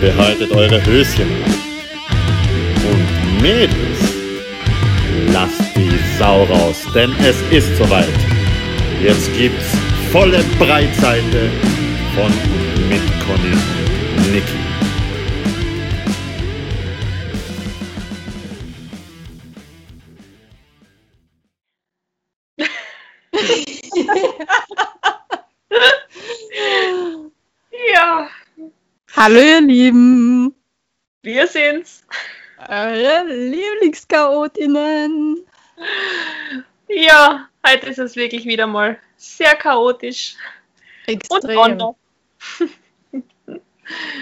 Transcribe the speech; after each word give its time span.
Behaltet 0.00 0.50
eure 0.52 0.84
Höschen. 0.86 1.28
Und 2.90 3.42
Mädels, 3.42 4.00
lasst 5.30 5.76
die 5.76 5.90
Sau 6.18 6.44
raus, 6.44 6.86
denn 6.94 7.12
es 7.20 7.36
ist 7.50 7.76
soweit. 7.76 8.08
Jetzt 9.02 9.30
gibt's 9.36 9.66
volle 10.10 10.42
Breitseite 10.58 11.50
von 12.14 12.32
mit 12.88 13.02
Conny 13.26 13.54
Niki. 14.32 14.69
Hallo 29.22 29.38
ihr 29.38 29.60
Lieben, 29.60 30.54
wir 31.22 31.46
sind's. 31.46 32.02
eure 32.66 33.26
Lieblingschaotinnen. 33.26 35.44
Ja, 36.88 37.46
heute 37.66 37.90
ist 37.90 37.98
es 37.98 38.16
wirklich 38.16 38.46
wieder 38.46 38.66
mal 38.66 38.98
sehr 39.18 39.54
chaotisch 39.56 40.36
und 41.06 41.16
Extrem. 41.16 41.58
anders. 41.58 41.96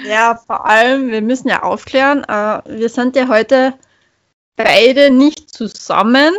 Ja, 0.05 0.35
vor 0.35 0.67
allem, 0.67 1.13
wir 1.13 1.23
müssen 1.23 1.49
ja 1.49 1.63
aufklären, 1.63 2.25
äh, 2.25 2.61
wir 2.67 2.89
sind 2.89 3.15
ja 3.15 3.29
heute 3.29 3.75
beide 4.57 5.11
nicht 5.11 5.55
zusammen 5.55 6.35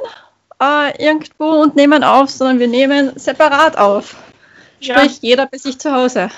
äh, 0.62 1.02
irgendwo 1.02 1.62
und 1.62 1.78
nehmen 1.78 2.04
auf, 2.04 2.30
sondern 2.30 2.60
wir 2.60 2.68
nehmen 2.68 3.18
separat 3.18 3.78
auf. 3.78 4.18
Ja, 4.82 5.00
Sprich, 5.00 5.20
jeder 5.22 5.46
bei 5.46 5.58
sich 5.58 5.80
zu 5.80 5.94
Hause. 5.94 6.30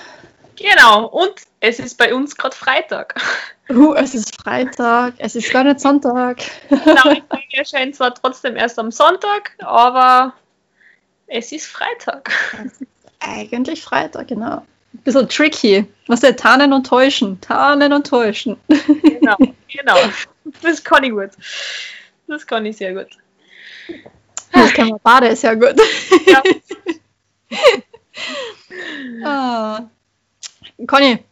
Genau. 0.61 1.07
Und 1.07 1.33
es 1.59 1.79
ist 1.79 1.97
bei 1.97 2.13
uns 2.13 2.35
gerade 2.35 2.55
Freitag. 2.55 3.15
Uh, 3.69 3.93
es 3.93 4.13
ist 4.13 4.41
Freitag, 4.41 5.13
es 5.17 5.35
ist 5.35 5.51
gar 5.51 5.63
nicht 5.63 5.79
Sonntag. 5.79 6.41
Genau, 6.69 6.83
die 7.13 7.23
Folge 7.29 7.57
erscheint 7.57 7.95
zwar 7.95 8.13
trotzdem 8.13 8.57
erst 8.57 8.77
am 8.79 8.91
Sonntag, 8.91 9.51
aber 9.59 10.33
es 11.27 11.51
ist 11.51 11.67
Freitag. 11.67 12.31
Eigentlich 13.19 13.81
Freitag, 13.81 14.27
genau. 14.27 14.65
Ein 14.93 14.99
bisschen 15.03 15.29
tricky. 15.29 15.85
Was 16.07 16.19
der 16.19 16.35
Tarnen 16.35 16.73
und 16.73 16.85
Täuschen. 16.85 17.39
Tarnen 17.39 17.93
und 17.93 18.07
Täuschen. 18.07 18.57
Genau, 18.67 19.37
genau. 19.67 19.95
Das 20.63 20.83
kann 20.83 21.03
ich 21.03 21.11
gut. 21.11 21.29
Das 22.27 22.45
kann 22.45 22.65
ich 22.65 22.75
sehr 22.75 22.93
gut. 22.93 23.07
Das 24.51 24.73
kann 24.73 24.89
man 24.89 24.99
bade, 25.01 25.27
ist 25.27 25.43
ja 25.43 25.53
gut. 25.53 25.75
Ja. 26.25 26.43
ah. 29.23 29.89
Conny, 30.87 31.23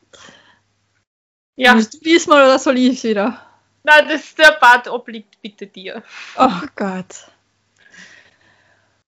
Ja, 1.56 1.76
willst 1.76 1.94
du 1.94 2.00
diesmal 2.00 2.44
oder 2.46 2.60
soll 2.60 2.78
ich 2.78 3.04
wieder? 3.04 3.42
na, 3.84 4.02
das 4.02 4.36
der 4.36 4.52
Part 4.54 4.88
obliegt 4.88 5.42
bitte 5.42 5.66
dir. 5.68 6.04
Oh 6.38 6.62
Gott. 6.76 7.28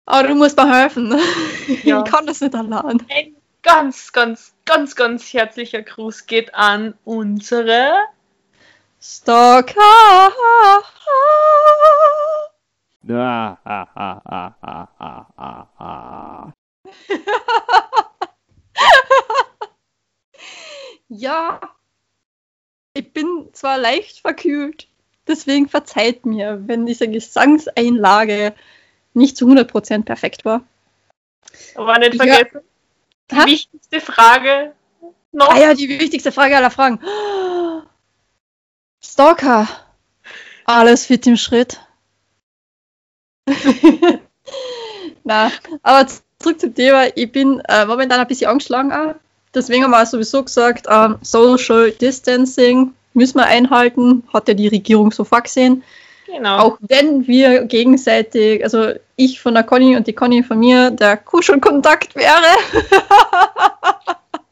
Aber 0.07 0.29
du 0.29 0.35
musst 0.35 0.57
mir 0.57 0.71
helfen. 0.73 1.15
Ja. 1.85 2.03
Ich 2.05 2.11
kann 2.11 2.27
das 2.27 2.41
nicht 2.41 2.55
allein. 2.55 3.07
Ein 3.11 3.37
ganz, 3.63 4.13
ganz, 4.13 4.55
ganz, 4.65 4.97
ganz 4.97 5.33
herzlicher 5.33 5.83
Gruß 5.83 6.27
geht 6.27 6.55
an 6.55 6.95
unsere 7.05 7.93
Stalker. 9.01 9.81
Ah, 13.09 13.57
ah, 13.65 13.89
ah, 13.95 14.21
ah, 14.35 14.61
ah, 14.63 14.89
ah, 14.99 15.27
ah, 15.37 15.67
ah. 15.79 16.53
Ja, 21.11 21.61
ich 22.95 23.13
bin 23.13 23.49
zwar 23.53 23.79
leicht 23.79 24.21
verkühlt, 24.21 24.87
deswegen 25.27 25.69
verzeiht 25.69 26.25
mir, 26.25 26.63
wenn 26.67 26.87
diese 26.87 27.09
Gesangseinlage 27.09 28.55
nicht 29.13 29.37
zu 29.37 29.47
100% 29.47 30.05
perfekt 30.05 30.45
war. 30.45 30.63
Aber 31.75 31.99
nicht 31.99 32.15
Ja. 32.15 32.25
vergessen, 32.25 32.61
die 33.31 33.37
Ha? 33.37 33.47
wichtigste 33.47 34.01
Frage 34.01 34.75
noch. 35.33 35.49
Ah 35.49 35.59
ja, 35.59 35.75
die 35.75 35.89
wichtigste 35.89 36.33
Frage 36.33 36.57
aller 36.57 36.71
Fragen. 36.71 37.01
Stalker. 39.03 39.67
Alles 40.65 41.07
fit 41.07 41.27
im 41.27 41.37
Schritt. 41.37 41.81
Na, 45.25 45.51
aber 45.83 46.07
zurück 46.39 46.61
zum 46.61 46.75
Thema. 46.75 47.07
Ich 47.17 47.31
bin 47.33 47.61
äh, 47.69 47.85
momentan 47.85 48.21
ein 48.21 48.27
bisschen 48.29 48.51
angeschlagen. 48.51 48.93
Auch. 48.93 49.15
Deswegen 49.55 49.85
haben 49.85 49.91
wir 49.91 50.07
sowieso 50.07 50.45
gesagt, 50.45 50.87
ähm, 50.89 51.17
Social 51.23 51.91
Distancing 51.91 52.95
müssen 53.15 53.39
wir 53.39 53.47
einhalten. 53.47 54.23
Hat 54.33 54.49
ja 54.49 54.55
die 54.55 54.69
Regierung 54.69 55.11
so 55.11 55.25
vorgesehen. 55.25 55.83
Genau. 56.27 56.59
Auch 56.59 56.79
wenn 56.81 57.27
wir 57.27 57.65
gegenseitig, 57.65 58.63
also 58.63 58.93
ich 59.17 59.41
von 59.41 59.55
der 59.55 59.65
Conny 59.65 59.97
und 59.97 60.07
die 60.07 60.13
Conny 60.13 60.45
von 60.45 60.61
mir, 60.61 60.91
der 60.91 61.17
Kuschelkontakt 61.17 62.15
wäre. 62.15 62.29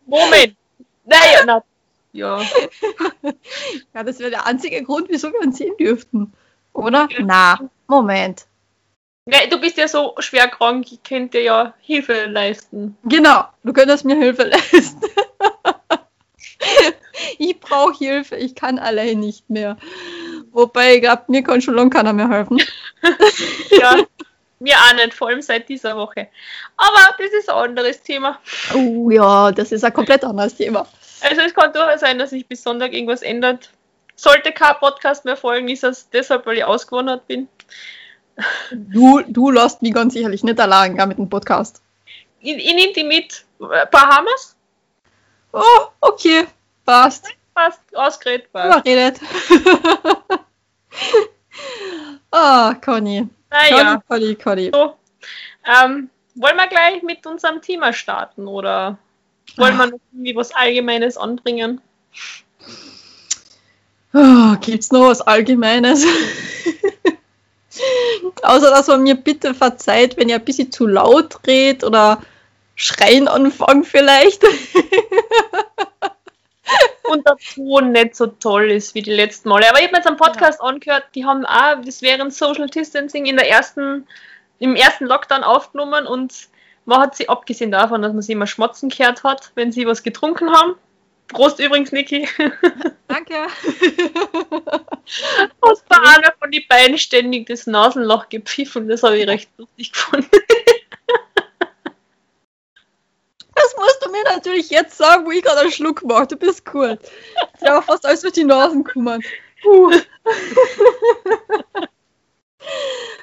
Moment. 0.07 0.57
Naja, 1.05 1.43
na. 1.47 1.63
Ja. 2.13 2.41
Ja, 3.95 4.03
das 4.03 4.19
wäre 4.19 4.31
der 4.31 4.47
einzige 4.47 4.83
Grund, 4.83 5.09
wieso 5.09 5.33
wir 5.33 5.41
uns 5.41 5.59
sehen 5.59 5.77
dürften. 5.79 6.33
Oder? 6.73 7.09
Na, 7.21 7.61
Moment. 7.87 8.47
Du 9.51 9.61
bist 9.61 9.77
ja 9.77 9.87
so 9.89 10.15
schwer 10.21 10.49
krank, 10.49 10.87
ich 10.91 11.03
könnte 11.03 11.39
dir 11.39 11.45
ja 11.45 11.75
Hilfe 11.81 12.25
leisten. 12.25 12.97
Genau, 13.05 13.45
du 13.63 13.75
könntest 13.75 14.07
mir 14.07 14.17
Hilfe 14.17 14.45
leisten. 14.49 15.03
ich 17.37 17.61
brauche 17.61 17.93
Hilfe, 17.99 18.37
ich 18.37 18.55
kann 18.55 18.79
allein 18.79 19.21
nicht 19.21 19.51
mehr. 19.51 19.77
Wobei, 20.51 20.95
ich 20.95 21.03
glaube, 21.03 21.25
mir 21.29 21.43
kann 21.43 21.61
schon 21.61 21.75
lange 21.75 21.91
keiner 21.91 22.13
mehr 22.13 22.31
helfen. 22.31 22.59
Ja. 23.71 23.97
Mir 24.61 24.75
auch 24.77 24.95
nicht, 24.95 25.15
vor 25.15 25.29
allem 25.29 25.43
seit 25.43 25.69
dieser 25.69 25.97
Woche. 25.97 26.29
Aber 26.77 27.15
das 27.19 27.31
ist 27.39 27.49
ein 27.49 27.55
anderes 27.55 28.03
Thema. 28.03 28.41
Oh 28.75 29.09
ja, 29.11 29.53
das 29.53 29.71
ist 29.71 29.85
ein 29.85 29.93
komplett 29.93 30.25
anderes 30.25 30.57
Thema. 30.57 30.87
Also 31.21 31.43
es 31.43 31.55
kann 31.55 31.73
durchaus 31.73 32.01
sein, 32.01 32.19
dass 32.19 32.31
sich 32.31 32.47
bis 32.49 32.63
Sonntag 32.65 32.93
irgendwas 32.93 33.23
ändert. 33.23 33.71
Sollte 34.17 34.51
kein 34.51 34.75
Podcast 34.81 35.25
mehr 35.25 35.37
folgen, 35.37 35.69
ist 35.69 35.85
es 35.85 36.11
deshalb, 36.11 36.45
weil 36.47 36.57
ich 36.57 36.65
ausgewandert 36.65 37.29
bin. 37.29 37.47
Du, 38.71 39.21
du 39.27 39.51
lässt 39.51 39.83
mich 39.83 39.93
ganz 39.93 40.15
sicherlich 40.15 40.45
nicht 40.45 40.61
allein 40.61 40.97
gell, 40.97 41.07
mit 41.07 41.19
dem 41.19 41.29
Podcast. 41.29 41.83
Ich, 42.41 42.57
ich 42.57 42.75
nehme 42.75 42.93
die 42.93 43.05
mit. 43.05 43.45
Bahamas? 43.59 44.57
Oh, 45.53 45.89
okay, 46.01 46.47
passt. 46.85 47.27
Passt, 47.55 47.81
ausgeredet, 47.95 48.53
passt. 48.53 48.87
Überredet. 48.87 49.21
Ah, 52.31 52.75
Conny. 52.75 53.27
Naja, 53.51 54.03
Conny, 54.07 54.35
Conny, 54.37 54.37
Conny. 54.37 54.71
so. 54.73 54.95
Ähm, 55.65 56.11
wollen 56.35 56.57
wir 56.57 56.67
gleich 56.69 57.03
mit 57.03 57.27
unserem 57.27 57.63
Thema 57.63 57.93
starten 57.93 58.47
oder 58.47 58.99
wollen 59.57 59.77
wir 59.77 59.87
noch 59.87 59.99
irgendwie 60.13 60.37
was 60.37 60.55
Allgemeines 60.55 61.17
anbringen? 61.17 61.81
Oh, 64.13 64.57
gibt's 64.61 64.93
noch 64.93 65.09
was 65.09 65.21
Allgemeines? 65.21 66.05
Außer, 68.43 68.71
dass 68.71 68.89
man 68.89 69.03
mir 69.03 69.15
bitte 69.15 69.55
verzeiht, 69.55 70.17
wenn 70.17 70.29
ihr 70.29 70.37
ein 70.37 70.45
bisschen 70.45 70.73
zu 70.73 70.87
laut 70.87 71.39
redet 71.47 71.85
oder 71.85 72.23
schreien 72.75 73.29
anfangen 73.29 73.85
vielleicht. 73.85 74.45
und 77.05 77.27
der 77.27 77.37
Ton 77.55 77.93
nicht 77.93 78.15
so 78.17 78.27
toll 78.27 78.71
ist 78.71 78.95
wie 78.95 79.03
die 79.03 79.13
letzten 79.13 79.49
Male. 79.49 79.69
Aber 79.69 79.79
ich 79.79 79.85
habe 79.85 79.93
mir 79.93 79.99
jetzt 79.99 80.07
einen 80.07 80.17
Podcast 80.17 80.61
angehört, 80.61 81.05
die 81.15 81.25
haben 81.25 81.45
auch, 81.45 81.83
das 81.85 82.03
wären 82.03 82.31
Social 82.31 82.69
Distancing 82.69 83.27
in 83.27 83.37
der 83.37 83.49
ersten, 83.49 84.07
im 84.59 84.77
ersten 84.77 85.07
Lockdown 85.07 85.43
aufgenommen 85.43 86.07
und 86.07 86.49
man 86.85 87.01
hat 87.01 87.17
sie, 87.17 87.29
abgesehen 87.29 87.71
davon, 87.71 88.01
dass 88.01 88.13
man 88.13 88.23
sie 88.23 88.33
immer 88.33 88.47
schmotzen 88.47 88.89
gehört 88.89 89.23
hat, 89.23 89.53
wenn 89.55 89.73
sie 89.73 89.87
was 89.87 90.03
getrunken 90.03 90.51
haben. 90.51 90.75
Prost 91.29 91.61
übrigens, 91.61 91.93
Niki. 91.93 92.29
Danke. 93.09 93.35
Hat 93.35 93.51
bei 95.89 95.97
einer 95.97 96.35
von 96.39 96.51
den 96.51 96.63
beiden 96.69 96.99
ständig 96.99 97.47
das 97.47 97.67
Nasenloch 97.67 98.29
gepfiffen. 98.29 98.89
Das 98.89 99.03
habe 99.03 99.17
ich 99.19 99.27
recht 99.29 99.51
lustig 99.57 99.93
gefunden. 99.93 100.29
Das 103.61 103.75
musst 103.77 104.05
du 104.05 104.11
mir 104.13 104.23
natürlich 104.23 104.71
jetzt 104.71 104.97
sagen, 104.97 105.27
wo 105.27 105.33
ich 105.33 105.43
gerade 105.43 105.63
einen 105.63 105.73
Schluck 105.73 106.05
mache. 106.05 106.29
Du 106.29 106.37
bist 106.37 106.63
cool. 106.73 106.97
Ja, 107.61 107.73
aber 107.73 107.83
fast 107.83 108.07
alles 108.07 108.21
durch 108.21 108.35
die 108.35 108.45
Nasen 108.45 108.85
kummern. 108.85 109.21
Puh. 109.63 109.91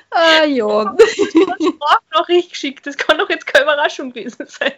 ah, 0.10 0.44
ja. 0.44 0.94
Sprachnachricht 0.98 2.50
geschickt. 2.50 2.86
Das 2.86 2.98
kann 2.98 3.18
doch 3.18 3.30
jetzt 3.30 3.48
keine 3.48 3.64
Überraschung 3.64 4.12
gewesen 4.12 4.46
sein. 4.48 4.74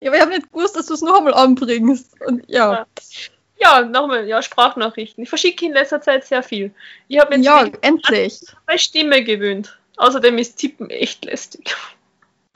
Ja, 0.00 0.10
aber 0.10 0.16
ich 0.16 0.22
habe 0.22 0.32
nicht 0.32 0.52
gewusst, 0.52 0.76
dass 0.76 0.86
du 0.86 0.94
es 0.94 1.02
noch 1.02 1.18
einmal 1.18 1.34
anbringst. 1.34 2.14
Und 2.26 2.44
ja. 2.48 2.86
Ja, 3.58 3.82
nochmal, 3.82 4.26
ja, 4.26 4.40
Sprachnachrichten. 4.40 5.22
Ich 5.22 5.28
verschicke 5.28 5.66
in 5.66 5.72
letzter 5.72 6.00
Zeit 6.00 6.24
sehr 6.24 6.42
viel. 6.42 6.72
Ich 7.08 7.18
habe 7.18 7.36
mir 7.36 7.44
Ja, 7.44 7.64
jetzt 7.66 7.78
endlich. 7.82 8.40
bei 8.66 8.78
Stimme 8.78 9.22
gewöhnt. 9.22 9.78
Außerdem 9.98 10.38
ist 10.38 10.56
Tippen 10.56 10.88
echt 10.88 11.26
lästig. 11.26 11.76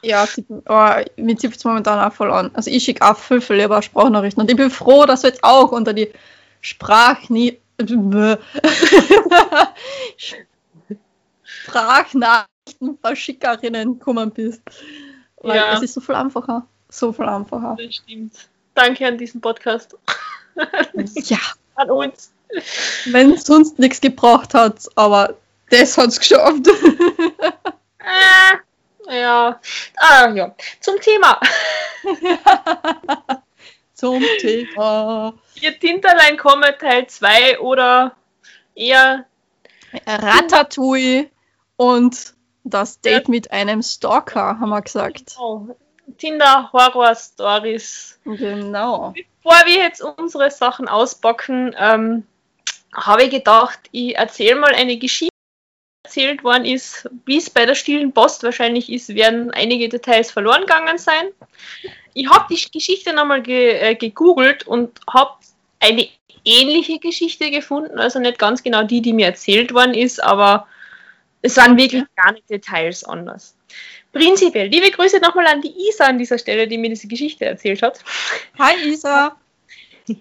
Ja, 0.01 0.27
zieht, 0.27 0.47
oh, 0.51 0.91
mir 1.17 1.37
zieht 1.37 1.55
es 1.55 1.65
momentan 1.65 1.99
auch 1.99 2.15
voll 2.15 2.33
an. 2.33 2.51
Also 2.55 2.71
ich 2.71 2.85
schicke 2.85 3.05
auch 3.07 3.19
viel, 3.19 3.43
viel 3.43 3.57
lieber 3.57 3.83
Sprachnachrichten. 3.83 4.43
Und 4.43 4.51
ich 4.51 4.57
bin 4.57 4.71
froh, 4.71 5.05
dass 5.05 5.21
du 5.23 5.27
jetzt 5.29 5.45
auch 5.45 5.73
unter 5.73 5.93
die 5.93 6.11
Sprachni 6.63 7.61
Sprachnachrichtenverschickerinnen 11.43 13.99
gekommen 13.99 14.31
bist. 14.31 14.63
Weil 15.43 15.57
Ja. 15.57 15.75
es 15.75 15.83
ist 15.83 15.95
so 15.95 16.01
viel 16.01 16.15
einfacher. 16.15 16.67
So 16.95 17.13
viel 17.13 17.27
einfacher. 17.27 17.77
Das 17.77 17.97
stimmt. 17.97 18.33
Danke 18.75 19.07
an 19.07 19.19
diesen 19.19 19.41
Podcast. 19.41 19.97
Ja, 21.17 21.39
An 21.75 21.91
uns. 21.91 22.33
wenn 23.07 23.33
es 23.33 23.43
sonst 23.43 23.81
nichts 23.81 24.01
gebracht 24.01 24.55
hat, 24.55 24.89
aber 24.95 25.37
das 25.71 25.99
hat 25.99 26.11
es 26.11 26.21
geschafft. 26.21 26.69
Äh, 27.99 29.13
ja. 29.21 29.61
Ah, 29.97 30.29
ja. 30.29 30.55
Zum 30.79 31.01
Thema. 31.01 31.41
Zum 33.95 34.23
Thema 34.39 35.35
Ihr 35.61 35.77
Tinterlein 35.77 36.37
komme 36.37 36.79
Teil 36.79 37.09
2 37.09 37.59
oder 37.59 38.15
eher 38.77 39.27
Ratatouille 40.07 41.31
und 41.77 42.35
das 42.63 43.01
Date 43.01 43.29
mit 43.29 43.51
einem 43.51 43.83
Stalker, 43.83 44.61
haben 44.61 44.71
wir 44.71 44.83
gesagt. 44.83 45.35
oh, 45.41 45.67
Tinder 46.19 46.71
Horror 46.73 47.15
Stories. 47.15 48.19
Genau. 48.25 49.15
Bevor 49.43 49.67
wir 49.67 49.77
jetzt 49.77 50.03
unsere 50.03 50.51
Sachen 50.51 50.89
auspacken, 50.89 51.75
ähm, 51.79 52.27
habe 52.95 53.25
ich 53.25 53.31
gedacht, 53.31 53.81
ich 53.91 54.17
erzähle 54.17 54.57
mal 54.57 54.75
eine 54.75 54.97
Geschichte, 54.97 55.35
die 55.35 56.07
erzählt 56.07 56.45
worden 56.45 56.65
ist, 56.65 57.09
wie 57.27 57.39
es 57.39 57.51
bei 57.51 57.67
der 57.67 57.75
stillen 57.75 58.13
Post 58.13 58.43
wahrscheinlich 58.43 58.91
ist, 58.91 59.15
werden 59.15 59.51
einige 59.51 59.89
Details 59.89 60.31
verloren 60.31 60.63
gegangen 60.63 60.99
sein. 60.99 61.29
Ich 62.15 62.29
habe 62.31 62.47
die 62.49 62.71
Geschichte 62.71 63.13
nochmal 63.13 63.43
ge 63.43 63.79
äh, 63.79 63.95
gegoogelt 63.97 64.67
und 64.67 65.01
habe 65.13 65.35
eine 65.81 66.09
ähnliche 66.45 66.99
Geschichte 66.99 67.51
gefunden, 67.51 67.99
also 67.99 68.19
nicht 68.19 68.39
ganz 68.39 68.63
genau 68.63 68.85
die, 68.85 69.03
die 69.03 69.13
mir 69.13 69.27
erzählt 69.27 69.75
worden 69.75 69.95
ist, 69.95 70.23
aber 70.23 70.67
es 71.43 71.57
waren 71.57 71.77
wirklich 71.77 72.05
gar 72.17 72.33
nicht 72.33 72.49
Details 72.49 73.05
anders. 73.05 73.57
Prinzipiell, 74.13 74.69
liebe 74.69 74.91
Grüße 74.91 75.19
nochmal 75.19 75.47
an 75.49 75.61
die 75.61 75.75
Isa 75.89 76.07
an 76.07 76.19
dieser 76.19 76.39
Stelle, 76.39 76.69
die 76.69 76.79
mir 76.79 76.91
diese 76.91 77.09
Geschichte 77.09 77.45
erzählt 77.45 77.83
hat. 77.83 78.01
Hi 78.59 78.77
Isa. 78.89 79.37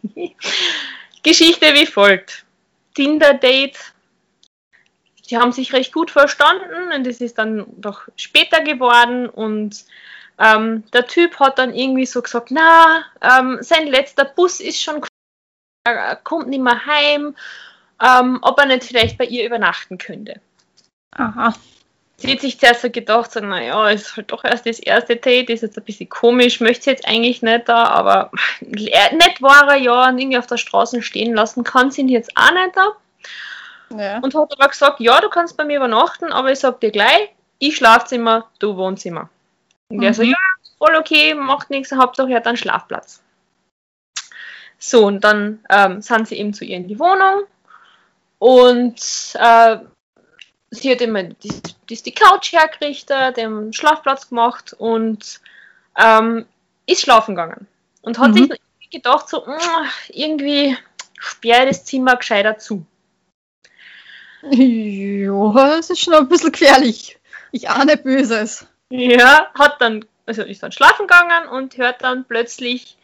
Geschichte 1.24 1.74
wie 1.74 1.86
folgt. 1.86 2.46
Tinder-Date. 2.96 3.78
Sie 5.26 5.38
haben 5.38 5.52
sich 5.52 5.74
recht 5.74 5.94
gut 5.94 6.12
verstanden 6.12 6.92
und 6.94 7.08
es 7.08 7.22
ist 7.22 7.38
dann 7.38 7.66
doch 7.78 8.08
später 8.16 8.62
geworden 8.62 9.30
und 9.30 9.86
ähm, 10.38 10.84
der 10.92 11.08
Typ 11.08 11.40
hat 11.40 11.60
dann 11.60 11.74
irgendwie 11.74 12.06
so 12.06 12.22
gesagt, 12.22 12.50
na, 12.52 13.06
ähm, 13.22 13.60
sein 13.62 13.88
letzter 13.88 14.26
Bus 14.26 14.60
ist 14.60 14.82
schon 14.82 15.02
er 15.86 16.16
kommt 16.16 16.48
nicht 16.48 16.64
mehr 16.64 16.86
heim, 16.86 17.36
ähm, 18.02 18.40
ob 18.42 18.60
er 18.60 18.66
nicht 18.66 18.84
vielleicht 18.84 19.18
bei 19.18 19.26
ihr 19.26 19.46
übernachten 19.46 19.98
könnte. 19.98 20.40
Aha. 21.12 21.54
Sie 22.24 22.32
hat 22.32 22.42
sich 22.42 22.60
zuerst 22.60 22.82
so 22.82 22.90
gedacht, 22.90 23.32
so, 23.32 23.40
naja, 23.42 23.90
ist 23.90 24.16
halt 24.16 24.32
doch 24.32 24.44
erst 24.44 24.66
das 24.66 24.80
erste 24.80 25.16
Date, 25.18 25.50
ist 25.50 25.62
jetzt 25.62 25.78
ein 25.78 25.84
bisschen 25.84 26.10
komisch, 26.10 26.60
möchte 26.62 26.86
sie 26.86 26.90
jetzt 26.92 27.08
eigentlich 27.08 27.42
nicht 27.42 27.68
da, 27.70 27.84
aber 27.86 28.32
er- 28.62 29.14
nett 29.16 29.42
war 29.42 29.68
er 29.70 29.76
ja 29.78 30.08
und 30.10 30.18
irgendwie 30.18 30.38
auf 30.38 30.48
der 30.48 30.58
Straße 30.58 31.02
stehen 31.02 31.36
lassen 31.36 31.64
kann 31.64 31.92
sie 31.92 32.02
ihn 32.02 32.10
jetzt 32.10 32.32
auch 32.36 32.52
nicht 32.54 32.76
da. 32.76 32.88
Ja. 33.98 34.18
Und 34.20 34.34
hat 34.34 34.52
aber 34.54 34.70
gesagt, 34.70 35.00
ja, 35.02 35.20
du 35.22 35.30
kannst 35.30 35.56
bei 35.58 35.66
mir 35.66 35.78
übernachten, 35.78 36.32
aber 36.32 36.52
ich 36.52 36.60
sag 36.60 36.80
dir 36.80 36.92
gleich, 36.92 37.30
ich 37.60 37.76
Schlafzimmer, 37.76 38.50
du 38.60 38.76
Wohnzimmer. 38.78 39.30
Und 39.90 40.02
der 40.02 40.14
so, 40.14 40.24
Mhm. 40.24 40.30
ja, 40.30 40.38
voll 40.80 40.96
okay, 40.96 41.34
macht 41.36 41.70
nichts, 41.70 41.92
Hauptsache 41.92 42.30
er 42.32 42.38
hat 42.38 42.48
einen 42.48 42.58
Schlafplatz. 42.58 43.22
So, 44.80 45.06
und 45.06 45.24
dann 45.24 45.64
ähm, 45.70 46.02
sind 46.02 46.28
sie 46.28 46.38
eben 46.40 46.54
zu 46.54 46.66
ihr 46.66 46.78
in 46.78 46.88
die 46.88 47.00
Wohnung 47.00 47.44
und 48.40 49.00
äh, 49.36 49.78
sie 50.74 50.92
hat 50.92 51.02
immer 51.02 51.24
die, 51.24 51.54
die, 51.90 52.02
die 52.02 52.12
Couch 52.14 52.52
hergerichtet, 52.54 53.38
den 53.38 53.74
Schlafplatz 53.74 54.30
gemacht 54.30 54.74
und 54.78 55.40
ähm, 55.98 56.46
ist 56.86 57.02
schlafen 57.02 57.36
gegangen. 57.36 57.68
Und 58.02 58.20
hat 58.20 58.32
Mhm. 58.32 58.50
sich 58.80 58.90
gedacht, 58.92 59.30
so, 59.30 59.46
"Mm, 59.46 59.88
irgendwie 60.10 60.76
sperre 61.20 61.68
das 61.68 61.86
Zimmer 61.86 62.18
gescheiter 62.18 62.58
zu. 62.58 62.86
Ja, 64.42 65.78
es 65.78 65.90
ist 65.90 66.02
schon 66.02 66.14
ein 66.14 66.28
bisschen 66.28 66.52
gefährlich. 66.52 67.18
Ich 67.52 67.70
ahne 67.70 67.96
Böses. 67.98 68.68
Ja, 68.90 69.48
hat 69.58 69.80
dann, 69.80 70.06
also 70.26 70.42
ist 70.44 70.62
dann 70.64 70.72
schlafen 70.74 71.08
gegangen 71.08 71.48
und 71.48 71.78
hört 71.78 72.02
dann 72.04 72.26
plötzlich, 72.26 72.98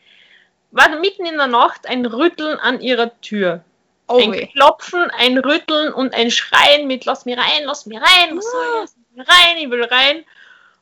war 0.72 0.90
mitten 1.00 1.26
in 1.26 1.38
der 1.38 1.48
Nacht 1.48 1.88
ein 1.88 2.06
Rütteln 2.06 2.60
an 2.60 2.82
ihrer 2.82 3.20
Tür. 3.22 3.64
Oh 4.10 4.18
ein 4.18 4.32
weh. 4.32 4.48
Klopfen, 4.48 5.10
ein 5.18 5.38
Rütteln 5.38 5.94
und 5.94 6.14
ein 6.14 6.32
Schreien 6.32 6.88
mit 6.88 7.06
Lass 7.06 7.26
mir 7.26 7.38
rein, 7.38 7.64
lass 7.66 7.86
mir 7.86 8.02
rein, 8.02 8.36
was 8.36 8.52
soll 8.52 8.66
ich? 8.66 8.82
Lass 8.82 8.96
mir 9.14 9.28
rein, 9.28 9.58
ich 9.58 9.70
will 9.70 9.84
rein. 9.84 10.26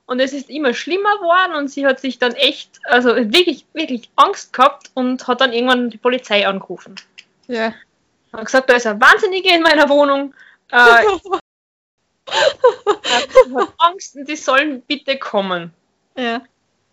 Und 0.05 0.21
es 0.21 0.31
ist 0.31 0.49
immer 0.49 0.73
schlimmer 0.73 1.17
geworden 1.17 1.53
und 1.55 1.67
sie 1.67 1.85
hat 1.85 1.99
sich 1.99 2.17
dann 2.17 2.33
echt, 2.33 2.79
also 2.85 3.15
wirklich, 3.15 3.65
wirklich 3.73 4.09
Angst 4.15 4.53
gehabt 4.53 4.89
und 4.93 5.27
hat 5.27 5.41
dann 5.41 5.51
irgendwann 5.51 5.89
die 5.89 5.97
Polizei 5.97 6.47
angerufen. 6.47 6.95
Ja. 7.47 7.73
Hat 8.31 8.45
gesagt, 8.45 8.69
da 8.69 8.75
ist 8.75 8.87
ein 8.87 9.01
Wahnsinniger 9.01 9.53
in 9.53 9.61
meiner 9.61 9.89
Wohnung. 9.89 10.33
Äh, 10.71 11.03
sie 13.45 13.55
hat 13.55 13.73
Angst 13.79 14.15
und 14.15 14.29
die 14.29 14.37
sollen 14.37 14.81
bitte 14.81 15.19
kommen. 15.19 15.73
ja. 16.15 16.41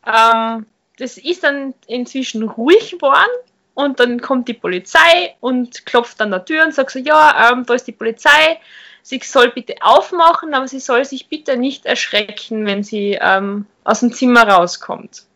Ähm, 0.06 0.66
das 0.98 1.18
ist 1.18 1.42
dann 1.42 1.74
inzwischen 1.86 2.42
ruhig 2.42 2.92
geworden 2.92 3.30
und 3.74 4.00
dann 4.00 4.20
kommt 4.20 4.48
die 4.48 4.54
Polizei 4.54 5.36
und 5.40 5.84
klopft 5.86 6.20
an 6.20 6.30
der 6.30 6.44
Tür 6.44 6.64
und 6.64 6.74
sagt 6.74 6.92
so, 6.92 6.98
ja, 6.98 7.52
ähm, 7.52 7.66
da 7.66 7.74
ist 7.74 7.86
die 7.86 7.92
Polizei, 7.92 8.60
sie 9.02 9.20
soll 9.22 9.50
bitte 9.50 9.76
aufmachen, 9.80 10.54
aber 10.54 10.66
sie 10.68 10.80
soll 10.80 11.04
sich 11.04 11.28
bitte 11.28 11.56
nicht 11.56 11.84
erschrecken, 11.86 12.66
wenn 12.66 12.82
sie 12.82 13.18
ähm, 13.20 13.66
aus 13.84 14.00
dem 14.00 14.12
Zimmer 14.12 14.48
rauskommt. 14.48 15.26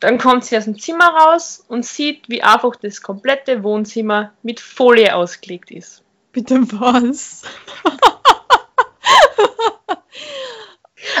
Dann 0.00 0.18
kommt 0.18 0.44
sie 0.44 0.56
aus 0.56 0.64
dem 0.64 0.78
Zimmer 0.78 1.08
raus 1.08 1.64
und 1.66 1.84
sieht, 1.84 2.28
wie 2.28 2.42
einfach 2.42 2.76
das 2.76 3.02
komplette 3.02 3.64
Wohnzimmer 3.64 4.32
mit 4.42 4.60
Folie 4.60 5.14
ausgelegt 5.14 5.70
ist. 5.72 6.04
Bitte 6.32 6.60
was? 6.72 7.42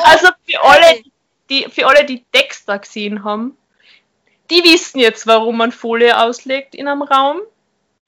Also 0.02 0.28
für 0.46 0.62
alle, 0.62 1.02
die, 1.50 1.66
für 1.70 1.86
alle, 1.86 2.04
die 2.04 2.24
Dexter 2.34 2.78
gesehen 2.78 3.24
haben, 3.24 3.56
die 4.50 4.64
wissen 4.64 4.98
jetzt, 4.98 5.26
warum 5.26 5.56
man 5.56 5.72
Folie 5.72 6.18
auslegt 6.18 6.74
in 6.74 6.88
einem 6.88 7.02
Raum. 7.02 7.40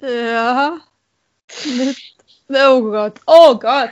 Ja. 0.00 0.78
Oh 2.48 2.82
Gott. 2.82 3.20
Oh 3.26 3.54
Gott. 3.56 3.90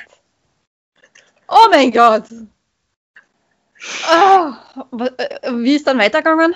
Oh 1.49 1.69
mein 1.71 1.91
Gott. 1.91 2.25
Äh, 4.11 5.53
wie 5.53 5.77
ist 5.77 5.87
dann 5.87 5.99
weitergegangen? 5.99 6.55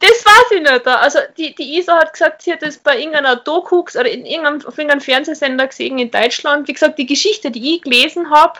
Das 0.00 0.24
weiß 0.24 0.52
ich 0.52 0.62
nicht. 0.62 0.86
Also 0.86 1.18
die, 1.36 1.54
die 1.54 1.78
Isa 1.78 1.98
hat 1.98 2.12
gesagt, 2.14 2.42
sie 2.42 2.52
hat 2.52 2.62
das 2.62 2.78
bei 2.78 2.98
irgendeiner 2.98 3.36
Doku 3.36 3.80
oder 3.80 4.10
in 4.10 4.24
irgendeinem, 4.24 4.64
auf 4.66 4.78
irgendeinem 4.78 5.02
Fernsehsender 5.02 5.66
gesehen 5.66 5.98
in 5.98 6.10
Deutschland. 6.10 6.66
Wie 6.68 6.72
gesagt, 6.72 6.98
die 6.98 7.06
Geschichte, 7.06 7.50
die 7.50 7.76
ich 7.76 7.82
gelesen 7.82 8.30
habe, 8.30 8.58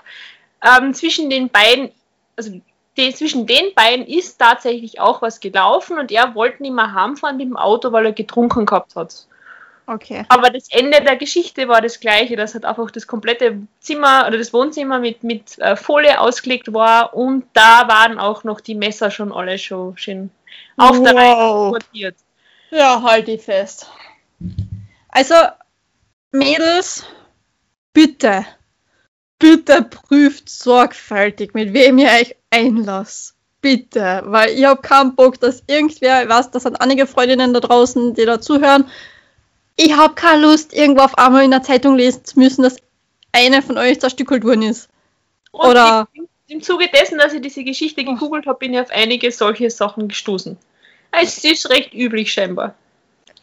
ähm, 0.63 0.93
zwischen 0.93 1.31
den 1.31 1.49
beiden, 1.49 1.93
also 2.37 2.61
die, 2.97 3.15
zwischen 3.15 3.47
den 3.47 3.75
beiden 3.75 4.07
ist 4.07 4.39
tatsächlich 4.39 5.01
auch 5.01 5.23
was 5.23 5.41
gelaufen 5.41 5.99
und 5.99 6.11
er 6.11 6.35
wollte 6.35 6.63
nicht 6.63 6.75
mehr 6.75 6.93
heimfahren 6.95 7.37
mit 7.37 7.47
dem 7.47 7.57
Auto, 7.57 7.93
weil 7.93 8.07
er 8.07 8.13
getrunken 8.13 8.67
gehabt 8.67 8.97
hat. 8.97 9.27
Okay. 9.87 10.25
Aber 10.29 10.51
das 10.51 10.69
Ende 10.71 11.03
der 11.03 11.17
Geschichte 11.17 11.67
war 11.67 11.81
das 11.81 11.99
gleiche, 11.99 12.37
dass 12.37 12.55
halt 12.55 12.65
einfach 12.65 12.91
das 12.93 13.07
komplette 13.09 13.59
Zimmer 13.81 14.25
oder 14.29 14.39
das 14.39 14.53
Wohnzimmer 14.53 15.01
mit, 15.01 15.25
mit 15.25 15.59
äh, 15.59 15.75
Folie 15.75 16.21
ausgelegt 16.21 16.73
war 16.73 17.15
und 17.15 17.45
da 17.55 17.89
waren 17.89 18.19
auch 18.21 18.45
noch 18.45 18.61
die 18.61 18.77
Messer 18.77 19.11
schon 19.11 19.33
alle 19.33 19.59
schon 19.59 19.97
schön 19.97 20.31
auf 20.77 21.03
der 21.03 21.15
Reihe 21.15 21.35
Wow. 21.37 21.71
sortiert. 21.73 22.17
Ja, 22.71 23.03
halt 23.03 23.27
die 23.27 23.39
fest. 23.39 23.91
Also, 25.09 25.35
Mädels, 26.33 27.05
bitte, 27.93 28.47
bitte 29.41 29.83
prüft 29.83 30.49
sorgfältig, 30.49 31.55
mit 31.55 31.73
wem 31.73 31.99
ihr 31.99 32.09
euch 32.09 32.37
einlasst. 32.51 33.35
Bitte, 33.61 34.23
weil 34.27 34.51
ich 34.51 34.65
habe 34.65 34.81
keinen 34.81 35.17
Bock, 35.17 35.41
dass 35.41 35.65
irgendwer, 35.67 36.29
weiß, 36.29 36.53
das 36.53 36.63
sind 36.63 36.81
einige 36.81 37.09
Freundinnen 37.09 37.53
da 37.53 37.61
draußen, 37.61 38.15
die 38.15 38.25
da 38.25 38.41
zuhören. 38.41 38.89
Ich 39.77 39.93
habe 39.97 40.15
keine 40.15 40.43
Lust, 40.43 40.73
irgendwo 40.73 41.03
auf 41.03 41.19
einmal 41.19 41.45
in 41.45 41.51
der 41.51 41.63
Zeitung 41.63 41.97
lesen 41.97 42.25
zu 42.25 42.39
müssen, 42.39 42.63
dass 42.63 42.77
eine 43.33 43.61
von 43.61 43.77
euch 43.77 44.01
zerstückelt 44.01 44.45
worden 44.45 44.63
ist. 44.63 44.89
Und 45.51 45.71
Oder- 45.71 46.09
im, 46.15 46.29
im 46.47 46.63
Zuge 46.63 46.89
dessen, 46.89 47.19
dass 47.19 47.33
ich 47.33 47.43
diese 47.43 47.65
Geschichte 47.65 48.05
gegoogelt 48.05 48.47
habe, 48.47 48.59
bin 48.59 48.75
ich 48.75 48.81
auf 48.81 48.91
einige 48.91 49.31
solche 49.31 49.71
Sachen 49.71 50.09
gestoßen. 50.09 50.57
Es 51.13 51.45
ist 51.45 51.69
recht 51.71 51.93
üblich 51.93 52.33
scheinbar. 52.33 52.75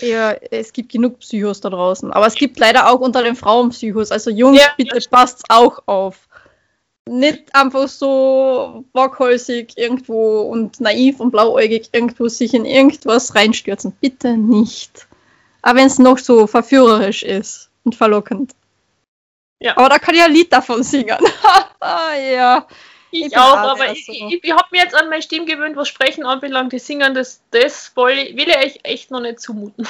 Ja, 0.01 0.33
es 0.51 0.73
gibt 0.73 0.91
genug 0.91 1.19
Psychos 1.19 1.61
da 1.61 1.69
draußen. 1.69 2.11
Aber 2.11 2.27
es 2.27 2.35
gibt 2.35 2.59
leider 2.59 2.91
auch 2.91 2.99
unter 2.99 3.23
den 3.23 3.35
Frauen 3.35 3.69
Psychos. 3.69 4.11
Also 4.11 4.29
Jungs, 4.29 4.59
Ja, 4.59 4.67
bitte 4.77 4.99
passt 5.09 5.43
auch 5.49 5.81
auf. 5.87 6.27
nicht 7.09 7.55
einfach 7.55 7.87
so 7.87 8.83
waghalsig 8.93 9.77
irgendwo 9.77 10.41
und 10.41 10.79
naiv 10.79 11.19
und 11.19 11.31
blauäugig 11.31 11.89
irgendwo 11.93 12.27
sich 12.27 12.53
in 12.53 12.65
irgendwas 12.65 13.33
reinstürzen. 13.33 13.93
Bitte 13.99 14.37
nicht. 14.37 15.07
Aber 15.61 15.79
wenn 15.79 15.87
es 15.87 15.99
noch 15.99 16.17
so 16.17 16.47
verführerisch 16.47 17.23
ist 17.23 17.69
und 17.83 17.95
verlockend. 17.95 18.53
Ja. 19.59 19.75
Aber 19.77 19.89
da 19.89 19.97
kann 19.99 20.15
ich 20.15 20.21
ein 20.21 20.31
Lied 20.31 20.53
davon 20.53 20.83
singen. 20.83 21.17
ja. 22.33 22.67
Ich, 23.11 23.25
ich 23.27 23.37
auch, 23.37 23.57
aber 23.57 23.91
ich, 23.91 24.05
so. 24.05 24.11
ich, 24.11 24.43
ich 24.43 24.51
habe 24.51 24.67
mir 24.71 24.81
jetzt 24.81 24.95
an 24.95 25.09
meine 25.09 25.21
Stimme 25.21 25.45
gewöhnt, 25.45 25.75
was 25.75 25.87
Sprechen 25.87 26.25
anbelangt. 26.25 26.73
Die 26.73 26.79
Singen, 26.79 27.13
das, 27.13 27.41
das 27.51 27.95
will 27.95 28.17
ich 28.17 28.57
euch 28.57 28.79
echt 28.83 29.11
noch 29.11 29.21
nicht 29.21 29.39
zumuten. 29.39 29.87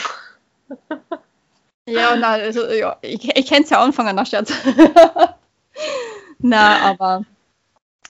ja, 1.87 2.15
nein, 2.15 2.41
also, 2.41 2.67
ja, 2.67 2.97
ich, 3.01 3.35
ich 3.35 3.47
kenne 3.47 3.63
es 3.63 3.69
ja 3.69 3.81
anfangen, 3.81 4.15
nach 4.15 4.27
Scherz. 4.27 4.53
Na, 6.39 6.79
aber. 6.81 7.25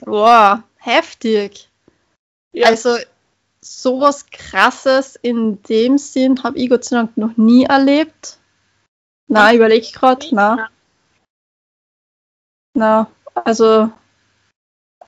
Boah, 0.01 0.63
heftig. 0.77 1.69
Ja. 2.51 2.67
Also, 2.67 2.97
sowas 3.61 4.25
krasses 4.31 5.15
in 5.15 5.61
dem 5.63 5.97
Sinn 5.97 6.43
habe 6.43 6.57
ich 6.57 6.69
Gott 6.69 6.83
sei 6.83 6.97
Dank 6.97 7.17
noch 7.17 7.37
nie 7.37 7.65
erlebt. 7.65 8.37
Na, 9.27 9.53
überlege 9.53 9.81
ich 9.81 9.93
gerade. 9.93 10.25
Na. 10.31 10.69
Na, 12.73 13.09
also. 13.33 13.91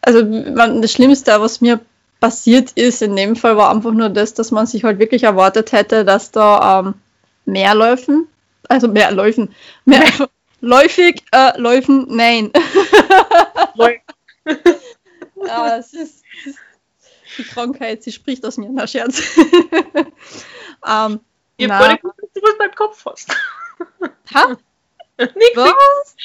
Also, 0.02 0.22
das 0.24 0.92
Schlimmste, 0.92 1.40
was 1.40 1.62
mir 1.62 1.80
passiert 2.20 2.72
ist 2.72 3.02
in 3.02 3.16
dem 3.16 3.36
Fall, 3.36 3.58
war 3.58 3.72
einfach 3.72 3.92
nur 3.92 4.10
das, 4.10 4.34
dass 4.34 4.52
man 4.52 4.66
sich 4.66 4.84
halt 4.84 5.00
wirklich 5.00 5.24
erwartet 5.24 5.72
hätte, 5.72 6.06
dass 6.06 6.32
da 6.32 6.80
ähm, 6.80 6.96
mehr 7.46 7.74
laufen. 7.76 8.28
Also 8.68 8.88
mehr 8.88 9.12
laufen. 9.12 9.54
Mehr, 9.86 10.04
Läufig, 10.62 11.24
äh, 11.32 11.58
Läufen, 11.58 12.06
nein. 12.10 12.52
ja, 15.46 15.78
es 15.78 15.94
ist, 15.94 16.24
ist, 16.46 16.60
die 17.38 17.44
Krankheit, 17.44 18.04
sie 18.04 18.12
spricht 18.12 18.46
aus 18.46 18.58
mir, 18.58 18.70
na 18.70 18.86
Scherz. 18.86 19.22
ähm, 20.86 21.22
Ihr 21.58 21.68
na, 21.68 21.96
du 21.96 22.10
was 22.42 22.58
beim 22.58 22.72
Kopf 22.76 23.06
hast. 23.06 23.34
ha? 24.34 24.58
Nix, 25.20 25.56
Was? 25.56 26.16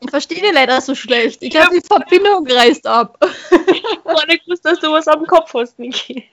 Ich 0.00 0.10
verstehe 0.10 0.40
dich 0.40 0.52
leider 0.52 0.80
so 0.80 0.94
schlecht. 0.94 1.42
Ich 1.42 1.50
glaube, 1.50 1.74
die 1.74 1.84
Verbindung 1.84 2.46
reißt 2.46 2.86
ab. 2.86 3.18
Ich 3.50 3.82
habe 4.04 4.26
nicht 4.28 4.44
gewusst, 4.44 4.64
dass 4.64 4.78
du 4.78 4.92
was 4.92 5.08
am 5.08 5.26
Kopf 5.26 5.52
hast, 5.54 5.78
Niki. 5.78 6.24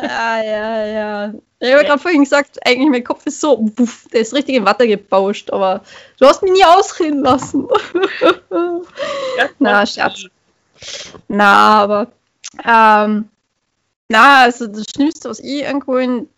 Ja, 0.00 0.42
ja, 0.42 0.86
ja. 0.86 1.34
Ich 1.58 1.68
habe 1.68 1.82
ja. 1.82 1.88
gerade 1.88 2.00
vorhin 2.00 2.24
gesagt, 2.24 2.58
eigentlich 2.64 2.90
mein 2.90 3.04
Kopf 3.04 3.26
ist 3.26 3.40
so, 3.40 3.56
buff, 3.56 4.06
der 4.12 4.22
ist 4.22 4.32
richtig 4.32 4.54
in 4.54 4.64
Watte 4.64 4.86
gebauscht, 4.86 5.50
aber 5.50 5.82
du 6.18 6.26
hast 6.26 6.42
mich 6.42 6.52
nie 6.52 6.64
ausreden 6.64 7.22
lassen. 7.22 7.68
na, 9.58 9.84
Scherz. 9.84 10.24
Na, 11.28 11.82
aber 11.82 12.12
ähm, 12.64 13.28
na, 14.08 14.42
also 14.42 14.66
das 14.66 14.84
Schlimmste, 14.94 15.28
was 15.28 15.40
ich 15.40 15.62
in, 15.62 16.28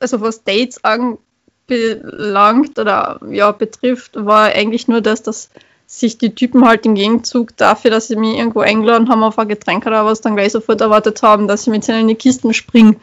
also 0.00 0.20
was 0.20 0.42
Dates 0.42 0.82
angeht, 0.82 1.20
belangt 1.66 2.78
oder 2.78 3.20
ja, 3.30 3.52
betrifft, 3.52 4.12
war 4.14 4.46
eigentlich 4.46 4.88
nur 4.88 5.00
das, 5.00 5.22
dass 5.22 5.50
sich 5.86 6.18
die 6.18 6.34
Typen 6.34 6.66
halt 6.66 6.86
im 6.86 6.94
Gegenzug 6.94 7.56
dafür, 7.56 7.90
dass 7.90 8.08
sie 8.08 8.16
mich 8.16 8.38
irgendwo 8.38 8.60
eingeladen 8.60 9.08
haben 9.08 9.22
auf 9.22 9.38
ein 9.38 9.48
Getränk 9.48 9.86
oder 9.86 10.04
was, 10.04 10.20
dann 10.20 10.36
gleich 10.36 10.52
sofort 10.52 10.80
erwartet 10.80 11.22
haben, 11.22 11.46
dass 11.46 11.62
ich 11.62 11.68
mit 11.68 11.88
ihnen 11.88 12.00
in 12.00 12.08
die 12.08 12.14
Kisten 12.14 12.54
springe. 12.54 12.96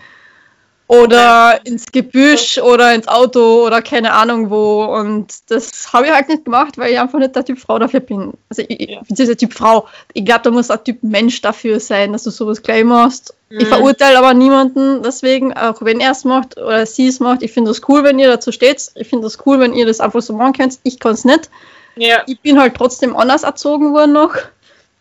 Oder 0.87 1.65
ins 1.65 1.85
Gebüsch 1.85 2.57
oder 2.57 2.93
ins 2.93 3.07
Auto 3.07 3.65
oder 3.65 3.81
keine 3.81 4.11
Ahnung 4.11 4.49
wo. 4.49 4.83
Und 4.83 5.49
das 5.49 5.93
habe 5.93 6.07
ich 6.07 6.11
halt 6.11 6.27
nicht 6.27 6.43
gemacht, 6.43 6.77
weil 6.77 6.91
ich 6.91 6.99
einfach 6.99 7.17
nicht 7.17 7.33
der 7.33 7.45
Typ 7.45 7.59
Frau 7.59 7.79
dafür 7.79 8.01
bin. 8.01 8.33
Also 8.49 8.63
ich, 8.67 8.89
ja. 8.89 9.01
dieser 9.07 9.37
Typ 9.37 9.53
Frau. 9.53 9.87
Ich 10.11 10.25
glaube, 10.25 10.41
da 10.43 10.51
muss 10.51 10.69
ein 10.69 10.83
Typ 10.83 11.01
Mensch 11.01 11.39
dafür 11.39 11.79
sein, 11.79 12.11
dass 12.11 12.23
du 12.23 12.29
sowas 12.29 12.61
gleich 12.61 12.83
machst. 12.83 13.33
Ich 13.51 13.65
mhm. 13.65 13.69
verurteile 13.69 14.17
aber 14.17 14.33
niemanden 14.33 15.03
deswegen, 15.03 15.53
auch 15.53 15.81
wenn 15.81 15.99
er 15.99 16.11
es 16.11 16.23
macht 16.23 16.57
oder 16.57 16.85
sie 16.85 17.07
es 17.07 17.19
macht. 17.19 17.43
Ich 17.43 17.51
finde 17.51 17.71
das 17.71 17.81
cool, 17.89 18.03
wenn 18.03 18.17
ihr 18.17 18.29
dazu 18.29 18.51
steht. 18.51 18.91
Ich 18.95 19.09
finde 19.09 19.25
das 19.25 19.37
cool, 19.45 19.59
wenn 19.59 19.73
ihr 19.73 19.85
das 19.85 19.99
einfach 19.99 20.21
so 20.21 20.33
machen 20.33 20.53
könnt. 20.53 20.79
Ich 20.83 20.99
kann 20.99 21.13
es 21.13 21.25
nicht. 21.25 21.49
Ja. 21.95 22.23
Ich 22.27 22.39
bin 22.39 22.59
halt 22.59 22.75
trotzdem 22.75 23.15
anders 23.15 23.43
erzogen 23.43 23.93
worden 23.93 24.13
noch. 24.13 24.35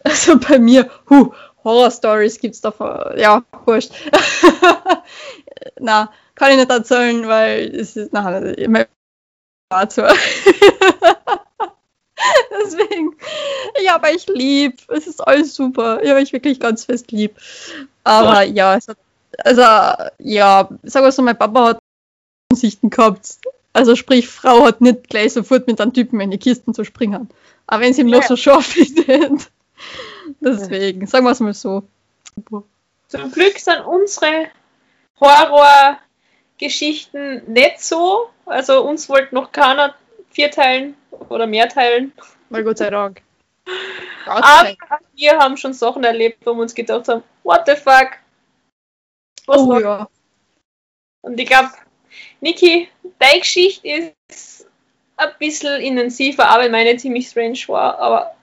Also 0.03 0.39
bei 0.39 0.59
mir, 0.59 0.89
huh, 1.11 1.31
Horror-Stories 1.63 2.41
gibt 2.41 2.55
es 2.55 2.63
davon. 2.63 3.19
Ja, 3.19 3.43
wurscht. 3.67 3.93
na, 5.79 6.11
kann 6.35 6.53
ich 6.53 6.57
nicht 6.57 6.71
erzählen, 6.71 7.29
weil 7.29 7.75
es 7.75 7.97
ist, 7.97 8.11
na, 8.11 8.39
immer 8.39 8.87
dazu. 9.69 10.01
Deswegen, 12.65 13.17
ja, 13.83 13.97
aber 13.97 14.13
ich 14.13 14.27
lieb. 14.27 14.81
Es 14.89 15.07
ist 15.07 15.21
alles 15.21 15.55
super. 15.55 16.03
Ich 16.03 16.11
habe 16.11 16.21
mich 16.21 16.33
wirklich 16.33 16.61
ganz 16.61 16.85
fest 16.85 17.13
lieb. 17.13 17.37
Aber 18.05 18.43
ja, 18.43 18.77
es 18.77 18.89
hat, 18.89 18.99
also 19.39 19.63
ja, 20.19 20.69
sag 20.83 21.03
mal 21.03 21.13
so, 21.13 21.23
mein 21.23 21.39
Papa 21.39 21.67
hat 21.67 21.79
Ansichten 22.51 22.91
gehabt. 22.91 23.39
Also 23.73 23.95
sprich, 23.95 24.29
Frau 24.29 24.65
hat 24.65 24.81
nicht 24.81 25.09
gleich 25.09 25.33
sofort 25.33 25.67
mit 25.67 25.81
einem 25.81 25.93
Typen 25.93 26.21
in 26.21 26.31
die 26.31 26.39
Kisten 26.39 26.75
zu 26.75 26.85
springen. 26.85 27.29
Aber 27.67 27.83
wenn 27.83 27.95
sie 27.95 28.03
ihm 28.03 28.09
ja. 28.09 28.19
noch 28.19 28.27
so 28.27 28.37
scharf 28.37 28.67
findet. 28.73 29.51
Deswegen, 30.41 31.07
sagen 31.07 31.25
wir 31.25 31.31
es 31.31 31.41
mal 31.41 31.55
so. 31.55 31.85
Zum 33.09 33.33
Glück 33.33 33.59
sind 33.59 33.81
unsere 33.81 34.49
Horrorgeschichten 35.21 37.53
nicht 37.53 37.83
so. 37.83 38.31
Also 38.47 38.83
uns 38.83 39.09
wollte 39.09 39.35
noch 39.35 39.53
keiner 39.53 39.95
vier 40.31 40.51
teilen 40.51 40.97
oder 41.29 41.47
mehr 41.47 41.69
teilen. 41.69 42.13
Mal 42.49 42.65
Gott 42.65 42.79
sei 42.79 42.91
Dank. 42.91 43.23
Aber 44.27 44.77
wir 45.15 45.39
haben 45.39 45.57
schon 45.57 45.73
Sachen 45.73 46.05
erlebt, 46.05 46.45
wo 46.45 46.55
wir 46.55 46.63
uns 46.63 46.75
gedacht 46.75 47.09
haben, 47.09 47.23
what 47.43 47.63
the 47.67 47.77
fuck? 47.77 48.11
Was 49.47 49.59
oh, 49.59 49.79
ja. 49.79 50.09
Und 51.23 51.39
ich 51.39 51.49
glaube, 51.49 51.71
Niki, 52.41 52.89
deine 53.19 53.41
Geschichte 53.41 54.13
ist 54.29 54.67
ein 55.17 55.31
bisschen 55.39 55.81
intensiver, 55.81 56.49
aber 56.49 56.69
meine 56.69 56.97
ziemlich 56.97 57.29
strange 57.29 57.59
war. 57.67 57.99
Aber 57.99 58.35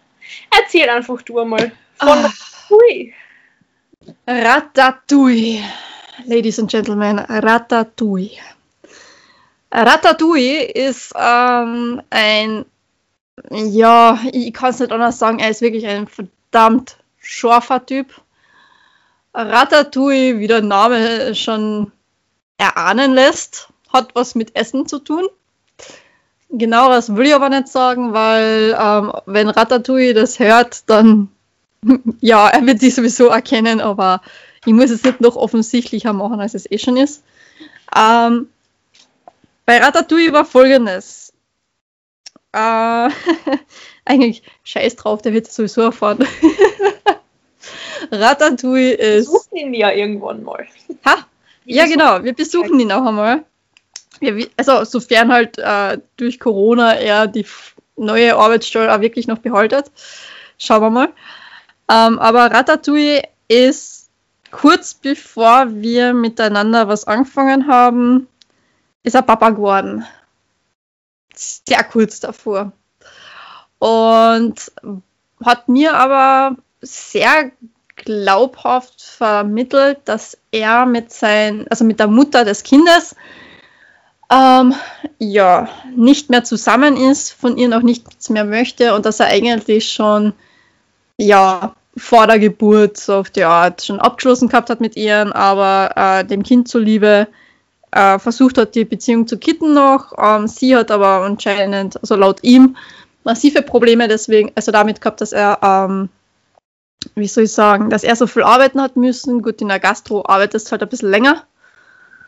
erzähl 0.56 0.90
einfach 0.90 1.22
du 1.24 1.40
einmal 1.40 1.72
von 1.96 2.10
ah. 2.10 2.32
Ratatouille. 2.70 3.14
Ratatouille. 4.28 5.64
Ladies 6.26 6.60
and 6.60 6.70
Gentlemen, 6.70 7.20
Ratatouille. 7.20 8.38
Ratatouille 9.72 10.64
ist 10.64 11.14
ähm, 11.16 12.02
ein 12.10 12.66
ja, 13.52 14.20
ich 14.32 14.54
kann 14.54 14.72
es 14.72 14.80
nicht 14.80 14.92
anders 14.92 15.20
sagen, 15.20 15.40
er 15.40 15.50
ist 15.50 15.62
wirklich 15.62 15.86
ein 15.86 16.08
verdammt 16.08 16.98
scharfer 17.20 17.86
Typ. 17.86 18.08
Ratatouille, 19.34 20.40
wie 20.40 20.48
der 20.48 20.62
Name 20.62 21.36
schon 21.36 21.92
erahnen 22.58 23.14
lässt, 23.14 23.70
hat 23.94 24.16
was 24.16 24.36
mit 24.36 24.56
Essen 24.56 24.88
zu 24.88 25.00
tun. 25.00 25.28
Genau 26.50 26.90
das 26.90 27.16
will 27.16 27.28
ich 27.28 27.36
aber 27.36 27.50
nicht 27.50 27.68
sagen, 27.68 28.14
weil 28.14 28.76
ähm, 28.80 29.12
wenn 29.26 29.50
Ratatouille 29.50 30.14
das 30.14 30.40
hört, 30.40 30.90
dann 30.90 31.30
ja, 32.20 32.48
er 32.48 32.66
wird 32.66 32.80
sich 32.80 32.96
sowieso 32.96 33.28
erkennen, 33.28 33.82
aber 33.82 34.22
ich 34.66 34.74
muss 34.74 34.90
es 34.90 35.04
nicht 35.04 35.22
noch 35.22 35.36
offensichtlicher 35.36 36.14
machen, 36.14 36.40
als 36.40 36.56
es 36.56 36.70
eh 36.70 36.80
schon 36.80 36.98
ist. 36.98 37.24
Ähm, 37.96 38.48
bei 39.68 39.80
Ratatouille 39.80 40.32
war 40.32 40.46
folgendes. 40.46 41.34
Äh, 42.54 43.10
eigentlich 44.06 44.42
scheiß 44.64 44.96
drauf, 44.96 45.22
der 45.22 45.34
wird 45.34 45.52
sowieso 45.52 45.82
erfahren. 45.82 46.26
Ratatouille 48.12 48.94
ist. 48.94 49.28
Wir 49.28 49.34
besuchen 49.34 49.58
ihn 49.58 49.74
ja 49.74 49.92
irgendwann 49.92 50.44
mal. 50.44 50.66
Ha? 51.06 51.28
ja, 51.66 51.86
genau, 51.86 52.24
wir 52.24 52.34
besuchen 52.34 52.80
ihn 52.80 52.94
auch 52.94 53.06
einmal. 53.06 53.44
Wir, 54.22 54.48
also, 54.56 54.86
sofern 54.86 55.34
halt 55.34 55.58
äh, 55.58 56.00
durch 56.16 56.40
Corona 56.40 56.94
er 56.94 57.28
die 57.28 57.46
neue 57.98 58.38
Arbeitsstelle 58.38 58.96
auch 58.96 59.02
wirklich 59.02 59.28
noch 59.28 59.40
behaltet. 59.40 59.92
Schauen 60.58 60.82
wir 60.82 60.90
mal. 60.90 61.10
Ähm, 61.92 62.20
aber 62.20 62.52
Ratatouille 62.52 63.24
ist 63.50 64.10
kurz 64.50 64.94
bevor 64.94 65.66
wir 65.70 66.14
miteinander 66.14 66.88
was 66.88 67.04
angefangen 67.04 67.68
haben, 67.68 68.28
ist 69.08 69.16
er 69.16 69.22
Papa 69.22 69.50
geworden 69.50 70.06
sehr 71.40 71.84
kurz 71.84 72.20
davor. 72.20 72.72
Und 73.80 74.72
hat 75.44 75.70
mir 75.70 75.94
aber 75.94 76.58
sehr 76.82 77.52
glaubhaft 77.96 79.02
vermittelt, 79.02 80.00
dass 80.06 80.38
er 80.52 80.86
mit 80.86 81.12
sein, 81.12 81.66
also 81.70 81.84
mit 81.84 82.00
der 82.00 82.08
Mutter 82.08 82.46
des 82.46 82.64
Kindes 82.64 83.16
ähm, 84.32 84.74
ja 85.20 85.70
nicht 85.96 86.30
mehr 86.30 86.44
zusammen 86.44 86.98
ist, 86.98 87.32
von 87.32 87.58
ihr 87.58 87.70
noch 87.70 87.82
nichts 87.82 88.30
mehr 88.30 88.46
möchte 88.46 88.94
und 88.94 89.06
dass 89.06 89.20
er 89.20 89.28
eigentlich 89.28 89.92
schon 89.92 90.34
ja 91.18 91.74
vor 91.96 92.28
der 92.28 92.38
Geburt 92.38 92.98
so 92.98 93.16
auf 93.16 93.30
die 93.30 93.44
Art 93.44 93.84
schon 93.84 94.00
abgeschlossen 94.00 94.50
gehabt 94.50 94.70
hat 94.70 94.82
mit 94.82 94.96
ihr, 94.96 95.36
aber 95.36 95.92
äh, 95.96 96.26
dem 96.26 96.44
Kind 96.44 96.68
zuliebe 96.68 97.28
äh, 97.92 98.20
versucht 98.20 98.58
hat, 98.58 98.76
die 98.76 98.86
Beziehung 98.86 99.28
zu 99.28 99.38
kitten 99.38 99.74
noch. 99.74 100.14
Ähm, 100.18 100.48
sie 100.48 100.76
hat 100.76 100.92
aber 100.92 101.26
anscheinend, 101.26 102.00
also 102.02 102.16
laut 102.16 102.44
ihm, 102.44 102.76
massive 103.24 103.62
Probleme 103.62 104.08
deswegen, 104.08 104.52
also 104.56 104.72
damit 104.72 105.02
gehabt, 105.02 105.22
dass 105.22 105.32
er 105.32 105.60
ähm, 105.62 106.10
wie 107.16 107.28
soll 107.28 107.46
ich 107.46 107.52
sagen, 107.52 107.90
dass 107.90 108.04
er 108.04 108.16
so 108.16 108.28
viel 108.28 108.44
arbeiten 108.44 108.82
hat 108.82 108.96
müssen. 108.96 109.42
Gut, 109.42 109.62
in 109.62 109.70
der 109.70 109.80
Gastro 109.80 110.24
arbeitest 110.26 110.72
halt 110.72 110.82
ein 110.82 110.90
bisschen 110.90 111.12
länger. 111.12 111.44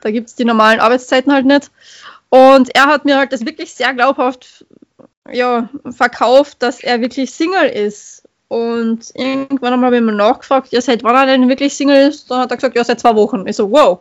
Da 0.01 0.11
gibt 0.11 0.29
es 0.29 0.35
die 0.35 0.45
normalen 0.45 0.79
Arbeitszeiten 0.79 1.33
halt 1.33 1.45
nicht. 1.45 1.71
Und 2.29 2.73
er 2.75 2.85
hat 2.87 3.05
mir 3.05 3.17
halt 3.17 3.33
das 3.33 3.45
wirklich 3.45 3.73
sehr 3.73 3.93
glaubhaft 3.93 4.65
ja, 5.31 5.69
verkauft, 5.91 6.61
dass 6.61 6.81
er 6.81 7.01
wirklich 7.01 7.31
Single 7.31 7.69
ist. 7.69 8.23
Und 8.47 9.11
irgendwann 9.13 9.73
haben 9.73 9.91
wir 9.91 10.01
mal 10.01 10.15
nachgefragt, 10.15 10.71
ja, 10.71 10.81
seit 10.81 11.03
wann 11.03 11.15
er 11.15 11.25
denn 11.27 11.49
wirklich 11.49 11.75
Single 11.75 12.09
ist? 12.09 12.31
Dann 12.31 12.39
hat 12.39 12.51
er 12.51 12.57
gesagt, 12.57 12.75
ja, 12.75 12.83
seit 12.83 12.99
zwei 12.99 13.15
Wochen. 13.15 13.45
Ich 13.47 13.55
so, 13.55 13.69
wow, 13.71 13.99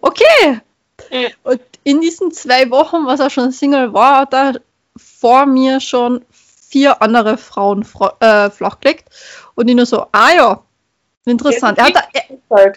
okay. 0.00 0.60
Ja. 1.10 1.28
Und 1.42 1.60
in 1.84 2.00
diesen 2.00 2.32
zwei 2.32 2.70
Wochen, 2.70 3.06
was 3.06 3.20
er 3.20 3.30
schon 3.30 3.52
Single 3.52 3.92
war, 3.92 4.20
hat 4.20 4.34
er 4.34 4.60
vor 4.96 5.46
mir 5.46 5.80
schon 5.80 6.24
vier 6.30 7.00
andere 7.02 7.38
Frauen 7.38 7.86
äh, 8.20 8.50
flachgelegt. 8.50 9.08
Und 9.54 9.68
ich 9.68 9.76
nur 9.76 9.86
so, 9.86 10.06
ah 10.12 10.32
ja, 10.34 10.62
interessant. 11.24 11.78
Er 11.78 11.84
hat 11.84 12.08
er, 12.50 12.72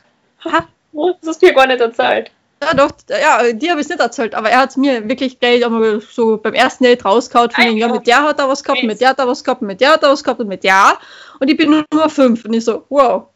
ha? 0.45 0.67
Das 0.93 1.29
hast 1.29 1.41
du 1.41 1.47
mir 1.47 1.53
gar 1.53 1.67
nicht 1.67 1.79
erzählt. 1.79 2.31
Ja, 2.61 2.73
doch, 2.73 2.91
ja, 3.09 3.53
die 3.53 3.69
habe 3.69 3.81
ich 3.81 3.87
nicht 3.87 3.99
erzählt, 3.99 4.33
aber 4.33 4.49
er 4.49 4.59
hat 4.59 4.71
es 4.71 4.77
mir 4.77 5.07
wirklich 5.07 5.39
gleich 5.39 5.63
einmal 5.63 6.01
so 6.01 6.37
beim 6.37 6.55
ersten 6.55 6.85
Date 6.85 7.05
rausgehauen, 7.05 7.51
von 7.51 7.77
ja, 7.77 7.87
mit 7.87 8.07
der 8.07 8.23
hat 8.23 8.39
er 8.39 8.49
was 8.49 8.63
gehabt, 8.63 8.81
mit 8.81 8.99
der 8.99 9.09
hat 9.09 9.19
er 9.19 9.27
was 9.27 9.43
gehabt, 9.43 9.61
mit 9.61 9.79
der 9.79 9.91
hat 9.91 10.03
er 10.03 10.09
was 10.09 10.23
gehabt 10.23 10.39
und 10.39 10.47
mit 10.47 10.63
der. 10.63 10.97
Und 11.39 11.49
ich 11.49 11.57
bin 11.57 11.69
nur 11.69 11.85
Nummer 11.93 12.09
fünf. 12.09 12.45
Und 12.45 12.53
ich 12.53 12.65
so, 12.65 12.83
wow, 12.89 13.27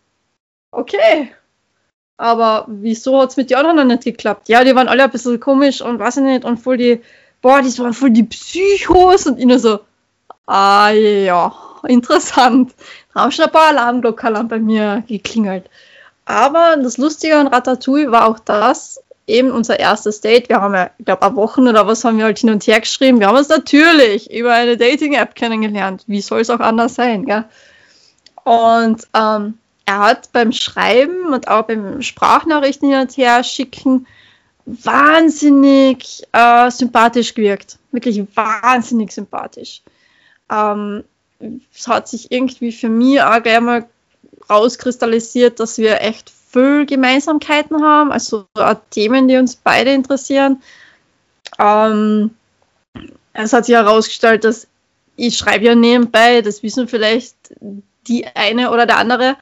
okay. 0.71 1.33
Aber 2.21 2.65
wieso 2.67 3.19
hat 3.19 3.31
es 3.31 3.37
mit 3.37 3.49
den 3.49 3.57
anderen 3.57 3.87
nicht 3.87 4.03
geklappt? 4.03 4.47
Ja, 4.47 4.63
die 4.63 4.75
waren 4.75 4.87
alle 4.87 5.05
ein 5.05 5.09
bisschen 5.09 5.39
komisch 5.39 5.81
und 5.81 5.97
weiß 5.97 6.17
ich 6.17 6.23
nicht, 6.23 6.45
und 6.45 6.59
voll 6.59 6.77
die, 6.77 7.01
boah, 7.41 7.63
die 7.63 7.75
waren 7.79 7.93
voll 7.93 8.11
die 8.11 8.21
Psychos 8.21 9.25
und 9.25 9.39
ich 9.39 9.59
so, 9.59 9.79
ah 10.45 10.91
ja, 10.91 11.51
interessant. 11.87 12.75
Da 13.11 13.21
haben 13.21 13.31
schon 13.31 13.45
ein 13.45 13.51
paar 13.51 13.69
Alarmglocken 13.69 14.47
bei 14.47 14.59
mir 14.59 15.03
geklingelt. 15.07 15.67
Aber 16.25 16.77
das 16.77 16.99
Lustige 16.99 17.37
an 17.37 17.47
Ratatouille 17.47 18.11
war 18.11 18.27
auch 18.27 18.37
das, 18.37 19.01
eben 19.25 19.49
unser 19.49 19.79
erstes 19.79 20.21
Date. 20.21 20.47
Wir 20.47 20.61
haben 20.61 20.75
ja, 20.75 20.91
ich 20.99 21.05
glaube, 21.05 21.25
ein 21.25 21.35
Wochen 21.35 21.67
oder 21.67 21.87
was 21.87 22.05
haben 22.05 22.19
wir 22.19 22.25
halt 22.25 22.37
hin 22.37 22.51
und 22.51 22.67
her 22.67 22.81
geschrieben. 22.81 23.19
Wir 23.19 23.29
haben 23.29 23.37
uns 23.37 23.49
natürlich 23.49 24.31
über 24.31 24.53
eine 24.53 24.77
Dating-App 24.77 25.33
kennengelernt. 25.33 26.03
Wie 26.05 26.21
soll 26.21 26.41
es 26.41 26.51
auch 26.51 26.59
anders 26.59 26.93
sein, 26.93 27.25
gell? 27.25 27.45
Und 28.43 29.07
ähm, 29.15 29.57
er 29.85 29.99
hat 29.99 30.31
beim 30.31 30.51
Schreiben 30.51 31.33
und 31.33 31.47
auch 31.47 31.63
beim 31.63 32.01
Sprachnachrichten 32.01 32.89
hin 32.89 33.01
und 33.01 33.17
her 33.17 33.43
schicken 33.43 34.07
wahnsinnig 34.65 36.23
äh, 36.31 36.69
sympathisch 36.69 37.33
gewirkt. 37.33 37.77
Wirklich 37.91 38.23
wahnsinnig 38.35 39.11
sympathisch. 39.11 39.81
Ähm, 40.49 41.03
es 41.75 41.87
hat 41.87 42.07
sich 42.07 42.31
irgendwie 42.31 42.71
für 42.71 42.89
mich 42.89 43.21
auch 43.21 43.41
gleich 43.41 43.59
mal 43.59 43.87
rauskristallisiert, 44.49 45.59
dass 45.59 45.77
wir 45.77 46.01
echt 46.01 46.31
viel 46.51 46.85
Gemeinsamkeiten 46.85 47.81
haben, 47.81 48.11
also 48.11 48.45
Themen, 48.89 49.27
die 49.27 49.37
uns 49.37 49.55
beide 49.55 49.93
interessieren. 49.93 50.61
Ähm, 51.57 52.31
es 53.33 53.53
hat 53.53 53.65
sich 53.65 53.75
herausgestellt, 53.75 54.43
dass 54.43 54.67
ich 55.15 55.37
schreibe 55.37 55.65
ja 55.65 55.75
nebenbei, 55.75 56.41
das 56.41 56.63
wissen 56.63 56.87
vielleicht 56.87 57.35
die 58.07 58.27
eine 58.27 58.71
oder 58.71 58.85
der 58.85 58.97
andere. 58.97 59.37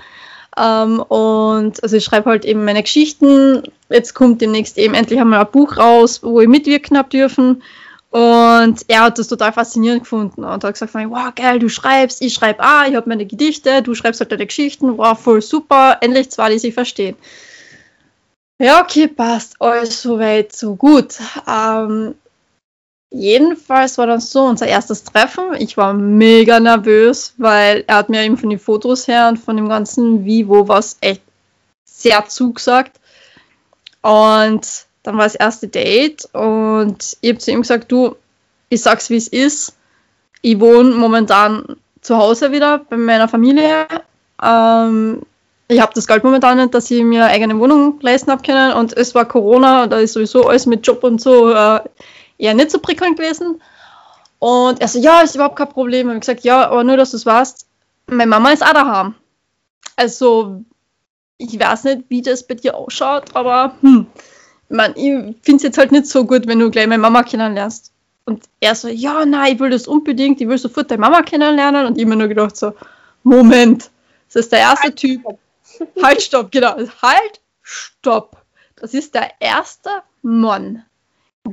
Ähm, 0.60 1.00
und 1.00 1.82
also 1.82 1.96
ich 1.96 2.04
schreibe 2.04 2.30
halt 2.30 2.46
eben 2.46 2.66
meine 2.66 2.84
Geschichten. 2.84 3.64
Jetzt 3.90 4.14
kommt 4.14 4.42
demnächst 4.42 4.78
eben 4.78 4.94
endlich 4.94 5.20
einmal 5.20 5.40
ein 5.40 5.52
Buch 5.52 5.78
raus, 5.78 6.22
wo 6.22 6.42
ich 6.42 6.48
mitwirken 6.48 6.98
habe 6.98 7.10
dürfen. 7.10 7.64
Und 8.12 8.82
er 8.88 9.04
hat 9.04 9.20
das 9.20 9.28
total 9.28 9.54
faszinierend 9.54 10.02
gefunden 10.02 10.44
und 10.44 10.64
hat 10.64 10.74
gesagt, 10.74 10.94
wow, 10.96 11.34
geil, 11.36 11.60
du 11.60 11.70
schreibst, 11.70 12.24
ich 12.24 12.34
schreibe 12.34 12.60
ah, 12.64 12.88
ich 12.88 12.96
habe 12.96 13.08
meine 13.08 13.28
Gedichte, 13.28 13.84
du 13.84 13.94
schreibst 13.94 14.20
halt 14.20 14.32
deine 14.32 14.48
Geschichten, 14.48 14.98
wow, 14.98 15.18
voll 15.18 15.44
super, 15.44 15.98
endlich 16.02 16.32
zwei, 16.32 16.52
die 16.52 16.58
sich 16.58 16.74
verstehen. 16.74 17.16
Ja, 18.58 18.82
okay, 18.82 19.08
passt, 19.08 19.62
alles 19.62 20.02
soweit, 20.02 20.54
so 20.54 20.76
gut. 20.76 21.16
Ähm, 21.48 22.16
jedenfalls 23.12 23.98
war 23.98 24.08
dann 24.08 24.20
so 24.20 24.44
unser 24.46 24.68
erstes 24.68 25.04
Treffen. 25.04 25.56
Ich 25.58 25.78
war 25.78 25.94
mega 25.94 26.60
nervös, 26.60 27.34
weil 27.38 27.84
er 27.88 27.98
hat 27.98 28.10
mir 28.10 28.24
eben 28.24 28.38
von 28.38 28.50
den 28.50 28.60
Fotos 28.60 29.08
her 29.08 29.28
und 29.30 29.38
von 29.38 29.56
dem 29.56 29.70
ganzen 29.70 30.26
wie, 30.26 30.48
wo, 30.48 30.68
was 30.68 30.98
echt 31.02 31.22
sehr 31.86 32.28
zugesagt. 32.28 33.00
Und 34.02 34.86
dann 35.04 35.18
war 35.18 35.26
das 35.26 35.36
erste 35.36 35.68
Date 35.68 36.26
und 36.34 37.18
ich 37.22 37.30
habe 37.30 37.40
zu 37.40 37.52
ihm 37.52 37.62
gesagt, 37.62 37.92
du, 37.92 38.16
ich 38.70 38.82
sag's 38.82 39.10
wie 39.10 39.18
es 39.18 39.28
ist. 39.28 39.76
Ich 40.42 40.60
wohne 40.60 40.92
momentan 40.92 41.78
zu 42.02 42.18
Hause 42.18 42.52
wieder 42.52 42.80
bei 42.90 42.96
meiner 42.96 43.28
Familie. 43.28 43.88
Ähm, 44.42 45.22
ich 45.68 45.82
habe 45.82 45.94
das 45.94 46.08
Geld 46.08 46.24
momentan 46.24 46.58
nicht, 46.58 46.74
dass 46.74 46.90
ich 46.90 47.04
mir 47.04 47.26
eine 47.26 47.34
eigene 47.34 47.60
Wohnung 47.60 48.00
leisten 48.02 48.32
habe 48.32 48.42
können 48.44 48.74
und 48.74 48.96
es 48.96 49.14
war 49.16 49.26
Corona 49.26 49.84
und 49.84 49.92
da 49.92 50.00
ist 50.00 50.14
sowieso 50.14 50.48
alles 50.48 50.66
mit 50.66 50.86
Job 50.86 51.04
und 51.04 51.22
so 51.22 51.52
äh, 51.54 51.82
eher 52.40 52.56
nicht 52.56 52.72
so 52.72 52.80
prickelnd 52.80 53.18
gewesen. 53.18 53.62
Und 54.40 54.82
er 54.82 54.88
so, 54.88 54.98
ja, 54.98 55.22
ist 55.22 55.36
überhaupt 55.36 55.58
kein 55.58 55.70
Problem. 55.70 56.08
Und 56.08 56.16
ich 56.16 56.22
gesagt, 56.22 56.44
ja, 56.44 56.68
aber 56.68 56.84
nur, 56.84 56.98
dass 56.98 57.12
du 57.12 57.18
es 57.18 57.26
weißt, 57.26 57.68
meine 58.08 58.30
Mama 58.30 58.50
ist 58.52 58.64
auch 58.64 58.74
daheim. 58.74 59.14
Also, 59.96 60.64
ich 61.38 61.60
weiß 61.60 61.84
nicht, 61.84 62.04
wie 62.08 62.22
das 62.22 62.48
bei 62.48 62.56
dir 62.56 62.76
ausschaut, 62.76 63.36
aber 63.36 63.76
hm, 63.82 64.08
man, 64.70 64.92
ich 64.96 65.36
finde 65.42 65.58
es 65.58 65.64
jetzt 65.64 65.78
halt 65.78 65.92
nicht 65.92 66.08
so 66.08 66.26
gut, 66.26 66.48
wenn 66.48 66.60
du 66.60 66.72
gleich 66.72 66.88
meine 66.88 67.02
Mama 67.02 67.24
kennenlernst. 67.24 67.92
Und 68.26 68.44
er 68.60 68.76
so, 68.76 68.88
ja, 68.88 69.26
nein, 69.26 69.56
ich 69.56 69.60
will 69.60 69.70
das 69.72 69.88
unbedingt, 69.88 70.40
ich 70.40 70.48
will 70.48 70.58
sofort 70.58 70.90
deine 70.90 71.02
Mama 71.02 71.22
kennenlernen. 71.22 71.86
Und 71.86 71.98
ich 71.98 72.06
mir 72.06 72.16
nur 72.16 72.28
gedacht 72.28 72.56
so, 72.56 72.74
Moment, 73.24 73.90
das 74.28 74.46
ist 74.46 74.52
der 74.52 74.60
erste 74.60 74.84
halt, 74.90 74.96
Typ. 74.96 75.22
halt, 76.02 76.22
stopp, 76.22 76.52
genau. 76.52 76.76
Halt, 77.02 77.42
stopp. 77.62 78.38
Das 78.76 78.94
ist 78.94 79.14
der 79.16 79.32
erste 79.40 79.90
Mann, 80.22 80.86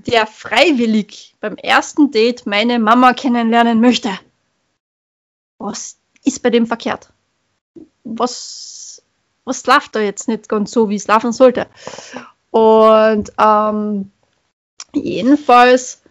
der 0.05 0.27
freiwillig 0.27 1.35
beim 1.41 1.57
ersten 1.57 2.11
Date 2.11 2.47
meine 2.47 2.79
Mama 2.79 3.13
kennenlernen 3.13 3.81
möchte. 3.81 4.11
Was 5.59 5.99
ist 6.25 6.43
bei 6.43 6.51
dem 6.51 6.67
verkehrt? 6.67 7.11
Was, 8.05 9.03
was 9.45 9.67
läuft 9.67 9.95
da 9.95 10.01
jetzt 10.01 10.29
nicht 10.29 10.49
ganz 10.49 10.71
so, 10.71 10.89
wie 10.89 10.97
es 10.97 11.07
laufen 11.07 11.33
sollte? 11.33 11.67
Und 12.51 13.33
ähm, 13.39 14.11
jedenfalls, 14.93 16.03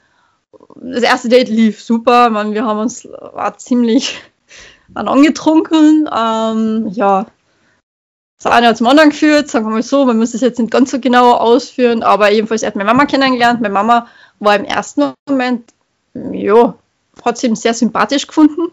das 0.75 1.03
erste 1.03 1.29
Date 1.29 1.49
lief 1.49 1.81
super. 1.81 2.29
Man, 2.29 2.53
wir 2.53 2.65
haben 2.65 2.79
uns 2.79 3.05
war 3.05 3.57
ziemlich 3.57 4.21
angetrunken. 4.93 6.09
Ähm, 6.13 6.87
ja, 6.89 7.25
das 8.37 8.51
eine 8.51 8.67
hat 8.67 8.77
zum 8.77 8.87
anderen 8.87 9.09
geführt, 9.09 9.49
sagen 9.49 9.65
wir 9.65 9.71
mal 9.71 9.83
so. 9.83 10.05
Man 10.05 10.17
muss 10.17 10.33
es 10.33 10.41
jetzt 10.41 10.59
nicht 10.59 10.71
ganz 10.71 10.91
so 10.91 10.99
genau 10.99 11.33
ausführen, 11.33 12.03
aber 12.03 12.31
jedenfalls, 12.31 12.63
er 12.63 12.67
hat 12.67 12.75
meine 12.75 12.89
Mama 12.89 13.05
kennengelernt. 13.05 13.61
Meine 13.61 13.73
Mama 13.73 14.07
war 14.39 14.55
im 14.55 14.65
ersten 14.65 15.13
Moment, 15.27 15.71
ja, 16.13 16.75
hat 17.23 17.37
sie 17.37 17.47
ihm 17.47 17.55
sehr 17.55 17.73
sympathisch 17.73 18.27
gefunden. 18.27 18.71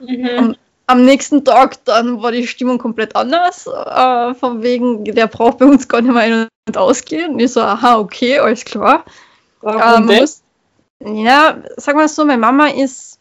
Mhm 0.00 0.56
am 0.86 1.04
nächsten 1.04 1.44
Tag 1.44 1.84
dann 1.84 2.22
war 2.22 2.32
die 2.32 2.46
Stimmung 2.46 2.78
komplett 2.78 3.16
anders. 3.16 3.66
Äh, 3.66 4.34
von 4.34 4.62
wegen, 4.62 5.04
der 5.04 5.26
braucht 5.26 5.58
bei 5.58 5.66
uns 5.66 5.88
gar 5.88 6.02
nicht 6.02 6.12
mehr 6.12 6.22
ein- 6.22 6.48
und 6.68 6.76
ausgehen. 6.76 7.32
Und 7.32 7.38
ich 7.40 7.52
so, 7.52 7.60
aha, 7.60 7.98
okay, 7.98 8.38
alles 8.38 8.64
klar. 8.64 9.04
Warum 9.60 10.08
ähm, 10.08 10.18
muss, 10.18 10.42
ja, 11.00 11.62
sag 11.76 11.96
mal 11.96 12.08
so, 12.08 12.24
meine 12.24 12.38
Mama 12.38 12.68
ist, 12.68 13.18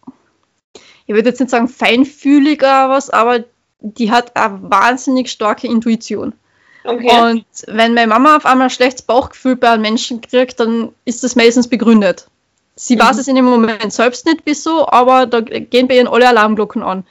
ich 1.05 1.15
würde 1.15 1.29
jetzt 1.29 1.39
nicht 1.39 1.49
sagen 1.49 1.67
feinfühliger 1.67 2.89
was, 2.89 3.09
aber 3.09 3.43
die 3.83 4.11
hat 4.11 4.35
eine 4.35 4.59
wahnsinnig 4.63 5.29
starke 5.29 5.67
Intuition. 5.67 6.33
Okay. 6.85 7.21
Und 7.21 7.45
wenn 7.67 7.93
meine 7.93 8.07
Mama 8.07 8.37
auf 8.37 8.45
einmal 8.45 8.67
ein 8.67 8.71
schlechtes 8.71 9.03
Bauchgefühl 9.03 9.55
bei 9.55 9.69
einem 9.69 9.83
Menschen 9.83 10.21
kriegt, 10.21 10.59
dann 10.59 10.89
ist 11.05 11.23
das 11.23 11.35
meistens 11.35 11.67
begründet. 11.67 12.27
Sie 12.75 12.95
mhm. 12.95 13.01
weiß 13.01 13.17
es 13.19 13.27
in 13.27 13.35
dem 13.35 13.45
Moment 13.45 13.93
selbst 13.93 14.25
nicht 14.25 14.41
wieso, 14.45 14.87
aber 14.87 15.25
da 15.25 15.41
gehen 15.41 15.87
bei 15.87 15.97
ihr 15.97 16.11
alle 16.11 16.27
Alarmglocken 16.27 16.81
an. 16.81 17.05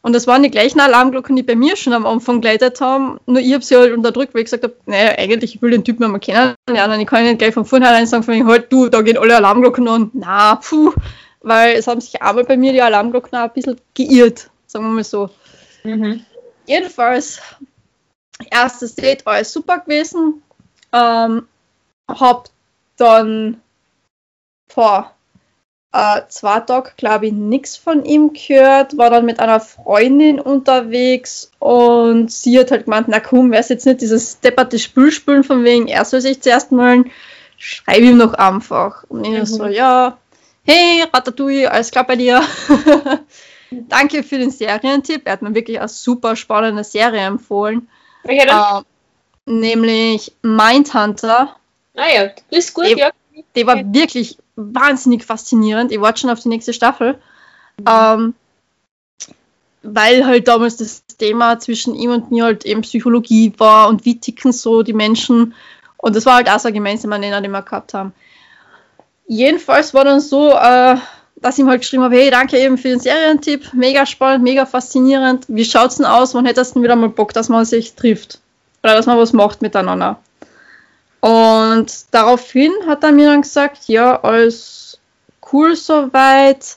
Und 0.00 0.14
das 0.14 0.26
waren 0.26 0.42
die 0.42 0.50
gleichen 0.50 0.80
Alarmglocken, 0.80 1.36
die 1.36 1.42
bei 1.42 1.56
mir 1.56 1.76
schon 1.76 1.92
am 1.92 2.06
Anfang 2.06 2.40
geleitet 2.40 2.80
haben. 2.80 3.18
Nur 3.26 3.40
ich 3.40 3.52
habe 3.52 3.64
sie 3.64 3.76
halt 3.76 3.92
unterdrückt, 3.92 4.32
weil 4.32 4.42
ich 4.42 4.46
gesagt 4.46 4.62
habe, 4.62 4.74
naja, 4.86 5.12
eigentlich, 5.18 5.56
ich 5.56 5.62
will 5.62 5.70
den 5.70 5.84
Typen 5.84 6.10
mal 6.10 6.18
kennenlernen. 6.18 7.00
Ich 7.00 7.06
kann 7.06 7.24
nicht 7.24 7.38
gleich 7.38 7.54
von 7.54 7.64
vornherein 7.64 8.06
sagen, 8.06 8.22
von 8.22 8.46
halt, 8.46 8.72
du, 8.72 8.88
da 8.88 9.02
gehen 9.02 9.18
alle 9.18 9.36
Alarmglocken 9.36 9.88
an. 9.88 10.10
Na, 10.14 10.56
puh. 10.56 10.92
Weil 11.40 11.76
es 11.76 11.86
haben 11.86 12.00
sich 12.00 12.22
einmal 12.22 12.44
bei 12.44 12.56
mir 12.56 12.72
die 12.72 12.82
Alarmglocken 12.82 13.36
auch 13.36 13.44
ein 13.44 13.52
bisschen 13.52 13.78
geirrt, 13.94 14.50
sagen 14.66 14.84
wir 14.84 14.92
mal 14.92 15.04
so. 15.04 15.30
Mhm. 15.84 16.24
Jedenfalls, 16.66 17.40
erstes 18.50 18.94
Date 18.94 19.24
war 19.26 19.34
alles 19.34 19.52
super 19.52 19.78
gewesen. 19.78 20.42
Ähm, 20.92 21.48
hab 22.08 22.50
dann 22.96 23.60
vor 24.68 25.14
äh, 25.92 26.22
zwei 26.28 26.60
Tage, 26.60 26.92
glaube 26.96 27.26
ich, 27.26 27.32
nichts 27.32 27.76
von 27.76 28.04
ihm 28.04 28.32
gehört, 28.32 28.96
war 28.98 29.10
dann 29.10 29.24
mit 29.24 29.40
einer 29.40 29.60
Freundin 29.60 30.40
unterwegs 30.40 31.50
und 31.58 32.30
sie 32.30 32.58
hat 32.58 32.70
halt 32.70 32.84
gemeint, 32.84 33.08
na 33.08 33.20
komm, 33.20 33.50
wer 33.50 33.60
jetzt 33.60 33.86
nicht 33.86 34.00
dieses 34.00 34.40
depperte 34.40 34.78
Spiel 34.78 35.10
spielen, 35.10 35.44
von 35.44 35.64
wegen, 35.64 35.88
er 35.88 36.04
soll 36.04 36.20
sich 36.20 36.42
zuerst 36.42 36.72
mal 36.72 37.04
schreib 37.58 37.98
ihm 37.98 38.16
noch 38.16 38.34
einfach. 38.34 39.04
Und 39.08 39.24
ich 39.24 39.32
mhm. 39.32 39.46
so, 39.46 39.66
ja, 39.66 40.16
hey, 40.64 41.04
Ratatouille, 41.12 41.70
alles 41.70 41.90
klar 41.90 42.06
bei 42.06 42.16
dir. 42.16 42.40
danke 43.70 44.22
für 44.22 44.38
den 44.38 44.50
Serientipp. 44.50 45.22
Er 45.24 45.32
hat 45.32 45.42
mir 45.42 45.54
wirklich 45.54 45.78
eine 45.78 45.88
super 45.88 46.36
spannende 46.36 46.84
Serie 46.84 47.20
empfohlen. 47.20 47.88
Welcher 48.24 48.46
denn? 48.46 48.84
Ähm, 49.46 49.60
nämlich 49.60 50.32
Mindhunter. 50.42 51.56
ah 51.96 52.14
ja, 52.14 52.26
das 52.50 52.66
ist 52.66 52.74
gut, 52.74 52.86
eben. 52.86 53.00
ja. 53.00 53.10
Die 53.54 53.66
war 53.66 53.76
wirklich 53.94 54.38
wahnsinnig 54.56 55.24
faszinierend. 55.24 55.92
Ich 55.92 56.00
warte 56.00 56.20
schon 56.20 56.30
auf 56.30 56.40
die 56.40 56.48
nächste 56.48 56.72
Staffel. 56.72 57.20
Ähm, 57.86 58.34
weil 59.82 60.26
halt 60.26 60.48
damals 60.48 60.76
das 60.76 61.04
Thema 61.06 61.58
zwischen 61.58 61.94
ihm 61.94 62.10
und 62.10 62.30
mir 62.30 62.44
halt 62.44 62.64
eben 62.64 62.82
Psychologie 62.82 63.52
war 63.58 63.88
und 63.88 64.04
wie 64.04 64.18
ticken 64.18 64.52
so 64.52 64.82
die 64.82 64.92
Menschen. 64.92 65.54
Und 65.96 66.16
das 66.16 66.26
war 66.26 66.34
halt 66.34 66.50
auch 66.50 66.58
so 66.58 66.68
ein 66.68 66.74
gemeinsamer 66.74 67.18
Nenner, 67.18 67.40
den 67.40 67.52
wir 67.52 67.62
gehabt 67.62 67.94
haben. 67.94 68.12
Jedenfalls 69.26 69.94
war 69.94 70.04
dann 70.04 70.20
so, 70.20 70.50
äh, 70.50 70.96
dass 71.40 71.56
ich 71.56 71.60
ihm 71.60 71.68
halt 71.68 71.80
geschrieben 71.80 72.02
habe, 72.02 72.16
hey, 72.16 72.30
danke 72.30 72.58
eben 72.58 72.78
für 72.78 72.88
den 72.88 73.00
Serientipp, 73.00 73.72
mega 73.72 74.06
spannend, 74.06 74.44
mega 74.44 74.66
faszinierend. 74.66 75.44
Wie 75.48 75.64
schaut's 75.64 75.96
denn 75.96 76.06
aus? 76.06 76.34
Wann 76.34 76.46
hättest 76.46 76.76
du 76.76 76.82
wieder 76.82 76.96
mal 76.96 77.08
Bock, 77.08 77.32
dass 77.32 77.48
man 77.48 77.64
sich 77.64 77.94
trifft? 77.94 78.40
Oder 78.82 78.94
dass 78.94 79.06
man 79.06 79.18
was 79.18 79.32
macht 79.32 79.62
miteinander? 79.62 80.18
Und 81.20 81.92
daraufhin 82.12 82.72
hat 82.86 83.02
er 83.02 83.12
mir 83.12 83.30
dann 83.30 83.42
gesagt, 83.42 83.88
ja, 83.88 84.20
alles 84.22 84.98
cool 85.52 85.74
soweit. 85.74 86.76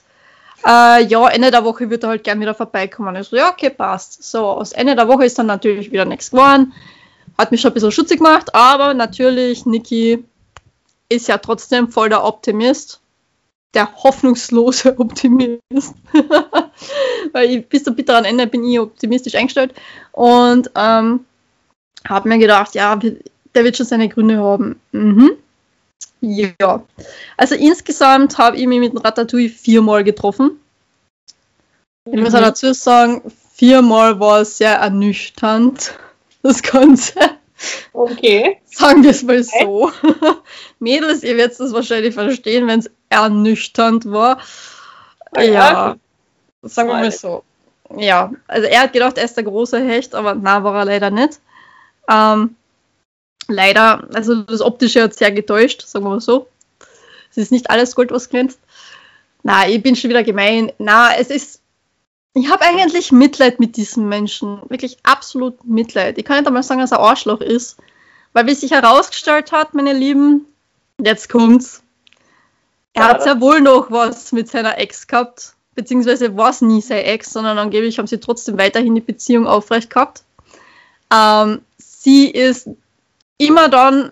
Äh, 0.66 1.04
ja, 1.06 1.28
Ende 1.28 1.52
der 1.52 1.64
Woche 1.64 1.90
wird 1.90 2.04
er 2.04 2.10
halt 2.10 2.24
gern 2.24 2.40
wieder 2.40 2.54
vorbeikommen. 2.54 3.16
Ich 3.16 3.28
so, 3.28 3.36
ja, 3.36 3.50
okay, 3.50 3.70
passt. 3.70 4.24
So, 4.24 4.46
aus 4.46 4.72
Ende 4.72 4.96
der 4.96 5.08
Woche 5.08 5.26
ist 5.26 5.38
dann 5.40 5.48
natürlich 5.48 5.92
wieder 5.92 6.06
nichts 6.06 6.32
geworden. 6.32 6.74
Hat 7.38 7.52
mich 7.52 7.62
schon 7.62 7.72
ein 7.72 7.74
bisschen 7.74 7.92
schutzig 7.92 8.18
gemacht, 8.18 8.54
aber 8.54 8.94
natürlich, 8.94 9.66
Niki 9.66 10.24
ist 11.10 11.28
ja 11.28 11.38
trotzdem 11.38 11.90
voll 11.90 12.10
der 12.10 12.24
Optimist. 12.24 13.01
Der 13.74 13.94
hoffnungslose 13.96 14.96
Optimist. 15.00 15.62
Weil 17.32 17.50
ich, 17.50 17.68
bis 17.68 17.84
zum 17.84 17.96
bitteren 17.96 18.26
Ende 18.26 18.48
bin 18.48 18.64
ich 18.64 18.80
optimistisch 18.80 19.36
eingestellt. 19.36 19.74
Und 20.12 20.72
ähm, 20.76 21.26
habe 22.08 22.30
mir 22.30 22.38
gedacht, 22.38 22.76
ja, 22.76 22.96
der 22.96 23.64
wird 23.64 23.78
schon 23.78 23.86
seine 23.86 24.10
Gründe 24.10 24.38
haben. 24.38 24.80
Mhm. 24.92 25.32
Ja. 26.22 26.84
Also 27.38 27.56
insgesamt 27.56 28.38
habe 28.38 28.58
ich 28.58 28.68
mich 28.68 28.80
mit 28.80 28.94
dem 28.94 29.00
Ratatouille 29.00 29.50
viermal 29.50 30.04
getroffen. 30.04 30.60
Ich 32.06 32.20
muss 32.20 32.34
auch 32.34 32.40
Mhm. 32.40 32.46
dazu 32.46 32.74
sagen, 32.74 33.22
viermal 33.54 34.20
war 34.20 34.42
es 34.42 34.58
sehr 34.58 34.76
ernüchternd. 34.76 35.94
Das 36.44 36.64
Ganze. 36.64 37.20
Okay. 37.94 38.58
Sagen 38.66 39.04
wir 39.04 39.12
es 39.12 39.22
mal 39.22 39.44
so. 39.44 39.92
Mädels, 40.80 41.22
ihr 41.22 41.38
werdet 41.38 41.60
das 41.60 41.72
wahrscheinlich 41.72 42.16
verstehen, 42.16 42.66
wenn 42.66 42.80
es 42.80 42.90
ernüchternd 43.12 44.12
war. 44.12 44.40
Ja. 45.36 45.44
Ja, 45.44 45.96
sagen 46.64 46.90
wir 46.90 46.96
mal 46.96 47.12
so. 47.12 47.44
Ja, 47.98 48.32
also 48.48 48.68
er 48.68 48.84
hat 48.84 48.94
gedacht, 48.94 49.18
er 49.18 49.26
ist 49.26 49.36
der 49.36 49.44
große 49.44 49.80
Hecht, 49.80 50.16
aber 50.16 50.34
na, 50.34 50.64
war 50.64 50.76
er 50.76 50.86
leider 50.86 51.12
nicht. 51.12 51.40
Ähm, 52.10 52.56
leider, 53.48 54.08
also 54.14 54.44
das 54.44 54.62
Optische 54.62 55.04
hat 55.04 55.14
sehr 55.14 55.32
getäuscht, 55.32 55.86
sagen 55.86 56.06
wir 56.06 56.10
mal 56.10 56.22
so. 56.22 56.48
Es 57.30 57.38
ist 57.38 57.52
nicht 57.52 57.70
alles 57.70 57.96
Gold, 57.96 58.12
was 58.12 58.30
glänzt. 58.30 58.60
Na, 59.44 59.68
ich 59.68 59.82
bin 59.82 59.96
schon 59.96 60.10
wieder 60.10 60.24
gemein. 60.24 60.72
Na, 60.78 61.16
es 61.16 61.30
ist. 61.30 61.62
Ich 62.34 62.50
habe 62.50 62.64
eigentlich 62.64 63.12
Mitleid 63.12 63.60
mit 63.60 63.76
diesem 63.76 64.08
Menschen. 64.08 64.62
Wirklich 64.70 64.98
absolut 65.04 65.66
Mitleid. 65.66 66.18
Ich 66.18 66.24
kann 66.24 66.38
nicht 66.38 66.48
einmal 66.48 66.64
sagen, 66.64 66.80
dass 66.80 66.92
er 66.92 67.00
Arschloch 67.00 67.42
ist. 67.42 67.78
Weil 68.34 68.48
wie 68.48 68.54
sich 68.54 68.72
herausgestellt 68.72 69.52
hat, 69.52 69.74
meine 69.74 69.92
Lieben, 69.92 70.46
jetzt 70.98 71.30
kommt's. 71.30 71.84
Er 72.94 73.08
hat 73.08 73.24
sehr 73.24 73.40
wohl 73.40 73.62
noch 73.62 73.90
was 73.90 74.32
mit 74.32 74.50
seiner 74.50 74.78
Ex 74.78 75.08
gehabt. 75.08 75.54
Beziehungsweise 75.76 76.36
war 76.36 76.50
es 76.50 76.62
nie 76.62 76.82
seine 76.82 77.06
Ex, 77.06 77.32
sondern 77.32 77.58
angeblich 77.58 77.98
haben 77.98 78.08
sie 78.08 78.20
trotzdem 78.20 78.58
weiterhin 78.58 78.96
die 78.96 79.02
Beziehung 79.02 79.48
aufrecht 79.48 79.90
gehabt. 79.90 80.24
Ähm, 81.12 81.62
sie 81.78 82.30
ist 82.30 82.70
immer 83.38 83.70
dann, 83.70 84.12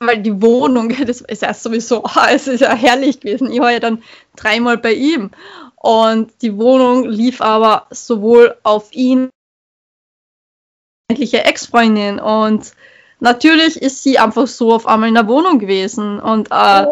weil 0.00 0.22
die 0.22 0.42
Wohnung, 0.42 0.88
das 1.06 1.20
ist 1.20 1.42
ja 1.42 1.54
sowieso, 1.54 2.04
es 2.30 2.48
ist 2.48 2.60
ja 2.60 2.74
herrlich 2.74 3.20
gewesen. 3.20 3.52
Ich 3.52 3.60
war 3.60 3.70
ja 3.70 3.80
dann 3.80 4.02
dreimal 4.36 4.78
bei 4.78 4.94
ihm. 4.94 5.30
Und 5.76 6.32
die 6.42 6.56
Wohnung 6.56 7.04
lief 7.04 7.40
aber 7.40 7.86
sowohl 7.90 8.56
auf 8.64 8.92
ihn, 8.92 9.30
eigentliche 11.08 11.44
Ex-Freundin. 11.44 12.18
Und 12.18 12.72
natürlich 13.20 13.80
ist 13.80 14.02
sie 14.02 14.18
einfach 14.18 14.48
so 14.48 14.74
auf 14.74 14.86
einmal 14.88 15.08
in 15.08 15.14
der 15.14 15.28
Wohnung 15.28 15.60
gewesen. 15.60 16.18
Und 16.18 16.50
äh, 16.50 16.86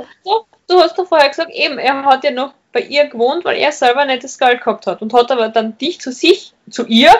Du, 0.68 0.80
hast 0.80 0.98
doch 0.98 1.06
vorher 1.06 1.28
gesagt, 1.28 1.50
eben, 1.52 1.78
er 1.78 2.04
hat 2.04 2.24
ja 2.24 2.30
noch 2.32 2.54
bei 2.72 2.80
ihr 2.80 3.06
gewohnt, 3.06 3.44
weil 3.44 3.56
er 3.56 3.72
selber 3.72 4.04
nicht 4.04 4.24
das 4.24 4.38
Geld 4.38 4.60
gehabt 4.60 4.86
hat 4.86 5.00
und 5.00 5.14
hat 5.14 5.30
aber 5.30 5.48
dann 5.48 5.78
dich 5.78 6.00
zu 6.00 6.10
sich, 6.12 6.54
zu 6.68 6.84
ihr 6.86 7.12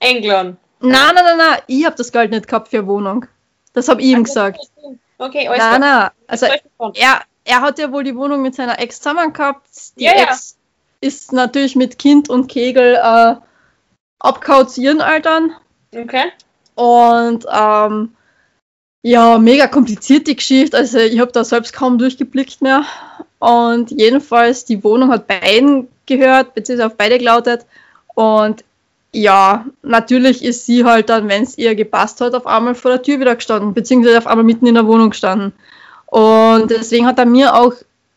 eingeladen. 0.00 0.58
nein, 0.80 1.14
nein, 1.14 1.24
nein, 1.24 1.38
nein, 1.38 1.58
ich 1.66 1.84
habe 1.84 1.96
das 1.96 2.12
Geld 2.12 2.30
nicht 2.30 2.46
gehabt 2.46 2.68
für 2.68 2.86
Wohnung. 2.86 3.26
Das 3.72 3.88
habe 3.88 4.02
ich 4.02 4.08
ihm 4.08 4.24
gesagt. 4.24 4.60
Okay, 5.18 5.48
alles 5.48 5.58
Nein, 5.58 5.80
nein. 5.80 6.10
Also 6.26 6.46
er, 6.94 7.22
er 7.44 7.60
hat 7.60 7.78
ja 7.78 7.90
wohl 7.90 8.04
die 8.04 8.16
Wohnung 8.16 8.42
mit 8.42 8.54
seiner 8.54 8.78
Ex 8.78 9.00
zusammen 9.00 9.32
gehabt. 9.32 9.66
Die 9.96 10.04
Ja, 10.04 10.16
ja. 10.16 10.24
Ex 10.24 10.56
ist 11.00 11.32
natürlich 11.32 11.76
mit 11.76 11.98
Kind 11.98 12.28
und 12.28 12.48
Kegel 12.48 12.96
äh, 12.96 14.66
zu 14.66 14.80
ihren 14.80 15.00
Eltern. 15.00 15.52
Okay. 15.94 16.32
Und 16.74 17.46
ähm, 17.52 18.14
ja, 19.02 19.38
mega 19.38 19.66
kompliziert 19.66 20.26
die 20.26 20.36
Geschichte. 20.36 20.76
Also 20.76 20.98
ich 20.98 21.18
habe 21.20 21.32
da 21.32 21.44
selbst 21.44 21.72
kaum 21.72 21.98
durchgeblickt 21.98 22.62
mehr. 22.62 22.84
Und 23.38 23.90
jedenfalls, 23.90 24.64
die 24.64 24.82
Wohnung 24.82 25.10
hat 25.10 25.28
beiden 25.28 25.88
gehört, 26.06 26.54
beziehungsweise 26.54 26.86
auf 26.86 26.96
beide 26.96 27.18
gelautet. 27.18 27.66
Und 28.14 28.64
ja, 29.12 29.64
natürlich 29.82 30.44
ist 30.44 30.66
sie 30.66 30.84
halt 30.84 31.08
dann, 31.08 31.28
wenn 31.28 31.44
es 31.44 31.56
ihr 31.56 31.74
gepasst 31.74 32.20
hat, 32.20 32.34
auf 32.34 32.46
einmal 32.46 32.74
vor 32.74 32.90
der 32.90 33.02
Tür 33.02 33.20
wieder 33.20 33.36
gestanden, 33.36 33.74
beziehungsweise 33.74 34.18
auf 34.18 34.26
einmal 34.26 34.44
mitten 34.44 34.66
in 34.66 34.74
der 34.74 34.86
Wohnung 34.86 35.10
gestanden. 35.10 35.52
Und 36.06 36.70
deswegen 36.70 37.06
hat 37.06 37.18
er 37.18 37.26
mir 37.26 37.54
auch 37.54 37.74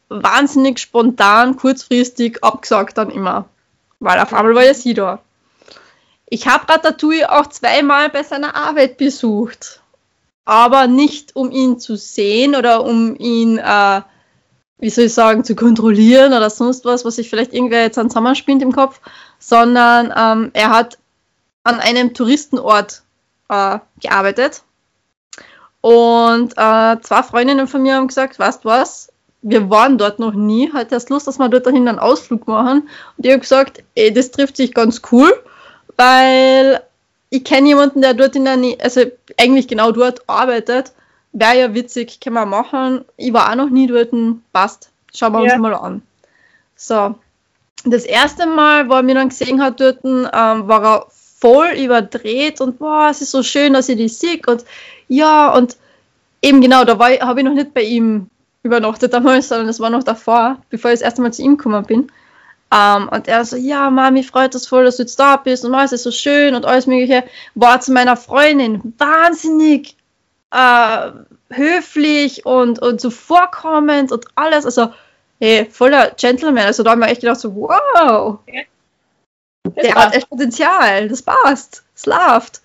wahnsinnig 0.09 0.79
spontan, 0.79 1.55
kurzfristig 1.55 2.43
abgesagt 2.43 2.97
dann 2.97 3.09
immer. 3.09 3.45
Weil 3.99 4.19
auf 4.19 4.33
einmal 4.33 4.55
war 4.55 4.63
ja 4.63 4.73
sie 4.73 4.93
da. 4.93 5.19
Ich 6.25 6.47
habe 6.47 6.67
Ratatouille 6.67 7.31
auch 7.31 7.47
zweimal 7.47 8.09
bei 8.09 8.23
seiner 8.23 8.55
Arbeit 8.55 8.97
besucht. 8.97 9.80
Aber 10.45 10.87
nicht 10.87 11.35
um 11.35 11.51
ihn 11.51 11.79
zu 11.79 11.95
sehen 11.95 12.55
oder 12.55 12.83
um 12.83 13.15
ihn, 13.15 13.57
äh, 13.57 14.01
wie 14.79 14.89
soll 14.89 15.05
ich 15.05 15.13
sagen, 15.13 15.43
zu 15.43 15.55
kontrollieren 15.55 16.33
oder 16.33 16.49
sonst 16.49 16.85
was, 16.85 17.05
was 17.05 17.15
sich 17.15 17.29
vielleicht 17.29 17.53
irgendwer 17.53 17.83
jetzt 17.83 17.97
an 17.97 18.09
zusammenspinnt 18.09 18.61
im 18.61 18.71
Kopf, 18.71 18.99
sondern 19.39 20.13
ähm, 20.15 20.51
er 20.53 20.71
hat 20.71 20.97
an 21.63 21.79
einem 21.79 22.13
Touristenort 22.13 23.03
äh, 23.49 23.79
gearbeitet. 24.01 24.63
Und 25.81 26.53
äh, 26.53 27.01
zwei 27.01 27.23
Freundinnen 27.23 27.67
von 27.67 27.81
mir 27.81 27.95
haben 27.95 28.07
gesagt, 28.07 28.37
weißt 28.39 28.65
was, 28.65 29.11
wir 29.41 29.69
waren 29.69 29.97
dort 29.97 30.19
noch 30.19 30.33
nie, 30.33 30.71
hat 30.71 30.91
erst 30.91 31.09
Lust, 31.09 31.27
dass 31.27 31.39
wir 31.39 31.49
dort 31.49 31.65
dahin 31.65 31.87
einen 31.87 31.99
Ausflug 31.99 32.47
machen. 32.47 32.89
Und 33.17 33.25
ich 33.25 33.31
habe 33.31 33.41
gesagt, 33.41 33.83
ey, 33.95 34.13
das 34.13 34.31
trifft 34.31 34.57
sich 34.57 34.73
ganz 34.73 35.01
cool, 35.11 35.33
weil 35.97 36.81
ich 37.31 37.43
kenne 37.45 37.69
jemanden, 37.69 38.01
der 38.01 38.13
dort 38.13 38.35
in 38.35 38.45
der 38.45 38.57
Nähe, 38.57 38.77
also 38.81 39.01
eigentlich 39.39 39.67
genau 39.67 39.91
dort 39.91 40.21
arbeitet. 40.27 40.91
Wäre 41.31 41.59
ja 41.59 41.73
witzig, 41.73 42.19
können 42.19 42.35
wir 42.35 42.45
machen. 42.45 43.05
Ich 43.15 43.31
war 43.31 43.49
auch 43.49 43.55
noch 43.55 43.69
nie 43.69 43.87
dort, 43.87 44.11
passt. 44.51 44.89
Schauen 45.15 45.31
wir 45.33 45.45
Ja. 45.45 45.53
uns 45.53 45.61
mal 45.61 45.73
an. 45.73 46.01
So. 46.75 47.15
Das 47.85 48.03
erste 48.03 48.45
Mal, 48.45 48.89
wo 48.89 48.93
er 48.93 49.01
mir 49.01 49.15
dann 49.15 49.29
gesehen 49.29 49.63
hat 49.63 49.79
dort, 49.79 49.99
ähm, 50.03 50.27
war 50.67 50.83
er 50.83 51.07
voll 51.09 51.69
überdreht 51.69 52.61
und 52.61 52.77
boah, 52.77 53.07
es 53.09 53.21
ist 53.21 53.31
so 53.31 53.41
schön, 53.43 53.73
dass 53.73 53.89
ich 53.89 53.97
die 53.97 54.09
sehe 54.09 54.39
und 54.45 54.65
ja, 55.07 55.51
und 55.55 55.77
eben 56.41 56.61
genau, 56.61 56.83
da 56.83 56.99
habe 56.99 57.39
ich 57.39 57.45
noch 57.45 57.53
nicht 57.53 57.73
bei 57.73 57.81
ihm 57.81 58.27
übernachtet 58.61 59.13
damals, 59.13 59.47
sondern 59.47 59.67
das 59.67 59.79
war 59.79 59.89
noch 59.89 60.03
davor, 60.03 60.57
bevor 60.69 60.91
ich 60.91 60.99
das 60.99 61.05
erste 61.05 61.21
Mal 61.21 61.33
zu 61.33 61.41
ihm 61.41 61.57
gekommen 61.57 61.83
bin. 61.85 62.11
Ähm, 62.73 63.09
und 63.09 63.27
er 63.27 63.43
so, 63.43 63.57
ja, 63.57 63.89
Mami, 63.89 64.23
freut 64.23 64.55
das 64.55 64.67
voll, 64.67 64.85
dass 64.85 64.97
du 64.97 65.03
jetzt 65.03 65.19
da 65.19 65.35
bist 65.35 65.65
und 65.65 65.75
alles 65.75 65.91
ist 65.91 66.03
so 66.03 66.11
schön 66.11 66.55
und 66.55 66.65
alles 66.65 66.87
mögliche. 66.87 67.23
War 67.55 67.81
zu 67.81 67.91
meiner 67.91 68.15
Freundin 68.15 68.93
wahnsinnig 68.97 69.97
äh, 70.51 71.11
höflich 71.49 72.45
und, 72.45 72.79
und 72.81 73.01
zuvorkommend 73.01 74.11
und 74.11 74.25
alles. 74.35 74.65
Also, 74.65 74.93
hey, 75.39 75.67
voller 75.69 76.11
Gentleman. 76.11 76.65
Also 76.65 76.83
da 76.83 76.91
haben 76.91 77.01
wir 77.01 77.07
echt 77.07 77.21
gedacht 77.21 77.39
so, 77.39 77.53
wow, 77.55 78.39
der 79.65 79.95
hat 79.95 80.15
echt 80.15 80.29
Potenzial, 80.29 81.07
das 81.07 81.21
passt, 81.21 81.83
es 81.95 82.05
läuft. 82.05 82.61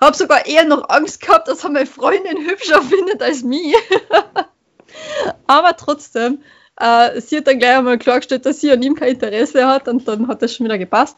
Hab 0.00 0.16
sogar 0.16 0.46
eher 0.46 0.64
noch 0.64 0.88
Angst 0.88 1.20
gehabt, 1.20 1.46
dass 1.46 1.62
er 1.62 1.70
meine 1.70 1.86
Freundin 1.86 2.38
hübscher 2.38 2.82
findet 2.82 3.22
als 3.22 3.42
mich. 3.42 3.74
Aber 5.46 5.76
trotzdem, 5.76 6.42
äh, 6.82 7.20
sie 7.20 7.38
hat 7.38 7.46
dann 7.46 7.58
gleich 7.58 7.76
einmal 7.76 7.98
klargestellt, 7.98 8.44
dass 8.44 8.60
sie 8.60 8.72
an 8.72 8.82
ihm 8.82 8.96
kein 8.96 9.12
Interesse 9.12 9.66
hat 9.66 9.86
und 9.88 10.06
dann 10.08 10.26
hat 10.26 10.42
das 10.42 10.54
schon 10.54 10.64
wieder 10.64 10.78
gepasst. 10.78 11.16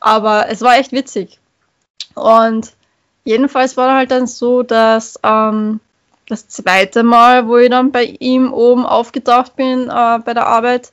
Aber 0.00 0.48
es 0.48 0.62
war 0.62 0.78
echt 0.78 0.92
witzig. 0.92 1.38
Und 2.14 2.72
jedenfalls 3.24 3.76
war 3.76 3.94
halt 3.94 4.10
dann 4.10 4.26
so, 4.26 4.62
dass 4.62 5.18
ähm, 5.22 5.80
das 6.28 6.48
zweite 6.48 7.02
Mal, 7.02 7.46
wo 7.46 7.58
ich 7.58 7.70
dann 7.70 7.92
bei 7.92 8.04
ihm 8.04 8.52
oben 8.52 8.86
aufgetaucht 8.86 9.54
bin 9.56 9.88
äh, 9.90 10.18
bei 10.24 10.34
der 10.34 10.46
Arbeit, 10.46 10.92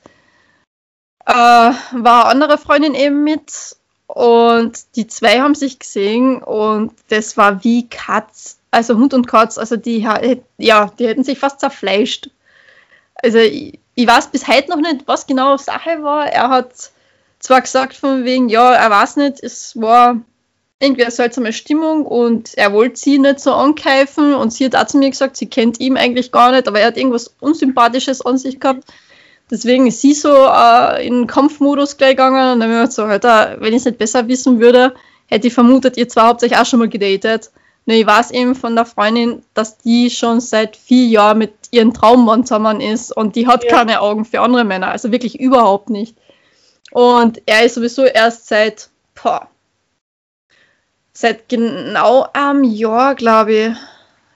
äh, 1.26 1.32
war 1.32 2.26
eine 2.26 2.26
andere 2.26 2.58
Freundin 2.58 2.94
eben 2.94 3.24
mit 3.24 3.76
und 4.06 4.96
die 4.96 5.06
zwei 5.06 5.40
haben 5.40 5.54
sich 5.54 5.78
gesehen 5.78 6.42
und 6.42 6.92
das 7.08 7.36
war 7.36 7.64
wie 7.64 7.88
Katz, 7.88 8.58
also 8.70 8.96
Hund 8.96 9.14
und 9.14 9.26
Katz, 9.26 9.56
also 9.56 9.76
die, 9.76 10.06
ja, 10.58 10.86
die 10.98 11.06
hätten 11.06 11.24
sich 11.24 11.38
fast 11.38 11.60
zerfleischt. 11.60 12.30
Also 13.14 13.38
ich, 13.38 13.79
ich 13.94 14.06
weiß 14.06 14.28
bis 14.28 14.48
heute 14.48 14.70
noch 14.70 14.80
nicht, 14.80 15.06
was 15.06 15.26
genau 15.26 15.56
Sache 15.56 16.02
war. 16.02 16.26
Er 16.26 16.48
hat 16.48 16.90
zwar 17.38 17.60
gesagt 17.60 17.94
von 17.94 18.24
wegen, 18.24 18.48
ja, 18.48 18.72
er 18.72 18.90
weiß 18.90 19.16
nicht, 19.16 19.42
es 19.42 19.78
war 19.80 20.20
irgendwie 20.80 21.02
eine 21.02 21.10
seltsame 21.10 21.52
Stimmung 21.52 22.06
und 22.06 22.56
er 22.56 22.72
wollte 22.72 22.96
sie 22.96 23.18
nicht 23.18 23.40
so 23.40 23.52
angreifen 23.52 24.34
und 24.34 24.52
sie 24.52 24.64
hat 24.64 24.76
auch 24.76 24.86
zu 24.86 24.96
mir 24.96 25.10
gesagt, 25.10 25.36
sie 25.36 25.46
kennt 25.46 25.78
ihn 25.78 25.98
eigentlich 25.98 26.32
gar 26.32 26.52
nicht, 26.52 26.66
aber 26.66 26.80
er 26.80 26.86
hat 26.86 26.96
irgendwas 26.96 27.34
Unsympathisches 27.40 28.24
an 28.24 28.38
sich 28.38 28.58
gehabt. 28.60 28.84
Deswegen 29.50 29.86
ist 29.88 30.00
sie 30.00 30.14
so 30.14 30.30
äh, 30.30 31.06
in 31.06 31.26
Kampfmodus 31.26 31.96
gleich 31.96 32.12
gegangen 32.12 32.52
und 32.52 32.60
dann 32.60 32.72
habe 32.72 32.84
ich 32.88 32.92
so, 32.92 33.02
Alter, 33.02 33.56
wenn 33.60 33.74
ich 33.74 33.80
es 33.80 33.84
nicht 33.84 33.98
besser 33.98 34.26
wissen 34.28 34.60
würde, 34.60 34.94
hätte 35.26 35.48
ich 35.48 35.54
vermutet, 35.54 35.96
ihr 35.96 36.08
zwei 36.08 36.22
habt 36.22 36.42
euch 36.42 36.58
auch 36.58 36.64
schon 36.64 36.78
mal 36.78 36.88
gedatet. 36.88 37.50
Ich 37.90 38.06
weiß 38.06 38.30
eben 38.30 38.54
von 38.54 38.76
der 38.76 38.84
Freundin, 38.84 39.42
dass 39.54 39.78
die 39.78 40.10
schon 40.10 40.40
seit 40.40 40.76
vier 40.76 41.06
Jahren 41.08 41.38
mit 41.38 41.52
ihrem 41.72 41.92
Traummann 41.92 42.44
zusammen 42.44 42.80
ist 42.80 43.10
und 43.16 43.34
die 43.34 43.46
hat 43.46 43.64
ja. 43.64 43.70
keine 43.70 44.00
Augen 44.00 44.24
für 44.24 44.40
andere 44.40 44.64
Männer, 44.64 44.88
also 44.88 45.10
wirklich 45.10 45.40
überhaupt 45.40 45.90
nicht. 45.90 46.16
Und 46.92 47.42
er 47.46 47.64
ist 47.64 47.74
sowieso 47.74 48.04
erst 48.04 48.46
seit, 48.46 48.90
boah, 49.20 49.48
seit 51.12 51.48
genau 51.48 52.26
einem 52.32 52.64
Jahr, 52.64 53.14
glaube 53.14 53.54
ich, 53.54 53.76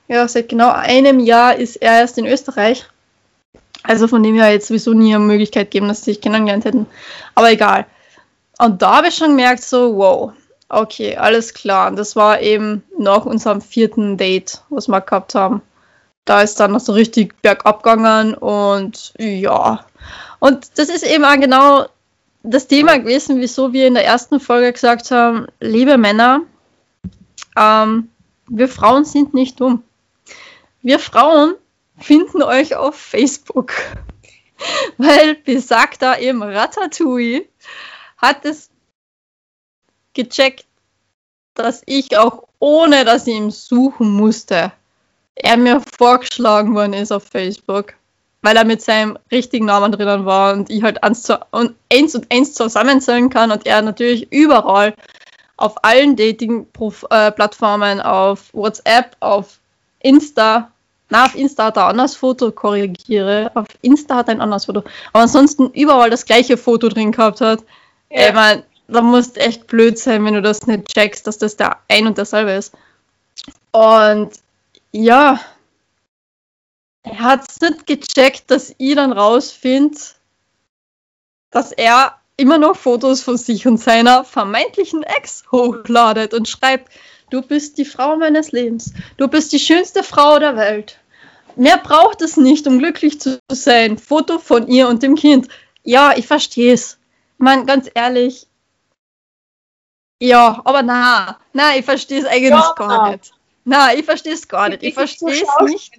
ja, 0.08 0.26
seit 0.28 0.48
genau 0.48 0.70
einem 0.70 1.20
Jahr 1.20 1.56
ist 1.56 1.76
er 1.76 2.00
erst 2.00 2.18
in 2.18 2.26
Österreich. 2.26 2.84
Also 3.82 4.08
von 4.08 4.22
dem 4.22 4.34
her 4.34 4.50
jetzt 4.50 4.68
sowieso 4.68 4.94
nie 4.94 5.14
eine 5.14 5.24
Möglichkeit 5.24 5.70
geben, 5.70 5.88
dass 5.88 5.98
sie 5.98 6.12
sich 6.12 6.20
kennengelernt 6.20 6.64
hätten. 6.64 6.86
Aber 7.34 7.52
egal. 7.52 7.86
Und 8.58 8.82
da 8.82 8.96
habe 8.96 9.08
ich 9.08 9.14
schon 9.14 9.30
gemerkt, 9.30 9.62
so, 9.62 9.96
wow, 9.96 10.32
okay, 10.80 11.16
alles 11.16 11.54
klar. 11.54 11.88
Und 11.88 11.96
das 11.96 12.16
war 12.16 12.40
eben 12.40 12.82
nach 12.98 13.24
unserem 13.24 13.60
vierten 13.60 14.16
Date, 14.16 14.62
was 14.70 14.88
wir 14.88 15.00
gehabt 15.00 15.34
haben. 15.34 15.62
Da 16.24 16.40
ist 16.40 16.58
dann 16.60 16.72
noch 16.72 16.80
so 16.80 16.92
richtig 16.92 17.40
bergab 17.42 17.82
gegangen 17.82 18.34
und 18.34 19.12
ja. 19.18 19.84
Und 20.38 20.78
das 20.78 20.88
ist 20.88 21.04
eben 21.04 21.24
auch 21.24 21.38
genau 21.38 21.86
das 22.42 22.66
Thema 22.66 22.98
gewesen, 22.98 23.40
wieso 23.40 23.72
wir 23.72 23.86
in 23.86 23.94
der 23.94 24.04
ersten 24.04 24.40
Folge 24.40 24.72
gesagt 24.72 25.10
haben, 25.10 25.46
liebe 25.60 25.98
Männer, 25.98 26.42
ähm, 27.56 28.10
wir 28.48 28.68
Frauen 28.68 29.04
sind 29.04 29.34
nicht 29.34 29.60
dumm. 29.60 29.82
Wir 30.82 30.98
Frauen 30.98 31.54
finden 31.98 32.42
euch 32.42 32.76
auf 32.76 32.94
Facebook. 32.94 33.72
Weil 34.98 35.34
besagter 35.34 36.20
eben 36.20 36.42
Ratatouille 36.42 37.46
hat 38.18 38.44
es 38.44 38.70
gecheckt, 40.14 40.64
dass 41.54 41.82
ich 41.86 42.16
auch 42.16 42.44
ohne, 42.58 43.04
dass 43.04 43.26
ich 43.26 43.34
ihm 43.34 43.50
suchen 43.50 44.10
musste, 44.10 44.72
er 45.34 45.56
mir 45.56 45.82
vorgeschlagen 45.98 46.74
worden 46.74 46.94
ist 46.94 47.12
auf 47.12 47.24
Facebook, 47.24 47.94
weil 48.42 48.56
er 48.56 48.64
mit 48.64 48.82
seinem 48.82 49.18
richtigen 49.30 49.66
Namen 49.66 49.92
drinnen 49.92 50.24
war 50.24 50.54
und 50.54 50.70
ich 50.70 50.82
halt 50.82 51.02
eins, 51.02 51.22
zu, 51.22 51.38
und 51.50 51.74
eins 51.92 52.14
und 52.14 52.30
eins 52.30 52.54
zusammenzählen 52.54 53.30
kann 53.30 53.50
und 53.50 53.66
er 53.66 53.82
natürlich 53.82 54.30
überall 54.32 54.94
auf 55.56 55.82
allen 55.84 56.16
Dating-Plattformen, 56.16 58.00
auf 58.00 58.52
WhatsApp, 58.52 59.16
auf 59.20 59.58
Insta, 60.00 60.70
na, 61.10 61.26
auf 61.26 61.34
Insta 61.34 61.66
hat 61.66 61.76
er 61.76 61.84
ein 61.84 61.90
anderes 61.90 62.16
Foto, 62.16 62.50
korrigiere, 62.50 63.50
auf 63.54 63.66
Insta 63.82 64.16
hat 64.16 64.28
er 64.28 64.34
ein 64.34 64.40
anderes 64.40 64.64
Foto, 64.64 64.82
aber 65.12 65.22
ansonsten 65.22 65.70
überall 65.70 66.10
das 66.10 66.24
gleiche 66.24 66.56
Foto 66.56 66.88
drin 66.88 67.12
gehabt 67.12 67.40
hat. 67.40 67.60
Ja. 68.10 68.28
Ich 68.28 68.34
mein, 68.34 68.62
da 68.88 69.00
musst 69.00 69.38
echt 69.38 69.66
blöd 69.66 69.98
sein, 69.98 70.24
wenn 70.24 70.34
du 70.34 70.42
das 70.42 70.66
nicht 70.66 70.88
checkst, 70.94 71.26
dass 71.26 71.38
das 71.38 71.56
der 71.56 71.78
ein 71.88 72.06
und 72.06 72.18
derselbe 72.18 72.52
ist. 72.52 72.74
Und 73.72 74.30
ja, 74.92 75.40
er 77.02 77.18
hat 77.18 77.48
es 77.48 77.60
nicht 77.60 77.86
gecheckt, 77.86 78.50
dass 78.50 78.74
ich 78.78 78.94
dann 78.94 79.12
rausfinde, 79.12 79.98
dass 81.50 81.72
er 81.72 82.18
immer 82.36 82.58
noch 82.58 82.76
Fotos 82.76 83.22
von 83.22 83.36
sich 83.36 83.66
und 83.66 83.78
seiner 83.78 84.24
vermeintlichen 84.24 85.02
Ex 85.02 85.44
hochladet 85.52 86.34
und 86.34 86.48
schreibt, 86.48 86.92
du 87.30 87.42
bist 87.42 87.78
die 87.78 87.84
Frau 87.84 88.16
meines 88.16 88.52
Lebens, 88.52 88.92
du 89.16 89.28
bist 89.28 89.52
die 89.52 89.58
schönste 89.58 90.02
Frau 90.02 90.38
der 90.38 90.56
Welt. 90.56 90.98
Mehr 91.56 91.78
braucht 91.78 92.20
es 92.22 92.36
nicht, 92.36 92.66
um 92.66 92.78
glücklich 92.78 93.20
zu 93.20 93.38
sein. 93.50 93.98
Foto 93.98 94.38
von 94.38 94.66
ihr 94.66 94.88
und 94.88 95.04
dem 95.04 95.14
Kind. 95.14 95.48
Ja, 95.84 96.16
ich 96.16 96.26
verstehe 96.26 96.74
es. 96.74 96.98
Man, 97.38 97.66
ganz 97.66 97.88
ehrlich. 97.94 98.48
Ja, 100.24 100.60
aber 100.64 100.82
na, 100.82 101.38
na, 101.52 101.76
ich 101.76 101.84
verstehe 101.84 102.20
es 102.20 102.26
eigentlich 102.26 102.50
ja, 102.50 102.74
gar 102.76 103.10
nicht. 103.10 103.32
Na, 103.64 103.94
ich 103.94 104.04
verstehe 104.04 104.34
es 104.34 104.48
gar 104.48 104.68
nicht. 104.68 104.82
Ich, 104.82 104.88
ich 104.88 104.94
verstehe 104.94 105.32
es 105.32 105.48
nicht. 105.60 105.94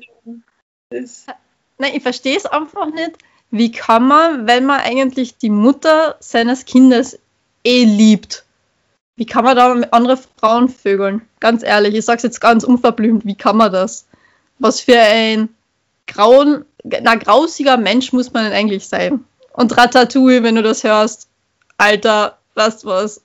Nein, 1.77 1.91
ich 1.93 2.03
verstehe 2.03 2.37
es 2.37 2.45
einfach 2.45 2.87
nicht 2.87 3.17
wie 3.51 3.71
kann 3.71 4.07
man, 4.07 4.47
wenn 4.47 4.65
man 4.65 4.81
eigentlich 4.81 5.37
die 5.37 5.49
Mutter 5.49 6.17
seines 6.19 6.65
Kindes 6.65 7.17
eh 7.63 7.85
liebt, 7.85 8.43
wie 9.15 9.25
kann 9.25 9.45
man 9.45 9.55
da 9.55 9.73
mit 9.73 9.93
anderen 9.93 10.19
Frauen 10.37 10.67
vögeln? 10.67 11.21
Ganz 11.39 11.63
ehrlich, 11.63 11.95
ich 11.95 12.03
sag's 12.03 12.23
jetzt 12.23 12.41
ganz 12.41 12.65
unverblümt, 12.65 13.25
wie 13.25 13.35
kann 13.35 13.55
man 13.55 13.71
das? 13.71 14.07
Was 14.59 14.81
für 14.81 14.99
ein 14.99 15.49
grauen, 16.05 16.65
na, 16.83 17.15
grausiger 17.15 17.77
Mensch 17.77 18.11
muss 18.11 18.33
man 18.33 18.43
denn 18.43 18.53
eigentlich 18.53 18.87
sein? 18.87 19.23
Und 19.53 19.77
Ratatouille, 19.77 20.43
wenn 20.43 20.55
du 20.55 20.63
das 20.63 20.83
hörst, 20.83 21.29
Alter, 21.77 22.37
du 22.55 22.61
was? 22.83 23.21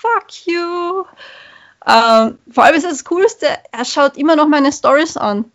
Fuck 0.00 0.46
you! 0.46 1.04
Ähm, 1.86 2.38
vor 2.50 2.64
allem 2.64 2.76
ist 2.76 2.84
das 2.86 3.04
Coolste, 3.04 3.46
er 3.72 3.84
schaut 3.84 4.16
immer 4.16 4.36
noch 4.36 4.48
meine 4.48 4.72
Stories 4.72 5.16
an. 5.16 5.50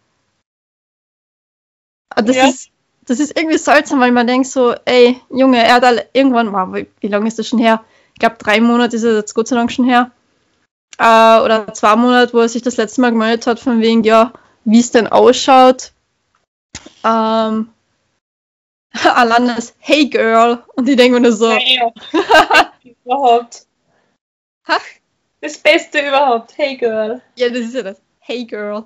Das 2.16 2.36
ja. 2.36 2.48
ist 2.48 2.70
das 3.06 3.20
ist 3.20 3.38
irgendwie 3.38 3.58
seltsam, 3.58 4.00
weil 4.00 4.12
man 4.12 4.28
denkt 4.28 4.48
so, 4.48 4.74
ey, 4.86 5.20
Junge, 5.30 5.64
er 5.64 5.76
hat 5.76 6.08
irgendwann, 6.14 6.54
wow, 6.54 6.74
wie, 6.74 6.88
wie 7.02 7.08
lange 7.08 7.28
ist 7.28 7.38
das 7.38 7.48
schon 7.48 7.60
her? 7.60 7.84
Ich 8.14 8.20
glaube, 8.20 8.38
drei 8.38 8.62
Monate 8.62 8.96
ist 8.96 9.04
er 9.04 9.16
jetzt 9.16 9.34
Gott 9.34 9.48
sei 9.48 9.56
Dank 9.56 9.72
schon 9.72 9.86
her. 9.86 10.12
Äh, 10.98 11.40
oder 11.42 11.74
zwei 11.74 11.96
Monate, 11.96 12.34
wo 12.34 12.40
er 12.40 12.50
sich 12.50 12.62
das 12.62 12.78
letzte 12.78 13.02
Mal 13.02 13.12
gemeldet 13.12 13.48
hat, 13.48 13.60
von 13.60 13.82
wegen, 13.82 14.04
ja, 14.04 14.32
wie 14.64 14.80
es 14.80 14.92
denn 14.92 15.08
ausschaut. 15.08 15.92
Ähm, 17.04 17.70
Alanas 19.04 19.74
Hey 19.80 20.08
Girl. 20.08 20.64
Und 20.76 20.88
die 20.88 20.96
denken 20.96 21.22
nur 21.22 21.34
so. 21.34 21.50
Hey, 21.52 21.82
überhaupt. 23.04 23.66
Ha? 24.68 24.78
Das 25.42 25.58
Beste 25.58 26.00
überhaupt. 26.08 26.58
Hey 26.58 26.78
Girl. 26.78 27.22
Ja, 27.36 27.50
das 27.50 27.60
ist 27.60 27.76
ja 27.76 27.84
das. 27.84 28.02
Hey 28.20 28.46
Girl. 28.46 28.86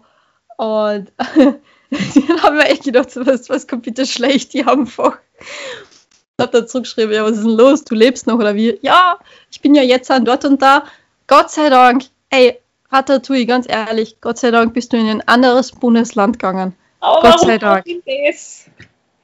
Und 0.58 1.12
Dann 1.90 2.44
haben 2.44 2.58
wir 2.58 2.66
echt 2.66 2.84
gedacht, 2.84 3.16
was, 3.16 3.50
was 3.50 3.68
kommt 3.68 3.84
bitte 3.84 4.06
schlecht, 4.06 4.54
die 4.54 4.66
haben 4.66 4.82
einfach. 4.82 5.18
Ich 5.40 6.44
hab 6.44 6.52
da 6.52 6.68
zurückgeschrieben, 6.68 7.14
ja, 7.14 7.24
was 7.24 7.38
ist 7.38 7.46
denn 7.46 7.58
los? 7.58 7.84
Du 7.84 7.96
lebst 7.96 8.28
noch 8.28 8.38
oder 8.38 8.56
wie? 8.56 8.78
Ja, 8.82 9.18
ich 9.50 9.62
bin 9.62 9.74
ja 9.74 9.82
jetzt 9.82 10.12
an 10.12 10.26
dort 10.26 10.46
und 10.46 10.62
da. 10.62 10.86
Gott 11.28 11.50
sei 11.50 11.70
Dank, 11.70 12.04
ey, 12.30 12.60
Ratatouille, 12.92 13.46
ganz 13.46 13.68
ehrlich, 13.70 14.22
Gott 14.22 14.38
sei 14.38 14.52
Dank 14.52 14.74
bist 14.74 14.94
du 14.94 14.98
in 14.98 15.08
ein 15.08 15.28
anderes 15.28 15.72
Bundesland 15.72 16.40
gegangen. 16.40 16.76
Aber 17.00 17.32
Gott 17.32 17.40
sei 17.40 17.58
Dank. 17.58 17.86
Das? 18.06 18.66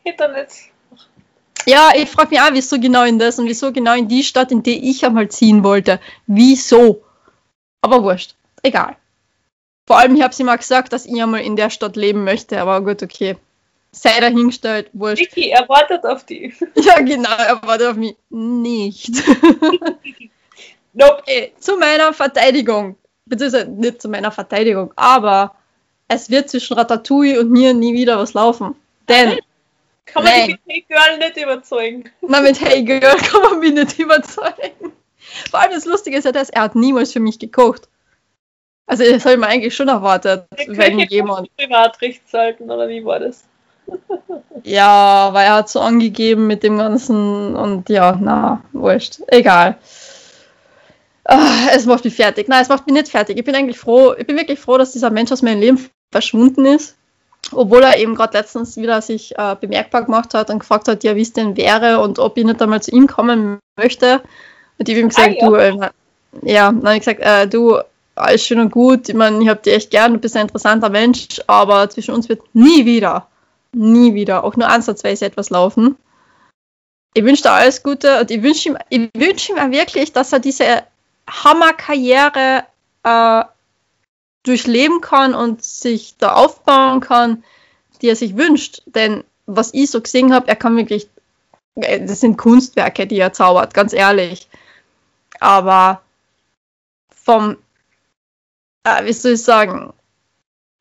Hätte 0.04 0.32
nicht. 0.32 0.73
Ja, 1.66 1.92
ich 1.96 2.10
frage 2.10 2.30
mich 2.30 2.42
auch, 2.42 2.52
wieso 2.52 2.80
genau 2.80 3.04
in 3.04 3.20
das 3.20 3.40
und 3.40 3.48
wieso 3.48 3.72
genau 3.72 3.94
in 3.96 4.08
die 4.08 4.24
Stadt, 4.24 4.52
in 4.52 4.64
die 4.64 4.90
ich 4.90 5.06
einmal 5.06 5.30
ziehen 5.30 5.64
wollte. 5.64 6.00
Wieso? 6.28 7.04
Aber 7.82 8.04
wurscht. 8.04 8.36
Egal. 8.62 8.98
Vor 9.86 9.98
allem, 9.98 10.16
ich 10.16 10.22
habe 10.22 10.34
sie 10.34 10.44
mal 10.44 10.58
gesagt, 10.58 10.94
dass 10.94 11.06
ich 11.06 11.22
einmal 11.22 11.42
in 11.42 11.56
der 11.56 11.70
Stadt 11.70 11.96
leben 11.96 12.24
möchte, 12.24 12.62
aber 12.62 12.82
gut, 12.82 13.04
okay. 13.04 13.36
Sei 13.92 14.20
dahingestellt, 14.20 14.90
wurscht. 14.94 15.22
Vicky, 15.22 15.50
er 15.50 15.68
wartet 15.70 16.06
auf 16.06 16.26
die. 16.26 16.54
Ja, 16.76 17.00
genau, 17.00 17.30
er 17.30 17.62
wartet 17.64 17.88
auf 17.88 17.96
mich. 17.96 18.16
Nicht. 18.30 19.12
nope. 20.94 21.22
Ey, 21.28 21.54
zu 21.60 21.78
meiner 21.78 22.14
Verteidigung, 22.14 22.96
beziehungsweise 23.26 23.70
nicht 23.70 24.02
zu 24.02 24.10
meiner 24.10 24.32
Verteidigung, 24.32 24.94
aber 24.96 25.56
es 26.08 26.30
wird 26.30 26.50
zwischen 26.50 26.74
Ratatouille 26.76 27.40
und 27.40 27.52
mir 27.52 27.74
nie 27.74 27.94
wieder 27.94 28.18
was 28.18 28.34
laufen. 28.34 28.76
Denn. 29.08 29.38
Kann 30.06 30.24
man 30.24 30.34
nein. 30.34 30.48
mit 30.52 30.60
Hey 30.68 30.86
Girl 30.88 31.18
nicht 31.18 31.38
überzeugen. 31.38 32.10
Nein, 32.22 32.44
mit 32.44 32.62
Hey 32.62 32.84
Girl 32.84 33.18
kann 33.18 33.42
man 33.42 33.60
mich 33.60 33.74
nicht 33.74 34.00
überzeugen. 34.00 34.92
Vor 35.50 35.60
allem 35.60 35.72
das 35.72 35.86
Lustige 35.86 36.18
ist 36.18 36.26
ja 36.26 36.32
das, 36.32 36.50
er 36.50 36.64
hat 36.64 36.76
niemals 36.76 37.14
für 37.14 37.20
mich 37.20 37.40
gekocht. 37.40 37.88
Also 38.86 39.04
das 39.04 39.24
habe 39.24 39.36
ich 39.36 39.40
mir 39.40 39.48
eigentlich 39.48 39.76
schon 39.76 39.88
erwartet, 39.88 40.46
wenn 40.68 41.00
jemand. 41.00 41.56
Privatrecht 41.56 42.22
halten, 42.34 42.70
oder 42.70 42.90
wie 42.90 43.04
war 43.06 43.20
das? 43.20 43.46
ja, 44.64 45.30
weil 45.34 45.46
er 45.46 45.56
hat 45.56 45.70
so 45.70 45.80
angegeben 45.80 46.48
mit 46.48 46.64
dem 46.64 46.78
Ganzen 46.78 47.56
und 47.56 47.90
ja, 47.90 48.18
na, 48.20 48.62
wurscht. 48.74 49.20
Egal. 49.28 49.78
Ach, 51.26 51.68
es 51.74 51.86
macht 51.86 52.04
mich 52.04 52.16
fertig. 52.16 52.50
Nein, 52.50 52.62
es 52.62 52.70
macht 52.70 52.86
mich 52.86 52.94
nicht 52.94 53.10
fertig. 53.10 53.38
Ich 53.38 53.46
bin 53.46 53.56
eigentlich 53.56 53.80
froh, 53.80 54.14
ich 54.18 54.28
bin 54.28 54.38
wirklich 54.38 54.60
froh, 54.60 54.78
dass 54.78 54.92
dieser 54.92 55.10
Mensch 55.10 55.32
aus 55.32 55.42
meinem 55.42 55.62
Leben 55.62 55.90
verschwunden 56.12 56.66
ist. 56.66 56.98
Obwohl 57.52 57.84
er 57.84 57.98
eben 57.98 58.16
gerade 58.16 58.38
letztens 58.38 58.78
wieder 58.78 59.02
sich 59.02 59.38
äh, 59.38 59.56
bemerkbar 59.60 60.04
gemacht 60.04 60.34
hat 60.34 60.50
und 60.50 60.60
gefragt 60.60 60.88
hat, 60.88 61.04
ja, 61.04 61.16
wie 61.16 61.22
es 61.22 61.34
denn 61.34 61.58
wäre 61.58 62.00
und 62.00 62.20
ob 62.20 62.38
ich 62.38 62.46
nicht 62.46 62.62
einmal 62.62 62.82
zu 62.82 62.92
ihm 62.92 63.08
kommen 63.08 63.60
möchte. 63.78 64.22
Und 64.78 64.90
ich 64.90 64.96
habe 64.96 65.02
ihm 65.02 65.10
gesagt, 65.10 65.36
ah, 65.42 65.46
ja. 65.46 65.50
du, 65.50 65.56
äh, 65.56 65.90
ja, 66.42 66.72
dann 66.72 66.86
habe 66.86 66.96
ich 66.96 67.06
gesagt, 67.06 67.20
äh, 67.22 67.48
du, 67.48 67.80
alles 68.16 68.46
schön 68.46 68.60
und 68.60 68.72
gut, 68.72 69.10
ich 69.10 69.16
meine, 69.16 69.42
ich 69.42 69.50
habe 69.50 69.62
dich 69.62 69.74
echt 69.74 69.92
gern, 69.92 70.14
du 70.14 70.20
bist 70.20 70.36
ein 70.36 70.44
interessanter 70.44 70.90
Mensch, 70.90 71.42
aber 71.48 71.90
zwischen 71.90 72.14
uns 72.14 72.30
wird 72.30 72.42
nie 72.54 72.86
wieder, 72.86 73.28
nie 73.72 74.14
wieder, 74.14 74.44
auch 74.44 74.56
nur 74.56 74.70
ansatzweise 74.70 75.26
etwas 75.26 75.50
laufen. 75.50 75.96
Ich 77.16 77.24
wünsche 77.24 77.44
dir 77.44 77.52
alles 77.52 77.84
Gute 77.84 78.20
und 78.20 78.32
ich 78.32 78.42
wünsche 78.42 78.70
ihm, 78.70 78.78
ich 78.90 79.10
wünsche 79.16 79.54
ihm 79.54 79.72
wirklich, 79.72 80.14
dass 80.14 80.34
er 80.34 80.40
diese 80.40 80.84
Hammerkarriere 81.28 82.64
äh, 83.04 83.44
durchleben 84.44 85.02
kann 85.02 85.34
und 85.34 85.64
sich 85.64 86.16
da 86.18 86.34
aufbauen 86.34 87.00
kann, 87.00 87.44
die 88.02 88.10
er 88.10 88.16
sich 88.16 88.38
wünscht. 88.38 88.84
Denn 88.86 89.24
was 89.46 89.74
ich 89.74 89.90
so 89.90 90.02
gesehen 90.02 90.34
habe, 90.34 90.48
er 90.48 90.56
kann 90.56 90.78
wirklich, 90.78 91.08
äh, 91.76 92.06
das 92.06 92.20
sind 92.20 92.38
Kunstwerke, 92.38 93.08
die 93.08 93.20
er 93.20 93.34
zaubert, 93.34 93.74
ganz 93.74 93.94
ehrlich. 93.94 94.48
Aber 95.40 96.02
vom, 97.14 97.58
äh, 98.84 99.06
wie 99.06 99.14
soll 99.14 99.34
ich 99.34 99.44
sagen, 99.44 99.94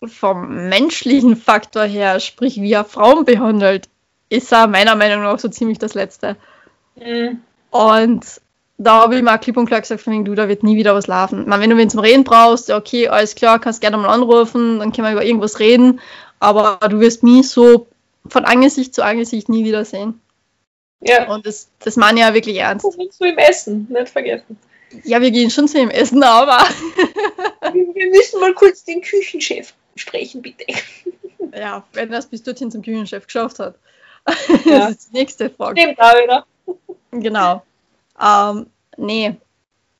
vom 0.04 0.68
menschlichen 0.68 1.36
Faktor 1.36 1.84
her, 1.84 2.18
sprich 2.18 2.60
wie 2.60 2.72
er 2.72 2.84
Frauen 2.84 3.24
behandelt, 3.24 3.88
ist 4.28 4.52
er 4.52 4.66
meiner 4.66 4.96
Meinung 4.96 5.22
nach 5.22 5.38
so 5.38 5.48
ziemlich 5.48 5.78
das 5.78 5.94
Letzte. 5.94 6.36
Mhm. 6.96 7.40
Und 7.70 8.40
da 8.78 9.02
habe 9.02 9.16
ich 9.16 9.22
mal 9.22 9.38
klipp 9.38 9.56
und 9.56 9.66
klar 9.66 9.80
gesagt, 9.80 10.00
von 10.00 10.12
wegen, 10.12 10.24
du, 10.24 10.34
da 10.34 10.48
wird 10.48 10.62
nie 10.62 10.76
wieder 10.76 10.94
was 10.94 11.06
laufen. 11.06 11.42
Ich 11.42 11.46
meine, 11.46 11.62
wenn 11.62 11.70
du 11.70 11.76
wen 11.76 11.90
zum 11.90 12.00
Reden 12.00 12.24
brauchst, 12.24 12.68
ja, 12.68 12.76
okay, 12.76 13.08
alles 13.08 13.34
klar, 13.34 13.60
kannst 13.60 13.80
gerne 13.80 13.96
mal 13.96 14.08
anrufen, 14.08 14.78
dann 14.78 14.92
können 14.92 15.06
wir 15.06 15.12
über 15.12 15.24
irgendwas 15.24 15.60
reden, 15.60 16.00
aber 16.40 16.78
du 16.88 17.00
wirst 17.00 17.22
mich 17.22 17.48
so 17.48 17.86
von 18.28 18.44
Angesicht 18.44 18.94
zu 18.94 19.04
Angesicht 19.04 19.48
nie 19.48 19.64
wieder 19.64 19.84
sehen. 19.84 20.20
Ja. 21.00 21.32
Und 21.32 21.46
das, 21.46 21.68
das 21.80 21.96
meine 21.96 22.20
ich 22.20 22.26
ja 22.26 22.34
wirklich 22.34 22.56
ernst. 22.56 22.84
Wir 22.84 22.96
gehen 22.96 23.10
zu 23.10 23.24
ihm 23.24 23.38
essen, 23.38 23.88
nicht 23.90 24.08
vergessen. 24.08 24.56
Ja, 25.04 25.20
wir 25.20 25.30
gehen 25.30 25.50
schon 25.50 25.68
zu 25.68 25.78
ihm 25.78 25.90
essen, 25.90 26.22
aber. 26.22 26.58
wir 27.72 28.10
müssen 28.10 28.40
mal 28.40 28.54
kurz 28.54 28.84
den 28.84 29.00
Küchenchef 29.00 29.74
sprechen, 29.96 30.42
bitte. 30.42 30.64
Ja, 31.54 31.84
wenn 31.92 32.10
es 32.14 32.26
bis 32.26 32.42
dorthin 32.42 32.70
zum 32.70 32.80
Küchenchef 32.80 33.26
geschafft 33.26 33.58
hat. 33.58 33.74
Ja. 34.64 34.88
Das 34.88 34.90
ist 34.92 35.10
die 35.12 35.18
nächste 35.18 35.50
Frage. 35.50 35.78
Stimmt 35.78 36.00
auch 36.00 36.14
wieder. 36.14 36.46
Genau. 37.10 37.62
Ähm, 38.22 38.66
nee. 38.96 39.36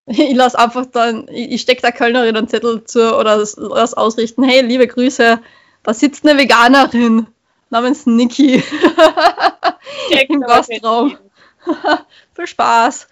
Ich 0.04 0.35
lasse 0.35 0.58
einfach 0.58 0.87
dann, 0.87 1.28
ich, 1.28 1.62
stecke 1.62 1.80
der 1.80 1.92
Kölnerin 1.92 2.37
einen 2.37 2.48
Zettel 2.48 2.82
zu 2.82 3.16
oder 3.16 3.37
lass 3.37 3.94
ausrichten, 3.94 4.42
hey, 4.42 4.61
liebe 4.61 4.88
Grüße, 4.88 5.40
da 5.85 5.94
sitzt 5.94 6.26
eine 6.26 6.37
Veganerin 6.37 7.28
namens 7.70 8.04
Niki 8.04 8.56
im 10.28 10.40
Gastraum. 10.40 11.16
Viel 12.35 12.46
Spaß. 12.48 13.06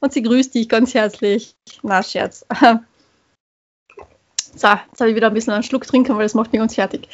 Und 0.00 0.12
sie 0.12 0.22
grüßt 0.22 0.52
dich 0.52 0.68
ganz 0.68 0.94
herzlich. 0.94 1.54
Na, 1.82 2.02
Scherz. 2.02 2.44
so, 2.50 2.76
jetzt 4.56 4.64
habe 5.00 5.10
ich 5.10 5.14
wieder 5.16 5.28
ein 5.28 5.34
bisschen 5.34 5.52
einen 5.52 5.62
Schluck 5.62 5.86
trinken, 5.86 6.16
weil 6.16 6.24
das 6.24 6.34
macht 6.34 6.52
mich 6.52 6.58
ganz 6.58 6.74
fertig. 6.74 7.06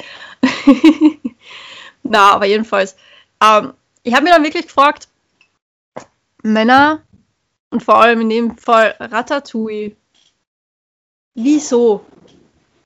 Na, 2.01 2.31
aber 2.31 2.47
jedenfalls. 2.47 2.95
Ähm, 3.43 3.73
ich 4.01 4.15
habe 4.15 4.23
mir 4.23 4.31
dann 4.31 4.43
wirklich 4.43 4.65
gefragt, 4.65 5.07
Männer 6.41 7.03
und 7.69 7.83
vor 7.83 8.01
allem 8.01 8.21
in 8.21 8.29
dem 8.29 8.57
Fall 8.57 8.95
Ratatouille. 8.99 9.95
Wieso? 11.35 12.05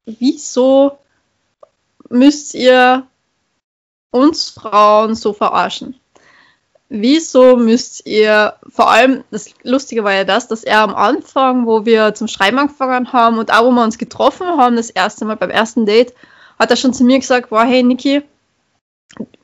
Wieso 0.06 0.98
müsst 2.10 2.54
ihr 2.54 3.08
uns 4.12 4.50
Frauen 4.50 5.16
so 5.16 5.34
verarschen? 5.34 6.00
Wieso 6.90 7.56
müsst 7.56 8.06
ihr, 8.06 8.54
vor 8.70 8.92
allem, 8.92 9.24
das 9.32 9.50
Lustige 9.64 10.04
war 10.04 10.14
ja 10.14 10.26
das, 10.26 10.48
dass 10.48 10.64
er 10.64 10.82
am 10.82 10.94
Anfang, 10.94 11.66
wo 11.66 11.86
wir 11.86 12.14
zum 12.14 12.28
Schreiben 12.28 12.60
angefangen 12.60 13.12
haben 13.12 13.40
und 13.40 13.52
auch 13.52 13.66
wo 13.66 13.72
wir 13.72 13.84
uns 13.84 13.98
getroffen 13.98 14.46
haben, 14.46 14.76
das 14.76 14.92
erste 14.92 15.26
Mal 15.26 15.36
beim 15.36 15.50
ersten 15.50 15.88
Date, 15.88 16.14
hat 16.60 16.70
er 16.70 16.76
schon 16.76 16.94
zu 16.94 17.04
mir 17.04 17.18
gesagt, 17.18 17.50
wow, 17.50 17.64
hey 17.64 17.82
Niki, 17.82 18.22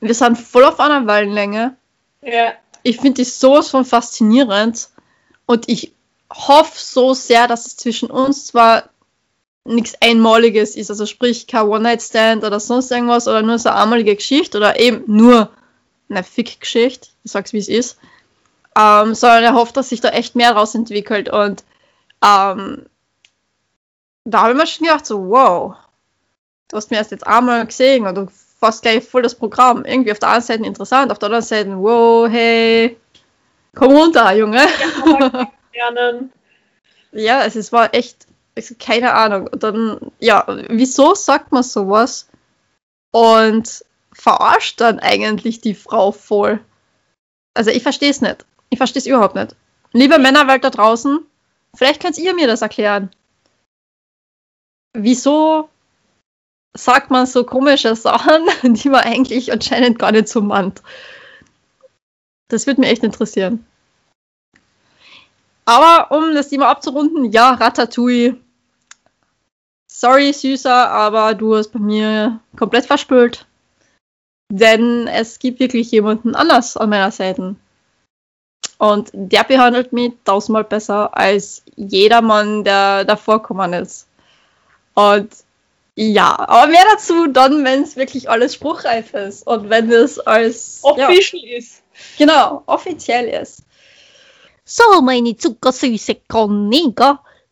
wir 0.00 0.14
sind 0.14 0.38
voll 0.38 0.64
auf 0.64 0.78
einer 0.78 1.06
Wellenlänge. 1.08 1.76
Ja. 2.22 2.52
Ich 2.84 2.98
finde 2.98 3.22
dich 3.22 3.34
sowas 3.34 3.70
von 3.70 3.84
faszinierend. 3.84 4.90
Und 5.50 5.68
ich 5.68 5.92
hoffe 6.32 6.78
so 6.78 7.12
sehr, 7.12 7.48
dass 7.48 7.66
es 7.66 7.76
zwischen 7.76 8.08
uns 8.08 8.46
zwar 8.46 8.84
nichts 9.64 9.96
Einmaliges 10.00 10.76
ist, 10.76 10.90
also 10.90 11.06
sprich 11.06 11.48
kein 11.48 11.66
One-Night-Stand 11.66 12.44
oder 12.44 12.60
sonst 12.60 12.92
irgendwas 12.92 13.26
oder 13.26 13.42
nur 13.42 13.58
so 13.58 13.68
eine 13.68 13.80
einmalige 13.80 14.14
Geschichte 14.14 14.58
oder 14.58 14.78
eben 14.78 15.02
nur 15.08 15.50
eine 16.08 16.22
Fick-Geschichte, 16.22 17.08
ich 17.24 17.32
sag's 17.32 17.52
wie 17.52 17.58
es 17.58 17.66
ist, 17.66 17.98
ähm, 18.78 19.16
sondern 19.16 19.42
er 19.42 19.54
hofft, 19.54 19.76
dass 19.76 19.88
sich 19.88 20.00
da 20.00 20.10
echt 20.10 20.36
mehr 20.36 20.52
raus 20.52 20.76
entwickelt 20.76 21.28
und 21.28 21.64
ähm, 22.24 22.86
da 24.24 24.42
habe 24.42 24.52
ich 24.52 24.56
mir 24.56 24.66
schon 24.68 24.86
gedacht, 24.86 25.04
so, 25.04 25.30
wow, 25.30 25.74
du 26.68 26.76
hast 26.76 26.92
mir 26.92 26.98
erst 26.98 27.10
jetzt 27.10 27.26
einmal 27.26 27.66
gesehen 27.66 28.06
und 28.06 28.14
du 28.14 28.28
fast 28.60 28.82
gleich 28.82 29.02
voll 29.02 29.22
das 29.22 29.34
Programm. 29.34 29.84
Irgendwie 29.84 30.12
auf 30.12 30.20
der 30.20 30.28
einen 30.28 30.42
Seite 30.42 30.64
interessant, 30.64 31.10
auf 31.10 31.18
der 31.18 31.26
anderen 31.26 31.44
Seite, 31.44 31.76
wow, 31.76 32.28
hey, 32.30 32.96
Komm 33.74 33.92
runter, 33.92 34.32
Junge. 34.32 34.66
Ja, 35.72 35.92
ja 37.12 37.44
es, 37.44 37.56
es 37.56 37.72
war 37.72 37.94
echt, 37.94 38.26
es, 38.54 38.74
keine 38.78 39.14
Ahnung. 39.14 39.46
Und 39.46 39.62
dann, 39.62 40.12
ja, 40.18 40.44
wieso 40.68 41.14
sagt 41.14 41.52
man 41.52 41.62
sowas 41.62 42.28
und 43.12 43.84
verarscht 44.12 44.80
dann 44.80 44.98
eigentlich 44.98 45.60
die 45.60 45.74
Frau 45.74 46.12
voll? 46.12 46.60
Also 47.54 47.70
ich 47.70 47.82
verstehe 47.82 48.10
es 48.10 48.20
nicht. 48.20 48.44
Ich 48.70 48.78
verstehe 48.78 49.00
es 49.00 49.06
überhaupt 49.06 49.34
nicht. 49.34 49.56
Liebe 49.92 50.18
Männerwelt 50.18 50.62
da 50.64 50.70
draußen, 50.70 51.20
vielleicht 51.74 52.00
könnt 52.00 52.18
ihr 52.18 52.34
mir 52.34 52.46
das 52.46 52.62
erklären. 52.62 53.10
Wieso 54.92 55.68
sagt 56.76 57.10
man 57.10 57.26
so 57.26 57.44
komische 57.44 57.94
Sachen, 57.96 58.46
die 58.62 58.88
man 58.88 59.02
eigentlich 59.02 59.52
anscheinend 59.52 59.98
gar 59.98 60.12
nicht 60.12 60.28
so 60.28 60.40
meint? 60.40 60.82
Das 62.50 62.66
würde 62.66 62.80
mich 62.80 62.90
echt 62.90 63.04
interessieren. 63.04 63.64
Aber 65.64 66.10
um 66.16 66.34
das 66.34 66.48
Thema 66.48 66.68
abzurunden, 66.68 67.30
ja, 67.30 67.52
Ratatouille. 67.52 68.36
Sorry, 69.90 70.32
Süßer, 70.32 70.90
aber 70.90 71.34
du 71.34 71.56
hast 71.56 71.68
bei 71.68 71.78
mir 71.78 72.40
komplett 72.56 72.86
verspült. 72.86 73.46
Denn 74.50 75.06
es 75.06 75.38
gibt 75.38 75.60
wirklich 75.60 75.90
jemanden 75.92 76.34
anders 76.34 76.76
an 76.76 76.90
meiner 76.90 77.12
Seite. 77.12 77.54
Und 78.78 79.10
der 79.12 79.44
behandelt 79.44 79.92
mich 79.92 80.14
tausendmal 80.24 80.64
besser 80.64 81.16
als 81.16 81.62
jeder 81.76 82.22
Mann, 82.22 82.64
der 82.64 83.04
davor 83.04 83.40
gekommen 83.40 83.72
ist. 83.74 84.08
Und 84.94 85.30
ja, 85.94 86.36
aber 86.48 86.66
mehr 86.66 86.84
dazu 86.92 87.26
dann, 87.26 87.64
wenn 87.64 87.82
es 87.82 87.96
wirklich 87.96 88.30
alles 88.30 88.54
spruchreif 88.54 89.12
ist 89.14 89.46
und 89.46 89.68
wenn 89.68 89.90
es 89.92 90.18
als 90.18 90.80
official 90.82 91.42
ja, 91.44 91.58
ist. 91.58 91.79
Genau, 92.18 92.62
offiziell 92.66 93.28
ist. 93.42 93.64
So, 94.64 95.02
meine 95.02 95.36
zuckersüße 95.36 96.16
Conny, 96.28 96.94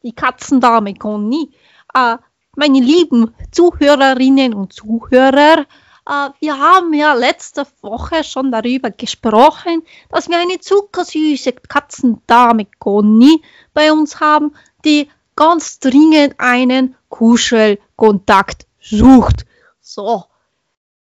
die 0.03 0.13
Katzendame 0.13 0.95
Conny, 0.95 1.51
äh, 1.95 2.17
meine 2.55 2.81
lieben 2.81 3.35
Zuhörerinnen 3.51 4.55
und 4.55 4.73
Zuhörer, 4.73 5.67
äh, 6.09 6.31
wir 6.41 6.59
haben 6.59 6.95
ja 6.95 7.15
letzte 7.15 7.67
Woche 7.83 8.25
schon 8.25 8.51
darüber 8.51 8.91
gesprochen, 8.91 9.83
dass 10.11 10.29
wir 10.29 10.39
eine 10.39 10.59
zuckersüße 10.59 11.53
Katzendame 11.53 12.67
Conny 12.79 13.43
bei 13.75 13.93
uns 13.93 14.21
haben, 14.21 14.55
die 14.85 15.11
ganz 15.37 15.79
dringend 15.81 16.35
einen 16.39 16.97
Kuschelkontakt 17.11 18.67
sucht. 18.81 19.45
So, 19.81 20.25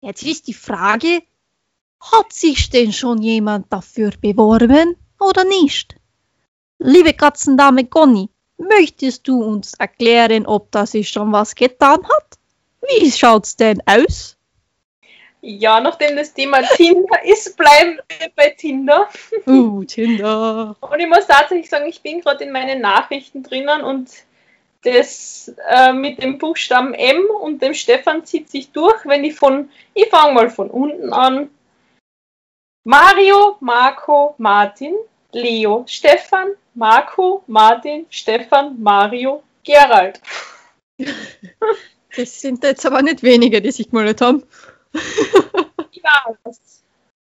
jetzt 0.00 0.22
ist 0.22 0.46
die 0.46 0.54
Frage, 0.54 1.22
hat 2.10 2.32
sich 2.32 2.68
denn 2.70 2.92
schon 2.92 3.22
jemand 3.22 3.72
dafür 3.72 4.10
beworben 4.20 4.96
oder 5.20 5.44
nicht? 5.44 5.94
Liebe 6.78 7.12
Katzendame 7.14 7.86
Conny, 7.86 8.28
möchtest 8.58 9.28
du 9.28 9.42
uns 9.42 9.74
erklären, 9.74 10.46
ob 10.46 10.70
da 10.72 10.84
sich 10.84 11.08
schon 11.08 11.32
was 11.32 11.54
getan 11.54 12.02
hat? 12.02 12.38
Wie 12.80 13.10
schaut's 13.10 13.56
denn 13.56 13.80
aus? 13.86 14.36
Ja, 15.40 15.80
nachdem 15.80 16.16
das 16.16 16.34
Thema 16.34 16.62
Tinder 16.62 17.18
ist, 17.24 17.56
bleiben 17.56 17.98
wir 18.08 18.30
bei 18.34 18.50
Tinder. 18.50 19.08
Uh, 19.46 19.84
Tinder. 19.88 20.76
Und 20.80 21.00
ich 21.00 21.08
muss 21.08 21.26
tatsächlich 21.26 21.68
sagen, 21.68 21.86
ich 21.86 22.00
bin 22.00 22.20
gerade 22.20 22.44
in 22.44 22.52
meinen 22.52 22.80
Nachrichten 22.80 23.42
drinnen 23.42 23.82
und 23.82 24.08
das 24.84 25.52
äh, 25.68 25.92
mit 25.92 26.22
dem 26.22 26.38
Buchstaben 26.38 26.94
M 26.94 27.24
und 27.40 27.62
dem 27.62 27.74
Stefan 27.74 28.24
zieht 28.24 28.50
sich 28.50 28.70
durch. 28.70 29.04
Wenn 29.04 29.24
ich 29.24 29.34
von, 29.34 29.68
ich 29.94 30.08
fange 30.08 30.34
mal 30.34 30.50
von 30.50 30.70
unten 30.70 31.12
an. 31.12 31.50
Mario, 32.84 33.56
Marco, 33.60 34.34
Martin, 34.38 34.96
Leo, 35.32 35.84
Stefan, 35.86 36.48
Marco, 36.74 37.42
Martin, 37.46 38.06
Stefan, 38.10 38.80
Mario, 38.82 39.42
Gerald. 39.64 40.20
Das 42.16 42.40
sind 42.40 42.62
jetzt 42.64 42.84
aber 42.84 43.02
nicht 43.02 43.22
wenige, 43.22 43.62
die 43.62 43.70
sich 43.70 43.88
gemeldet 43.90 44.20
haben. 44.20 44.42
Ich 45.90 46.02
weiß. 46.02 46.82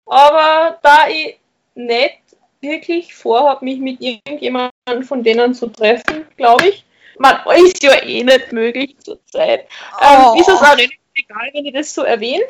Aber 0.06 0.78
da 0.82 1.08
ich 1.08 1.38
nicht 1.74 2.18
wirklich 2.60 3.14
vorhabe, 3.14 3.64
mich 3.64 3.78
mit 3.78 4.00
irgendjemandem 4.00 5.02
von 5.02 5.22
denen 5.22 5.54
zu 5.54 5.66
treffen, 5.68 6.26
glaube 6.36 6.68
ich, 6.68 6.84
man 7.18 7.40
ist 7.56 7.82
ja 7.82 8.02
eh 8.02 8.22
nicht 8.22 8.52
möglich 8.52 8.96
zurzeit. 9.00 9.66
Ähm, 10.00 10.24
Oh. 10.26 10.34
ist 10.38 10.48
es 10.48 10.54
auch 10.54 10.62
relativ 10.62 10.98
egal, 11.14 11.50
wenn 11.52 11.66
ich 11.66 11.74
das 11.74 11.92
so 11.94 12.02
erwähne? 12.02 12.44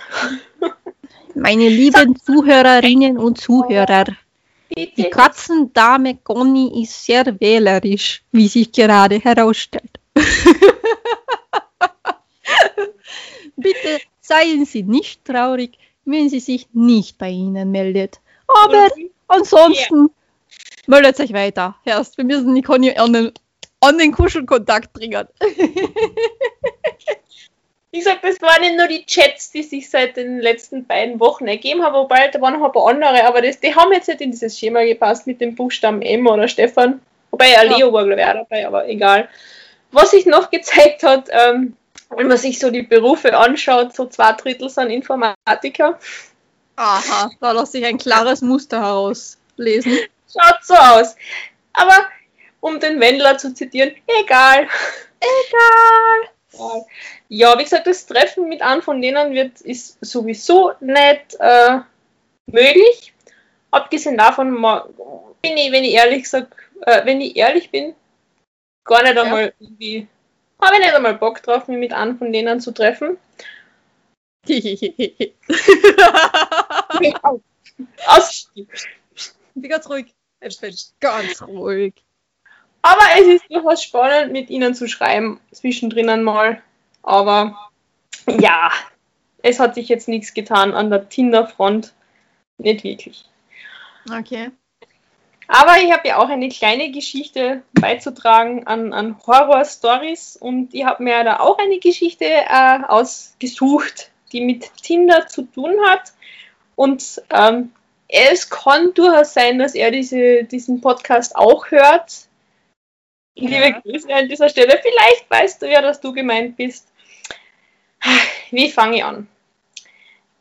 Meine 1.40 1.68
lieben 1.68 2.16
Zuhörerinnen 2.18 3.16
und 3.16 3.40
Zuhörer, 3.40 4.06
die. 4.76 5.10
Katzendame 5.10 6.16
Conny 6.16 6.82
ist 6.82 7.04
sehr 7.04 7.38
wählerisch, 7.40 8.22
wie 8.32 8.48
sich 8.48 8.72
gerade 8.72 9.20
herausstellt. 9.20 10.00
Bitte 13.56 14.00
seien 14.20 14.64
Sie 14.64 14.82
nicht 14.82 15.24
traurig, 15.24 15.78
wenn 16.04 16.28
sie 16.28 16.40
sich 16.40 16.66
nicht 16.72 17.18
bei 17.18 17.30
Ihnen 17.30 17.70
meldet. 17.70 18.20
Aber 18.48 18.88
ansonsten 19.28 20.10
meldet 20.86 21.20
euch 21.20 21.32
weiter. 21.32 21.76
Erst, 21.84 22.18
wir 22.18 22.24
müssen 22.24 22.54
die 22.54 22.62
Conny 22.62 22.96
an 22.96 23.12
den, 23.12 23.32
an 23.80 23.98
den 23.98 24.10
Kuschelkontakt 24.12 24.92
bringen. 24.92 25.28
Wie 27.90 27.98
gesagt, 27.98 28.22
das 28.22 28.40
waren 28.42 28.60
nicht 28.60 28.76
nur 28.76 28.86
die 28.86 29.06
Chats, 29.06 29.50
die 29.50 29.62
sich 29.62 29.88
seit 29.88 30.16
den 30.18 30.40
letzten 30.40 30.86
beiden 30.86 31.18
Wochen 31.20 31.48
ergeben 31.48 31.82
haben, 31.82 31.94
wobei 31.94 32.28
da 32.28 32.40
waren 32.40 32.58
noch 32.58 32.66
ein 32.66 32.72
paar 32.72 32.88
andere, 32.88 33.24
aber 33.24 33.40
das, 33.40 33.60
die 33.60 33.74
haben 33.74 33.92
jetzt 33.92 34.08
nicht 34.08 34.20
in 34.20 34.30
dieses 34.30 34.58
Schema 34.58 34.84
gepasst 34.84 35.26
mit 35.26 35.40
dem 35.40 35.54
Buchstaben 35.54 36.02
M 36.02 36.26
oder 36.26 36.48
Stefan. 36.48 37.00
Wobei 37.30 37.50
ja 37.50 37.62
Leo 37.62 37.92
war, 37.92 38.04
glaube 38.04 38.20
ich, 38.20 38.26
auch 38.26 38.34
dabei, 38.34 38.66
aber 38.66 38.88
egal. 38.88 39.28
Was 39.90 40.10
sich 40.10 40.26
noch 40.26 40.50
gezeigt 40.50 41.02
hat, 41.02 41.28
ähm, 41.30 41.76
wenn 42.10 42.28
man 42.28 42.36
sich 42.38 42.58
so 42.58 42.70
die 42.70 42.82
Berufe 42.82 43.36
anschaut, 43.36 43.94
so 43.94 44.06
zwei 44.06 44.32
Drittel 44.32 44.68
sind 44.68 44.90
Informatiker. 44.90 45.98
Aha, 46.76 47.30
da 47.40 47.52
lässt 47.52 47.72
sich 47.72 47.84
ein 47.84 47.98
klares 47.98 48.40
Muster 48.40 48.80
herauslesen. 48.80 49.98
Schaut 50.32 50.62
so 50.62 50.74
aus. 50.74 51.16
Aber 51.72 52.06
um 52.60 52.80
den 52.80 53.00
Wendler 53.00 53.38
zu 53.38 53.52
zitieren, 53.54 53.94
egal. 54.06 54.68
Egal. 55.20 56.30
Ja, 57.28 57.58
wie 57.58 57.64
gesagt, 57.64 57.86
das 57.86 58.06
Treffen 58.06 58.48
mit 58.48 58.62
einem 58.62 58.82
von 58.82 59.02
denen 59.02 59.32
wird, 59.34 59.60
ist 59.60 59.98
sowieso 60.04 60.72
nicht 60.80 61.36
äh, 61.38 61.80
möglich. 62.46 63.12
Abgesehen 63.70 64.16
davon 64.16 64.52
bin 65.42 65.56
ich, 65.56 65.70
wenn 65.72 65.84
ich 65.84 65.92
ehrlich 65.92 66.28
sag, 66.28 66.56
äh, 66.86 67.04
wenn 67.04 67.20
ich 67.20 67.36
ehrlich 67.36 67.70
bin, 67.70 67.94
gar 68.84 69.02
nicht 69.02 69.18
einmal 69.18 69.52
irgendwie, 69.58 70.08
habe 70.60 70.76
ich 70.76 70.80
nicht 70.80 70.94
einmal 70.94 71.14
Bock 71.14 71.42
drauf, 71.42 71.68
mich 71.68 71.78
mit 71.78 71.92
einem 71.92 72.16
von 72.16 72.32
denen 72.32 72.60
zu 72.60 72.72
treffen. 72.72 73.18
Aus 78.06 78.50
Bin 79.54 79.68
ganz 79.68 79.88
ruhig. 79.88 80.14
Ich 80.40 80.60
bin 80.60 80.74
ganz 81.00 81.42
ruhig. 81.42 81.94
Aber 82.82 83.02
es 83.18 83.26
ist 83.26 83.44
durchaus 83.50 83.82
spannend, 83.82 84.32
mit 84.32 84.50
ihnen 84.50 84.74
zu 84.74 84.88
schreiben, 84.88 85.40
zwischendrin 85.52 86.08
einmal. 86.08 86.62
Aber 87.02 87.70
ja, 88.26 88.70
es 89.42 89.58
hat 89.58 89.74
sich 89.74 89.88
jetzt 89.88 90.08
nichts 90.08 90.34
getan 90.34 90.74
an 90.74 90.90
der 90.90 91.08
Tinder-Front. 91.08 91.92
Nicht 92.58 92.84
wirklich. 92.84 93.24
Okay. 94.10 94.50
Aber 95.48 95.78
ich 95.78 95.90
habe 95.90 96.06
ja 96.06 96.18
auch 96.18 96.28
eine 96.28 96.50
kleine 96.50 96.90
Geschichte 96.90 97.62
beizutragen 97.72 98.66
an, 98.66 98.92
an 98.92 99.16
Horror-Stories 99.26 100.36
und 100.36 100.74
ich 100.74 100.84
habe 100.84 101.02
mir 101.02 101.24
da 101.24 101.40
auch 101.40 101.58
eine 101.58 101.78
Geschichte 101.78 102.26
äh, 102.26 102.80
ausgesucht, 102.86 104.10
die 104.32 104.42
mit 104.42 104.70
Tinder 104.82 105.26
zu 105.26 105.42
tun 105.42 105.72
hat. 105.86 106.12
Und 106.76 107.22
ähm, 107.30 107.72
es 108.08 108.50
kann 108.50 108.92
durchaus 108.92 109.32
sein, 109.32 109.58
dass 109.58 109.74
er 109.74 109.90
diese, 109.90 110.44
diesen 110.44 110.82
Podcast 110.82 111.34
auch 111.34 111.70
hört. 111.70 112.27
Ja. 113.40 113.66
Liebe 113.66 113.80
Grüße 113.82 114.12
an 114.12 114.28
dieser 114.28 114.48
Stelle. 114.48 114.80
Vielleicht 114.82 115.30
weißt 115.30 115.62
du 115.62 115.70
ja, 115.70 115.80
dass 115.80 116.00
du 116.00 116.12
gemeint 116.12 116.56
bist. 116.56 116.88
Wie 118.50 118.70
fange 118.70 118.96
ich 118.96 119.04
an? 119.04 119.28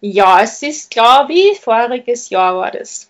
Ja, 0.02 0.41
es 0.41 0.62
ist, 0.62 0.91
glaube 0.91 1.34
ich, 1.34 1.60
voriges 1.60 2.30
Jahr 2.30 2.58
war 2.58 2.72
das. 2.72 3.10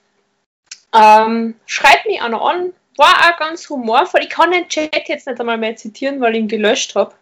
Ähm, 0.93 1.55
schreibt 1.65 2.05
mich 2.05 2.21
einer 2.21 2.41
an, 2.41 2.73
war 2.97 3.13
auch 3.13 3.37
ganz 3.37 3.69
humorvoll. 3.69 4.21
Ich 4.21 4.29
kann 4.29 4.51
den 4.51 4.67
Chat 4.69 5.07
jetzt 5.07 5.27
nicht 5.27 5.39
einmal 5.39 5.57
mehr 5.57 5.75
zitieren, 5.75 6.21
weil 6.21 6.35
ich 6.35 6.41
ihn 6.41 6.47
gelöscht 6.47 6.95
habe. 6.95 7.13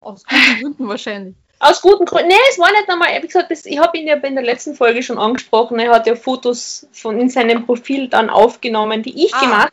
Aus 0.00 0.24
guten 0.24 0.60
Gründen 0.60 0.88
wahrscheinlich. 0.88 1.34
Aus 1.58 1.80
guten 1.80 2.04
Gründen. 2.04 2.28
Nee, 2.28 2.34
es 2.50 2.58
war 2.58 2.70
nicht 2.72 2.88
einmal, 2.90 3.22
wie 3.22 3.26
gesagt, 3.26 3.50
ich 3.50 3.78
habe 3.78 3.96
ihn 3.96 4.06
ja 4.06 4.16
in 4.16 4.34
der 4.34 4.44
letzten 4.44 4.74
Folge 4.74 5.02
schon 5.02 5.18
angesprochen. 5.18 5.78
Er 5.78 5.92
hat 5.92 6.06
ja 6.06 6.14
Fotos 6.14 6.86
von 6.92 7.18
in 7.18 7.30
seinem 7.30 7.64
Profil 7.64 8.08
dann 8.08 8.28
aufgenommen, 8.28 9.02
die 9.02 9.24
ich 9.24 9.34
Ah, 9.34 9.40
gemacht 9.40 9.62
habe. 9.62 9.72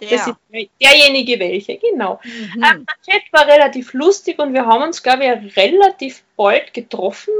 Das 0.00 0.10
Ja. 0.10 0.26
ist 0.28 0.68
derjenige 0.80 1.38
welche, 1.40 1.78
genau. 1.78 2.20
Mhm. 2.22 2.62
Ähm, 2.62 2.86
der 2.86 3.14
Chat 3.14 3.22
war 3.32 3.46
relativ 3.46 3.92
lustig 3.94 4.38
und 4.38 4.52
wir 4.52 4.66
haben 4.66 4.82
uns, 4.82 5.02
glaube 5.02 5.24
ich, 5.24 5.56
relativ 5.56 6.22
bald 6.36 6.74
getroffen. 6.74 7.32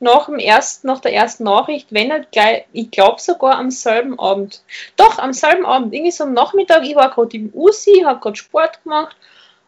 Nach, 0.00 0.26
dem 0.26 0.38
ersten, 0.38 0.86
nach 0.86 1.00
der 1.00 1.12
ersten 1.12 1.42
Nachricht, 1.42 1.88
wenn 1.90 2.12
er 2.12 2.20
gleich, 2.20 2.66
ich 2.72 2.88
glaube 2.92 3.20
sogar 3.20 3.58
am 3.58 3.72
selben 3.72 4.16
Abend. 4.20 4.62
Doch, 4.96 5.18
am 5.18 5.32
selben 5.32 5.66
Abend, 5.66 5.92
irgendwie 5.92 6.12
so 6.12 6.22
am 6.22 6.34
Nachmittag, 6.34 6.84
ich 6.84 6.94
war 6.94 7.10
gerade 7.10 7.36
im 7.36 7.50
USI, 7.52 8.02
habe 8.04 8.20
gerade 8.20 8.36
Sport 8.36 8.84
gemacht 8.84 9.16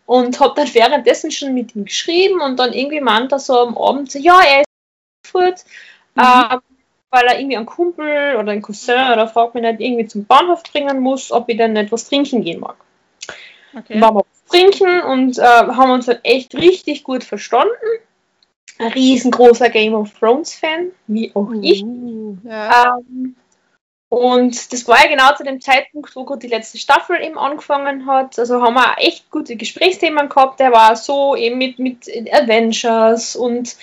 und 0.06 0.38
habe 0.38 0.54
dann 0.54 0.72
währenddessen 0.72 1.32
schon 1.32 1.52
mit 1.52 1.74
ihm 1.74 1.84
geschrieben 1.84 2.40
und 2.40 2.56
dann 2.58 2.72
irgendwie 2.72 3.00
meint 3.00 3.32
er 3.32 3.40
so 3.40 3.58
am 3.58 3.76
Abend 3.76 4.12
so, 4.12 4.20
ja, 4.20 4.40
er 4.40 4.60
ist 4.60 4.66
in 5.24 5.30
Frankfurt, 5.30 5.64
ähm, 6.16 6.60
weil 7.10 7.26
er 7.26 7.38
irgendwie 7.38 7.56
einen 7.56 7.66
Kumpel 7.66 8.36
oder 8.36 8.52
einen 8.52 8.62
Cousin 8.62 9.12
oder 9.12 9.28
fragt 9.28 9.54
mich 9.54 9.62
nicht 9.62 9.80
irgendwie 9.80 10.06
zum 10.06 10.24
Bahnhof 10.24 10.62
bringen 10.62 11.00
muss, 11.00 11.32
ob 11.32 11.48
ich 11.48 11.58
dann 11.58 11.72
nicht 11.72 11.92
was 11.92 12.08
trinken 12.08 12.42
gehen 12.42 12.60
mag 12.60 12.76
Okay. 13.76 14.00
waren 14.00 14.14
wir 14.14 14.24
was 14.28 14.44
trinken 14.50 15.00
und 15.02 15.38
äh, 15.38 15.42
haben 15.42 15.90
uns 15.90 16.08
halt 16.08 16.20
echt 16.24 16.54
richtig 16.54 17.04
gut 17.04 17.24
verstanden. 17.24 17.70
Ein 18.78 18.92
riesengroßer 18.92 19.68
Game 19.68 19.94
of 19.94 20.10
Thrones 20.18 20.54
Fan, 20.54 20.90
wie 21.06 21.30
auch 21.34 21.50
ich. 21.60 21.82
Uh, 21.84 22.36
ja. 22.44 22.96
Ähm, 22.96 23.36
und 24.08 24.72
das 24.72 24.88
war 24.88 25.04
ja 25.04 25.08
genau 25.08 25.34
zu 25.36 25.44
dem 25.44 25.60
Zeitpunkt, 25.60 26.16
wo 26.16 26.24
gerade 26.24 26.40
die 26.40 26.48
letzte 26.48 26.78
Staffel 26.78 27.22
eben 27.22 27.38
angefangen 27.38 28.06
hat. 28.06 28.38
Also 28.38 28.60
haben 28.60 28.74
wir 28.74 28.90
auch 28.90 28.96
echt 28.96 29.30
gute 29.30 29.54
Gesprächsthemen 29.54 30.28
gehabt. 30.28 30.58
Der 30.58 30.72
war 30.72 30.96
so 30.96 31.36
eben 31.36 31.58
mit, 31.58 31.78
mit 31.78 32.08
Adventures 32.32 33.36
und 33.36 33.76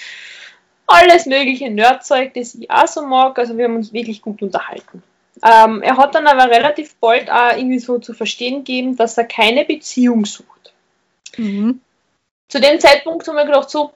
alles 0.87 1.25
mögliche 1.25 1.69
Nerdzeug, 1.69 2.33
das 2.33 2.55
ich 2.55 2.71
auch 2.71 2.87
so 2.87 3.05
mag. 3.05 3.37
Also 3.37 3.57
wir 3.57 3.65
haben 3.65 3.75
uns 3.75 3.93
wirklich 3.93 4.21
gut 4.21 4.41
unterhalten. 4.41 5.03
Ähm, 5.43 5.83
er 5.83 5.97
hat 5.97 6.15
dann 6.15 6.25
aber 6.25 6.49
relativ 6.49 6.95
bald 6.95 7.29
auch 7.29 7.55
irgendwie 7.55 7.79
so 7.79 7.99
zu 7.99 8.13
verstehen 8.13 8.63
gegeben, 8.63 8.95
dass 8.95 9.17
er 9.17 9.25
keine 9.25 9.65
Beziehung 9.65 10.25
sucht. 10.25 10.73
Mhm. 11.37 11.81
Zu 12.47 12.59
dem 12.59 12.79
Zeitpunkt 12.79 13.27
haben 13.27 13.35
wir 13.35 13.45
gedacht, 13.45 13.69
so, 13.69 13.91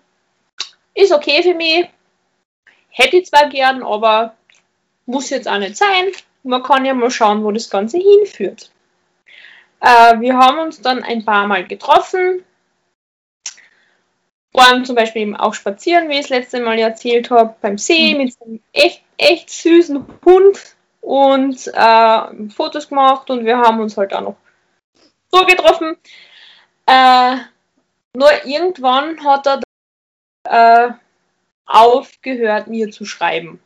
ist 0.93 1.13
okay 1.13 1.41
für 1.41 1.55
mich, 1.55 1.87
hätte 2.89 3.17
ich 3.17 3.27
zwar 3.27 3.49
gern, 3.49 3.81
aber 3.81 4.35
muss 5.05 5.29
jetzt 5.29 5.47
auch 5.47 5.57
nicht 5.57 5.77
sein. 5.77 6.11
Man 6.43 6.61
kann 6.61 6.85
ja 6.85 6.93
mal 6.93 7.09
schauen, 7.09 7.43
wo 7.43 7.51
das 7.51 7.69
Ganze 7.69 7.97
hinführt. 7.97 8.69
Äh, 9.79 10.19
wir 10.19 10.37
haben 10.37 10.59
uns 10.59 10.81
dann 10.81 11.03
ein 11.03 11.25
paar 11.25 11.47
Mal 11.47 11.65
getroffen, 11.65 12.43
waren 14.53 14.85
zum 14.85 14.95
Beispiel 14.95 15.23
eben 15.23 15.35
auch 15.35 15.53
spazieren, 15.53 16.09
wie 16.09 16.15
ich 16.15 16.21
das 16.21 16.29
letzte 16.29 16.61
Mal 16.61 16.77
erzählt 16.77 17.29
habe, 17.31 17.55
beim 17.61 17.77
See 17.77 18.15
mit 18.15 18.33
so 18.33 18.45
einem 18.45 18.61
echt, 18.73 19.03
echt 19.17 19.49
süßen 19.49 20.05
Hund 20.25 20.75
und 21.01 21.67
äh, 21.73 22.49
Fotos 22.49 22.89
gemacht 22.89 23.29
und 23.29 23.45
wir 23.45 23.57
haben 23.57 23.79
uns 23.79 23.97
halt 23.97 24.13
auch 24.13 24.21
noch 24.21 24.35
so 25.31 25.45
getroffen. 25.45 25.95
Äh, 26.85 27.37
nur 28.13 28.45
irgendwann 28.45 29.23
hat 29.23 29.47
er 29.47 29.61
äh, 30.43 30.91
aufgehört, 31.65 32.67
mir 32.67 32.91
zu 32.91 33.05
schreiben. 33.05 33.61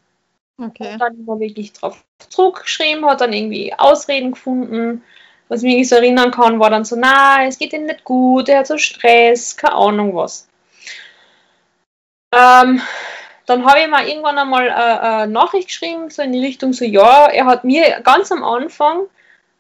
Okay. 0.57 0.93
Hat 0.93 1.01
dann 1.01 1.19
immer 1.19 1.39
wirklich 1.39 1.73
drauf 1.73 2.03
zurückgeschrieben, 2.29 3.05
hat 3.05 3.21
dann 3.21 3.33
irgendwie 3.33 3.73
Ausreden 3.73 4.31
gefunden. 4.31 5.03
Was 5.47 5.63
ich 5.63 5.75
mich 5.75 5.89
so 5.89 5.95
erinnern 5.95 6.31
kann, 6.31 6.59
war 6.59 6.69
dann 6.69 6.85
so, 6.85 6.95
na, 6.95 7.45
es 7.45 7.59
geht 7.59 7.73
ihm 7.73 7.85
nicht 7.85 8.03
gut, 8.03 8.49
er 8.49 8.59
hat 8.59 8.67
so 8.67 8.77
Stress, 8.77 9.55
keine 9.57 9.75
Ahnung 9.75 10.15
was. 10.15 10.47
Ähm, 12.31 12.81
dann 13.45 13.65
habe 13.65 13.79
ich 13.79 13.87
mal 13.87 14.07
irgendwann 14.07 14.37
einmal 14.37 14.67
äh, 14.67 14.71
eine 14.71 15.31
Nachricht 15.31 15.67
geschrieben, 15.67 16.09
so 16.09 16.21
in 16.21 16.31
die 16.31 16.43
Richtung, 16.43 16.73
so 16.73 16.85
ja, 16.85 17.27
er 17.27 17.45
hat 17.45 17.63
mir 17.63 18.01
ganz 18.01 18.31
am 18.31 18.43
Anfang 18.43 19.07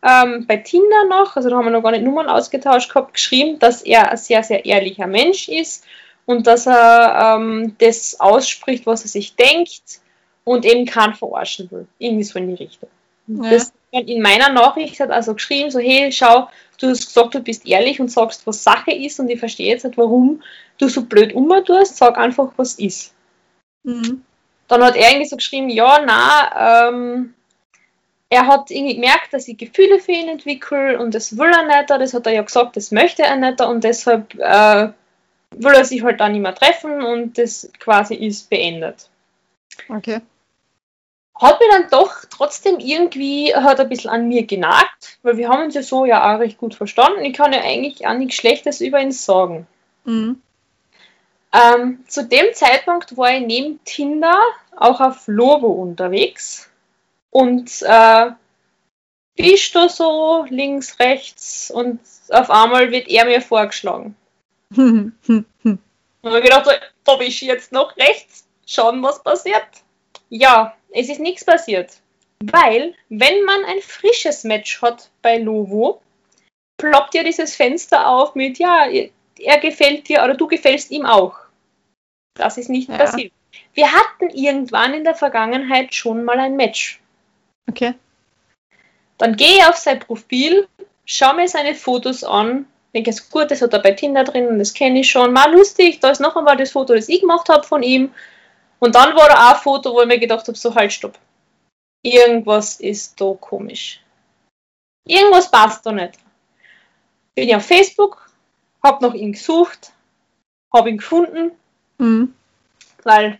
ähm, 0.03 0.45
bei 0.47 0.57
Tinder 0.57 1.05
noch, 1.09 1.35
also 1.35 1.49
da 1.49 1.57
haben 1.57 1.65
wir 1.65 1.71
noch 1.71 1.83
gar 1.83 1.91
nicht 1.91 2.03
Nummern 2.03 2.27
ausgetauscht 2.27 2.89
gehabt, 2.89 3.13
geschrieben, 3.13 3.59
dass 3.59 3.81
er 3.81 4.11
ein 4.11 4.17
sehr, 4.17 4.43
sehr 4.43 4.65
ehrlicher 4.65 5.07
Mensch 5.07 5.49
ist 5.49 5.85
und 6.25 6.47
dass 6.47 6.67
er 6.67 7.37
ähm, 7.37 7.75
das 7.79 8.19
ausspricht, 8.19 8.85
was 8.85 9.03
er 9.03 9.09
sich 9.09 9.35
denkt 9.35 10.01
und 10.43 10.65
eben 10.65 10.85
keinen 10.85 11.15
verarschen 11.15 11.69
will. 11.71 11.87
Irgendwie 11.99 12.23
so 12.23 12.37
in 12.39 12.55
die 12.55 12.63
Richtung. 12.63 12.89
Ja. 13.27 13.49
Das 13.49 13.73
in 13.91 14.21
meiner 14.21 14.49
Nachricht 14.49 14.99
hat 14.99 15.09
also 15.09 15.33
geschrieben, 15.33 15.71
so 15.71 15.79
hey, 15.79 16.11
schau, 16.11 16.49
du 16.79 16.89
hast 16.89 17.07
gesagt, 17.07 17.33
du 17.33 17.39
bist 17.39 17.65
ehrlich 17.65 17.99
und 17.99 18.11
sagst, 18.11 18.45
was 18.45 18.63
Sache 18.63 18.91
ist 18.91 19.19
und 19.19 19.29
ich 19.29 19.39
verstehe 19.39 19.69
jetzt 19.69 19.85
nicht, 19.85 19.97
warum 19.97 20.43
du 20.77 20.87
so 20.89 21.03
blöd 21.03 21.33
umtust, 21.33 21.97
sag 21.97 22.17
einfach, 22.17 22.51
was 22.57 22.75
ist. 22.75 23.13
Mhm. 23.83 24.23
Dann 24.67 24.83
hat 24.83 24.95
er 24.95 25.09
irgendwie 25.09 25.27
so 25.27 25.35
geschrieben, 25.35 25.69
ja, 25.69 26.03
na, 26.05 26.89
ähm, 26.89 27.33
er 28.29 28.47
hat 28.47 28.71
irgendwie 28.71 28.95
gemerkt, 28.95 29.31
dass 29.31 29.47
ich 29.47 29.57
Gefühle 29.57 29.99
für 29.99 30.11
ihn 30.11 30.27
entwickle 30.27 30.99
und 30.99 31.13
das 31.13 31.37
will 31.37 31.51
er 31.51 31.65
nicht, 31.65 31.89
das 31.89 32.13
hat 32.13 32.25
er 32.25 32.33
ja 32.33 32.41
gesagt, 32.41 32.75
das 32.75 32.91
möchte 32.91 33.23
er 33.23 33.35
nicht 33.35 33.61
und 33.61 33.83
deshalb 33.83 34.33
äh, 34.35 34.89
will 35.51 35.73
er 35.73 35.85
sich 35.85 36.03
halt 36.03 36.19
dann 36.19 36.31
nicht 36.31 36.41
mehr 36.41 36.55
treffen 36.55 37.03
und 37.03 37.37
das 37.37 37.71
quasi 37.79 38.15
ist 38.15 38.49
beendet. 38.49 39.09
Okay. 39.89 40.21
Hat 41.35 41.59
mir 41.59 41.67
dann 41.69 41.89
doch 41.89 42.23
trotzdem 42.29 42.79
irgendwie, 42.79 43.53
hat 43.53 43.79
ein 43.79 43.89
bisschen 43.89 44.09
an 44.09 44.27
mir 44.27 44.45
genagt, 44.45 45.19
weil 45.21 45.37
wir 45.37 45.49
haben 45.49 45.65
uns 45.65 45.75
ja 45.75 45.83
so 45.83 46.05
ja 46.05 46.33
auch 46.33 46.39
recht 46.39 46.57
gut 46.57 46.75
verstanden. 46.75 47.25
Ich 47.25 47.33
kann 47.33 47.51
ja 47.51 47.59
eigentlich 47.59 48.07
auch 48.07 48.13
nichts 48.13 48.35
Schlechtes 48.35 48.79
über 48.79 49.01
ihn 49.01 49.11
sagen. 49.11 49.67
Mhm. 50.05 50.41
Ähm, 51.55 52.03
zu 52.07 52.25
dem 52.25 52.53
Zeitpunkt 52.53 53.15
war 53.15 53.33
ich 53.33 53.45
neben 53.45 53.79
Tinder 53.85 54.37
auch 54.75 54.99
auf 54.99 55.23
Lobo 55.27 55.67
unterwegs 55.67 56.69
und 57.29 57.81
äh, 57.83 58.31
bist 59.35 59.73
du 59.73 59.87
so 59.87 60.45
links, 60.49 60.99
rechts 60.99 61.71
und 61.71 61.99
auf 62.29 62.49
einmal 62.49 62.91
wird 62.91 63.07
er 63.07 63.25
mir 63.25 63.41
vorgeschlagen. 63.41 64.15
Und 66.25 66.35
ich 66.35 66.43
gedacht, 66.43 66.67
da 67.03 67.15
bist 67.17 67.41
du 67.41 67.45
jetzt 67.45 67.71
noch 67.71 67.95
rechts, 67.97 68.47
schauen, 68.65 69.03
was 69.03 69.21
passiert. 69.21 69.67
Ja, 70.29 70.75
es 70.91 71.07
ist 71.07 71.19
nichts 71.19 71.45
passiert. 71.45 71.91
Weil, 72.43 72.95
wenn 73.09 73.43
man 73.43 73.63
ein 73.65 73.79
frisches 73.79 74.43
Match 74.43 74.81
hat 74.81 75.11
bei 75.21 75.37
Lovo, 75.37 76.01
ploppt 76.77 77.13
ja 77.13 77.23
dieses 77.23 77.55
Fenster 77.55 78.07
auf 78.07 78.33
mit, 78.33 78.57
ja, 78.57 78.87
er 78.87 79.59
gefällt 79.59 80.09
dir 80.09 80.23
oder 80.23 80.33
du 80.33 80.47
gefällst 80.47 80.89
ihm 80.89 81.05
auch. 81.05 81.44
Das 82.35 82.57
ist 82.57 82.69
nicht 82.69 82.89
Ja. 82.89 82.97
passiert. 82.97 83.33
Wir 83.73 83.91
hatten 83.91 84.29
irgendwann 84.29 84.93
in 84.93 85.03
der 85.03 85.15
Vergangenheit 85.15 85.93
schon 85.93 86.23
mal 86.23 86.39
ein 86.39 86.55
Match. 86.55 87.01
Okay. 87.69 87.95
Dann 89.17 89.35
gehe 89.35 89.57
ich 89.57 89.65
auf 89.65 89.77
sein 89.77 89.99
Profil, 89.99 90.67
schaue 91.05 91.35
mir 91.35 91.47
seine 91.47 91.73
Fotos 91.73 92.23
an, 92.23 92.67
denke, 92.93 93.09
es 93.09 93.29
gut, 93.29 93.51
das 93.51 93.61
hat 93.61 93.73
er 93.73 93.81
bei 93.81 93.91
Tinder 93.91 94.23
drin 94.23 94.47
und 94.47 94.59
das 94.59 94.73
kenne 94.73 94.99
ich 94.99 95.09
schon. 95.09 95.33
Mal 95.33 95.53
lustig, 95.53 95.99
da 95.99 96.09
ist 96.11 96.21
noch 96.21 96.35
einmal 96.35 96.57
das 96.57 96.71
Foto, 96.71 96.93
das 96.93 97.09
ich 97.09 97.21
gemacht 97.21 97.49
habe 97.49 97.63
von 97.63 97.83
ihm. 97.83 98.13
Und 98.79 98.95
dann 98.95 99.15
war 99.15 99.27
da 99.29 99.49
auch 99.49 99.55
ein 99.55 99.61
Foto, 99.61 99.93
wo 99.93 100.01
ich 100.01 100.07
mir 100.07 100.19
gedacht 100.19 100.47
habe, 100.47 100.57
so 100.57 100.75
halt, 100.75 100.91
stopp. 100.91 101.17
Irgendwas 102.03 102.79
ist 102.79 103.19
da 103.19 103.35
komisch. 103.39 104.01
Irgendwas 105.07 105.49
passt 105.49 105.85
da 105.85 105.91
nicht. 105.91 106.19
Bin 107.35 107.49
ich 107.49 107.55
auf 107.55 107.65
Facebook, 107.65 108.29
hab 108.83 109.01
nach 109.01 109.13
ihm 109.13 109.31
gesucht, 109.31 109.91
hab 110.73 110.87
ihn 110.87 110.97
gefunden, 110.97 111.51
Mhm. 111.97 112.33
weil 113.03 113.39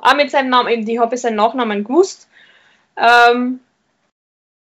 auch 0.00 0.14
mit 0.14 0.30
seinem 0.30 0.50
Namen, 0.50 0.68
eben, 0.68 0.88
ich 0.88 0.98
habe 0.98 1.16
seinen 1.16 1.36
Nachnamen 1.36 1.84
gewusst. 1.84 2.28
Ähm, 2.96 3.60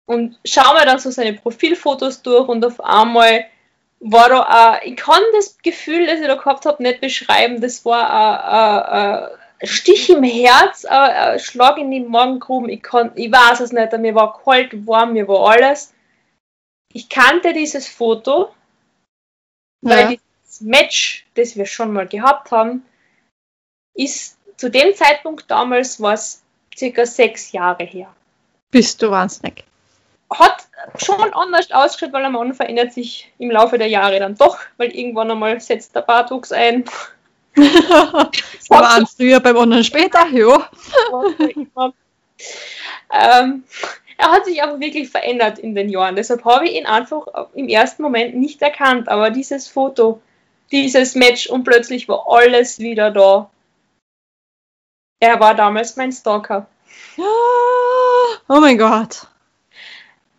und 0.06 0.38
schaue 0.44 0.78
mir 0.78 0.84
dann 0.86 0.98
so 0.98 1.10
seine 1.10 1.32
Profilfotos 1.34 2.22
durch 2.22 2.48
und 2.48 2.64
auf 2.64 2.80
einmal 2.82 3.46
war 4.00 4.28
da 4.28 4.42
auch, 4.42 4.82
ich 4.82 4.96
kann 4.96 5.22
das 5.32 5.58
Gefühl, 5.58 6.06
das 6.06 6.20
ich 6.20 6.26
da 6.26 6.34
gehabt 6.34 6.66
habe, 6.66 6.82
nicht 6.82 7.00
beschreiben. 7.00 7.60
Das 7.60 7.84
war 7.84 8.10
ein, 8.10 9.30
ein, 9.30 9.38
ein 9.60 9.66
Stich 9.66 10.10
im 10.10 10.24
Herz, 10.24 10.84
ein, 10.84 11.10
ein 11.10 11.38
Schlag 11.38 11.78
in 11.78 11.90
die 11.90 12.00
Magengruben. 12.00 12.68
Ich, 12.68 12.82
kann, 12.82 13.12
ich 13.14 13.30
weiß 13.30 13.60
es 13.60 13.72
nicht, 13.72 13.96
mir 13.98 14.14
war 14.14 14.42
kalt, 14.42 14.86
warm, 14.86 15.12
mir 15.12 15.28
war 15.28 15.52
alles. 15.52 15.94
Ich 16.92 17.08
kannte 17.08 17.52
dieses 17.52 17.88
Foto, 17.88 18.52
weil 19.82 20.12
Ja. 20.12 20.18
dieses 20.18 20.60
Match, 20.60 21.24
das 21.36 21.56
wir 21.56 21.66
schon 21.66 21.92
mal 21.92 22.08
gehabt 22.08 22.50
haben, 22.50 22.84
ist 23.94 24.36
zu 24.56 24.70
dem 24.70 24.94
Zeitpunkt 24.94 25.50
damals 25.50 26.00
war 26.00 26.14
es 26.14 26.42
circa 26.76 27.04
sechs 27.06 27.52
Jahre 27.52 27.84
her. 27.84 28.08
Bist 28.70 29.02
du 29.02 29.10
wahnsinnig. 29.10 29.64
Hat 30.30 30.66
schon 30.96 31.32
anders 31.34 31.70
ausgeschaut, 31.70 32.12
weil 32.12 32.22
der 32.22 32.30
Mann 32.30 32.54
verändert 32.54 32.92
sich 32.92 33.30
im 33.38 33.50
Laufe 33.50 33.76
der 33.76 33.88
Jahre 33.88 34.18
dann 34.18 34.36
doch, 34.36 34.58
weil 34.78 34.90
irgendwann 34.90 35.30
einmal 35.30 35.60
setzt 35.60 35.94
der 35.94 36.00
Bartwuchs 36.00 36.52
ein. 36.52 36.84
Waren 37.54 39.06
früher 39.06 39.40
beim 39.40 39.58
anderen 39.58 39.84
später, 39.84 40.26
ja. 40.28 40.70
was 41.74 41.92
ähm, 43.12 43.64
er 44.22 44.30
hat 44.30 44.44
sich 44.44 44.62
aber 44.62 44.78
wirklich 44.78 45.10
verändert 45.10 45.58
in 45.58 45.74
den 45.74 45.88
Jahren. 45.88 46.14
Deshalb 46.14 46.44
habe 46.44 46.66
ich 46.66 46.76
ihn 46.76 46.86
einfach 46.86 47.26
im 47.54 47.68
ersten 47.68 48.02
Moment 48.02 48.36
nicht 48.36 48.62
erkannt. 48.62 49.08
Aber 49.08 49.30
dieses 49.30 49.66
Foto, 49.66 50.20
dieses 50.70 51.16
Match 51.16 51.48
und 51.48 51.64
plötzlich 51.64 52.08
war 52.08 52.26
alles 52.28 52.78
wieder 52.78 53.10
da. 53.10 53.50
Er 55.22 55.38
war 55.38 55.54
damals 55.54 55.94
mein 55.94 56.10
Stalker. 56.10 56.66
Oh 58.48 58.60
mein 58.60 58.76
Gott. 58.76 59.28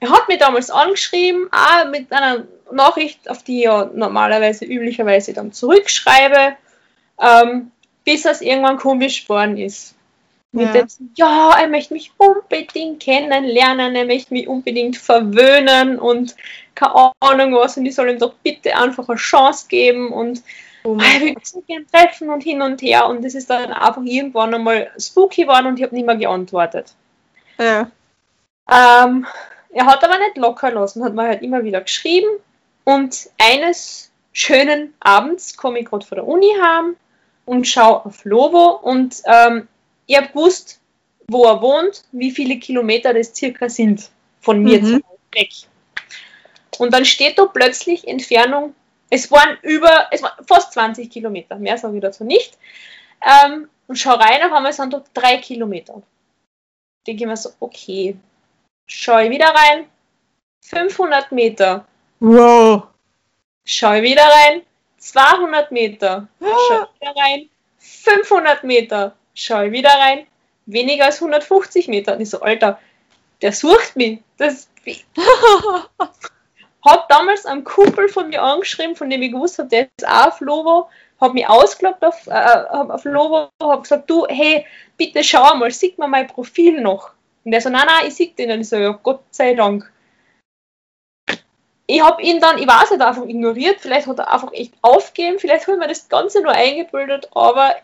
Er 0.02 0.10
hat 0.10 0.28
mich 0.28 0.40
damals 0.40 0.70
angeschrieben, 0.70 1.48
auch 1.54 1.90
mit 1.90 2.12
einer 2.12 2.44
Nachricht, 2.70 3.30
auf 3.30 3.44
die 3.44 3.60
ich 3.60 3.64
ja 3.64 3.90
normalerweise, 3.94 4.66
üblicherweise 4.66 5.32
dann 5.32 5.54
zurückschreibe, 5.54 6.58
ähm, 7.18 7.72
bis 8.04 8.26
es 8.26 8.42
irgendwann 8.42 8.76
komisch 8.76 9.24
geworden 9.24 9.58
ist. 9.58 9.96
Mit 10.52 10.66
Ja. 10.66 10.82
dem, 10.82 10.88
ja, 11.16 11.58
er 11.62 11.70
möchte 11.70 11.94
mich 11.94 12.12
unbedingt 12.18 13.02
kennenlernen, 13.02 13.96
er 13.96 14.06
möchte 14.06 14.34
mich 14.34 14.50
unbedingt 14.50 14.98
verwöhnen 14.98 15.98
und 15.98 16.36
keine 16.76 17.14
Ahnung 17.22 17.56
was 17.56 17.78
und 17.78 17.86
ich 17.86 17.96
soll 17.96 18.10
ihm 18.10 18.20
doch 18.20 18.34
bitte 18.44 18.76
einfach 18.76 19.08
eine 19.08 19.18
Chance 19.18 19.68
geben 19.70 20.12
und 20.12 20.44
Oh 20.86 20.98
ah, 21.00 21.20
mich 21.20 21.38
so 21.44 21.62
gern 21.62 21.86
treffen 21.92 22.30
und 22.30 22.44
hin 22.44 22.62
und 22.62 22.82
her 22.82 23.08
und 23.08 23.24
das 23.24 23.36
ist 23.36 23.50
dann 23.50 23.72
einfach 23.72 24.02
irgendwann 24.04 24.54
einmal 24.54 24.92
spooky 25.00 25.44
geworden 25.44 25.68
und 25.68 25.78
ich 25.80 25.84
habe 25.84 25.96
nicht 25.96 26.06
mehr 26.06 26.16
geantwortet. 26.18 26.94
Ja. 27.58 27.90
Ähm, 28.70 29.26
er 29.70 29.86
hat 29.86 30.04
aber 30.04 30.20
nicht 30.20 30.38
locker 30.38 30.72
lassen, 30.72 31.04
hat 31.04 31.14
mir 31.14 31.24
halt 31.24 31.42
immer 31.42 31.64
wieder 31.64 31.82
geschrieben. 31.82 32.28
Und 32.84 33.30
eines 33.40 34.12
schönen 34.34 34.94
Abends 35.00 35.56
komme 35.56 35.80
ich 35.80 35.86
gerade 35.86 36.06
von 36.06 36.16
der 36.18 36.28
Uni 36.28 36.52
heim 36.62 36.96
und 37.46 37.68
schaue 37.68 38.06
auf 38.06 38.26
Lovo 38.26 38.72
und 38.82 39.22
ähm, 39.26 39.68
ich 40.06 40.18
habe 40.18 40.28
gewusst, 40.28 40.80
wo 41.28 41.46
er 41.46 41.62
wohnt, 41.62 42.04
wie 42.12 42.32
viele 42.32 42.58
Kilometer 42.58 43.14
das 43.14 43.34
circa 43.34 43.70
sind 43.70 44.10
von 44.42 44.62
mir 44.62 44.82
Mhm. 44.82 45.04
weg. 45.34 45.50
Und 46.78 46.94
dann 46.94 47.06
steht 47.06 47.38
da 47.38 47.46
plötzlich 47.46 48.08
Entfernung, 48.08 48.76
es 49.14 49.30
waren 49.32 49.60
über, 49.62 50.08
es 50.10 50.24
waren 50.24 50.44
fast 50.44 50.74
20 50.74 51.08
Kilometer, 51.12 51.56
mehr 51.58 51.78
sage 51.78 51.96
ich 51.98 52.02
dazu 52.02 52.24
nicht. 52.24 52.58
Ähm, 53.22 53.70
und 53.88 53.96
schau 53.96 54.16
rein, 54.16 54.42
auf 54.42 54.52
einmal 54.52 54.74
sind 54.74 54.92
da 54.92 55.04
drei 55.14 55.38
Kilometer. 55.38 56.02
Denke 57.06 57.24
ich 57.24 57.28
mir 57.28 57.38
so, 57.38 57.52
okay, 57.60 58.18
schau 58.88 59.20
ich 59.20 59.30
wieder 59.30 59.50
rein, 59.50 59.86
500 60.62 61.32
Meter, 61.32 61.86
Wow. 62.20 62.88
schau 63.66 63.94
ich 63.94 64.02
wieder 64.02 64.24
rein, 64.24 64.64
200 64.98 65.72
Meter, 65.72 66.28
schau 66.40 66.84
ich 66.84 67.02
wieder 67.02 67.16
rein, 67.16 67.50
500 67.78 68.64
Meter, 68.64 69.16
schau 69.36 69.62
ich 69.62 69.72
wieder 69.72 69.92
rein, 69.92 70.26
weniger 70.66 71.06
als 71.06 71.22
150 71.22 71.88
Meter. 71.88 72.16
Und 72.16 72.22
ich 72.22 72.32
so, 72.32 72.42
Alter, 72.42 72.80
der 73.44 73.52
sucht 73.52 73.96
mich. 73.96 74.20
Das, 74.38 74.70
hab 76.84 77.08
damals 77.10 77.46
einen 77.46 77.64
Kumpel 77.64 78.10
von 78.10 78.30
mir 78.30 78.42
angeschrieben, 78.42 78.96
von 78.96 79.10
dem 79.10 79.22
ich 79.22 79.32
gewusst 79.32 79.60
habe, 79.60 79.70
der 79.70 79.88
ist 79.98 80.08
auch 80.08 80.28
auf 80.28 80.42
Lovo, 80.42 80.90
hab 81.20 81.34
mich 81.34 81.48
ausgeloggt 81.48 82.04
auf, 82.04 82.28
äh, 82.28 82.32
hab 82.32 82.90
auf 82.90 83.06
Lovo, 83.06 83.50
hab 83.62 83.84
gesagt, 83.84 84.10
du, 84.10 84.26
hey, 84.28 84.66
bitte 84.98 85.24
schau 85.24 85.56
mal, 85.56 85.72
sieht 85.72 85.98
mir 85.98 86.08
mein 86.08 86.28
Profil 86.28 86.82
noch. 86.82 87.12
Und 87.46 87.52
der 87.52 87.62
so, 87.62 87.70
nein, 87.70 87.86
nein, 87.86 88.08
ich 88.08 88.16
sehe 88.16 88.28
den. 88.28 88.52
Und 88.52 88.62
ich 88.62 88.70
so, 88.70 88.78
ja, 88.78 88.92
Gott 88.92 89.22
sei 89.32 89.54
Dank. 89.54 89.90
Ich 91.86 92.02
habe 92.02 92.22
ihn 92.22 92.40
dann, 92.40 92.58
ich 92.58 92.68
weiß 92.68 92.92
nicht, 92.92 93.02
einfach 93.02 93.26
ignoriert, 93.26 93.80
vielleicht 93.80 94.08
hat 94.08 94.20
er 94.20 94.32
einfach 94.32 94.54
echt 94.54 94.74
aufgegeben, 94.82 95.38
vielleicht 95.38 95.68
hat 95.68 95.78
mir 95.78 95.88
das 95.88 96.08
Ganze 96.08 96.42
nur 96.42 96.54
eingebildet, 96.54 97.30
aber 97.36 97.76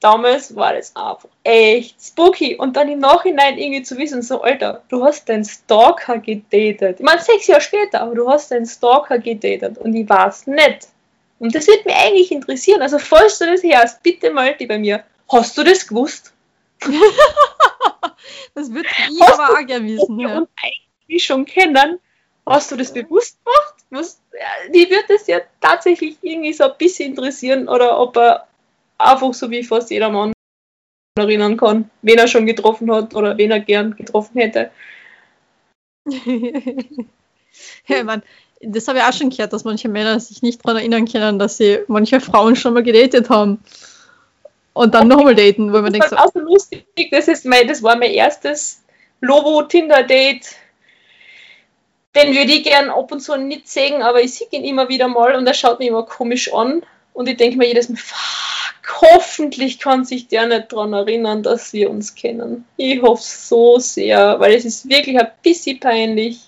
damals 0.00 0.54
war 0.56 0.74
das 0.74 0.94
einfach 0.96 1.28
echt 1.42 2.00
spooky. 2.02 2.56
Und 2.56 2.76
dann 2.76 2.88
im 2.88 2.98
Nachhinein 2.98 3.58
irgendwie 3.58 3.82
zu 3.82 3.96
wissen, 3.96 4.22
so, 4.22 4.42
Alter, 4.42 4.82
du 4.88 5.02
hast 5.04 5.28
deinen 5.28 5.44
Stalker 5.44 6.18
gedatet. 6.18 6.96
Ich 7.00 7.04
meine, 7.04 7.20
sechs 7.22 7.46
Jahre 7.46 7.60
später, 7.62 8.00
aber 8.02 8.14
du 8.14 8.28
hast 8.28 8.50
deinen 8.50 8.66
Stalker 8.66 9.18
gedatet 9.18 9.78
und 9.78 9.94
ich 9.94 10.08
weiß 10.08 10.46
nicht. 10.48 10.88
Und 11.38 11.54
das 11.54 11.66
würde 11.66 11.82
mich 11.84 11.96
eigentlich 11.96 12.30
interessieren. 12.32 12.80
Also, 12.82 12.98
falls 12.98 13.38
du 13.38 13.46
das 13.46 13.62
hörst, 13.62 14.02
bitte 14.02 14.30
melde 14.32 14.58
dich 14.58 14.68
bei 14.68 14.78
mir. 14.78 15.04
Hast 15.30 15.56
du 15.58 15.64
das 15.64 15.86
gewusst? 15.86 16.32
Das 18.54 18.72
wird 18.72 18.86
ich 18.86 19.20
Hast 19.20 19.38
aber 19.38 19.54
auch 19.58 19.66
gerne 19.66 19.86
wissen. 19.86 20.16
wir 20.16 20.28
Ja. 20.28 20.38
uns 20.38 20.48
eigentlich 20.62 21.24
schon 21.24 21.44
kennen? 21.44 21.98
Hast 22.46 22.70
du 22.70 22.76
das 22.76 22.92
bewusst 22.92 23.38
gemacht? 23.44 23.74
Was, 23.90 24.20
ja, 24.32 24.70
die 24.72 24.88
wird 24.90 25.04
das 25.08 25.26
ja 25.26 25.40
tatsächlich 25.60 26.16
irgendwie 26.22 26.52
so 26.52 26.64
ein 26.64 26.76
bisschen 26.78 27.10
interessieren 27.10 27.68
oder 27.68 27.98
ob 27.98 28.16
er 28.16 28.46
einfach 28.98 29.34
so 29.34 29.50
wie 29.50 29.64
fast 29.64 29.90
jeder 29.90 30.10
Mann 30.10 30.32
erinnern 31.16 31.56
kann, 31.56 31.90
wen 32.02 32.18
er 32.18 32.28
schon 32.28 32.46
getroffen 32.46 32.92
hat 32.92 33.14
oder 33.14 33.38
wen 33.38 33.50
er 33.50 33.60
gern 33.60 33.94
getroffen 33.96 34.38
hätte. 34.38 34.70
ja, 37.86 38.04
mein, 38.04 38.22
das 38.60 38.88
habe 38.88 38.98
ich 38.98 39.04
auch 39.04 39.12
schon 39.12 39.30
gehört, 39.30 39.52
dass 39.52 39.64
manche 39.64 39.88
Männer 39.88 40.18
sich 40.20 40.42
nicht 40.42 40.64
daran 40.64 40.78
erinnern 40.78 41.06
können, 41.06 41.38
dass 41.38 41.56
sie 41.56 41.80
manche 41.86 42.20
Frauen 42.20 42.56
schon 42.56 42.74
mal 42.74 42.82
gedatet 42.82 43.30
haben. 43.30 43.62
und 44.72 44.94
dann 44.94 45.08
nochmal 45.08 45.34
daten, 45.34 45.72
wo 45.72 45.80
man 45.80 45.92
denkt 45.92 46.10
Das 46.10 46.32
so, 46.32 46.40
so 46.40 46.46
lustig. 46.46 46.86
Das, 47.10 47.28
ist 47.28 47.44
mein, 47.44 47.68
das 47.68 47.82
war 47.82 47.96
mein 47.96 48.10
erstes 48.10 48.82
Lobo-Tinder-Date. 49.20 50.56
Den 52.16 52.34
würde 52.34 52.52
ich 52.52 52.64
gern 52.64 52.90
ab 52.90 53.10
und 53.10 53.20
zu 53.20 53.36
nicht 53.36 53.68
sehen, 53.68 54.02
aber 54.02 54.20
ich 54.20 54.34
sehe 54.34 54.46
ihn 54.50 54.64
immer 54.64 54.88
wieder 54.88 55.08
mal 55.08 55.34
und 55.34 55.46
er 55.46 55.54
schaut 55.54 55.78
mich 55.78 55.88
immer 55.88 56.04
komisch 56.04 56.52
an. 56.52 56.82
Und 57.12 57.28
ich 57.28 57.36
denke 57.36 57.56
mir 57.56 57.66
jedes 57.66 57.88
Mal, 57.88 57.96
fuck, 57.96 58.63
hoffentlich 59.00 59.78
kann 59.78 60.04
sich 60.04 60.28
der 60.28 60.46
nicht 60.46 60.72
daran 60.72 60.92
erinnern, 60.92 61.42
dass 61.42 61.72
wir 61.72 61.90
uns 61.90 62.14
kennen. 62.14 62.64
Ich 62.76 63.00
hoffe 63.02 63.22
so 63.22 63.78
sehr, 63.78 64.38
weil 64.40 64.54
es 64.54 64.64
ist 64.64 64.88
wirklich 64.88 65.18
ein 65.18 65.30
bisschen 65.42 65.80
peinlich. 65.80 66.40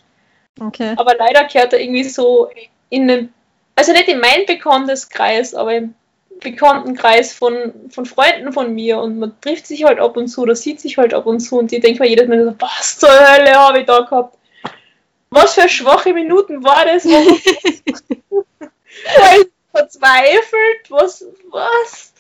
okay. 0.61 0.95
Aber 0.97 1.15
leider 1.17 1.45
kehrt 1.45 1.73
er 1.73 1.81
irgendwie 1.81 2.05
so 2.05 2.51
in 2.91 3.09
den, 3.09 3.33
also 3.75 3.93
nicht 3.93 4.09
in 4.09 4.21
meinen 4.21 4.47
Bekannteskreis, 4.47 5.55
aber 5.55 5.75
im 5.75 5.95
Bekanntenkreis 6.41 7.33
von, 7.33 7.73
von 7.91 8.05
Freunden 8.05 8.53
von 8.53 8.75
mir 8.75 8.99
und 8.99 9.19
man 9.19 9.41
trifft 9.41 9.67
sich 9.67 9.85
halt 9.85 9.99
ab 9.99 10.17
und 10.17 10.29
zu 10.29 10.43
oder 10.43 10.55
sieht 10.55 10.81
sich 10.81 10.99
halt 10.99 11.15
ab 11.15 11.27
und 11.27 11.41
zu 11.41 11.59
und 11.59 11.71
die 11.71 11.81
denkt 11.81 11.99
mir 12.01 12.09
jedes 12.09 12.29
Mal 12.29 12.45
so, 12.45 12.55
was 12.59 12.99
zur 12.99 13.09
Hölle 13.09 13.55
habe 13.55 13.81
ich 13.81 13.87
da 13.87 14.01
gehabt? 14.01 14.37
Was 15.31 15.55
für 15.55 15.69
schwache 15.69 16.13
Minuten 16.13 16.63
war 16.63 16.85
das? 16.85 17.03
Verzweifelt? 19.73 20.91
Was, 20.91 21.25
was? 21.51 22.13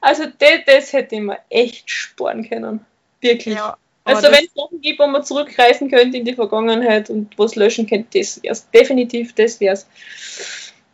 Also 0.00 0.24
das, 0.38 0.50
das 0.66 0.92
hätte 0.92 1.16
ich 1.16 1.20
mir 1.20 1.38
echt 1.50 1.90
sparen 1.90 2.48
können. 2.48 2.84
Wirklich. 3.20 3.54
Ja, 3.54 3.76
Also 4.04 4.22
wenn 4.28 4.44
es 4.46 4.54
Sachen 4.54 4.80
gibt, 4.80 4.98
wo 4.98 5.06
man 5.06 5.22
zurückreisen 5.24 5.90
könnte 5.90 6.16
in 6.18 6.24
die 6.24 6.34
Vergangenheit 6.34 7.10
und 7.10 7.38
was 7.38 7.54
löschen 7.56 7.86
könnte, 7.86 8.18
das 8.18 8.42
wär's. 8.42 8.70
Definitiv, 8.70 9.34
das 9.34 9.60
wär's. 9.60 9.86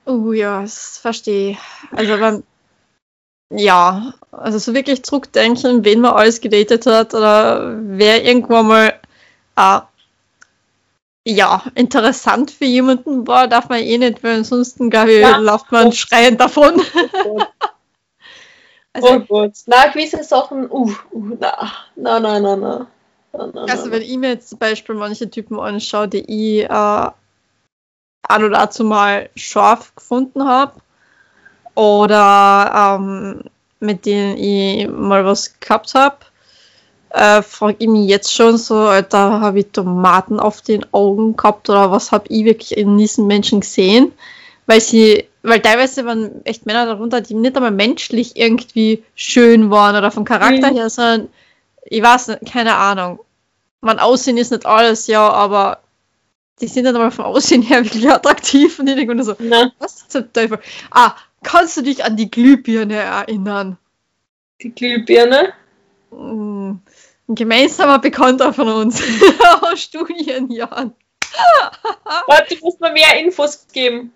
Oh 0.04 0.32
ja, 0.32 0.62
das 0.62 0.98
verstehe 0.98 1.52
ich. 1.52 1.58
Also 1.92 2.20
wenn, 2.20 2.42
ja, 3.50 4.14
also 4.32 4.58
so 4.58 4.74
wirklich 4.74 5.04
zurückdenken, 5.04 5.84
wen 5.84 6.00
man 6.00 6.14
alles 6.14 6.40
gedatet 6.40 6.86
hat 6.86 7.14
oder 7.14 7.76
wer 7.80 8.24
irgendwann 8.24 8.66
mal 8.66 9.00
äh, 9.56 9.80
ja, 11.28 11.64
interessant 11.74 12.52
für 12.52 12.66
jemanden 12.66 13.26
war, 13.26 13.48
darf 13.48 13.68
man 13.68 13.80
eh 13.80 13.98
nicht, 13.98 14.22
weil 14.22 14.36
ansonsten, 14.36 14.90
glaube 14.90 15.12
ich, 15.12 15.20
Ja. 15.20 15.38
läuft 15.38 15.72
man 15.72 15.92
schreiend 15.92 16.40
davon. 16.40 16.80
Oh. 17.24 17.42
Also, 18.96 19.14
oh 19.14 19.20
Gott. 19.20 19.52
Na, 19.66 19.88
gewisse 19.88 20.22
Sachen, 20.24 20.70
uh, 20.70 20.90
uh, 21.12 21.36
na, 21.38 21.72
na, 21.96 22.18
na, 22.20 22.38
na, 22.38 22.56
na. 22.56 22.86
na, 23.32 23.46
na, 23.52 23.64
also 23.64 23.90
wenn 23.90 24.02
ich 24.02 24.16
mir 24.16 24.30
jetzt 24.30 24.48
zum 24.48 24.58
Beispiel 24.58 24.94
manche 24.94 25.30
Typen 25.30 25.60
anschaue, 25.60 26.08
die 26.08 26.20
ich 26.60 26.64
äh, 26.64 26.68
an 26.68 27.14
oder 28.44 28.50
dazu 28.50 28.84
mal 28.84 29.28
scharf 29.36 29.94
gefunden 29.94 30.44
habe 30.44 30.80
oder 31.74 32.98
ähm, 32.98 33.42
mit 33.80 34.06
denen 34.06 34.36
ich 34.38 34.88
mal 34.88 35.24
was 35.26 35.60
gehabt 35.60 35.94
habe, 35.94 36.16
äh, 37.10 37.42
frage 37.42 37.76
ich 37.78 37.88
mich 37.88 38.08
jetzt 38.08 38.32
schon 38.32 38.56
so, 38.56 38.74
Alter, 38.76 39.40
habe 39.40 39.60
ich 39.60 39.68
Tomaten 39.72 40.40
auf 40.40 40.62
den 40.62 40.86
Augen 40.92 41.36
gehabt 41.36 41.68
oder 41.68 41.90
was 41.90 42.12
habe 42.12 42.24
ich 42.28 42.44
wirklich 42.44 42.76
in 42.76 42.96
diesen 42.96 43.26
Menschen 43.26 43.60
gesehen? 43.60 44.12
Weil 44.66 44.80
sie, 44.80 45.28
weil 45.48 45.60
teilweise 45.60 46.04
waren 46.04 46.44
echt 46.44 46.66
Männer 46.66 46.86
darunter, 46.86 47.20
die 47.20 47.34
nicht 47.34 47.56
einmal 47.56 47.70
menschlich 47.70 48.36
irgendwie 48.36 49.02
schön 49.14 49.70
waren 49.70 49.96
oder 49.96 50.10
vom 50.10 50.24
Charakter 50.24 50.70
Mhm. 50.70 50.76
her, 50.76 50.90
sondern 50.90 51.28
ich 51.84 52.02
weiß 52.02 52.28
nicht, 52.28 52.46
keine 52.52 52.74
Ahnung. 52.76 53.20
Man 53.80 53.98
Aussehen 53.98 54.36
ist 54.38 54.50
nicht 54.50 54.66
alles, 54.66 55.06
ja, 55.06 55.28
aber 55.28 55.80
die 56.60 56.66
sind 56.68 56.84
nicht 56.84 56.94
einmal 56.94 57.10
vom 57.10 57.26
Aussehen 57.26 57.62
her 57.62 57.84
wirklich 57.84 58.08
attraktiv 58.10 58.78
und 58.78 58.88
ich 58.88 58.96
denke 58.96 59.14
mir 59.14 59.22
so, 59.24 59.34
Na, 59.38 59.70
was 59.78 60.08
zum 60.08 60.32
Teufel? 60.32 60.58
Ah, 60.90 61.14
kannst 61.42 61.76
du 61.76 61.82
dich 61.82 62.04
an 62.04 62.16
die 62.16 62.30
Glühbirne 62.30 62.96
erinnern? 62.96 63.78
die 64.62 64.72
Glühbirne. 64.74 65.52
Mm, 66.10 66.76
Ein 67.28 67.34
gemeinsamer 67.34 67.98
Bekannter 67.98 68.52
von 68.54 68.68
uns 68.68 69.02
aus 69.60 69.80
Studienjahren. 69.82 70.94
Warte, 72.26 72.56
du 72.56 72.64
musst 72.64 72.80
mir 72.80 72.90
mehr 72.92 73.20
Infos 73.20 73.66
geben. 73.72 74.12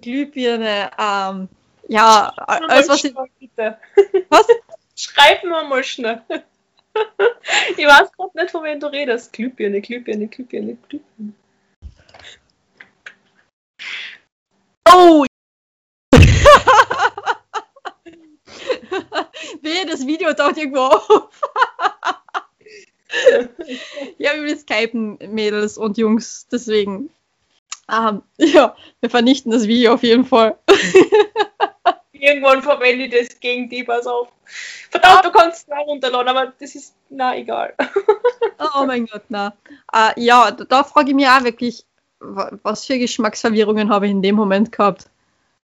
Glühbirne, 0.00 0.90
ähm, 0.98 1.48
ja, 1.88 2.32
Mal 2.36 2.70
alles 2.70 2.88
was 2.88 3.04
ich, 3.04 3.14
bitte. 3.38 3.78
was? 4.28 4.46
Schreib 4.96 5.44
mir 5.44 5.62
mal 5.64 5.84
schnell. 5.84 6.22
Ich 7.76 7.86
weiß 7.86 8.12
gerade 8.12 8.38
nicht, 8.38 8.50
von 8.50 8.64
wem 8.64 8.78
du 8.78 8.86
redest. 8.86 9.32
Glühbirne, 9.32 9.80
Glühbirne, 9.80 10.28
Glühbirne, 10.28 10.76
Glühbirne. 10.88 11.32
Oh! 14.86 15.24
Wehe, 19.62 19.86
das 19.86 20.06
Video 20.06 20.34
taucht 20.34 20.58
irgendwo 20.58 20.80
auf. 20.80 21.30
ja, 24.18 24.34
wir 24.34 24.56
skypen 24.56 25.16
Mädels 25.32 25.78
und 25.78 25.96
Jungs, 25.96 26.46
deswegen. 26.52 27.08
Ähm, 27.92 28.22
ja, 28.38 28.74
wir 29.00 29.10
vernichten 29.10 29.52
das 29.52 29.66
Video 29.66 29.94
auf 29.94 30.02
jeden 30.02 30.24
Fall. 30.24 30.56
Irgendwann 32.12 32.62
verwende 32.62 33.06
ich 33.06 33.10
das 33.28 33.40
gegen 33.40 33.68
die, 33.68 33.82
pass 33.82 34.06
auf. 34.06 34.28
Verdammt, 34.90 35.24
du 35.24 35.30
kannst 35.32 35.58
es 35.60 35.66
da 35.66 35.78
runterladen, 35.78 36.28
aber 36.28 36.52
das 36.60 36.74
ist, 36.74 36.94
na 37.10 37.36
egal. 37.36 37.74
Oh 38.76 38.84
mein 38.86 39.06
Gott, 39.06 39.22
na. 39.28 39.54
Äh, 39.92 40.12
ja, 40.22 40.52
da, 40.52 40.62
da 40.64 40.84
frage 40.84 41.08
ich 41.10 41.16
mich 41.16 41.26
auch 41.26 41.42
wirklich, 41.42 41.84
wa- 42.20 42.52
was 42.62 42.84
für 42.86 42.96
Geschmacksverwirrungen 42.96 43.90
habe 43.90 44.06
ich 44.06 44.12
in 44.12 44.22
dem 44.22 44.36
Moment 44.36 44.70
gehabt, 44.70 45.06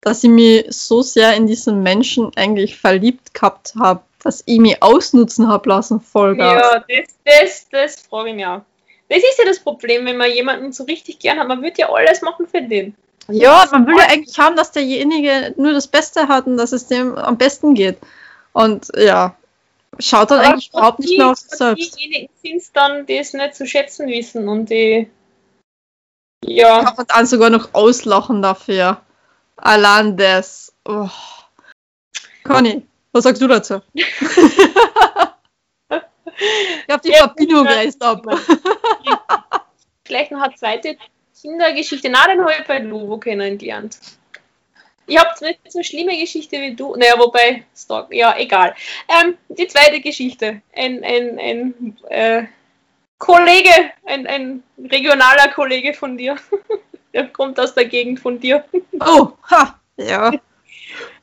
dass 0.02 0.24
ich 0.24 0.32
mich 0.32 0.66
so 0.70 1.04
sehr 1.04 1.36
in 1.36 1.46
diesen 1.46 1.84
Menschen 1.84 2.32
eigentlich 2.36 2.76
verliebt 2.80 3.36
gehabt 3.36 3.76
habe, 3.78 4.02
dass 4.24 4.42
ich 4.48 4.58
mich 4.58 4.82
ausnutzen 4.82 5.48
habe 5.48 5.70
lassen, 5.70 6.02
Vollgas. 6.02 6.60
Ja, 6.60 6.80
das, 6.80 7.16
das, 7.24 7.70
das 7.70 8.02
frage 8.08 8.30
ich 8.30 8.36
mich 8.36 8.46
auch. 8.48 8.62
Das 9.10 9.20
ist 9.20 9.38
ja 9.40 9.46
das 9.46 9.60
Problem, 9.60 10.06
wenn 10.06 10.18
man 10.18 10.32
jemanden 10.32 10.74
so 10.74 10.84
richtig 10.84 11.20
gern 11.20 11.40
hat. 11.40 11.48
Man 11.48 11.62
wird 11.62 11.78
ja 11.78 11.90
alles 11.90 12.22
machen 12.22 12.48
für 12.48 12.62
den. 12.62 12.96
Ja, 13.30 13.66
man 13.72 13.88
will 13.88 13.98
ja 13.98 14.08
eigentlich 14.08 14.38
haben, 14.40 14.56
dass 14.56 14.72
derjenige 14.72 15.54
nur 15.58 15.74
das 15.74 15.88
Beste 15.88 16.28
hat 16.28 16.48
und 16.48 16.58
dass 16.58 16.72
es 16.72 16.88
dem 16.88 17.18
am 17.18 17.38
besten 17.38 17.74
geht. 17.74 17.98
Und 18.54 18.88
ja, 18.96 19.36
schaut 20.00 20.32
dann 20.32 20.40
Aber 20.40 20.50
eigentlich 20.50 20.70
überhaupt 20.70 21.00
nicht 21.00 21.18
mehr 21.18 21.30
auf 21.30 21.38
sich 21.38 21.52
selbst. 21.52 21.98
Diejenigen 22.00 22.34
sind 22.42 22.58
es 22.58 22.72
dann, 22.72 23.06
die 23.06 23.18
es 23.18 23.34
nicht 23.34 23.56
zu 23.56 23.68
schätzen 23.68 24.08
wissen 24.08 24.48
und 24.48 24.70
die. 24.70 25.10
Ja. 26.46 26.84
Kann 26.84 26.96
man 26.96 27.08
dann 27.08 27.26
sogar 27.26 27.50
noch 27.50 27.74
auslachen 27.74 28.42
dafür. 28.42 29.02
Allein 29.58 30.18
das. 30.18 30.74
Oh. 30.86 31.10
Conny, 32.44 32.84
was 33.12 33.24
sagst 33.24 33.42
du 33.42 33.48
dazu? 33.48 33.82
ich 36.88 36.94
hab 36.94 37.02
die 37.02 37.10
Ja, 37.10 37.18
Verbindung 37.20 37.68
reißt 37.68 38.02
ab. 38.02 38.26
Vielleicht 40.06 40.32
noch 40.32 40.42
eine 40.42 40.56
zweite 40.56 40.98
Kindergeschichte. 41.40 42.10
Na, 42.10 42.28
den 42.28 42.42
habe 42.42 42.54
ich 42.60 42.66
bei 42.66 42.80
Luvo 42.80 43.18
kennengelernt. 43.18 43.98
Ich 45.06 45.18
habe 45.18 45.30
nicht 45.42 45.60
so 45.70 45.82
schlimme 45.84 46.18
Geschichte 46.20 46.60
wie 46.60 46.76
du. 46.76 46.96
Naja, 46.96 47.14
wobei, 47.18 47.64
Stalk, 47.76 48.14
ja, 48.14 48.38
egal. 48.38 48.76
Ähm, 49.08 49.38
die 49.48 49.68
zweite 49.68 50.02
Geschichte. 50.02 50.62
Ein, 50.76 51.04
ein, 51.04 51.40
ein 51.40 51.98
äh, 52.10 52.44
Kollege, 53.18 53.92
ein, 54.06 54.28
ein 54.28 54.64
regionaler 54.78 55.50
Kollege 55.50 55.94
von 55.94 56.18
dir. 56.18 56.36
Der 57.14 57.28
kommt 57.30 57.60
aus 57.60 57.74
der 57.74 57.86
Gegend 57.86 58.20
von 58.20 58.40
dir. 58.40 58.66
Oh, 59.00 59.32
ha, 59.50 59.80
ja. 59.96 60.32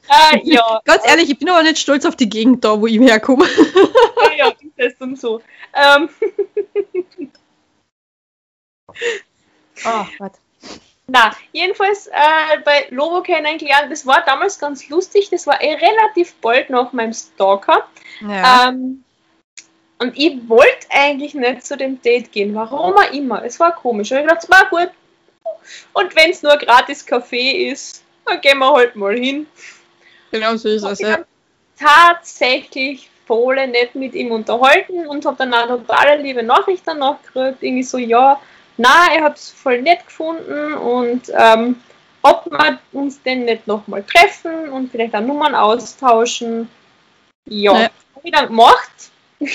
Äh, 0.08 0.40
ja, 0.42 0.80
Ganz 0.84 1.06
ehrlich, 1.06 1.30
ich 1.30 1.38
bin 1.38 1.48
aber 1.48 1.62
nicht 1.62 1.78
stolz 1.78 2.04
auf 2.04 2.16
die 2.16 2.28
Gegend 2.28 2.64
da, 2.64 2.80
wo 2.80 2.86
ich 2.86 2.98
herkomme. 2.98 3.46
ja, 4.38 4.46
ja, 4.46 4.48
ist 4.48 4.72
das 4.76 5.00
und 5.00 5.18
so. 5.18 5.40
Ähm, 5.74 6.08
Oh, 9.84 10.06
warte. 10.18 10.38
Na, 11.06 11.32
jedenfalls 11.52 12.06
äh, 12.06 12.58
bei 12.64 12.86
Lobo 12.90 13.22
kennengelernt, 13.22 13.90
das 13.90 14.06
war 14.06 14.24
damals 14.24 14.58
ganz 14.58 14.88
lustig, 14.88 15.28
das 15.30 15.46
war 15.46 15.60
eh 15.60 15.74
relativ 15.74 16.34
bald 16.36 16.70
nach 16.70 16.92
meinem 16.92 17.12
Stalker. 17.12 17.86
Ja. 18.20 18.68
Ähm, 18.68 19.04
und 19.98 20.16
ich 20.16 20.48
wollte 20.48 20.86
eigentlich 20.90 21.34
nicht 21.34 21.66
zu 21.66 21.76
dem 21.76 22.00
Date 22.00 22.32
gehen, 22.32 22.54
warum 22.54 22.94
auch 22.94 23.12
immer. 23.12 23.44
Es 23.44 23.60
war 23.60 23.74
komisch. 23.74 24.12
Und 24.12 24.18
ich 24.18 24.26
dachte, 24.26 24.48
war 24.48 24.68
gut. 24.70 24.90
Und 25.92 26.16
wenn 26.16 26.30
es 26.30 26.42
nur 26.42 26.56
gratis 26.56 27.04
Kaffee 27.04 27.68
ist, 27.68 28.02
dann 28.24 28.40
gehen 28.40 28.58
wir 28.58 28.72
halt 28.72 28.96
mal 28.96 29.14
hin. 29.14 29.46
Genau 30.34 30.56
so 30.56 30.68
ist 30.68 30.84
es, 30.84 30.98
ja. 31.00 31.18
tatsächlich 31.78 33.08
voll 33.26 33.66
nett 33.68 33.94
mit 33.94 34.14
ihm 34.14 34.32
unterhalten 34.32 35.06
und 35.06 35.24
habe 35.24 35.36
dann 35.38 35.54
eine 35.54 35.68
totale 35.68 36.20
liebe 36.20 36.42
Nachricht 36.42 36.82
danach 36.84 37.22
gekriegt. 37.22 37.62
Irgendwie 37.62 37.82
so, 37.82 37.98
ja, 37.98 38.40
na, 38.76 39.14
ich 39.14 39.22
habe 39.22 39.34
es 39.34 39.50
voll 39.50 39.80
nett 39.82 40.04
gefunden 40.06 40.74
und 40.74 41.32
ähm, 41.32 41.76
ob 42.22 42.46
wir 42.46 42.78
uns 42.92 43.22
denn 43.22 43.44
nicht 43.44 43.66
nochmal 43.66 44.02
treffen 44.02 44.70
und 44.70 44.90
vielleicht 44.90 45.14
auch 45.14 45.20
Nummern 45.20 45.54
austauschen. 45.54 46.68
Ja, 47.46 47.72
Ja. 47.72 47.78
habe 48.14 48.24
ich 48.24 48.32
dann 48.32 48.48
gemacht. 48.48 49.10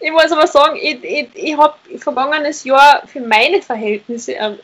Ich 0.00 0.12
muss 0.12 0.30
aber 0.32 0.46
sagen, 0.46 0.76
ich, 0.82 1.02
ich, 1.02 1.28
ich 1.32 1.56
habe 1.56 1.76
vergangenes 1.96 2.62
Jahr 2.64 3.04
für 3.06 3.20
meine 3.20 3.62
Verhältnisse 3.62 4.38
eine 4.38 4.58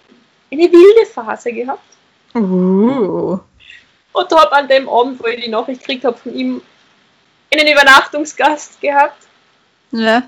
wilde 0.51 1.07
Phase 1.11 1.51
gehabt. 1.51 1.80
Uh. 2.34 3.38
Und 4.13 4.33
habe 4.33 4.53
an 4.53 4.69
dem 4.69 4.89
Abend, 4.89 5.23
wo 5.23 5.27
ich 5.27 5.43
die 5.45 5.51
Nachricht 5.51 5.81
gekriegt 5.81 6.05
habe 6.05 6.17
von 6.17 6.35
ihm, 6.35 6.63
einen 7.53 7.67
Übernachtungsgast 7.67 8.81
gehabt, 8.81 9.27
Ja. 9.93 10.23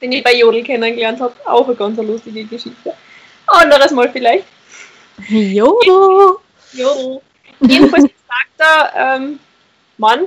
den 0.00 0.12
ich 0.12 0.22
bei 0.24 0.34
Jodel 0.34 0.62
kennengelernt 0.62 1.20
habe. 1.20 1.34
Auch 1.44 1.66
eine 1.66 1.76
ganz 1.76 1.98
lustige 1.98 2.44
Geschichte. 2.44 2.94
Anderes 3.46 3.90
Mal 3.92 4.10
vielleicht. 4.10 4.44
Jo. 5.28 5.78
Jodel. 6.72 7.20
Jedenfalls 7.60 8.04
sagt 8.04 8.58
er, 8.58 9.16
ähm, 9.16 9.38
Mann, 9.98 10.20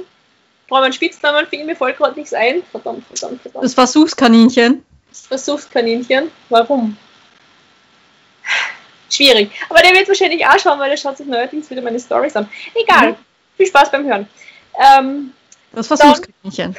brauchen 0.67 0.81
wir 0.81 0.85
einen 0.85 0.93
Spitznamen 0.93 1.45
für 1.47 1.55
ihn, 1.57 1.65
mir 1.65 1.75
fällt 1.75 1.97
gerade 1.97 2.15
nichts 2.17 2.33
ein. 2.33 2.63
Verdammt, 2.71 3.05
verdammt, 3.07 3.41
verdammt. 3.41 3.63
Das 3.65 3.73
Versuchskaninchen. 3.73 4.85
Das 5.09 5.27
Versuchskaninchen. 5.27 6.31
Warum? 6.49 6.97
Schwierig. 9.09 9.51
Aber 9.69 9.81
der 9.81 9.93
wird 9.93 10.07
wahrscheinlich 10.07 10.45
auch 10.45 10.57
schauen, 10.59 10.79
weil 10.79 10.91
er 10.91 10.97
schaut 10.97 11.17
sich 11.17 11.27
neuerdings 11.27 11.69
wieder 11.69 11.81
meine 11.81 11.99
Stories 11.99 12.35
an. 12.35 12.49
Egal. 12.73 13.11
Mhm. 13.11 13.15
Viel 13.57 13.67
Spaß 13.67 13.91
beim 13.91 14.05
Hören. 14.05 14.27
Ähm, 14.79 15.33
Das 15.71 15.87
Versuchskaninchen. 15.87 16.75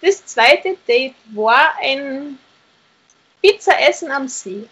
das 0.00 0.24
zweite 0.26 0.76
Date 0.86 1.14
war 1.32 1.72
ein 1.82 2.38
Pizzaessen 3.42 4.10
am 4.10 4.28
See. 4.28 4.68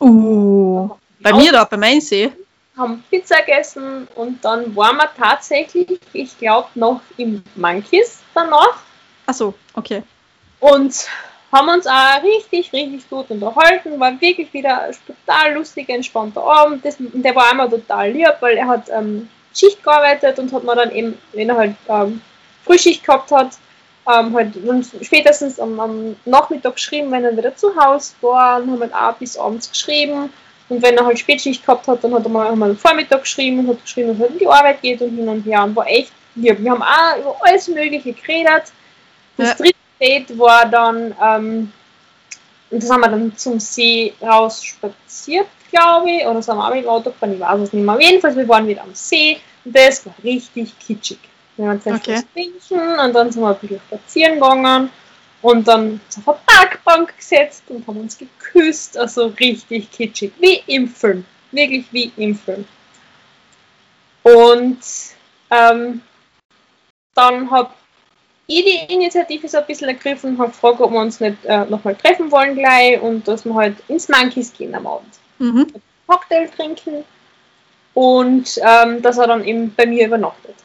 Uh. 0.00 0.90
Bei 1.20 1.32
mir 1.34 1.52
da, 1.52 1.64
bei 1.64 1.76
meinem 1.76 2.00
See. 2.00 2.32
Haben 2.76 3.04
Pizza 3.10 3.40
gegessen 3.40 4.08
und 4.14 4.42
dann 4.42 4.74
waren 4.74 4.96
wir 4.96 5.10
tatsächlich, 5.18 6.00
ich 6.14 6.38
glaube, 6.38 6.68
noch 6.74 7.02
im 7.18 7.42
Monkeys 7.56 8.20
danach 8.34 8.78
Achso, 9.26 9.52
okay. 9.74 10.02
und 10.60 11.06
haben 11.52 11.68
uns 11.68 11.86
auch 11.86 12.22
richtig, 12.22 12.72
richtig 12.72 13.08
gut 13.10 13.30
unterhalten. 13.30 13.98
War 13.98 14.20
wirklich 14.20 14.52
wieder 14.52 14.82
ein 14.82 14.94
total 15.06 15.54
lustiger, 15.54 15.94
entspannter 15.94 16.42
Abend. 16.42 16.84
Das, 16.84 16.96
der 16.98 17.34
war 17.34 17.50
einmal 17.50 17.68
total 17.68 18.12
lieb, 18.12 18.34
weil 18.40 18.56
er 18.56 18.68
hat 18.68 18.88
ähm, 18.90 19.28
Schicht 19.54 19.82
gearbeitet 19.82 20.38
und 20.38 20.52
hat 20.52 20.64
mir 20.64 20.76
dann 20.76 20.92
eben, 20.92 21.18
wenn 21.32 21.48
er 21.48 21.56
halt 21.56 21.74
ähm, 21.88 22.20
Frühschicht 22.64 23.04
gehabt 23.04 23.32
hat, 23.32 23.58
ähm, 24.08 24.34
halt 24.34 24.54
spätestens 25.02 25.58
am, 25.58 25.78
am 25.80 26.16
Nachmittag 26.24 26.74
geschrieben, 26.74 27.10
wenn 27.10 27.24
er 27.24 27.36
wieder 27.36 27.54
zu 27.56 27.74
Hause 27.76 28.12
war, 28.20 28.62
und 28.62 28.70
haben 28.70 28.80
halt 28.80 28.94
auch 28.94 29.14
bis 29.14 29.36
abends 29.36 29.70
geschrieben. 29.70 30.32
Und 30.68 30.82
wenn 30.82 30.96
er 30.96 31.04
halt 31.04 31.18
Spätschicht 31.18 31.66
gehabt 31.66 31.88
hat, 31.88 32.04
dann 32.04 32.14
hat 32.14 32.24
er 32.24 32.30
mal, 32.30 32.46
am 32.46 32.76
Vormittag 32.76 33.22
geschrieben 33.22 33.58
und 33.58 33.68
hat 33.68 33.82
geschrieben, 33.82 34.10
dass 34.10 34.20
er 34.20 34.32
in 34.32 34.38
die 34.38 34.46
Arbeit 34.46 34.80
geht 34.80 35.02
und 35.02 35.16
hin 35.16 35.28
und 35.28 35.42
her. 35.42 35.64
Und 35.64 35.74
war 35.74 35.86
echt 35.88 36.12
lieb. 36.36 36.58
Wir 36.60 36.70
haben 36.70 36.82
auch 36.82 37.18
über 37.18 37.36
alles 37.40 37.66
Mögliche 37.66 38.12
geredet. 38.12 38.72
Das 39.36 39.48
Ja. 39.48 39.54
dritte 39.54 39.79
Date 40.00 40.38
war 40.38 40.66
dann, 40.66 41.14
ähm, 41.22 41.72
und 42.70 42.82
das 42.82 42.90
haben 42.90 43.00
wir 43.00 43.08
dann 43.08 43.36
zum 43.36 43.60
See 43.60 44.14
raus 44.22 44.64
spaziert, 44.64 45.48
glaube 45.70 46.10
ich, 46.10 46.26
oder 46.26 46.40
sind 46.42 46.56
wir 46.56 46.66
auch 46.66 46.74
mit 46.74 46.84
dem 46.84 46.88
Auto 46.88 47.10
gefahren, 47.10 47.34
ich 47.34 47.40
weiß 47.40 47.60
es 47.60 47.72
nicht 47.72 47.84
mehr. 47.84 47.94
Auf 47.94 48.00
jeden 48.00 48.20
Fall, 48.20 48.36
wir 48.36 48.48
waren 48.48 48.66
wieder 48.66 48.82
am 48.82 48.94
See 48.94 49.38
und 49.64 49.76
das 49.76 50.06
war 50.06 50.14
richtig 50.22 50.78
kitschig. 50.78 51.18
Wir 51.56 51.66
haben 51.66 51.76
uns 51.76 51.86
erst 51.86 52.08
Okay. 52.08 52.22
trinken 52.32 52.98
und 52.98 53.12
dann 53.12 53.30
sind 53.30 53.42
wir 53.42 53.48
ein 53.48 53.58
bisschen 53.58 53.80
spazieren 53.86 54.34
gegangen 54.34 54.90
und 55.42 55.68
dann 55.68 56.00
auf 56.24 56.28
eine 56.28 56.38
Parkbank 56.46 57.16
gesetzt 57.16 57.64
und 57.68 57.86
haben 57.86 58.00
uns 58.00 58.16
geküsst, 58.16 58.96
also 58.96 59.26
richtig 59.26 59.90
kitschig, 59.90 60.32
wie 60.38 60.62
im 60.66 60.88
Film, 60.88 61.24
wirklich 61.50 61.86
wie 61.90 62.12
im 62.16 62.34
Film. 62.34 62.64
Und 64.22 64.78
ähm, 65.50 66.02
dann 67.14 67.50
habe 67.50 67.70
ich 68.50 68.64
die 68.64 68.92
Initiative 68.94 69.48
so 69.48 69.58
ein 69.58 69.66
bisschen 69.66 69.88
ergriffen 69.88 70.30
und 70.30 70.38
habe 70.38 70.50
gefragt, 70.50 70.80
ob 70.80 70.90
wir 70.90 71.00
uns 71.00 71.20
nicht 71.20 71.44
äh, 71.44 71.64
nochmal 71.66 71.94
treffen 71.94 72.30
wollen 72.30 72.56
gleich 72.56 73.00
und 73.00 73.26
dass 73.28 73.44
wir 73.44 73.54
halt 73.54 73.76
ins 73.88 74.08
Monkeys 74.08 74.52
gehen 74.52 74.74
am 74.74 74.86
Abend. 74.86 75.18
Mhm. 75.38 75.66
Cocktail 76.06 76.48
trinken 76.48 77.04
und 77.94 78.58
ähm, 78.62 79.02
dass 79.02 79.18
er 79.18 79.28
dann 79.28 79.44
eben 79.44 79.72
bei 79.74 79.86
mir 79.86 80.06
übernachtet. 80.06 80.56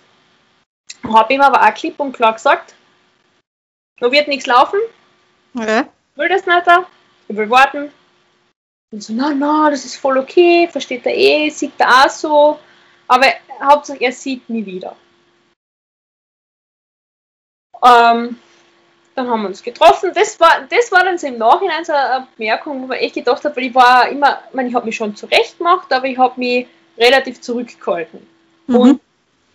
Habe 1.04 1.34
ihm 1.34 1.42
aber 1.42 1.62
auch 1.62 1.74
klipp 1.74 2.00
und 2.00 2.14
klar 2.14 2.34
gesagt, 2.34 2.74
da 4.00 4.12
wird 4.12 4.28
nichts 4.28 4.48
laufen, 4.48 4.80
ich 5.54 5.62
will 6.16 6.30
das 6.30 6.46
nicht, 6.46 6.66
da, 6.66 6.86
ich 7.28 7.38
will 7.38 7.50
warten. 7.50 7.92
Und 8.92 9.04
so, 9.04 9.14
na, 9.14 9.34
na, 9.34 9.70
das 9.70 9.86
ist 9.86 9.98
voll 9.98 10.18
okay, 10.18 10.68
versteht 10.72 11.06
er 11.06 11.16
eh, 11.16 11.50
sieht 11.50 11.74
er 11.78 12.06
auch 12.06 12.10
so, 12.10 12.60
aber 13.08 13.28
Hauptsache 13.62 14.02
er 14.02 14.12
sieht 14.12 14.50
nie 14.50 14.66
wieder. 14.66 14.96
Ähm, 17.84 18.38
dann 19.16 19.30
haben 19.30 19.42
wir 19.44 19.48
uns 19.48 19.64
getroffen. 19.64 20.12
Das 20.14 20.40
war, 20.40 20.66
das 20.70 20.92
war 20.92 21.04
dann 21.04 21.18
so 21.18 21.28
im 21.28 21.38
Nachhinein 21.38 21.86
so 21.86 21.94
eine 21.94 22.28
Bemerkung, 22.38 22.82
wo 22.82 22.88
man 22.88 22.98
echt 22.98 23.16
gedacht 23.16 23.44
habe, 23.46 23.56
weil 23.56 23.66
ich 23.66 23.76
war 23.76 24.10
immer, 24.10 24.42
ich, 24.50 24.54
meine, 24.54 24.70
ich 24.70 24.76
habe 24.76 24.86
mich 24.86 24.96
schon 24.96 25.16
zurecht 25.16 25.58
gemacht, 25.58 25.92
aber 25.92 26.06
ich 26.06 26.18
habe 26.18 26.40
mich 26.40 26.68
relativ 26.98 27.42
zurückgehalten. 27.42 28.26
Mhm. 28.68 28.76
Und 28.76 29.02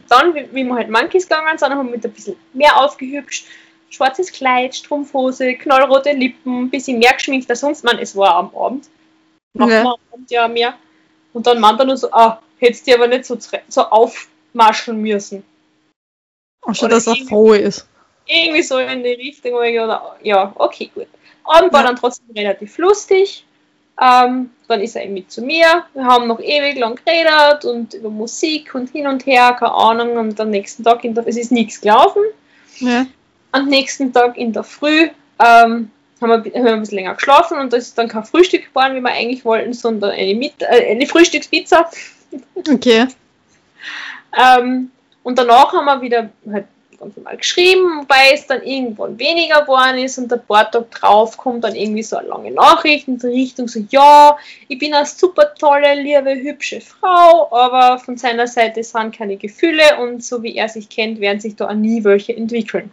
dann, 0.09 0.35
wie, 0.35 0.49
wie 0.53 0.65
wir 0.65 0.75
halt 0.75 0.91
Monkeys 0.91 1.29
gegangen 1.29 1.59
sind, 1.59 1.71
haben 1.71 1.87
wir 1.87 1.93
mit 1.93 2.05
ein 2.05 2.13
bisschen 2.13 2.37
mehr 2.53 2.77
aufgehübscht. 2.79 3.47
Schwarzes 3.91 4.33
Kleid, 4.33 4.75
Strumpfhose, 4.75 5.55
knallrote 5.55 6.13
Lippen, 6.13 6.65
ein 6.65 6.71
bisschen 6.71 6.99
mehr 6.99 7.13
geschminkt 7.13 7.51
als 7.51 7.61
sonst. 7.61 7.85
Man, 7.85 7.99
es 7.99 8.17
war 8.17 8.37
am 8.37 8.55
Abend. 8.57 8.89
Macht 9.53 9.71
Ja. 9.71 9.85
man 9.85 9.93
am 9.93 10.01
Abend 10.13 10.31
ja 10.31 10.49
mehr. 10.49 10.75
Und 11.33 11.47
dann 11.47 11.61
meint 11.61 11.79
er 11.81 11.87
nur 11.87 11.97
so, 11.97 12.11
ah, 12.13 12.41
hättest 12.59 12.87
du 12.87 12.95
aber 12.95 13.09
nicht 13.09 13.25
so, 13.25 13.37
so 13.69 13.83
aufmaschen 13.83 15.03
müssen. 15.03 15.45
Auch 16.63 16.75
schon, 16.75 16.91
dass 16.91 17.07
er 17.07 17.17
froh 17.17 17.53
ist. 17.53 17.87
Irgendwie 18.31 18.63
so 18.63 18.79
in 18.79 19.03
die 19.03 19.11
Richtung, 19.11 19.53
wo 19.53 19.63
ich 19.63 19.75
gedacht, 19.75 20.03
ja, 20.23 20.53
okay, 20.57 20.91
gut. 20.95 21.09
Abend 21.45 21.73
war 21.73 21.83
dann 21.83 21.97
trotzdem 21.97 22.35
relativ 22.37 22.79
lustig. 22.79 23.45
Ähm, 24.01 24.51
dann 24.69 24.81
ist 24.81 24.97
er 24.97 25.05
eben 25.05 25.15
mit 25.15 25.31
zu 25.31 25.43
mir. 25.43 25.85
Wir 25.93 26.05
haben 26.05 26.29
noch 26.29 26.41
ewig 26.41 26.79
lang 26.79 26.99
geredet 27.05 27.65
und 27.65 27.93
über 27.95 28.09
Musik 28.09 28.75
und 28.75 28.91
hin 28.91 29.07
und 29.07 29.27
her, 29.27 29.57
keine 29.59 29.73
Ahnung. 29.73 30.17
Und 30.17 30.41
am 30.41 30.51
nächsten 30.51 30.85
Tag, 30.85 31.05
in 31.05 31.15
der, 31.15 31.27
es 31.27 31.37
ist 31.37 31.53
nichts 31.53 31.81
gelaufen. 31.81 32.23
Ja. 32.79 33.07
Am 33.53 33.67
nächsten 33.67 34.13
Tag 34.13 34.39
in 34.39 34.53
der 34.53 34.63
Früh 34.63 35.09
ähm, 35.39 35.91
haben, 36.21 36.45
wir, 36.45 36.53
haben 36.53 36.65
wir 36.65 36.73
ein 36.73 36.81
bisschen 36.81 36.99
länger 36.99 37.15
geschlafen 37.15 37.59
und 37.59 37.73
das 37.73 37.89
ist 37.89 37.99
dann 37.99 38.09
kein 38.09 38.25
Frühstück 38.25 38.69
geworden, 38.69 38.95
wie 38.95 39.01
wir 39.01 39.11
eigentlich 39.11 39.45
wollten, 39.45 39.73
sondern 39.73 40.11
eine, 40.13 40.35
Mit 40.35 40.63
äh, 40.63 40.91
eine 40.91 41.07
Frühstückspizza. 41.07 41.91
Okay. 42.73 43.07
Ähm, 44.39 44.91
und 45.23 45.39
danach 45.39 45.73
haben 45.73 45.85
wir 45.87 46.01
wieder 46.01 46.31
halt 46.51 46.67
ganz 47.01 47.17
normal 47.17 47.37
geschrieben, 47.39 48.01
wobei 48.01 48.33
es 48.33 48.47
dann 48.47 48.63
irgendwann 48.63 49.19
weniger 49.19 49.63
geworden 49.63 49.99
ist 49.99 50.19
und 50.19 50.29
paar 50.47 50.71
Tage 50.71 50.87
drauf 50.91 51.37
kommt 51.37 51.65
dann 51.65 51.75
irgendwie 51.75 52.03
so 52.03 52.17
eine 52.17 52.29
lange 52.29 52.51
Nachricht 52.51 53.09
in 53.09 53.19
die 53.19 53.27
Richtung 53.27 53.67
so, 53.67 53.81
ja, 53.91 54.37
ich 54.69 54.79
bin 54.79 54.95
eine 54.95 55.07
super 55.07 55.55
tolle, 55.55 55.95
liebe, 55.95 56.35
hübsche 56.35 56.81
Frau, 56.81 57.49
aber 57.51 57.99
von 57.99 58.17
seiner 58.17 58.47
Seite 58.47 58.85
sind 58.85 59.17
keine 59.17 59.37
Gefühle 59.37 59.99
und 60.01 60.23
so 60.23 60.43
wie 60.43 60.57
er 60.57 60.69
sich 60.69 60.89
kennt, 60.89 61.21
werden 61.21 61.41
sich 61.41 61.57
da 61.57 61.73
nie 61.73 62.05
welche 62.05 62.37
entwickeln. 62.37 62.91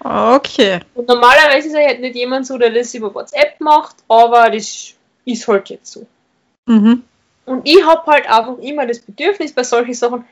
Okay. 0.00 0.80
Und 0.94 1.08
normalerweise 1.08 1.68
ist 1.68 1.74
er 1.74 1.86
halt 1.86 2.00
nicht 2.00 2.14
jemand 2.14 2.46
so, 2.46 2.58
der 2.58 2.70
das 2.70 2.94
über 2.94 3.12
WhatsApp 3.12 3.60
macht, 3.60 3.96
aber 4.08 4.50
das 4.50 4.94
ist 5.24 5.48
halt 5.48 5.70
jetzt 5.70 5.90
so. 5.90 6.06
Mhm. 6.66 7.02
Und 7.46 7.66
ich 7.66 7.84
habe 7.84 8.04
halt 8.10 8.28
einfach 8.28 8.58
immer 8.58 8.86
das 8.86 8.98
Bedürfnis, 9.00 9.52
bei 9.52 9.64
solchen 9.64 9.94
Sachen 9.94 10.24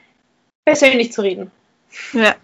persönlich 0.65 1.13
zu 1.13 1.23
reden. 1.23 1.51
Ja. 2.13 2.35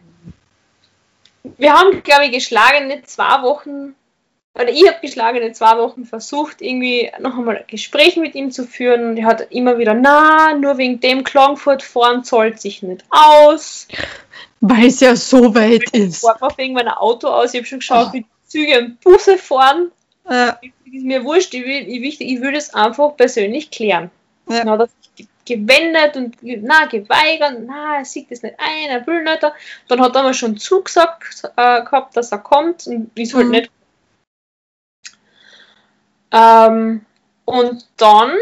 Wir 1.42 1.72
haben, 1.72 2.02
glaube 2.02 2.26
ich, 2.26 2.32
geschlagene 2.32 3.02
zwei 3.02 3.42
Wochen, 3.42 3.94
oder 4.54 4.68
ich 4.68 4.86
habe 4.86 4.98
geschlagene 5.00 5.52
zwei 5.52 5.78
Wochen 5.78 6.04
versucht, 6.04 6.60
irgendwie 6.60 7.10
noch 7.20 7.38
einmal 7.38 7.58
ein 7.58 7.64
Gespräch 7.66 8.16
mit 8.16 8.34
ihm 8.34 8.50
zu 8.50 8.66
führen. 8.66 9.10
Und 9.10 9.16
er 9.16 9.26
hat 9.26 9.50
immer 9.50 9.78
wieder, 9.78 9.94
na, 9.94 10.54
nur 10.54 10.76
wegen 10.76 11.00
dem 11.00 11.24
Klagenfurt 11.24 11.82
fahren 11.82 12.24
zahlt 12.24 12.60
sich 12.60 12.82
nicht 12.82 13.04
aus. 13.10 13.88
Weil 14.60 14.86
es 14.86 15.00
ja 15.00 15.16
so 15.16 15.54
weit 15.54 15.88
ist. 15.90 16.20
Fahrt 16.20 16.40
man 16.40 16.52
wegen 16.56 16.74
meiner 16.74 17.00
Auto 17.00 17.28
aus. 17.28 17.54
Ich 17.54 17.60
habe 17.60 17.66
schon 17.66 17.78
geschaut, 17.78 18.12
wie 18.12 18.22
die 18.22 18.26
Züge 18.46 18.78
und 18.78 19.00
Busse 19.00 19.38
fahren. 19.38 19.92
Ja. 20.28 20.58
Ist 20.92 21.04
mir 21.04 21.24
wurscht, 21.24 21.54
ich 21.54 21.64
will, 21.64 21.88
ich, 21.88 22.02
wichtig, 22.02 22.28
ich 22.30 22.40
will 22.40 22.52
das 22.52 22.74
einfach 22.74 23.16
persönlich 23.16 23.70
klären. 23.70 24.10
Ja. 24.48 24.58
Dann 24.58 24.70
hat 24.70 24.80
er 24.80 24.88
sich 25.16 25.28
gewendet 25.56 26.16
und 26.16 26.36
na, 26.42 26.86
geweigert, 26.86 27.56
na, 27.66 27.98
er 27.98 28.04
sieht 28.04 28.30
das 28.30 28.42
nicht 28.42 28.56
ein, 28.58 28.88
er 28.90 29.06
will 29.06 29.22
nicht. 29.22 29.42
Dann 29.88 30.00
hat 30.00 30.14
er 30.16 30.22
mir 30.22 30.34
schon 30.34 30.56
zugesagt 30.56 31.42
äh, 31.56 31.82
gehabt, 31.84 32.16
dass 32.16 32.32
er 32.32 32.38
kommt 32.38 32.86
und 32.86 33.10
ist 33.18 33.34
halt 33.34 33.46
Mhm. 33.46 33.50
nicht. 33.52 33.70
Ähm, 36.32 37.04
und 37.44 37.86
dann 37.96 38.36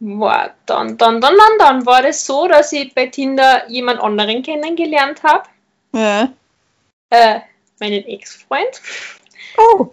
war 0.00 0.54
dann, 0.66 0.98
dann, 0.98 1.20
dann, 1.20 1.36
dann, 1.36 1.58
dann 1.58 1.86
war 1.86 2.02
das 2.02 2.26
so, 2.26 2.48
dass 2.48 2.72
ich 2.72 2.94
bei 2.94 3.06
Tinder 3.06 3.68
jemand 3.68 4.00
anderen 4.00 4.42
kennengelernt 4.42 5.22
habe, 5.22 5.48
Ja. 5.92 6.32
äh, 7.10 7.40
meinen 7.80 8.04
Ex-Freund. 8.04 8.80
Oh. 9.58 9.88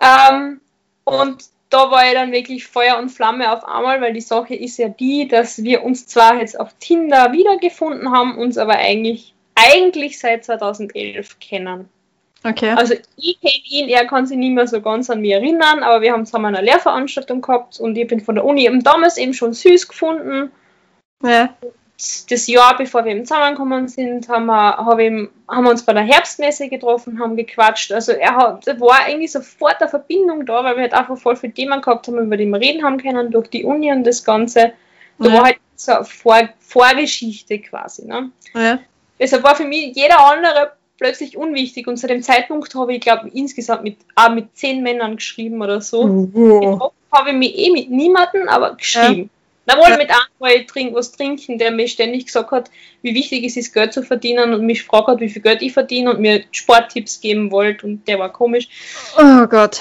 Ähm, 0.00 0.60
und 1.04 1.44
da 1.70 1.90
war 1.90 2.06
ich 2.06 2.14
dann 2.14 2.32
wirklich 2.32 2.66
Feuer 2.66 2.98
und 2.98 3.10
Flamme 3.10 3.52
auf 3.52 3.64
einmal, 3.64 4.00
weil 4.00 4.12
die 4.12 4.20
Sache 4.20 4.54
ist 4.54 4.78
ja 4.78 4.88
die, 4.88 5.28
dass 5.28 5.62
wir 5.62 5.82
uns 5.84 6.06
zwar 6.06 6.40
jetzt 6.40 6.58
auf 6.58 6.74
Tinder 6.78 7.32
wiedergefunden 7.32 8.10
haben, 8.10 8.38
uns 8.38 8.56
aber 8.56 8.76
eigentlich, 8.76 9.34
eigentlich 9.54 10.18
seit 10.18 10.44
2011 10.44 11.38
kennen. 11.40 11.88
Okay. 12.44 12.70
Also 12.70 12.94
ich 13.16 13.40
kenne 13.40 13.62
ihn, 13.68 13.88
er 13.88 14.06
kann 14.06 14.26
sich 14.26 14.38
nicht 14.38 14.54
mehr 14.54 14.66
so 14.66 14.80
ganz 14.80 15.10
an 15.10 15.20
mich 15.20 15.32
erinnern, 15.32 15.82
aber 15.82 16.00
wir 16.00 16.12
haben 16.12 16.24
zusammen 16.24 16.54
eine 16.54 16.64
Lehrveranstaltung 16.64 17.42
gehabt 17.42 17.80
und 17.80 17.96
ich 17.96 18.06
bin 18.06 18.20
von 18.20 18.36
der 18.36 18.44
Uni 18.44 18.64
eben 18.64 18.82
damals 18.82 19.18
eben 19.18 19.34
schon 19.34 19.52
süß 19.52 19.88
gefunden. 19.88 20.50
Ja. 21.22 21.54
Das 22.30 22.46
Jahr, 22.46 22.76
bevor 22.76 23.04
wir 23.04 23.18
zusammengekommen 23.24 23.88
sind, 23.88 24.28
haben 24.28 24.46
wir, 24.46 24.76
hab 24.76 24.98
ich, 25.00 25.10
haben 25.48 25.64
wir 25.64 25.70
uns 25.70 25.82
bei 25.82 25.92
der 25.92 26.04
Herbstmesse 26.04 26.68
getroffen, 26.68 27.18
haben 27.18 27.34
gequatscht. 27.34 27.90
Also 27.90 28.12
er 28.12 28.36
hat, 28.36 28.66
war 28.80 29.04
eigentlich 29.04 29.32
sofort 29.32 29.80
eine 29.80 29.90
Verbindung 29.90 30.46
da, 30.46 30.62
weil 30.62 30.76
wir 30.76 30.82
halt 30.82 30.94
einfach 30.94 31.18
voll 31.18 31.34
viele 31.34 31.52
Themen 31.52 31.80
gehabt 31.80 32.06
haben, 32.06 32.18
über 32.18 32.36
die 32.36 32.46
wir 32.46 32.60
reden 32.60 32.84
haben 32.84 32.98
können, 32.98 33.32
durch 33.32 33.48
die 33.48 33.64
Uni 33.64 33.90
und 33.90 34.04
das 34.04 34.22
Ganze. 34.24 34.72
Da 35.18 35.28
Ja. 35.28 35.34
war 35.34 35.44
halt 35.46 35.58
so 35.74 35.92
eine 35.92 36.04
Vor 36.04 36.48
Vorgeschichte 36.60 37.58
quasi. 37.58 38.06
Ne? 38.06 38.30
Ja. 38.54 38.78
Deshalb 39.18 39.42
war 39.42 39.56
für 39.56 39.64
mich 39.64 39.96
jeder 39.96 40.20
andere 40.20 40.72
plötzlich 40.98 41.36
unwichtig 41.36 41.88
und 41.88 41.96
zu 41.96 42.06
dem 42.06 42.22
Zeitpunkt 42.22 42.74
habe 42.76 42.94
ich, 42.94 43.00
glaube 43.00 43.28
insgesamt 43.32 43.82
mit, 43.82 43.96
auch 44.14 44.30
mit 44.30 44.56
zehn 44.56 44.82
Männern 44.84 45.16
geschrieben 45.16 45.60
oder 45.62 45.80
so. 45.80 46.04
Wow. 46.32 46.60
Getroffen 46.60 46.96
habe 47.10 47.30
ich 47.30 47.36
mich 47.36 47.58
eh 47.58 47.70
mit 47.72 47.90
niemandem, 47.90 48.48
aber 48.48 48.76
geschrieben. 48.76 49.30
Na 49.68 49.76
wohl 49.76 49.90
Ja. 49.90 49.96
mit 49.98 50.10
einem, 50.10 50.60
ich 50.60 50.66
trink, 50.66 50.94
was 50.94 51.12
trinken, 51.12 51.58
der 51.58 51.70
mir 51.70 51.86
ständig 51.88 52.24
gesagt 52.24 52.50
hat, 52.52 52.70
wie 53.02 53.14
wichtig 53.14 53.44
es 53.44 53.54
ist, 53.54 53.74
Geld 53.74 53.92
zu 53.92 54.02
verdienen 54.02 54.54
und 54.54 54.64
mich 54.64 54.80
gefragt 54.80 55.08
hat, 55.08 55.20
wie 55.20 55.28
viel 55.28 55.42
Geld 55.42 55.60
ich 55.60 55.74
verdiene 55.74 56.10
und 56.10 56.20
mir 56.20 56.42
Sporttipps 56.52 57.20
geben 57.20 57.50
wollte 57.50 57.84
und 57.86 58.08
der 58.08 58.18
war 58.18 58.32
komisch. 58.32 58.66
Oh 59.18 59.46
Gott. 59.46 59.78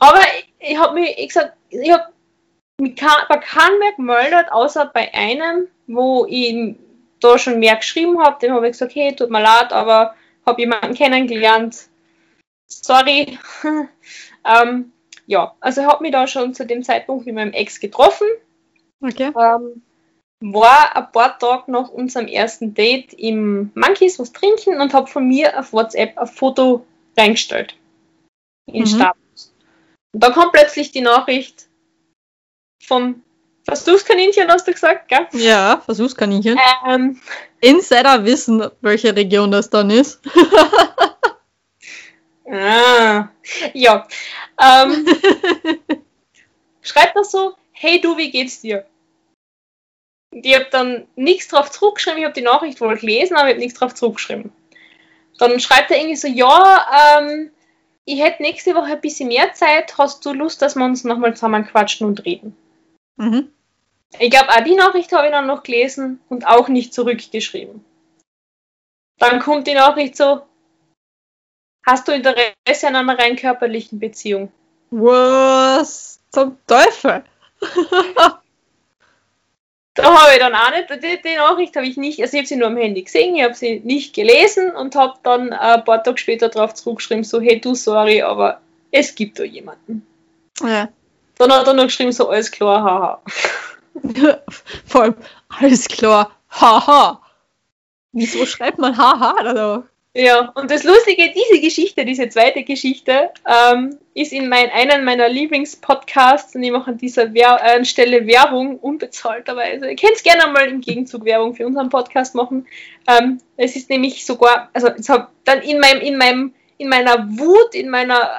Aber 0.00 0.18
ich, 0.58 0.72
ich 0.72 0.76
habe 0.76 0.98
mich, 0.98 1.16
ich 1.16 1.28
gesagt, 1.28 1.52
ich 1.70 1.92
habe 1.92 2.06
mich 2.80 2.96
bei 2.96 3.36
keinem 3.36 3.78
mehr 3.78 3.92
gemeldet, 3.92 4.50
außer 4.50 4.90
bei 4.92 5.14
einem, 5.14 5.68
wo 5.86 6.26
ich 6.28 6.74
da 7.20 7.38
schon 7.38 7.60
mehr 7.60 7.76
geschrieben 7.76 8.20
habe. 8.20 8.38
Dem 8.40 8.52
habe 8.52 8.66
ich 8.66 8.72
gesagt, 8.72 8.96
hey, 8.96 9.14
tut 9.14 9.30
mir 9.30 9.42
leid, 9.42 9.72
aber 9.72 10.16
habe 10.44 10.60
jemanden 10.60 10.94
kennengelernt. 10.94 11.86
Sorry. 12.66 13.38
ähm, 14.44 14.92
ja, 15.26 15.54
also 15.60 15.82
ich 15.82 15.86
habe 15.86 16.02
mich 16.02 16.10
da 16.10 16.26
schon 16.26 16.52
zu 16.52 16.66
dem 16.66 16.82
Zeitpunkt 16.82 17.26
mit 17.26 17.36
meinem 17.36 17.52
Ex 17.52 17.78
getroffen. 17.78 18.26
Okay. 19.02 19.32
Ähm, 19.38 19.82
war 20.40 20.96
ein 20.96 21.12
paar 21.12 21.38
Tage 21.38 21.70
nach 21.70 21.88
unserem 21.88 22.26
ersten 22.26 22.74
Date 22.74 23.12
im 23.12 23.70
Monkeys 23.74 24.18
was 24.18 24.32
trinken 24.32 24.80
und 24.80 24.94
habe 24.94 25.06
von 25.06 25.26
mir 25.26 25.58
auf 25.58 25.72
WhatsApp 25.72 26.18
ein 26.18 26.26
Foto 26.26 26.84
reingestellt. 27.16 27.76
In 28.66 28.82
Mhm. 28.82 28.86
Status. 28.86 29.54
Und 30.12 30.22
dann 30.22 30.32
kommt 30.32 30.52
plötzlich 30.52 30.92
die 30.92 31.00
Nachricht 31.00 31.66
vom 32.82 33.22
Versuchskaninchen, 33.64 34.48
hast 34.48 34.66
du 34.66 34.72
gesagt, 34.72 35.08
gell? 35.08 35.26
Ja, 35.32 35.80
Versuchskaninchen. 35.84 36.58
Ähm, 36.86 37.20
Insider 37.60 38.24
wissen, 38.24 38.68
welche 38.80 39.14
Region 39.14 39.52
das 39.52 39.70
dann 39.70 39.90
ist. 39.90 40.20
ah, 42.50 43.28
ja. 43.72 44.06
Ähm, 44.60 45.06
schreibt 46.82 47.16
das 47.16 47.30
so, 47.30 47.54
hey 47.70 48.00
du, 48.00 48.16
wie 48.16 48.32
geht's 48.32 48.60
dir? 48.60 48.84
Und 50.32 50.46
ich 50.46 50.54
habe 50.54 50.66
dann 50.70 51.06
nichts 51.14 51.48
drauf 51.48 51.70
zurückgeschrieben, 51.70 52.18
ich 52.18 52.24
habe 52.24 52.34
die 52.34 52.42
Nachricht 52.42 52.80
wohl 52.80 52.96
gelesen, 52.96 53.36
aber 53.36 53.48
ich 53.48 53.54
habe 53.54 53.64
nichts 53.64 53.78
drauf 53.78 53.94
zurückgeschrieben. 53.94 54.50
Dann 55.38 55.60
schreibt 55.60 55.90
er 55.90 55.98
irgendwie 55.98 56.16
so, 56.16 56.28
ja, 56.28 57.18
ähm, 57.18 57.50
ich 58.04 58.20
hätte 58.20 58.42
nächste 58.42 58.74
Woche 58.74 58.92
ein 58.92 59.00
bisschen 59.00 59.28
mehr 59.28 59.52
Zeit, 59.52 59.96
hast 59.98 60.24
du 60.24 60.32
Lust, 60.32 60.62
dass 60.62 60.74
wir 60.74 60.84
uns 60.84 61.04
nochmal 61.04 61.34
zusammen 61.34 61.66
quatschen 61.66 62.06
und 62.06 62.24
reden? 62.24 62.56
Mhm. 63.16 63.52
Ich 64.18 64.30
glaube, 64.30 64.50
auch 64.50 64.64
die 64.64 64.74
Nachricht 64.74 65.12
habe 65.12 65.26
ich 65.26 65.32
dann 65.32 65.46
noch 65.46 65.62
gelesen 65.62 66.20
und 66.28 66.46
auch 66.46 66.68
nicht 66.68 66.92
zurückgeschrieben. 66.92 67.84
Dann 69.18 69.40
kommt 69.40 69.66
die 69.66 69.74
Nachricht 69.74 70.16
so, 70.16 70.42
hast 71.86 72.08
du 72.08 72.12
Interesse 72.12 72.88
an 72.88 72.96
einer 72.96 73.18
rein 73.18 73.36
körperlichen 73.36 74.00
Beziehung? 74.00 74.50
Was 74.90 76.20
zum 76.30 76.58
Teufel? 76.66 77.24
Da 79.94 80.04
habe 80.04 80.32
ich 80.32 80.38
dann 80.38 80.54
auch 80.54 80.70
nicht, 80.70 80.88
die, 81.24 81.34
Nachricht 81.36 81.76
habe 81.76 81.86
ich 81.86 81.98
nicht, 81.98 82.20
also 82.20 82.32
ich 82.34 82.38
habe 82.40 82.46
sie 82.46 82.56
nur 82.56 82.68
am 82.68 82.78
Handy 82.78 83.02
gesehen, 83.02 83.36
ich 83.36 83.42
habe 83.42 83.54
sie 83.54 83.80
nicht 83.80 84.14
gelesen 84.14 84.74
und 84.74 84.94
habe 84.94 85.18
dann 85.22 85.52
ein 85.52 85.84
paar 85.84 86.02
Tage 86.02 86.16
später 86.16 86.48
darauf 86.48 86.72
zurückgeschrieben, 86.72 87.24
so, 87.24 87.40
hey 87.40 87.60
du, 87.60 87.74
sorry, 87.74 88.22
aber 88.22 88.60
es 88.90 89.14
gibt 89.14 89.38
da 89.38 89.44
jemanden. 89.44 90.06
Ja. 90.62 90.88
Dann 91.36 91.52
hat 91.52 91.66
er 91.66 91.74
noch 91.74 91.84
geschrieben, 91.84 92.12
so, 92.12 92.28
alles 92.28 92.50
klar, 92.50 92.82
haha. 92.82 93.22
Vor 94.86 95.02
allem, 95.02 95.14
alles 95.48 95.86
klar. 95.86 96.30
Haha. 96.50 97.20
Wieso 98.12 98.44
schreibt 98.46 98.78
man 98.78 98.96
haha 98.96 99.42
da 99.42 99.52
doch? 99.52 99.84
Ja, 100.14 100.52
und 100.56 100.70
das 100.70 100.84
Lustige, 100.84 101.32
diese 101.34 101.58
Geschichte, 101.62 102.04
diese 102.04 102.28
zweite 102.28 102.64
Geschichte, 102.64 103.30
ähm, 103.46 103.98
ist 104.12 104.34
in 104.34 104.50
mein, 104.50 104.68
einem 104.68 105.06
meiner 105.06 105.26
Lieblingspodcasts 105.26 106.54
und 106.54 106.62
ich 106.62 106.70
mache 106.70 106.90
an 106.90 106.98
dieser 106.98 107.32
Wer 107.32 107.58
äh, 107.64 107.82
Stelle 107.86 108.26
Werbung 108.26 108.78
unbezahlterweise. 108.78 109.88
Ihr 109.88 109.96
könnt 109.96 110.22
gerne 110.22 110.52
mal 110.52 110.68
im 110.68 110.82
Gegenzug 110.82 111.24
Werbung 111.24 111.54
für 111.54 111.66
unseren 111.66 111.88
Podcast 111.88 112.34
machen. 112.34 112.66
Ähm, 113.06 113.40
es 113.56 113.74
ist 113.74 113.88
nämlich 113.88 114.26
sogar, 114.26 114.68
also 114.74 114.90
dann 115.44 115.62
in 115.62 115.80
meinem, 115.80 116.02
in 116.02 116.18
meinem, 116.18 116.54
in 116.76 116.90
meiner 116.90 117.26
Wut, 117.38 117.74
in 117.74 117.88
meiner 117.88 118.32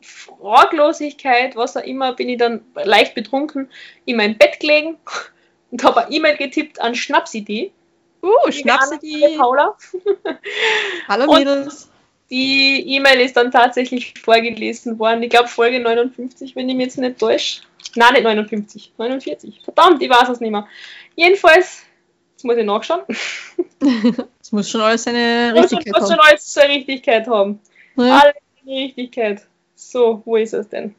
Fraglosigkeit, 0.00 1.56
was 1.56 1.76
auch 1.76 1.84
immer, 1.84 2.14
bin 2.14 2.30
ich 2.30 2.38
dann 2.38 2.62
leicht 2.74 3.14
betrunken 3.14 3.68
in 4.06 4.16
mein 4.16 4.38
Bett 4.38 4.60
gelegen 4.60 4.96
und 5.70 5.84
habe 5.84 6.06
eine 6.06 6.14
E-Mail 6.14 6.38
getippt 6.38 6.80
an 6.80 6.94
Schnapsidee. 6.94 7.70
Uh, 8.22 8.50
schnappst 8.50 8.92
du 8.92 8.98
die? 8.98 9.36
Paula. 9.36 9.76
Hallo 11.08 11.32
Mädels. 11.32 11.88
Die 12.30 12.84
E-Mail 12.94 13.20
ist 13.20 13.36
dann 13.36 13.50
tatsächlich 13.50 14.14
vorgelesen 14.20 14.98
worden. 14.98 15.22
Ich 15.22 15.30
glaube 15.30 15.48
Folge 15.48 15.80
59, 15.80 16.54
wenn 16.56 16.68
ich 16.68 16.76
mich 16.76 16.86
jetzt 16.86 16.98
nicht 16.98 17.18
täusche. 17.18 17.62
Nein, 17.94 18.14
nicht 18.14 18.24
59, 18.24 18.92
49. 18.98 19.62
Verdammt, 19.64 20.02
ich 20.02 20.10
weiß 20.10 20.28
es 20.28 20.40
nicht 20.40 20.50
mehr. 20.50 20.66
Jedenfalls, 21.16 21.84
jetzt 22.32 22.44
muss 22.44 22.56
ich 22.56 22.64
nachschauen. 22.64 23.02
Es 24.40 24.52
muss 24.52 24.70
schon 24.70 24.80
alles 24.80 25.02
seine 25.02 25.52
Muss 25.54 25.68
schon, 25.68 25.78
Richtigkeit 25.78 26.00
muss 26.00 26.10
schon 26.10 26.18
haben. 26.18 26.28
alles 26.28 26.46
zur 26.46 26.62
Richtigkeit 26.62 27.26
haben. 27.26 27.60
Ja. 27.96 28.20
Alles 28.20 28.34
in 28.62 28.66
die 28.66 28.82
Richtigkeit. 28.84 29.42
So, 29.74 30.22
wo 30.24 30.36
ist 30.36 30.54
es 30.54 30.70
denn? 30.70 30.94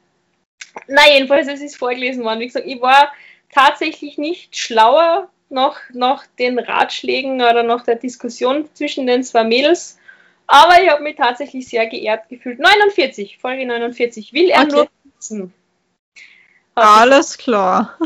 Na, 0.87 1.01
jedenfalls, 1.11 1.47
es 1.47 1.61
ist 1.61 1.75
vorgelesen 1.75 2.23
worden. 2.23 2.41
Wie 2.41 2.45
gesagt, 2.45 2.67
ich 2.67 2.79
war 2.79 3.11
tatsächlich 3.51 4.19
nicht 4.19 4.55
schlauer 4.55 5.29
nach, 5.49 5.79
nach 5.93 6.25
den 6.37 6.59
Ratschlägen 6.59 7.35
oder 7.35 7.63
nach 7.63 7.83
der 7.83 7.95
Diskussion 7.95 8.69
zwischen 8.73 9.07
den 9.07 9.23
zwei 9.23 9.43
Mädels. 9.43 9.97
Aber 10.47 10.81
ich 10.81 10.89
habe 10.89 11.03
mich 11.03 11.15
tatsächlich 11.15 11.67
sehr 11.67 11.85
geehrt 11.87 12.27
gefühlt. 12.29 12.59
49, 12.59 13.37
Folge 13.37 13.65
49. 13.65 14.33
Will 14.33 14.49
er 14.49 14.61
Okay. 14.61 14.71
nur 14.71 14.87
wissen. 15.17 15.53
Alles 16.75 17.37
klar. 17.37 17.97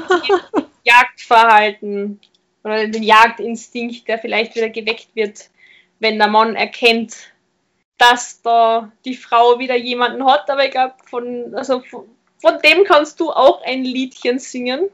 Jagdverhalten 0.83 2.19
oder 2.63 2.87
den 2.87 3.03
Jagdinstinkt, 3.03 4.07
der 4.07 4.19
vielleicht 4.19 4.55
wieder 4.55 4.69
geweckt 4.69 5.09
wird, 5.13 5.49
wenn 5.99 6.17
der 6.17 6.27
Mann 6.27 6.55
erkennt, 6.55 7.15
dass 7.97 8.41
da 8.41 8.91
die 9.05 9.15
Frau 9.15 9.59
wieder 9.59 9.77
jemanden 9.77 10.25
hat. 10.25 10.49
Aber 10.49 10.65
ich 10.65 10.71
glaube, 10.71 10.95
von, 11.05 11.55
also 11.55 11.79
von, 11.81 12.05
von 12.39 12.59
dem 12.59 12.83
kannst 12.83 13.19
du 13.19 13.31
auch 13.31 13.61
ein 13.63 13.83
Liedchen 13.85 14.39
singen, 14.39 14.89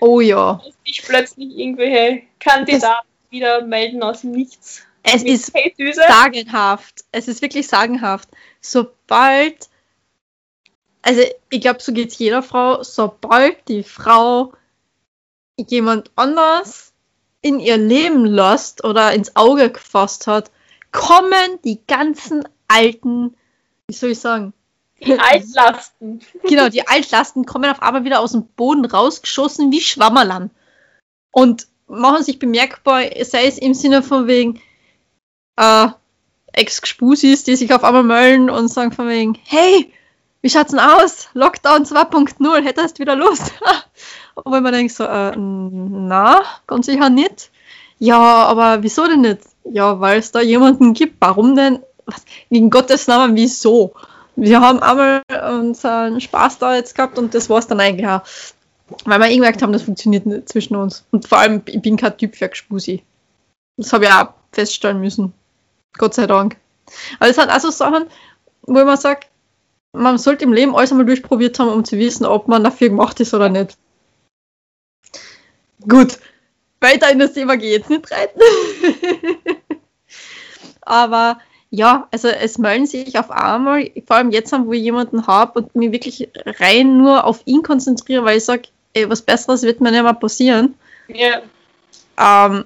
Oh 0.00 0.20
ja. 0.20 0.60
dass 0.64 0.74
sich 0.86 1.02
plötzlich 1.02 1.56
irgendwelche 1.56 2.22
Kandidaten 2.38 3.06
wieder 3.30 3.62
melden 3.62 4.02
aus 4.02 4.22
dem 4.22 4.32
Nichts. 4.32 4.82
Es 5.02 5.22
ist 5.22 5.52
sagenhaft. 5.94 7.04
Es 7.12 7.28
ist 7.28 7.40
wirklich 7.40 7.68
sagenhaft. 7.68 8.28
Sobald, 8.60 9.68
also 11.02 11.22
ich 11.50 11.60
glaube, 11.60 11.80
so 11.80 11.92
geht 11.92 12.10
es 12.10 12.18
jeder 12.18 12.42
Frau, 12.42 12.82
sobald 12.82 13.68
die 13.68 13.82
Frau 13.82 14.52
jemand 15.56 16.10
anders 16.16 16.92
in 17.40 17.60
ihr 17.60 17.76
Leben 17.76 18.26
lässt 18.26 18.84
oder 18.84 19.12
ins 19.12 19.34
Auge 19.36 19.70
gefasst 19.70 20.26
hat, 20.26 20.50
kommen 20.92 21.58
die 21.64 21.80
ganzen 21.86 22.46
alten, 22.66 23.36
wie 23.86 23.94
soll 23.94 24.10
ich 24.10 24.20
sagen, 24.20 24.52
Die 25.04 25.18
Altlasten. 25.18 26.20
genau, 26.42 26.68
die 26.68 26.86
Altlasten 26.86 27.44
kommen 27.44 27.70
auf 27.70 27.82
einmal 27.82 28.04
wieder 28.04 28.20
aus 28.20 28.32
dem 28.32 28.46
Boden 28.46 28.84
rausgeschossen 28.84 29.70
wie 29.70 29.80
Schwammerlern. 29.80 30.50
Und 31.30 31.66
machen 31.86 32.22
sich 32.22 32.38
bemerkbar, 32.38 33.02
sei 33.22 33.46
es 33.46 33.58
im 33.58 33.74
Sinne 33.74 34.02
von 34.02 34.26
wegen 34.26 34.60
äh, 35.56 35.88
Ex-Gspusis, 36.52 37.44
die 37.44 37.56
sich 37.56 37.72
auf 37.72 37.84
einmal 37.84 38.02
melden 38.02 38.50
und 38.50 38.68
sagen 38.68 38.92
von 38.92 39.08
wegen, 39.08 39.38
hey, 39.44 39.92
wie 40.40 40.50
schaut's 40.50 40.70
denn 40.70 40.80
aus? 40.80 41.28
Lockdown 41.34 41.84
2.0, 41.84 42.62
hättest 42.62 42.98
wieder 42.98 43.16
Lust? 43.16 43.52
und 44.34 44.52
wenn 44.52 44.62
man 44.62 44.72
denkt 44.72 44.92
so, 44.92 45.04
äh, 45.04 45.32
na, 45.36 46.42
ganz 46.66 46.86
sicher 46.86 47.10
nicht. 47.10 47.50
Ja, 47.98 48.18
aber 48.18 48.82
wieso 48.82 49.06
denn 49.06 49.22
nicht? 49.22 49.40
Ja, 49.64 49.98
weil 50.00 50.18
es 50.18 50.32
da 50.32 50.40
jemanden 50.40 50.94
gibt. 50.94 51.16
Warum 51.20 51.56
denn? 51.56 51.80
Was? 52.06 52.24
In 52.48 52.70
Gottes 52.70 53.06
Namen, 53.06 53.34
wieso? 53.36 53.94
Wir 54.40 54.60
haben 54.60 54.80
einmal 54.80 55.22
unseren 55.50 56.20
Spaß 56.20 56.58
da 56.58 56.76
jetzt 56.76 56.94
gehabt 56.94 57.18
und 57.18 57.34
das 57.34 57.50
war's 57.50 57.66
dann 57.66 57.80
eigentlich 57.80 58.06
auch. 58.06 58.22
Weil 59.04 59.18
wir 59.18 59.26
eh 59.26 59.34
gemerkt 59.34 59.62
haben, 59.62 59.72
das 59.72 59.82
funktioniert 59.82 60.26
nicht 60.26 60.48
zwischen 60.48 60.76
uns. 60.76 61.04
Und 61.10 61.26
vor 61.26 61.38
allem, 61.38 61.60
ich 61.66 61.82
bin 61.82 61.96
kein 61.96 62.16
Typ 62.16 62.36
für 62.36 62.48
Gspusi. 62.48 63.02
Das 63.76 63.92
habe 63.92 64.04
ich 64.04 64.12
auch 64.12 64.34
feststellen 64.52 65.00
müssen. 65.00 65.34
Gott 65.98 66.14
sei 66.14 66.28
Dank. 66.28 66.56
Aber 67.18 67.28
es 67.28 67.34
sind 67.34 67.48
also 67.48 67.70
Sachen, 67.70 68.06
wo 68.62 68.84
man 68.84 68.96
sagt, 68.96 69.28
man 69.92 70.18
sollte 70.18 70.44
im 70.44 70.52
Leben 70.52 70.76
alles 70.76 70.92
einmal 70.92 71.06
durchprobiert 71.06 71.58
haben, 71.58 71.70
um 71.70 71.84
zu 71.84 71.98
wissen, 71.98 72.24
ob 72.24 72.46
man 72.46 72.62
dafür 72.62 72.90
gemacht 72.90 73.18
ist 73.18 73.34
oder 73.34 73.48
nicht. 73.48 73.76
Gut. 75.80 76.18
weiter 76.80 77.10
in 77.10 77.18
das 77.18 77.32
Thema 77.32 77.56
gehe 77.56 77.70
ich 77.70 77.78
jetzt 77.78 77.90
nicht 77.90 78.08
rein. 78.12 78.28
Aber 80.82 81.38
ja, 81.70 82.08
also 82.10 82.28
es 82.28 82.58
melden 82.58 82.86
sich 82.86 83.18
auf 83.18 83.30
einmal, 83.30 83.90
vor 84.06 84.16
allem 84.16 84.30
jetzt, 84.30 84.52
wo 84.52 84.72
ich 84.72 84.82
jemanden 84.82 85.26
habe 85.26 85.60
und 85.60 85.74
mich 85.74 85.92
wirklich 85.92 86.30
rein 86.58 86.96
nur 86.96 87.24
auf 87.24 87.42
ihn 87.44 87.62
konzentriere, 87.62 88.24
weil 88.24 88.38
ich 88.38 88.44
sage, 88.44 88.68
was 89.06 89.22
Besseres 89.22 89.62
wird 89.62 89.80
mir 89.80 89.90
nicht 89.90 90.02
mehr 90.02 90.14
passieren. 90.14 90.74
Ja. 91.08 91.42
Ähm, 92.18 92.64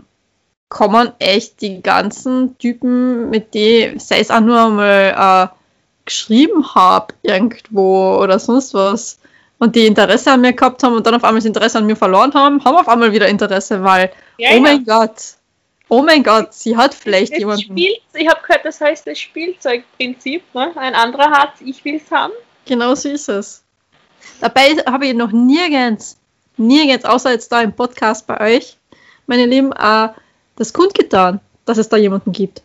kommen 0.69 1.13
echt 1.19 1.61
die 1.61 1.83
ganzen 1.83 2.57
Typen, 2.59 3.29
mit 3.29 3.55
denen, 3.55 3.99
sei 3.99 4.21
es 4.21 4.31
auch 4.31 4.41
nur 4.41 4.59
einmal 4.59 5.51
äh, 5.51 5.57
geschrieben 6.05 6.75
habe 6.75 7.15
irgendwo 7.23 8.17
oder 8.17 8.39
sonst 8.39 8.73
was 8.73 9.19
und 9.59 9.77
die 9.77 9.87
Interesse 9.87 10.33
an 10.33 10.41
mir 10.41 10.55
gehabt 10.55 10.83
haben 10.83 10.95
und 10.95 11.07
dann 11.07 11.15
auf 11.15 11.25
einmal 11.25 11.41
das 11.41 11.45
Interesse 11.45 11.79
an 11.79 11.87
mir 11.87 11.95
verloren 11.95 12.35
haben, 12.35 12.65
haben 12.65 12.77
auf 12.77 12.89
einmal 12.89 13.13
wieder 13.13 13.29
Interesse, 13.29 13.85
weil, 13.85 14.11
Ja, 14.39 14.51
oh 14.51 14.55
ja. 14.55 14.61
mein 14.61 14.85
Gott, 14.85 15.35
oh 15.93 16.01
mein 16.03 16.23
Gott, 16.23 16.55
sie 16.55 16.75
hat 16.75 16.95
vielleicht 16.95 17.33
Das 17.33 17.41
jemanden. 17.41 17.65
Spiel, 17.65 17.95
ich 18.15 18.27
habe 18.27 18.41
gehört, 18.41 18.65
das 18.65 18.81
heißt 18.81 19.07
das 19.07 19.19
Spielzeugprinzip. 19.19 20.43
Ne? 20.55 20.73
Ein 20.75 20.95
anderer 20.95 21.31
hat, 21.31 21.61
ich 21.61 21.85
will's 21.85 22.11
haben. 22.11 22.33
Genau 22.65 22.95
so 22.95 23.11
ist 23.11 23.29
es. 23.29 23.63
Dabei 24.41 24.71
habe 24.87 25.07
ich 25.09 25.15
noch 25.15 25.33
nirgends, 25.33 26.17
nirgends, 26.57 27.05
außer 27.05 27.33
jetzt 27.33 27.53
da 27.53 27.61
im 27.61 27.75
Podcast 27.75 28.27
bei 28.27 28.41
euch, 28.57 28.79
meine 29.27 29.45
Lieben, 29.45 29.71
äh, 29.73 30.09
das 30.57 30.73
kundgetan, 30.73 31.41
dass 31.67 31.77
es 31.77 31.91
da 31.91 31.99
jemanden 31.99 32.33
gibt. 32.33 32.63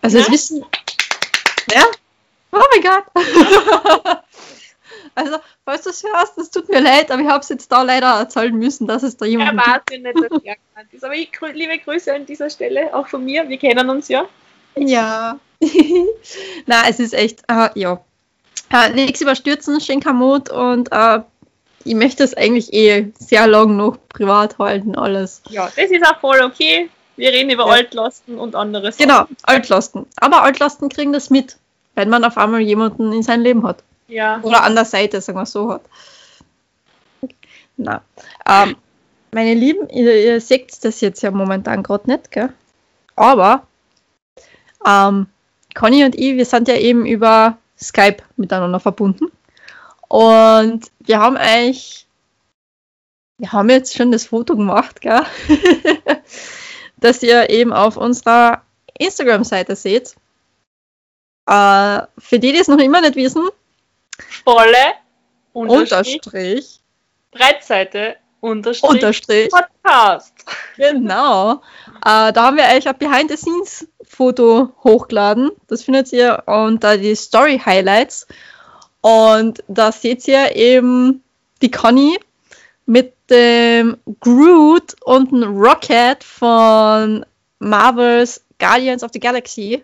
Also 0.00 0.16
es 0.18 0.26
Ja? 0.26 0.32
wissen. 0.32 0.64
Ja? 1.74 1.84
Oh 2.52 2.62
mein 2.72 2.82
Gott! 2.82 3.04
also, 5.16 5.38
falls 5.64 5.82
du 5.82 5.90
es 5.90 6.04
hörst, 6.04 6.36
das 6.36 6.50
tut 6.50 6.68
mir 6.68 6.80
leid, 6.80 7.10
aber 7.10 7.22
ich 7.22 7.28
habe 7.28 7.40
es 7.40 7.48
jetzt 7.48 7.72
da 7.72 7.82
leider 7.82 8.18
erzählen 8.18 8.54
müssen, 8.54 8.86
dass 8.86 9.02
es 9.02 9.16
da 9.16 9.24
jemanden 9.24 9.56
weiß 9.56 9.80
ja 9.90 9.98
nicht, 9.98 10.14
dass 10.14 10.42
er 10.44 10.56
gemeint 10.56 10.92
ist. 10.92 11.04
Aber 11.04 11.14
ich, 11.14 11.30
liebe 11.54 11.78
Grüße 11.78 12.14
an 12.14 12.26
dieser 12.26 12.50
Stelle, 12.50 12.94
auch 12.94 13.08
von 13.08 13.24
mir. 13.24 13.48
Wir 13.48 13.56
kennen 13.56 13.88
uns 13.88 14.08
ja. 14.08 14.26
gibt. 14.74 14.90
Ja. 14.90 15.38
Na, 16.66 16.88
es 16.88 17.00
ist 17.00 17.14
echt, 17.14 17.42
äh, 17.48 17.70
ja. 17.74 18.00
Äh, 18.70 18.90
nichts 18.92 19.20
überstürzen, 19.20 19.80
schenker 19.80 20.12
Mut 20.12 20.50
und 20.50 20.90
äh, 20.92 21.20
ich 21.84 21.94
möchte 21.94 22.24
es 22.24 22.34
eigentlich 22.34 22.72
eh 22.72 23.12
sehr 23.18 23.46
lang 23.46 23.76
noch 23.76 23.96
privat 24.08 24.58
halten, 24.58 24.96
alles. 24.96 25.40
Ja, 25.48 25.70
das 25.74 25.90
ist 25.90 26.04
auch 26.04 26.20
voll 26.20 26.42
okay. 26.42 26.90
Wir 27.16 27.30
reden 27.32 27.48
über 27.48 27.66
Ja. 27.66 27.72
Altlasten 27.72 28.38
und 28.38 28.54
andere 28.54 28.92
Sachen. 28.92 29.08
Genau, 29.08 29.24
Altlasten. 29.44 30.06
Aber 30.16 30.42
Altlasten 30.42 30.88
kriegen 30.88 31.12
das 31.12 31.30
mit, 31.30 31.56
wenn 31.94 32.10
man 32.10 32.24
auf 32.24 32.36
einmal 32.36 32.60
jemanden 32.60 33.12
in 33.12 33.22
seinem 33.22 33.42
Leben 33.42 33.66
hat. 33.66 33.82
Ja. 34.08 34.40
Oder 34.42 34.62
an 34.62 34.74
der 34.74 34.84
Seite, 34.84 35.20
sagen 35.20 35.38
wir 35.38 35.46
so 35.46 35.72
hat. 35.72 35.82
Na, 37.76 38.02
ähm, 38.48 38.76
meine 39.32 39.54
Lieben, 39.54 39.88
ihr, 39.90 40.24
ihr 40.24 40.40
seht 40.40 40.82
das 40.84 41.00
jetzt 41.00 41.22
ja 41.22 41.30
momentan 41.30 41.82
gerade 41.82 42.10
nicht, 42.10 42.30
gell? 42.30 42.52
Aber 43.16 43.66
ähm, 44.86 45.26
Conny 45.74 46.04
und 46.04 46.14
ich, 46.14 46.36
wir 46.36 46.46
sind 46.46 46.68
ja 46.68 46.76
eben 46.76 47.04
über 47.04 47.58
Skype 47.78 48.22
miteinander 48.36 48.80
verbunden. 48.80 49.26
Und 50.08 50.90
wir 51.00 51.18
haben 51.18 51.36
eigentlich, 51.36 52.06
wir 53.38 53.52
haben 53.52 53.68
jetzt 53.68 53.94
schon 53.94 54.12
das 54.12 54.26
Foto 54.26 54.56
gemacht, 54.56 55.00
gell? 55.00 55.26
das 56.96 57.22
ihr 57.22 57.50
eben 57.50 57.72
auf 57.72 57.96
unserer 57.96 58.62
Instagram-Seite 58.98 59.76
seht. 59.76 60.14
Äh, 61.46 62.02
für 62.18 62.38
die, 62.38 62.52
die 62.52 62.58
es 62.58 62.68
noch 62.68 62.78
immer 62.78 63.02
nicht 63.02 63.16
wissen, 63.16 63.46
Volle 64.44 64.94
Unterstrich, 65.52 66.14
Unterstrich, 66.16 66.80
Breitseite 67.30 68.16
Unterstrich, 68.40 68.90
Unterstrich, 68.90 69.50
Podcast. 69.50 70.34
genau. 70.76 71.54
Äh, 72.04 72.32
da 72.32 72.34
haben 72.36 72.56
wir 72.56 72.64
eigentlich 72.66 72.86
ein 72.86 72.98
Behind-the-Scenes-Foto 72.98 74.72
hochgeladen. 74.84 75.50
Das 75.66 75.82
findet 75.82 76.12
ihr 76.12 76.42
unter 76.46 76.98
die 76.98 77.14
Story-Highlights. 77.14 78.26
Und 79.00 79.64
da 79.68 79.90
seht 79.90 80.28
ihr 80.28 80.54
eben 80.54 81.24
die 81.62 81.70
Conny 81.70 82.18
mit 82.84 83.14
dem 83.30 83.96
Groot 84.20 84.94
und 85.02 85.32
einem 85.32 85.56
Rocket 85.56 86.22
von 86.22 87.26
Marvels 87.58 88.44
Guardians 88.58 89.02
of 89.02 89.10
the 89.12 89.20
Galaxy, 89.20 89.82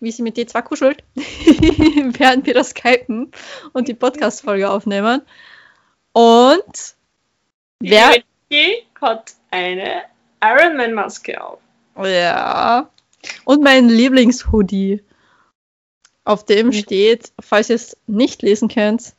wie 0.00 0.10
sie 0.10 0.22
mit 0.22 0.36
D2 0.36 0.62
kuschelt, 0.62 1.04
während 1.14 2.46
wir 2.46 2.54
das 2.54 2.70
skypen 2.70 3.30
und 3.72 3.88
die 3.88 3.94
Podcast-Folge 3.94 4.70
aufnehmen. 4.70 5.22
Und 6.12 6.94
Die 7.80 7.90
wer 7.90 8.22
Jürgen 8.48 8.86
hat 9.00 9.34
eine 9.50 10.02
Ironman-Maske 10.42 11.42
auf. 11.42 11.58
Ja. 12.02 12.88
Und 13.44 13.62
mein 13.62 13.88
Lieblingshoodie. 13.88 15.02
Auf 16.24 16.44
dem 16.44 16.72
steht, 16.72 17.32
falls 17.40 17.70
ihr 17.70 17.76
es 17.76 17.96
nicht 18.06 18.42
lesen 18.42 18.68
könnt, 18.68 19.14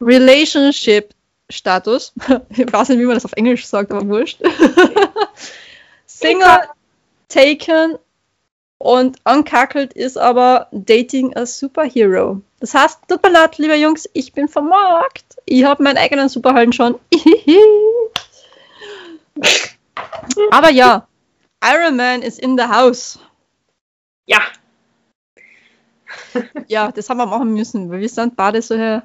Relationship 0.00 1.14
Status. 1.48 2.12
Ich 2.50 2.72
weiß 2.72 2.88
nicht, 2.88 2.98
wie 2.98 3.04
man 3.04 3.14
das 3.14 3.24
auf 3.24 3.34
Englisch 3.34 3.66
sagt, 3.66 3.92
aber 3.92 4.06
wurscht. 4.08 4.40
Single, 6.06 6.68
taken 7.28 7.98
und 8.78 9.18
unkackelt 9.24 9.92
ist 9.94 10.16
aber 10.18 10.68
Dating 10.72 11.36
a 11.36 11.46
Superhero. 11.46 12.40
Das 12.60 12.74
heißt, 12.74 13.00
tut 13.08 13.22
mir 13.22 13.30
leid, 13.30 13.58
liebe 13.58 13.74
Jungs, 13.76 14.08
ich 14.12 14.32
bin 14.32 14.48
vom 14.48 14.68
Markt. 14.68 15.24
Ich 15.44 15.64
habe 15.64 15.82
meinen 15.82 15.98
eigenen 15.98 16.28
Superhelden 16.28 16.72
schon. 16.72 16.98
aber 20.50 20.70
ja, 20.70 21.06
Iron 21.64 21.96
Man 21.96 22.22
is 22.22 22.38
in 22.38 22.56
the 22.58 22.64
house. 22.64 23.18
Ja, 24.26 24.40
Ja, 26.68 26.92
das 26.92 27.08
haben 27.08 27.18
wir 27.18 27.26
machen 27.26 27.52
müssen, 27.52 27.90
weil 27.90 28.00
wir 28.00 28.08
sind 28.08 28.36
beide 28.36 28.62
solche 28.62 29.02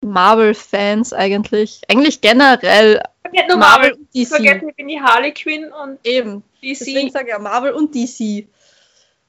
Marvel-Fans 0.00 1.12
eigentlich. 1.12 1.82
Eigentlich 1.88 2.20
generell 2.20 3.02
Marvel 3.32 3.56
Marvel. 3.56 3.92
und 3.92 4.08
Ich 4.12 4.28
DC. 4.28 4.36
vergesse, 4.36 4.66
ich 4.70 4.76
bin 4.76 4.88
die 4.88 5.00
Harley 5.00 5.32
Quinn 5.32 5.72
und 5.72 5.98
Eben. 6.04 6.42
Deswegen 6.62 7.08
DC. 7.08 7.12
sage 7.12 7.26
ich 7.26 7.32
ja 7.32 7.38
Marvel 7.38 7.72
und 7.72 7.94
DC. 7.94 8.46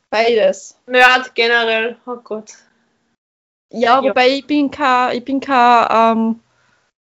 Beides. 0.09 0.77
Nerd 0.87 1.35
generell. 1.35 1.97
Oh 2.05 2.15
Gott. 2.17 2.53
Ja, 3.71 4.01
Ja. 4.01 4.09
wobei 4.09 4.29
ich 4.29 4.47
bin 4.47 4.71
kein, 4.71 5.17
ich 5.17 5.23
bin 5.23 5.39
kein 5.39 5.87
ähm, 6.17 6.39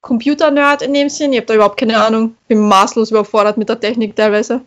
Computer-Nerd 0.01 0.81
in 0.83 0.93
dem 0.93 1.09
Sinn. 1.09 1.33
Ich 1.33 1.39
habe 1.39 1.47
da 1.47 1.55
überhaupt 1.55 1.79
keine 1.79 1.97
Ahnung. 2.03 2.35
Bin 2.47 2.67
maßlos 2.67 3.11
überfordert 3.11 3.57
mit 3.57 3.69
der 3.69 3.79
Technik 3.79 4.15
teilweise. 4.15 4.61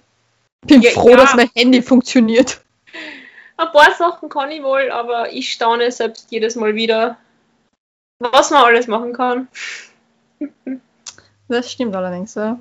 Bin 0.66 0.80
Ja, 0.82 0.90
froh, 0.90 1.10
ja. 1.10 1.16
dass 1.18 1.34
mein 1.34 1.50
Handy 1.54 1.82
funktioniert. 1.82 2.60
Ein 3.56 3.70
paar 3.70 3.94
Sachen 3.94 4.28
kann 4.28 4.50
ich 4.50 4.62
wohl, 4.64 4.90
aber 4.90 5.32
ich 5.32 5.52
staune 5.52 5.92
selbst 5.92 6.32
jedes 6.32 6.56
Mal 6.56 6.74
wieder, 6.74 7.16
was 8.18 8.50
man 8.50 8.64
alles 8.64 8.86
machen 8.88 9.12
kann. 9.12 9.48
Das 11.46 11.70
stimmt 11.70 11.94
allerdings, 11.94 12.34
ja. 12.36 12.58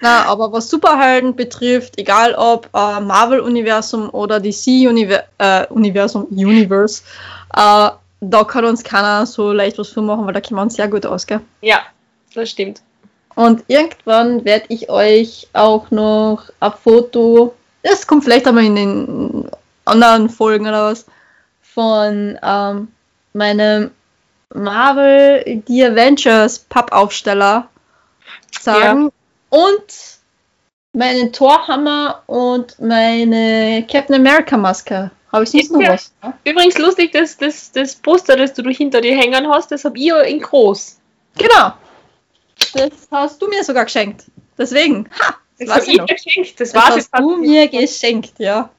Ja. 0.00 0.08
Na, 0.08 0.24
aber 0.24 0.52
was 0.52 0.70
Superhelden 0.70 1.36
betrifft, 1.36 1.98
egal 1.98 2.34
ob 2.34 2.68
äh, 2.74 3.00
Marvel-Universum 3.00 4.10
oder 4.10 4.40
DC-Universum, 4.40 5.26
äh, 5.38 5.66
Universum, 5.68 6.26
Universe, 6.30 7.02
äh, 7.54 7.90
da 8.22 8.44
kann 8.44 8.64
uns 8.64 8.82
keiner 8.84 9.26
so 9.26 9.52
leicht 9.52 9.78
was 9.78 9.88
vormachen, 9.88 10.26
weil 10.26 10.34
da 10.34 10.40
kennen 10.40 10.58
wir 10.58 10.62
uns 10.62 10.74
sehr 10.74 10.88
gut 10.88 11.06
aus, 11.06 11.26
gell? 11.26 11.40
Ja, 11.62 11.80
das 12.34 12.50
stimmt. 12.50 12.82
Und 13.34 13.64
irgendwann 13.68 14.44
werde 14.44 14.66
ich 14.68 14.90
euch 14.90 15.48
auch 15.52 15.90
noch 15.90 16.50
ein 16.60 16.72
Foto, 16.72 17.54
das 17.82 18.06
kommt 18.06 18.24
vielleicht 18.24 18.46
einmal 18.46 18.64
in 18.64 18.76
den 18.76 19.50
anderen 19.84 20.28
Folgen 20.28 20.66
oder 20.66 20.90
was, 20.90 21.06
von 21.62 22.38
ähm, 22.42 22.88
meinem 23.32 23.90
Marvel 24.52 25.62
The 25.66 25.86
Avengers 25.86 26.58
Pappaufsteller 26.58 27.68
sagen. 28.60 29.10
Und 29.50 30.18
meinen 30.92 31.32
Torhammer 31.32 32.22
und 32.26 32.78
meine 32.80 33.86
Captain 33.90 34.16
America 34.16 34.56
Maske. 34.56 35.10
Habe 35.30 35.44
ich 35.44 35.50
sonst 35.50 35.70
noch 35.70 35.80
Ja. 35.80 35.92
was? 35.92 36.12
ne? 36.22 36.34
Übrigens 36.44 36.76
lustig, 36.78 37.12
dass 37.12 37.36
das, 37.36 37.70
das 37.70 37.94
Poster, 37.94 38.36
das 38.36 38.52
du 38.54 38.68
hinter 38.70 39.00
dir 39.00 39.16
hängen 39.16 39.48
hast, 39.48 39.70
das 39.70 39.84
habe 39.84 39.96
ich 39.98 40.04
ja 40.06 40.20
in 40.22 40.40
groß. 40.40 40.98
Genau. 41.38 41.72
Das 42.74 42.90
hast 43.10 43.40
du 43.40 43.46
mir 43.48 43.62
sogar 43.62 43.84
geschenkt. 43.84 44.24
Deswegen. 44.58 45.08
Ha, 45.20 45.34
Das 45.58 45.68
weiß 45.68 45.76
habe 45.82 45.90
ich 45.92 45.98
ich 46.16 46.24
geschenkt. 46.24 46.60
Das, 46.60 46.72
Das 46.72 46.74
war 46.74 46.96
hast 46.96 47.10
du 47.16 47.36
mir 47.36 47.68
geschenkt, 47.68 48.32
ja. 48.38 48.70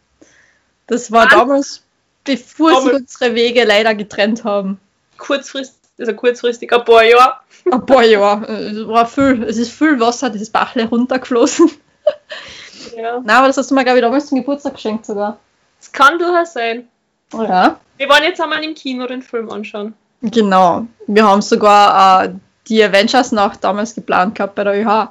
Das 0.88 1.10
war 1.12 1.24
Wahnsinn. 1.24 1.40
damals, 1.40 1.84
bevor 2.26 2.70
sich 2.82 2.90
Aber- 2.90 2.96
unsere 2.98 3.34
Wege 3.36 3.64
leider 3.64 3.96
getrennt 3.96 4.44
haben. 4.44 4.80
kurzfristig, 5.18 5.78
also 6.00 6.14
kurzfristig, 6.14 6.74
ein 6.74 6.84
paar 6.84 7.04
Jahre. 7.04 7.36
Ein 7.76 7.86
paar 7.86 8.04
Jahre. 8.04 8.46
Es 8.52 8.88
war 8.88 9.06
viel, 9.06 9.44
es 9.44 9.58
ist 9.58 9.72
viel 9.72 10.00
Wasser, 10.00 10.30
dieses 10.30 10.50
Bachle 10.50 10.88
runtergeflossen. 10.88 11.72
Ja. 12.98 13.22
Na, 13.24 13.38
aber 13.38 13.48
das 13.48 13.58
hast 13.58 13.70
du 13.70 13.76
mir, 13.76 13.84
glaube 13.84 14.00
ich, 14.00 14.04
damals 14.04 14.26
zum 14.28 14.40
Geburtstag 14.40 14.74
geschenkt 14.74 15.06
sogar. 15.06 15.38
Das 15.80 15.92
kann 15.92 16.18
durchaus 16.18 16.54
sein. 16.54 16.88
Oh 17.32 17.44
ja. 17.44 17.80
Wir 17.98 18.10
wollen 18.10 18.24
jetzt 18.24 18.42
einmal 18.42 18.64
im 18.64 18.74
Kino 18.74 19.06
den 19.06 19.22
Film 19.22 19.50
anschauen. 19.52 19.94
Genau. 20.22 20.88
Wir 21.06 21.24
haben 21.26 21.42
sogar 21.44 22.26
äh, 22.26 22.34
die 22.68 22.84
Avengers 22.84 23.32
Nacht 23.32 23.64
damals 23.64 23.94
geplant 23.94 24.34
gehabt 24.36 24.56
bei 24.56 24.64
der 24.64 24.74
ÖH. 24.82 25.10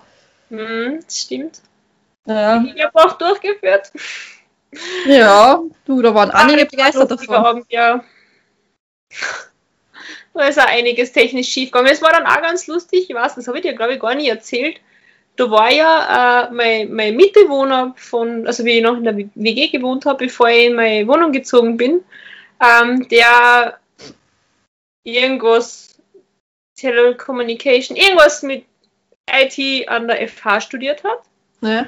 Hm, 0.51 1.01
das 1.05 1.19
stimmt. 1.21 1.61
Ja, 2.27 2.61
Ich 2.63 2.83
habe 2.85 2.95
auch 2.95 3.13
durchgeführt. 3.13 3.93
ja 5.07 5.61
du, 5.87 6.03
da 6.03 6.15
waren 6.15 6.31
einige 6.33 6.63
Aber 6.63 6.71
begeistert 6.71 7.11
davon. 7.11 7.35
Abend, 7.37 7.67
ja. 7.69 8.03
Da 10.33 10.47
ist 10.47 10.61
auch 10.61 10.67
einiges 10.67 11.13
technisch 11.13 11.49
schief 11.49 11.71
gegangen. 11.71 11.93
Es 11.93 12.03
war 12.03 12.13
dann 12.13 12.27
auch 12.27 12.41
ganz 12.41 12.67
lustig, 12.67 13.07
ich 13.09 13.15
weiß, 13.15 13.35
das 13.35 13.49
habe 13.49 13.59
ich 13.59 13.63
dir, 13.63 13.75
glaube 13.75 13.95
ich, 13.95 14.01
gar 14.01 14.15
nicht 14.15 14.29
erzählt. 14.29 14.81
Da 15.37 15.51
war 15.51 15.73
ja 15.73 16.47
äh, 16.47 16.53
mein, 16.53 16.93
mein 16.93 17.17
Mitbewohner 17.17 17.95
von, 17.97 18.47
also 18.47 18.65
wie 18.65 18.79
ich 18.79 18.83
noch 18.83 18.97
in 18.97 19.05
der 19.05 19.17
WG 19.17 19.69
gewohnt 19.69 20.07
habe, 20.07 20.27
bevor 20.27 20.49
ich 20.49 20.67
in 20.67 20.75
meine 20.75 21.07
Wohnung 21.07 21.33
gezogen 21.33 21.77
bin, 21.77 22.05
ähm, 22.61 23.09
der 23.09 23.79
irgendwas 25.05 25.97
Telecommunication, 26.77 27.97
irgendwas 27.97 28.43
mit 28.43 28.65
IT 29.31 29.89
an 29.89 30.09
der 30.09 30.29
FH 30.29 30.61
studiert 30.61 31.05
hat 31.05 31.21
Ja. 31.61 31.87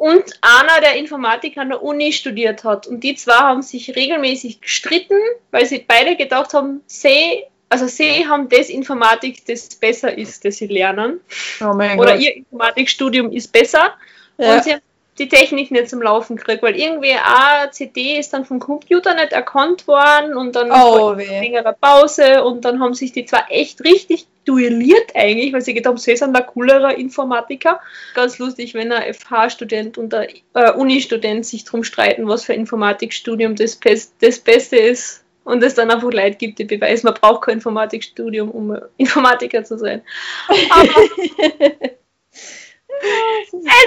Und 0.00 0.24
einer, 0.40 0.80
der 0.80 0.96
Informatik 0.96 1.58
an 1.58 1.68
der 1.68 1.82
Uni 1.82 2.14
studiert 2.14 2.64
hat. 2.64 2.86
Und 2.86 3.04
die 3.04 3.16
zwei 3.16 3.34
haben 3.34 3.60
sich 3.60 3.94
regelmäßig 3.94 4.62
gestritten, 4.62 5.18
weil 5.50 5.66
sie 5.66 5.84
beide 5.86 6.16
gedacht 6.16 6.54
haben, 6.54 6.80
sie, 6.86 7.44
also 7.68 7.86
sie 7.86 8.26
haben 8.26 8.48
das 8.48 8.70
Informatik, 8.70 9.44
das 9.44 9.68
besser 9.74 10.16
ist, 10.16 10.46
das 10.46 10.56
sie 10.56 10.68
lernen. 10.68 11.20
Oh 11.60 11.74
Oder 11.74 11.96
Gott. 11.96 12.20
ihr 12.20 12.34
Informatikstudium 12.34 13.30
ist 13.30 13.52
besser. 13.52 13.92
Ja. 14.38 14.54
Und 14.54 14.64
sie 14.64 14.72
haben 14.72 14.80
die 15.20 15.28
Technik 15.28 15.70
nicht 15.70 15.88
zum 15.88 16.02
Laufen 16.02 16.36
gekriegt, 16.36 16.62
weil 16.62 16.76
irgendwie 16.76 17.12
eine 17.12 17.70
CD 17.70 18.18
ist 18.18 18.32
dann 18.32 18.44
vom 18.44 18.58
Computer 18.58 19.14
nicht 19.14 19.32
erkannt 19.32 19.86
worden 19.86 20.34
und 20.36 20.56
dann 20.56 20.72
Oh 20.72 21.16
weh. 21.16 21.26
längere 21.26 21.76
Pause 21.78 22.42
und 22.42 22.64
dann 22.64 22.80
haben 22.80 22.94
sich 22.94 23.12
die 23.12 23.26
zwei 23.26 23.44
echt 23.50 23.84
richtig 23.84 24.26
duelliert 24.46 25.14
eigentlich, 25.14 25.52
weil 25.52 25.60
sie 25.60 25.74
gedacht 25.74 25.90
haben, 25.90 25.98
sie 25.98 26.16
sind 26.16 26.34
der 26.34 26.42
coolere 26.44 26.94
Informatiker. 26.94 27.80
Ganz 28.14 28.38
lustig, 28.38 28.74
wenn 28.74 28.90
ein 28.90 29.14
FH-Student 29.14 29.98
und 29.98 30.14
ein 30.14 30.28
äh, 30.54 30.72
Uni-Student 30.72 31.44
sich 31.46 31.64
drum 31.64 31.84
streiten, 31.84 32.26
was 32.26 32.44
für 32.44 32.54
ein 32.54 32.60
Informatikstudium 32.60 33.54
das, 33.54 33.76
Bes 33.76 34.14
das 34.20 34.38
Beste 34.38 34.76
ist. 34.76 35.24
Und 35.44 35.62
es 35.62 35.74
dann 35.74 35.90
einfach 35.90 36.10
Leute 36.12 36.36
gibt, 36.36 36.58
die 36.58 36.64
beweisen, 36.64 37.06
man 37.06 37.14
braucht 37.14 37.42
kein 37.46 37.54
Informatikstudium, 37.54 38.50
um 38.50 38.78
Informatiker 38.98 39.64
zu 39.64 39.78
sein. 39.78 40.02
Aber 40.48 40.88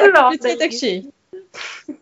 Also, 0.02 0.12
Komplizierte 0.14 0.70
Geschichte. 0.70 1.14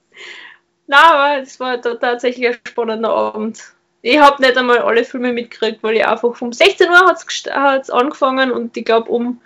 Na, 0.87 1.13
aber 1.13 1.41
es 1.41 1.59
war 1.59 1.81
tatsächlich 1.81 2.47
ein 2.47 2.57
spannender 2.67 3.09
Abend. 3.09 3.73
Ich 4.01 4.19
habe 4.19 4.41
nicht 4.41 4.57
einmal 4.57 4.79
alle 4.79 5.05
Filme 5.05 5.31
mitgekriegt, 5.31 5.83
weil 5.83 5.97
ich 5.97 6.05
einfach 6.05 6.41
um 6.41 6.51
16 6.51 6.89
Uhr 6.89 7.05
hat 7.05 7.81
es 7.83 7.89
angefangen 7.89 8.51
und 8.51 8.75
ich 8.75 8.83
glaube 8.83 9.09
um 9.09 9.41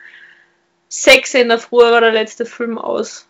6 0.87 1.33
in 1.35 1.49
der 1.49 1.59
Früh 1.59 1.79
war 1.81 1.99
der 1.99 2.13
letzte 2.13 2.45
Film 2.45 2.77
aus. 2.77 3.27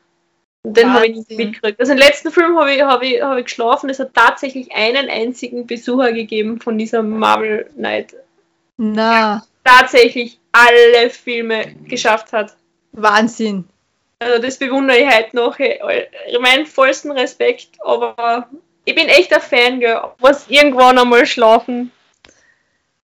Und 0.63 0.77
den 0.77 0.93
habe 0.93 1.07
ich 1.07 1.15
nicht 1.15 1.31
mitgekriegt. 1.31 1.79
Also 1.79 1.93
den 1.93 1.99
letzten 1.99 2.31
Film 2.31 2.57
habe 2.57 2.73
ich, 2.73 2.81
hab 2.81 3.03
ich, 3.03 3.21
hab 3.21 3.37
ich 3.37 3.45
geschlafen. 3.45 3.89
Es 3.89 3.99
hat 3.99 4.13
tatsächlich 4.13 4.71
einen 4.71 5.09
einzigen 5.09 5.67
Besucher 5.67 6.11
gegeben 6.11 6.59
von 6.59 6.77
dieser 6.77 7.03
Marvel 7.03 7.69
Night. 7.75 8.15
Na, 8.77 9.45
Tatsächlich 9.63 10.39
alle 10.51 11.09
Filme 11.09 11.75
geschafft 11.87 12.33
hat. 12.33 12.55
Wahnsinn. 12.93 13.65
Also 14.25 14.41
das 14.41 14.57
bewundere 14.57 14.97
ich 14.97 15.07
heute 15.07 15.35
noch. 15.35 15.59
Ey, 15.59 16.39
Meinen 16.39 16.65
vollsten 16.65 17.11
Respekt, 17.11 17.69
aber 17.79 18.49
ich 18.83 18.95
bin 18.95 19.07
echt 19.07 19.31
ein 19.31 19.39
Fan, 19.39 19.79
gell. 19.79 20.01
Was 20.17 20.47
irgendwann 20.47 20.97
einmal 20.97 21.27
schlafen. 21.27 21.91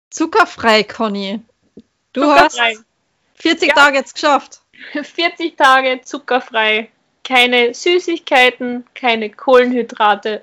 Zuckerfrei, 0.08 0.84
Conny. 0.84 1.42
Du 2.14 2.22
Zuckerfrei. 2.22 2.76
hast 2.76 2.84
40 3.34 3.68
Ja. 3.68 3.74
Tage 3.74 3.98
jetzt 3.98 4.14
geschafft. 4.14 4.62
40 5.02 5.54
Tage 5.54 6.00
zuckerfrei. 6.00 6.88
Keine 7.24 7.74
Süßigkeiten, 7.74 8.86
keine 8.94 9.28
Kohlenhydrate. 9.28 10.40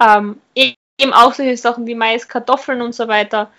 Ähm, 0.00 0.40
eben 0.54 1.12
auch 1.12 1.34
solche 1.34 1.56
Sachen 1.56 1.84
wie 1.88 1.96
Mais, 1.96 2.28
Kartoffeln 2.28 2.80
und 2.80 2.94
so 2.94 3.08
weiter 3.08 3.50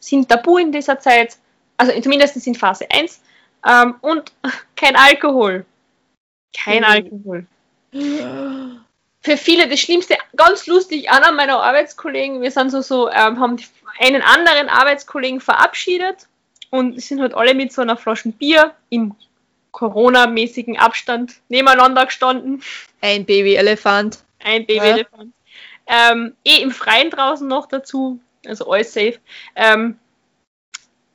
sind 0.00 0.28
tabu 0.28 0.58
in 0.58 0.70
dieser 0.70 1.00
Zeit. 1.00 1.38
Also 1.78 1.98
zumindest 2.02 2.46
in 2.46 2.54
Phase 2.54 2.86
1. 2.90 3.22
Ähm, 3.66 3.94
und 4.02 4.32
kein 4.76 4.94
Alkohol. 4.94 5.64
Kein 6.56 6.80
Mhm. 6.80 6.84
Alkohol. 6.84 7.46
für 9.20 9.36
viele 9.36 9.68
das 9.68 9.80
Schlimmste, 9.80 10.16
ganz 10.36 10.66
lustig, 10.66 11.10
einer 11.10 11.32
meiner 11.32 11.60
Arbeitskollegen, 11.60 12.40
wir 12.40 12.50
sind 12.50 12.70
so, 12.70 12.80
so 12.80 13.08
ähm, 13.10 13.40
haben 13.40 13.56
einen 13.98 14.22
anderen 14.22 14.68
Arbeitskollegen 14.68 15.40
verabschiedet 15.40 16.28
und 16.70 17.00
sind 17.02 17.20
halt 17.20 17.34
alle 17.34 17.54
mit 17.54 17.72
so 17.72 17.82
einer 17.82 17.96
Flasche 17.96 18.30
Bier 18.30 18.74
im 18.90 19.14
Corona-mäßigen 19.72 20.78
Abstand 20.78 21.34
nebeneinander 21.48 22.06
gestanden. 22.06 22.62
Ein 23.00 23.24
Babyelefant. 23.24 24.18
Ein 24.42 24.66
Babyelefant. 24.66 25.32
Ähm, 25.86 26.34
eh 26.44 26.62
im 26.62 26.70
Freien 26.70 27.10
draußen 27.10 27.46
noch 27.46 27.66
dazu, 27.66 28.20
also 28.46 28.70
alles 28.70 28.92
safe. 28.92 29.18
Ähm, 29.56 29.98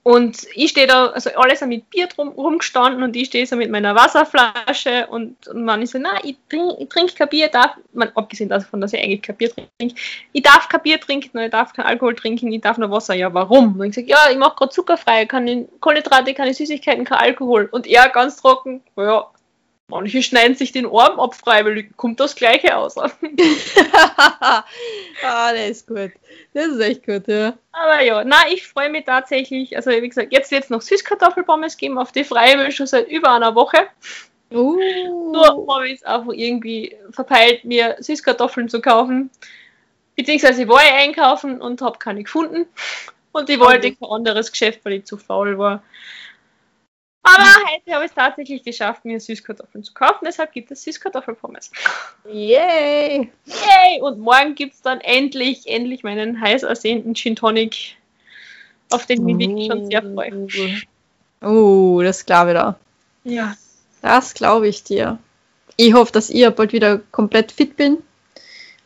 und 0.03 0.45
ich 0.53 0.71
stehe 0.71 0.85
da, 0.85 1.07
also 1.07 1.29
alle 1.35 1.55
sind 1.55 1.69
mit 1.69 1.89
Bier 1.89 2.07
drum, 2.07 2.29
rumgestanden 2.29 3.03
und 3.03 3.15
ich 3.15 3.27
stehe 3.27 3.47
so 3.47 3.55
mit 3.55 3.71
meiner 3.71 3.95
Wasserflasche 3.95 5.07
und, 5.07 5.47
und 5.47 5.63
man 5.63 5.81
ist 5.81 5.93
so, 5.93 5.99
na, 5.99 6.17
ich 6.23 6.35
trinke 6.49 6.89
trink 6.89 7.15
kein 7.15 7.29
Bier, 7.29 7.47
darf, 7.47 7.77
man, 7.93 8.11
abgesehen 8.15 8.49
davon, 8.49 8.81
dass 8.81 8.91
ich 8.91 9.01
eigentlich 9.01 9.21
kein 9.21 9.37
Bier 9.37 9.51
trinke, 9.55 9.95
ich 10.33 10.43
darf 10.43 10.67
kein 10.67 10.81
Bier 10.81 10.99
trinken, 10.99 11.39
ich 11.39 11.51
darf 11.51 11.71
kein 11.71 11.85
Alkohol 11.85 12.15
trinken, 12.15 12.51
ich 12.51 12.59
darf 12.59 12.77
nur 12.77 12.91
Wasser. 12.91 13.13
Ja, 13.13 13.33
warum? 13.33 13.79
Und 13.79 13.87
ich 13.87 13.95
sage, 13.95 14.07
ja, 14.07 14.29
ich 14.29 14.37
mache 14.37 14.57
gerade 14.57 14.71
zuckerfrei, 14.71 15.25
keine 15.25 15.69
Kohlenhydrate, 15.79 16.33
keine 16.33 16.53
Süßigkeiten, 16.53 17.05
kein 17.05 17.19
Alkohol. 17.19 17.69
Und 17.71 17.87
er 17.87 18.09
ganz 18.09 18.35
trocken, 18.35 18.81
ja, 18.97 19.25
manche 19.93 20.23
schneiden 20.23 20.55
sich 20.55 20.71
den 20.71 20.85
Arm 20.85 21.19
ab 21.19 21.35
freiwillig, 21.35 21.95
kommt 21.97 22.19
das 22.19 22.35
Gleiche 22.35 22.75
aus. 22.75 22.97
ah, 25.23 25.49
ist 25.51 25.87
gut. 25.87 26.11
Das 26.53 26.67
ist 26.67 26.79
echt 26.79 27.05
gut, 27.05 27.27
ja. 27.27 27.53
Aber 27.71 28.01
ja, 28.01 28.23
na, 28.23 28.37
ich 28.51 28.67
freue 28.67 28.89
mich 28.89 29.05
tatsächlich. 29.05 29.75
Also 29.75 29.91
wie 29.91 30.09
gesagt, 30.09 30.33
jetzt 30.33 30.51
wird 30.51 30.63
es 30.65 30.69
noch 30.69 30.81
Süßkartoffelpommes 30.81 31.77
geben, 31.77 31.97
auf 31.97 32.11
die 32.11 32.23
freue 32.23 32.67
ich 32.67 32.75
schon 32.75 32.87
seit 32.87 33.07
über 33.09 33.31
einer 33.33 33.55
Woche. 33.55 33.87
Uh. 34.51 34.77
Nur 35.31 35.67
habe 35.67 35.87
ich 35.87 35.95
es 35.95 36.03
einfach 36.03 36.33
irgendwie 36.33 36.95
verpeilt, 37.11 37.65
mir 37.65 37.95
Süßkartoffeln 37.99 38.69
zu 38.69 38.81
kaufen. 38.81 39.29
Beziehungsweise 40.15 40.67
war 40.67 40.83
ich 40.83 40.91
einkaufen 40.93 41.59
und 41.59 41.81
habe 41.81 41.97
keine 41.97 42.23
gefunden. 42.23 42.67
Und 43.31 43.49
ich 43.49 43.59
wollte 43.59 43.87
Okay. 43.87 43.97
kein 43.99 44.09
anderes 44.09 44.51
Geschäft, 44.51 44.81
weil 44.83 44.93
ich 44.93 45.05
zu 45.05 45.17
faul 45.17 45.57
war. 45.57 45.83
Aber 47.23 47.43
heute 47.71 47.93
habe 47.93 48.03
ich 48.03 48.11
es 48.11 48.15
tatsächlich 48.15 48.63
geschafft, 48.63 49.05
mir 49.05 49.19
Süßkartoffeln 49.19 49.83
zu 49.83 49.93
kaufen. 49.93 50.25
Deshalb 50.25 50.51
gibt 50.51 50.71
es 50.71 50.83
Süßkartoffelpommes. 50.83 51.71
Yay. 52.25 53.31
Yay! 53.45 54.01
Und 54.01 54.19
morgen 54.19 54.55
gibt 54.55 54.73
es 54.73 54.81
dann 54.81 54.99
endlich, 54.99 55.67
endlich 55.67 56.03
meinen 56.03 56.41
heiß 56.41 56.63
ersehnten 56.63 57.15
Gin 57.15 57.37
Tonic, 57.37 57.95
auf 58.91 59.05
den 59.05 59.27
ich 59.27 59.35
mich 59.47 59.67
schon 59.67 59.89
sehr 59.89 60.01
freue. 60.01 60.47
Oh, 61.41 62.01
das 62.03 62.25
glaube 62.25 62.51
ich 62.51 62.57
da. 62.57 62.75
Ja. 63.23 63.55
Das 64.01 64.33
glaube 64.33 64.67
ich 64.67 64.83
dir. 64.83 65.17
Ich 65.77 65.93
hoffe, 65.93 66.11
dass 66.11 66.29
ich 66.29 66.47
bald 66.49 66.73
wieder 66.73 66.99
komplett 67.11 67.53
fit 67.53 67.77
bin. 67.77 68.03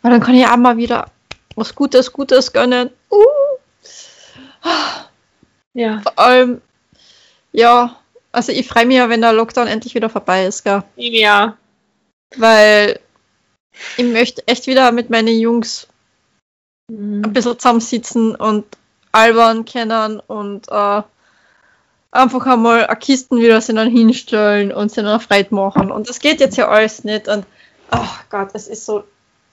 Weil 0.04 0.12
dann 0.12 0.22
kann 0.22 0.36
ich 0.36 0.46
auch 0.46 0.58
mal 0.58 0.78
wieder 0.78 1.12
was 1.56 1.74
Gutes, 1.74 2.14
Gutes 2.14 2.54
gönnen. 2.54 2.92
Uh. 3.12 3.18
Ja. 5.74 6.02
Vor 6.02 6.20
allem, 6.20 6.62
ja, 7.52 8.00
also 8.38 8.52
ich 8.52 8.68
freue 8.68 8.86
mich 8.86 8.98
ja, 8.98 9.10
wenn 9.10 9.22
der 9.22 9.34
Lockdown 9.34 9.68
endlich 9.68 9.96
wieder 9.96 10.10
vorbei 10.10 10.46
ist, 10.46 10.64
gell? 10.64 10.84
Ja. 10.96 11.58
Weil 12.38 13.00
ich 13.98 14.06
möchte 14.06 14.48
echt 14.48 14.68
wieder 14.68 14.92
mit 14.92 15.10
meinen 15.10 15.38
Jungs 15.40 15.88
ein 16.90 17.20
Mhm. 17.22 17.34
bisschen 17.34 17.60
zusammensitzen 17.60 18.36
und 18.36 18.66
albern 19.12 19.66
kennen 19.66 20.20
und 20.22 20.68
äh, 20.70 21.02
einfach 22.12 22.46
einmal 22.46 22.86
eine 22.86 22.96
Kisten 22.98 23.38
wieder 23.40 23.60
dann 23.60 23.90
hinstellen 23.92 24.72
und 24.72 24.92
sie 24.92 25.02
dann 25.04 25.20
Freude 25.20 25.54
machen. 25.54 25.92
Und 25.92 26.08
das 26.10 26.20
geht 26.20 26.40
jetzt 26.40 26.58
ja 26.58 26.68
alles 26.70 27.04
nicht. 27.04 27.28
Und 27.28 27.46
ach 27.90 28.24
Gott, 28.30 28.50
es 28.54 28.68
ist 28.68 28.86
so, 28.86 29.04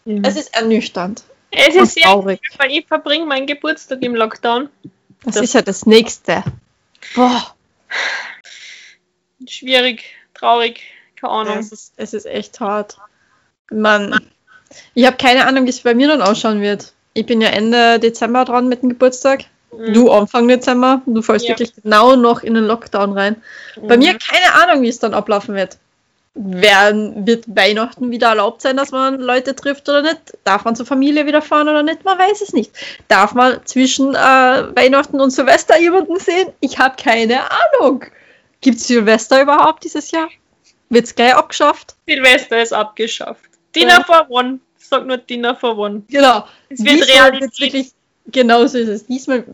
es 0.04 0.36
ist 0.36 0.54
ernüchternd. 0.54 1.24
Es 1.50 1.74
ist 1.74 1.94
sehr 1.94 2.04
traurig. 2.04 2.40
schwierig, 2.40 2.58
weil 2.58 2.70
ich 2.70 2.86
verbringe 2.86 3.26
meinen 3.26 3.46
Geburtstag 3.46 4.02
im 4.02 4.14
Lockdown. 4.14 4.68
Das, 5.24 5.34
Das- 5.36 5.44
ist 5.44 5.54
ja 5.54 5.62
das 5.62 5.86
Nächste. 5.86 6.42
Boah, 7.14 7.54
Schwierig, 9.48 10.04
traurig, 10.34 10.80
keine 11.20 11.32
Ahnung. 11.32 11.58
es 11.58 11.72
ist, 11.72 11.92
es 11.96 12.14
ist 12.14 12.26
echt 12.26 12.60
hart. 12.60 12.98
Mann, 13.70 14.18
ich 14.94 15.06
habe 15.06 15.16
keine 15.16 15.46
Ahnung, 15.46 15.64
wie 15.66 15.70
es 15.70 15.80
bei 15.80 15.94
mir 15.94 16.08
dann 16.08 16.22
ausschauen 16.22 16.60
wird. 16.60 16.92
Ich 17.14 17.26
bin 17.26 17.40
ja 17.40 17.48
Ende 17.48 17.98
Dezember 18.00 18.44
dran 18.44 18.68
mit 18.68 18.82
dem 18.82 18.90
Geburtstag. 18.90 19.44
Mhm. 19.72 19.92
Du 19.92 20.10
Anfang 20.10 20.48
Dezember. 20.48 21.02
Du 21.06 21.22
fällst 21.22 21.44
Ja. 21.46 21.50
wirklich 21.50 21.72
genau 21.82 22.16
noch 22.16 22.42
in 22.42 22.54
den 22.54 22.64
Lockdown 22.64 23.12
rein. 23.16 23.36
Bei 23.80 23.96
Mhm. 23.96 24.02
mir 24.02 24.18
keine 24.18 24.54
Ahnung, 24.54 24.82
wie 24.82 24.88
es 24.88 24.98
dann 24.98 25.14
ablaufen 25.14 25.54
wird. 25.54 25.78
Werden, 26.36 27.28
wird 27.28 27.44
Weihnachten 27.46 28.10
wieder 28.10 28.30
erlaubt 28.30 28.60
sein, 28.60 28.76
dass 28.76 28.90
man 28.90 29.20
Leute 29.20 29.54
trifft 29.54 29.88
oder 29.88 30.02
nicht? 30.02 30.36
Darf 30.42 30.64
man 30.64 30.74
zur 30.74 30.84
Familie 30.84 31.26
wieder 31.26 31.40
fahren 31.42 31.68
oder 31.68 31.84
nicht? 31.84 32.04
Man 32.04 32.18
weiß 32.18 32.40
es 32.40 32.52
nicht. 32.52 32.72
Darf 33.06 33.34
man 33.34 33.64
zwischen 33.66 34.16
äh, 34.16 34.18
Weihnachten 34.18 35.20
und 35.20 35.30
Silvester 35.30 35.78
jemanden 35.78 36.18
sehen? 36.18 36.48
Ich 36.58 36.80
habe 36.80 36.96
keine 37.00 37.42
Ahnung. 37.78 38.04
Gibt 38.64 38.78
es 38.78 38.86
Silvester 38.86 39.42
überhaupt 39.42 39.84
dieses 39.84 40.10
Jahr? 40.10 40.30
Wird's 40.88 41.14
gleich 41.14 41.34
abgeschafft? 41.34 41.96
Silvester 42.08 42.62
ist 42.62 42.72
abgeschafft. 42.72 43.44
Dinner 43.76 44.02
for 44.02 44.24
One. 44.30 44.58
Sag 44.78 45.04
nur 45.06 45.18
Dinner 45.18 45.54
for 45.54 45.76
One. 45.76 46.02
Genau. 46.08 46.46
Es 46.70 46.82
wird 46.82 46.96
Diesmal 46.96 47.08
Realität. 47.10 47.40
wird's 47.42 47.60
wirklich, 47.60 47.92
genau 48.28 48.66
so 48.66 48.78
ist 48.78 48.88
es. 48.88 49.06
Diesmal 49.06 49.44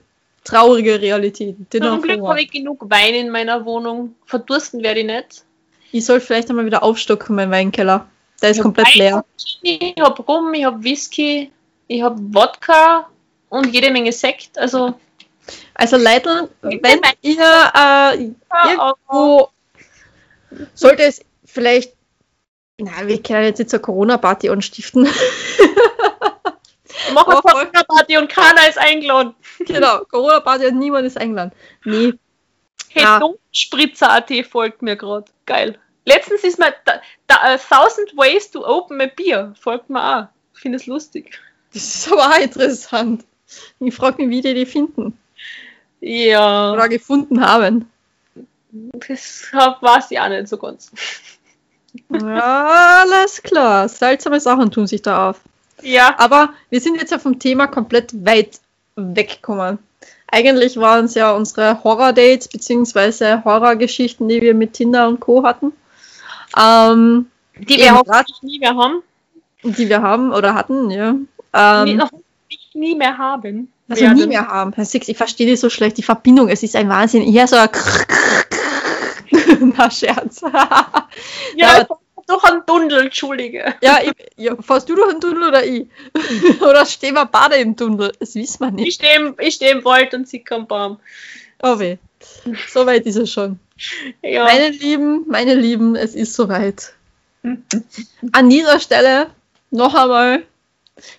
traurige 0.44 1.00
Realität. 1.00 1.56
Dinner 1.72 1.90
Zum 1.90 2.02
Glück 2.02 2.22
habe 2.22 2.40
ich 2.40 2.52
genug 2.52 2.88
Wein 2.88 3.14
in 3.16 3.30
meiner 3.30 3.64
Wohnung. 3.64 4.14
Verdursten 4.26 4.80
werde 4.84 5.00
ich 5.00 5.06
nicht. 5.06 5.44
Ich 5.90 6.06
soll 6.06 6.20
vielleicht 6.20 6.48
einmal 6.48 6.66
wieder 6.66 6.84
aufstocken, 6.84 7.34
mein 7.34 7.50
Weinkeller. 7.50 8.08
Der 8.40 8.50
ist 8.50 8.58
Ja, 8.58 8.62
komplett 8.62 8.94
leer. 8.94 9.24
Ich 9.62 9.94
habe 10.00 10.22
Rum, 10.22 10.54
ich 10.54 10.64
habe 10.64 10.84
Whisky, 10.84 11.50
ich 11.88 12.00
habe 12.00 12.16
Wodka 12.32 13.08
und 13.48 13.74
jede 13.74 13.90
Menge 13.90 14.12
Sekt. 14.12 14.56
Also, 14.56 14.94
Also 15.80 15.96
Ich 15.96 16.82
wenn 16.82 17.00
ihr 17.22 17.72
äh, 17.74 18.30
irgendwo 18.68 19.48
sollte 20.74 21.04
es 21.04 21.24
vielleicht, 21.46 21.94
na, 22.78 23.06
wir 23.06 23.22
können 23.22 23.44
jetzt 23.44 23.60
nicht 23.60 23.70
zur 23.70 23.78
Corona-Party 23.78 24.50
anstiften. 24.50 25.08
mach 27.14 27.26
eine 27.26 27.40
Corona-Party 27.40 28.18
und 28.18 28.28
keiner 28.30 28.68
ist 28.68 28.76
eingeladen. 28.76 29.34
genau, 29.60 30.04
Corona-Party 30.04 30.66
und 30.66 30.78
niemand 30.78 31.06
ist 31.06 31.16
eingeladen. 31.16 31.52
Nee, 31.84 32.12
Hey, 32.90 33.04
Ja. 33.04 33.22
Spritzer.at 33.50 34.30
folgt 34.50 34.82
mir 34.82 34.96
gerade. 34.96 35.32
Geil. 35.46 35.78
Letztens 36.04 36.44
ist 36.44 36.58
mir 36.58 36.74
da, 36.84 37.00
da, 37.26 37.36
a 37.36 37.56
Thousand 37.56 38.14
Ways 38.18 38.50
to 38.50 38.66
Open 38.66 39.00
a 39.00 39.06
Beer. 39.06 39.54
Folgt 39.58 39.88
mir 39.88 40.02
auch. 40.02 40.26
Ich 40.54 40.60
finde 40.60 40.76
es 40.76 40.84
lustig. 40.84 41.40
das 41.72 41.82
ist 41.82 42.12
aber 42.12 42.28
auch 42.28 42.38
interessant. 42.38 43.24
Ich 43.78 43.94
frage 43.94 44.22
mich, 44.22 44.28
wie 44.30 44.42
die 44.42 44.54
die 44.54 44.66
finden 44.66 45.16
Ja, 46.00 46.72
oder 46.72 46.88
gefunden 46.88 47.44
haben. 47.44 47.90
das 48.72 49.46
weiß 49.52 50.10
ich 50.10 50.20
auch 50.20 50.28
nicht 50.28 50.48
so 50.48 50.56
ganz. 50.56 50.90
Ja, 52.08 53.02
alles 53.02 53.42
klar. 53.42 53.88
Seltsame 53.88 54.40
Sachen 54.40 54.70
tun 54.70 54.86
sich 54.86 55.02
da 55.02 55.30
auf. 55.30 55.40
Ja, 55.82 56.14
Aber 56.18 56.50
wir 56.68 56.80
sind 56.80 57.00
jetzt 57.00 57.10
ja 57.10 57.18
vom 57.18 57.38
Thema 57.38 57.66
komplett 57.66 58.24
weit 58.24 58.60
weggekommen. 58.96 59.78
Eigentlich 60.30 60.76
waren 60.76 61.06
es 61.06 61.14
ja 61.14 61.32
unsere 61.32 61.82
Horror-Dates 61.82 62.48
beziehungsweise 62.48 63.44
Horrorgeschichten, 63.44 64.28
die 64.28 64.40
wir 64.40 64.54
mit 64.54 64.74
Tinder 64.74 65.08
und 65.08 65.20
Co. 65.20 65.42
hatten. 65.42 65.72
Ähm, 66.56 67.26
die 67.56 67.78
wir 67.78 67.94
hoffentlich 67.94 68.42
nie 68.42 68.58
mehr 68.58 68.76
haben. 68.76 69.02
die 69.62 69.88
wir 69.88 70.02
haben 70.02 70.32
oder 70.32 70.54
hatten, 70.54 70.90
ja. 70.90 71.16
Ähm, 71.52 71.96
noch 71.96 72.12
nicht 72.48 72.74
nie 72.74 72.94
mehr 72.94 73.18
haben. 73.18 73.72
Also 73.90 74.02
werden. 74.02 74.18
nie 74.18 74.26
mehr 74.26 74.46
haben. 74.46 74.72
Herr 74.74 74.84
Six, 74.84 75.08
ich 75.08 75.16
verstehe 75.16 75.46
die 75.46 75.56
so 75.56 75.70
schlecht. 75.70 75.98
Die 75.98 76.02
Verbindung, 76.02 76.48
es 76.48 76.62
ist 76.62 76.76
ein 76.76 76.88
Wahnsinn. 76.88 77.22
Eher 77.22 77.46
so 77.46 77.56
ein 77.56 77.68
Na, 79.76 79.90
Scherz. 79.90 80.40
Ja, 80.52 81.08
Ja, 81.56 81.82
ich 81.82 81.88
war 81.88 81.98
doch 82.26 82.44
ein 82.44 82.62
Dundel, 82.66 83.00
Entschuldige. 83.06 83.74
ja, 83.82 83.98
ich, 84.02 84.12
ja, 84.36 84.54
fährst 84.60 84.88
du 84.88 84.94
durch 84.94 85.10
den 85.10 85.20
Tunnel 85.20 85.48
oder 85.48 85.64
ich? 85.64 85.86
oder 86.60 86.86
stehen 86.86 87.14
wir 87.14 87.26
beide 87.26 87.56
im 87.56 87.76
Tunnel? 87.76 88.12
Das 88.20 88.34
wissen 88.34 88.60
wir 88.64 88.70
nicht. 88.70 88.88
Ich 88.88 88.94
stehe 88.94 89.16
im, 89.16 89.34
ich 89.40 89.54
steh 89.56 89.70
im 89.70 89.84
Wald 89.84 90.14
und 90.14 90.28
sick 90.28 90.50
am 90.52 90.66
Baum. 90.66 90.98
Oh 91.62 91.78
weh. 91.78 91.96
So 92.68 92.86
weit 92.86 93.06
ist 93.06 93.16
es 93.16 93.32
schon. 93.32 93.58
Ja. 94.22 94.44
Meine 94.44 94.70
Lieben, 94.70 95.24
meine 95.28 95.54
Lieben, 95.54 95.96
es 95.96 96.14
ist 96.14 96.34
soweit. 96.34 96.94
An 98.32 98.50
dieser 98.50 98.78
Stelle 98.80 99.28
noch 99.70 99.94
einmal 99.94 100.42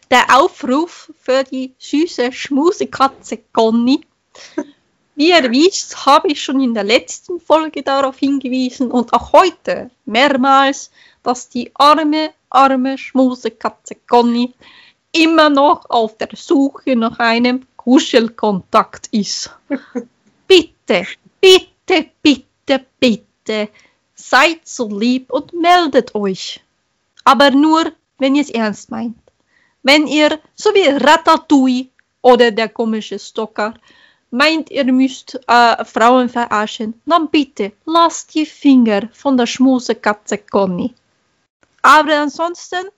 der 0.10 0.26
Aufruf 0.38 1.12
für 1.22 1.44
die 1.44 1.74
süße 1.78 2.32
Schmusekatze 2.32 3.38
Conny. 3.54 4.02
Wie 5.16 5.30
ihr 5.30 5.52
wisst, 5.52 6.06
habe 6.06 6.30
ich 6.30 6.44
schon 6.44 6.62
in 6.62 6.74
der 6.74 6.84
letzten 6.84 7.40
Folge 7.40 7.84
darauf 7.84 8.18
hingewiesen 8.18 8.92
und 8.92 9.14
auch 9.14 9.34
heute 9.34 9.92
mehrmals, 10.06 10.92
dass 11.24 11.50
die 11.50 11.72
arme, 11.76 12.32
arme 12.50 12.98
Schmusekatze 12.98 13.96
Conny 14.08 14.54
immer 15.12 15.50
noch 15.50 15.90
auf 15.90 16.18
der 16.18 16.30
Suche 16.34 16.96
nach 16.96 17.20
einem 17.20 17.66
Kuschelkontakt 17.76 19.08
ist. 19.12 19.52
Bitte, 20.48 21.08
bitte, 21.40 22.10
bitte, 22.22 22.86
bitte, 23.00 23.70
seid 24.14 24.68
so 24.68 24.90
lieb 24.90 25.32
und 25.32 25.54
meldet 25.54 26.14
euch. 26.14 26.62
Aber 27.24 27.52
nur, 27.52 27.94
wenn 28.18 28.36
ihr 28.36 28.42
es 28.42 28.50
ernst 28.50 28.92
meint. 28.92 29.21
Wenn 29.84 30.08
ihr, 30.08 30.40
so 30.56 30.70
wie 30.74 30.88
Ratatouille 30.88 31.90
oder 32.22 32.52
der 32.52 32.70
komische 32.70 33.18
Stocker, 33.18 33.74
meint, 34.30 34.70
ihr 34.70 34.86
müsst 34.86 35.40
äh, 35.48 35.84
Frauen 35.86 36.30
verarschen, 36.30 37.02
dann 37.06 37.30
bitte 37.30 37.74
lasst 37.86 38.34
die 38.34 38.46
Finger 38.46 39.10
von 39.14 39.38
der 39.38 39.48
Schmusekatze 39.48 40.38
Conny. 40.38 40.94
Aber 41.82 42.16
ansonsten, 42.20 42.90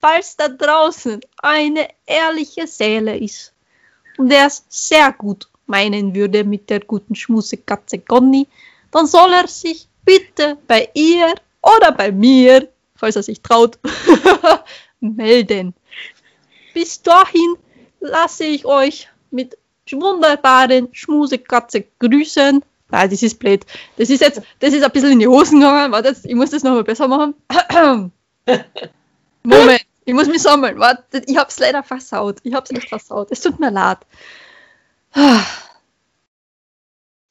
falls 0.00 0.36
da 0.36 0.48
draußen 0.48 1.20
eine 1.42 1.88
ehrliche 2.06 2.66
Seele 2.66 3.16
ist 3.18 3.52
der 4.18 4.46
es 4.46 4.64
sehr 4.68 5.12
gut 5.12 5.48
meinen 5.66 6.14
würde 6.14 6.44
mit 6.44 6.68
der 6.68 6.80
guten 6.80 7.14
Schmusekatze 7.14 7.98
Conny, 7.98 8.46
dann 8.90 9.06
soll 9.06 9.32
er 9.32 9.48
sich 9.48 9.88
bitte 10.04 10.58
bei 10.66 10.88
ihr 10.94 11.34
oder 11.62 11.92
bei 11.92 12.12
mir, 12.12 12.68
falls 12.96 13.16
er 13.16 13.22
sich 13.22 13.40
traut, 13.40 13.78
melden. 15.00 15.74
Bis 16.74 17.02
dahin 17.02 17.56
lasse 18.00 18.44
ich 18.44 18.64
euch 18.64 19.08
mit 19.30 19.56
wunderbaren 19.90 20.88
Schmusekatze 20.92 21.84
grüßen. 21.98 22.64
Ah, 22.90 23.06
das 23.06 23.22
ist 23.22 23.38
blöd. 23.38 23.64
Das 23.96 24.10
ist 24.10 24.20
jetzt, 24.20 24.42
das 24.60 24.74
ist 24.74 24.82
ein 24.82 24.90
bisschen 24.90 25.12
in 25.12 25.18
die 25.18 25.26
Hosen 25.26 25.60
gegangen. 25.60 25.92
Warte, 25.92 26.08
jetzt, 26.08 26.26
ich 26.26 26.34
muss 26.34 26.50
das 26.50 26.62
nochmal 26.62 26.84
besser 26.84 27.08
machen. 27.08 27.34
Moment, 29.42 29.86
ich 30.04 30.14
muss 30.14 30.28
mich 30.28 30.42
sammeln. 30.42 30.78
Warte, 30.78 31.22
ich 31.26 31.36
hab's 31.36 31.58
leider 31.58 31.82
versaut. 31.82 32.38
Ich 32.42 32.52
hab's 32.52 32.70
echt 32.70 32.88
versaut. 32.88 33.28
Es 33.30 33.40
tut 33.40 33.58
mir 33.58 33.70
leid. 33.70 33.98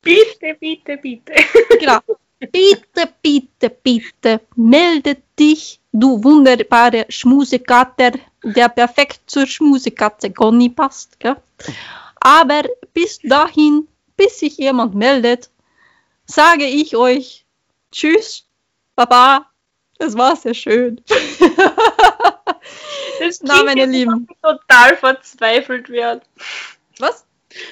Bitte, 0.01 0.57
bitte, 0.59 0.97
bitte. 0.97 1.33
Genau. 1.79 1.99
Bitte, 2.39 3.07
bitte, 3.21 3.69
bitte, 3.69 4.41
melde 4.55 5.17
dich, 5.37 5.79
du 5.91 6.23
wunderbare 6.23 7.05
Schmusekater, 7.07 8.13
der 8.43 8.69
perfekt 8.69 9.21
zur 9.27 9.45
Schmusekatze 9.45 10.31
Conny 10.31 10.69
passt. 10.69 11.19
Gell? 11.19 11.35
Aber 12.19 12.63
bis 12.93 13.19
dahin, 13.19 13.87
bis 14.17 14.39
sich 14.39 14.57
jemand 14.57 14.95
meldet, 14.95 15.49
sage 16.25 16.65
ich 16.65 16.95
euch 16.95 17.45
Tschüss, 17.91 18.45
Baba, 18.95 19.47
es 19.99 20.17
war 20.17 20.35
sehr 20.35 20.53
schön. 20.53 21.01
Das 23.19 23.39
Na, 23.43 23.63
meine 23.63 23.81
jetzt, 23.81 23.91
Lieben. 23.91 24.11
als 24.11 24.21
ob 24.23 24.31
ich 24.31 24.41
total 24.67 24.97
verzweifelt 24.97 25.89
werde. 25.89 26.21
Was? 26.97 27.23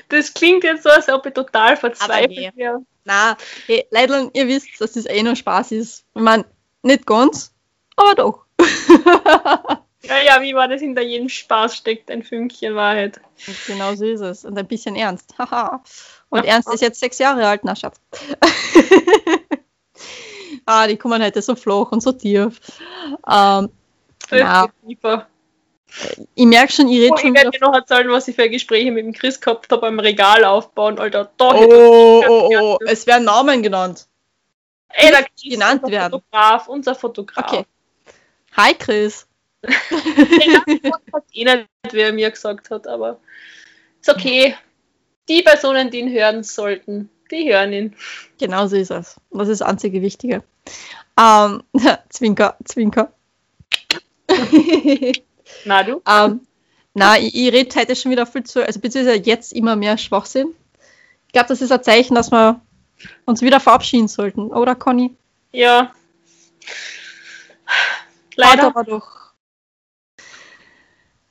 Das 0.09 0.33
klingt 0.33 0.63
jetzt 0.63 0.83
so, 0.83 0.89
als 0.89 1.09
ob 1.09 1.25
ich 1.25 1.33
total 1.33 1.75
verzweifelt 1.75 2.29
nee. 2.29 2.51
wäre. 2.53 2.85
Na, 3.03 3.35
hey, 3.65 3.85
Leidl, 3.89 4.29
ihr 4.33 4.47
wisst, 4.47 4.79
dass 4.79 4.91
das 4.91 5.05
eh 5.05 5.23
nur 5.23 5.35
Spaß 5.35 5.71
ist. 5.71 6.05
Ich 6.13 6.21
meine, 6.21 6.45
nicht 6.83 7.07
ganz, 7.07 7.51
aber 7.95 8.13
doch. 8.13 8.45
Ja, 10.03 10.17
ja, 10.21 10.41
wie 10.41 10.55
war 10.55 10.67
das? 10.67 10.81
Hinter 10.81 11.01
jedem 11.01 11.27
Spaß 11.27 11.75
steckt 11.75 12.09
ein 12.09 12.23
Fünkchen 12.23 12.75
Wahrheit. 12.75 13.19
Und 13.47 13.57
genau 13.67 13.95
so 13.95 14.05
ist 14.05 14.21
es. 14.21 14.45
Und 14.45 14.57
ein 14.57 14.67
bisschen 14.67 14.95
ernst. 14.95 15.37
Haha. 15.37 15.83
Und 16.29 16.45
Ernst 16.45 16.71
ist 16.73 16.81
jetzt 16.81 16.99
sechs 16.99 17.17
Jahre 17.17 17.45
alt, 17.47 17.61
na 17.63 17.75
Schatz. 17.75 17.99
ah, 20.65 20.87
die 20.87 20.95
kommen 20.95 21.21
heute 21.21 21.41
so 21.41 21.55
flach 21.55 21.91
und 21.91 22.01
so 22.01 22.11
tief. 22.11 22.59
Ähm, 23.27 23.69
Ja. 24.31 24.69
Ich 26.35 26.45
merke 26.45 26.71
schon, 26.71 26.87
ich 26.87 26.99
Oh, 26.99 27.03
rede 27.03 27.15
ich 27.15 27.21
schon 27.21 27.33
werde 27.33 27.49
dir 27.49 27.59
noch 27.61 27.73
erzählen, 27.73 28.09
was 28.11 28.27
ich 28.27 28.35
für 28.35 28.47
Gespräche 28.47 28.91
mit 28.91 29.05
dem 29.05 29.13
Chris 29.13 29.41
gehabt 29.41 29.71
habe 29.71 29.81
beim 29.81 29.99
Regal 29.99 30.45
aufbauen, 30.45 30.99
Alter. 30.99 31.31
Da 31.35 31.51
Oh, 31.51 32.23
oh, 32.27 32.49
oh, 32.53 32.77
es 32.85 33.07
werden 33.07 33.25
Namen 33.25 33.63
genannt. 33.63 34.07
Ey, 34.89 35.11
Chris, 35.11 35.25
genannt 35.43 35.81
unser 35.83 35.91
werden. 35.91 36.11
Fotograf, 36.11 36.67
unser 36.67 36.95
Fotograf. 36.95 37.51
Okay. 37.51 37.65
Hi, 38.55 38.75
Chris. 38.75 39.25
Ich 39.61 39.73
weiß 39.73 41.23
eh 41.33 41.43
nicht, 41.43 41.67
wer 41.91 42.13
mir 42.13 42.31
gesagt 42.31 42.69
hat, 42.69 42.87
aber 42.87 43.19
ist 43.99 44.09
okay. 44.09 44.55
Die 45.27 45.41
Personen, 45.41 45.91
die 45.91 45.99
ihn 45.99 46.11
hören 46.11 46.43
sollten, 46.43 47.09
die 47.29 47.53
hören 47.53 47.73
ihn. 47.73 47.95
Genau 48.39 48.67
so 48.67 48.75
ist 48.75 48.91
es. 48.91 49.19
Das 49.31 49.47
ist 49.47 49.61
das 49.61 49.67
einzige 49.67 50.01
Wichtige. 50.01 50.43
Ähm, 51.19 51.63
Zwinker, 52.09 52.57
Zwinker. 52.65 53.13
Na 55.65 55.83
du? 55.83 56.01
Ähm, 56.07 56.41
na, 56.93 57.17
ich, 57.17 57.35
ich 57.35 57.53
rede 57.53 57.75
heute 57.75 57.95
schon 57.95 58.11
wieder 58.11 58.25
viel 58.25 58.43
zu, 58.43 58.65
also 58.65 58.79
beziehungsweise 58.79 59.21
jetzt 59.23 59.53
immer 59.53 59.75
mehr 59.75 59.97
Schwachsinn. 59.97 60.55
Ich 61.27 61.33
glaube, 61.33 61.47
das 61.49 61.61
ist 61.61 61.71
ein 61.71 61.83
Zeichen, 61.83 62.15
dass 62.15 62.31
wir 62.31 62.61
uns 63.25 63.41
wieder 63.41 63.59
verabschieden 63.59 64.07
sollten, 64.07 64.47
oder 64.47 64.75
Conny? 64.75 65.15
Ja. 65.51 65.93
Leider. 68.35 68.67
aber 68.67 68.83
doch. 68.83 69.28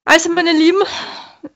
Also, 0.09 0.30
meine 0.30 0.52
Lieben, 0.52 0.80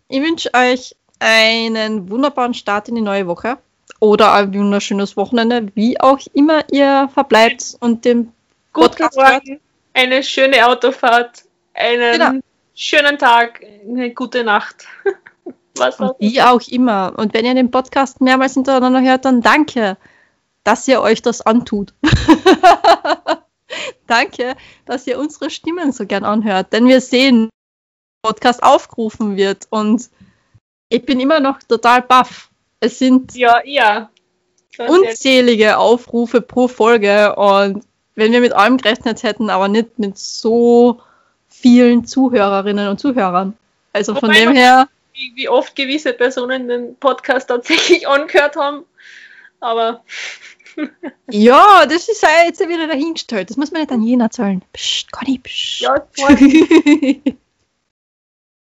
ich 0.09 0.21
wünsche 0.21 0.51
euch 0.53 0.95
einen 1.21 2.11
wunderbaren 2.11 2.53
Start 2.53 2.87
in 2.87 2.97
die 2.97 3.01
neue 3.01 3.27
Woche 3.27 3.57
oder 3.99 4.35
ein 4.35 4.53
wunderschönes 4.53 5.17
Wochenende, 5.17 5.69
wie 5.75 5.99
auch 5.99 6.19
immer 6.35 6.63
ihr 6.71 7.09
verbleibt 7.15 7.79
und 7.81 8.05
den 8.05 8.31
Guten. 8.75 9.09
Morgen, 9.15 9.59
eine 9.95 10.23
schöne 10.23 10.67
Autofahrt, 10.67 11.45
einen 11.73 12.13
Genau. 12.13 12.41
schönen 12.75 13.17
Tag, 13.17 13.65
eine 13.89 14.13
gute 14.13 14.45
Nacht. 14.45 14.87
Was 15.79 15.99
auch 15.99 16.17
wie 16.19 16.43
auch 16.43 16.61
immer. 16.69 17.15
Und 17.17 17.33
wenn 17.33 17.47
ihr 17.47 17.55
den 17.55 17.71
Podcast 17.71 18.21
mehrmals 18.21 18.53
hintereinander 18.53 19.01
hört, 19.01 19.25
dann 19.25 19.41
danke, 19.41 19.97
dass 20.63 20.87
ihr 20.87 21.01
euch 21.01 21.23
das 21.23 21.41
antut. 21.41 21.95
danke, 24.07 24.57
dass 24.85 25.07
ihr 25.07 25.19
unsere 25.19 25.49
Stimmen 25.49 25.93
so 25.93 26.05
gern 26.05 26.27
anhört, 26.27 26.75
denn 26.75 26.87
wir 26.87 27.01
sehen, 27.01 27.49
Podcast 28.23 28.63
aufgerufen 28.63 29.37
wird 29.37 29.67
und 29.71 30.09
ich 30.89 31.05
bin 31.05 31.21
immer 31.21 31.41
noch 31.41 31.59
total 31.63 32.03
baff. 32.03 32.51
Es 32.81 32.99
sind 32.99 33.35
Ja, 33.35 33.61
ja. 33.65 34.11
Unzählige 34.79 35.77
Aufrufe 35.77 36.41
pro 36.41 36.67
Folge 36.69 37.35
und 37.37 37.85
wenn 38.15 38.33
wir 38.33 38.41
mit 38.41 38.53
allem 38.53 38.79
gerechnet 38.79 39.23
hätten, 39.23 39.51
aber 39.51 39.69
nicht 39.69 39.99
mit 39.99 40.19
so 40.19 41.01
vielen 41.49 42.05
Zuhörerinnen 42.05 42.89
und 42.89 42.99
Zuhörern. 42.99 43.57
Also 43.93 44.15
von 44.15 44.31
Wobei 44.31 44.41
dem 44.41 44.53
her, 44.53 44.89
wie, 45.13 45.33
wie 45.35 45.49
oft 45.49 45.77
gewisse 45.77 46.13
Personen 46.13 46.69
den 46.69 46.97
Podcast 46.97 47.49
tatsächlich 47.49 48.09
angehört 48.09 48.57
haben. 48.57 48.85
Aber 49.61 50.03
ja, 51.31 51.87
das 51.87 52.09
ist 52.09 52.23
ja 52.23 52.47
jetzt 52.47 52.61
wieder 52.61 52.87
dahingestellt. 52.87 53.51
Das 53.51 53.57
muss 53.57 53.71
man 53.71 53.83
nicht 53.83 53.93
an 53.93 54.03
jeden 54.03 54.21
erzählen. 54.21 54.63
Psst, 54.73 55.13
Conny, 55.13 55.39
psst. 55.39 55.83
ja, 55.83 56.07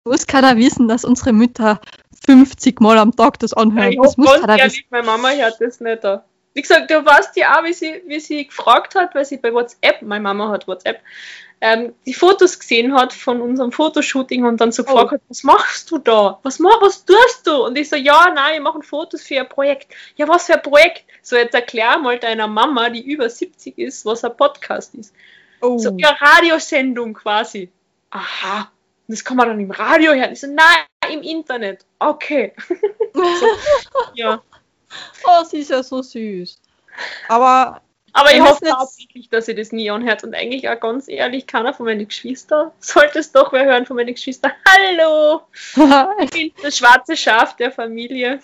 muss 0.09 0.26
keiner 0.26 0.56
wissen, 0.56 0.89
dass 0.89 1.05
unsere 1.05 1.32
Mütter 1.32 1.80
50 2.26 2.80
Mal 2.80 2.98
am 2.98 3.14
Tag 3.14 3.39
das 3.39 3.52
anhören. 3.55 3.93
ich 3.93 3.98
Das 4.01 4.16
muss 4.16 4.32
keiner 4.32 4.47
wissen. 4.55 4.59
ehrlich, 4.59 4.86
meine 4.90 5.06
Mama 5.06 5.30
hört 5.30 5.60
das 5.60 5.80
nicht. 5.80 6.05
da. 6.05 6.24
Wie 6.55 6.62
gesagt, 6.62 6.90
du 6.90 7.05
weißt 7.05 7.36
ja 7.36 7.59
auch, 7.59 7.64
wie 7.64 7.72
sie, 7.72 8.02
wie 8.06 8.18
sie 8.20 8.47
gefragt 8.47 8.94
hat, 8.97 9.14
weil 9.14 9.24
sie 9.24 9.36
bei 9.36 9.52
WhatsApp, 9.52 10.02
meine 10.02 10.22
Mama 10.22 10.48
hat 10.51 10.66
WhatsApp, 10.66 11.01
ähm, 11.60 11.93
die 12.06 12.14
Fotos 12.14 12.59
gesehen 12.59 12.94
hat 12.94 13.12
von 13.12 13.40
unserem 13.40 13.70
Fotoshooting 13.72 14.44
und 14.44 14.60
dann 14.60 14.72
so 14.72 14.82
gefragt 14.85 15.09
Oh. 15.10 15.14
hat, 15.14 15.20
was 15.28 15.43
machst 15.44 15.90
du 15.90 15.98
da? 15.98 16.39
Was, 16.43 16.59
was 16.60 17.05
tust 17.05 17.47
du? 17.47 17.64
Und 17.66 17.76
ich 17.78 17.89
so, 17.89 17.97
ja, 17.97 18.30
nein, 18.35 18.55
wir 18.55 18.60
machen 18.62 18.82
Fotos 18.82 19.22
für 19.22 19.40
ein 19.40 19.48
Projekt. 19.48 19.93
Ja, 20.16 20.26
was 20.28 20.47
für 20.47 20.55
ein 20.55 20.62
Projekt? 20.62 21.05
So, 21.22 21.36
jetzt 21.36 21.55
erklär 21.55 21.98
mal 21.98 22.18
deiner 22.18 22.47
Mama, 22.48 22.90
die 22.90 23.02
über 23.02 23.28
70 23.28 23.76
ist, 23.78 24.05
was 24.06 24.24
ein 24.24 24.36
Podcast 24.36 24.94
ist. 24.94 25.12
Oh. 25.60 25.78
So, 25.78 25.94
ja, 25.98 26.10
Radiosendung 26.10 27.14
quasi. 27.14 27.70
Aha. 28.10 28.70
Das 29.09 29.24
kann 29.24 29.39
man 29.39 29.48
dann 29.48 29.59
im 29.59 29.70
Radio 29.70 30.12
hören. 30.12 30.32
Ich 30.32 30.40
so, 30.40 30.47
nein, 30.47 31.12
im 31.12 31.22
Internet. 31.22 31.85
Okay. 31.98 32.52
Ja. 34.14 34.40
oh, 35.24 35.44
sie 35.44 35.59
ist 35.59 35.70
ja 35.70 35.82
so 35.82 36.02
süß. 36.02 36.60
Aber 37.28 37.80
Aber 38.12 38.32
ich 38.32 38.40
hoffe 38.40 38.64
tatsächlich, 38.64 39.28
dass 39.28 39.47
sie 39.47 39.55
das 39.55 39.72
nie 39.72 39.90
anhört. 39.90 40.22
Und 40.22 40.35
eigentlich 40.35 40.68
auch 40.68 40.78
ganz 40.78 41.09
ehrlich, 41.09 41.47
keiner 41.47 41.74
von 41.74 41.86
meinen 41.86 42.06
Geschwistern 42.06 42.70
sollte 42.78 43.18
es 43.18 43.32
doch 43.32 43.52
wer 43.52 43.64
hören 43.64 43.86
von 43.86 43.97
meinen 43.97 44.14
Geschwistern. 44.14 44.52
Hallo! 44.68 45.43
Ich 46.22 46.30
bin 46.30 46.52
das 46.62 46.76
schwarze 46.76 47.16
Schaf 47.16 47.56
der 47.56 47.72
Familie. 47.72 48.40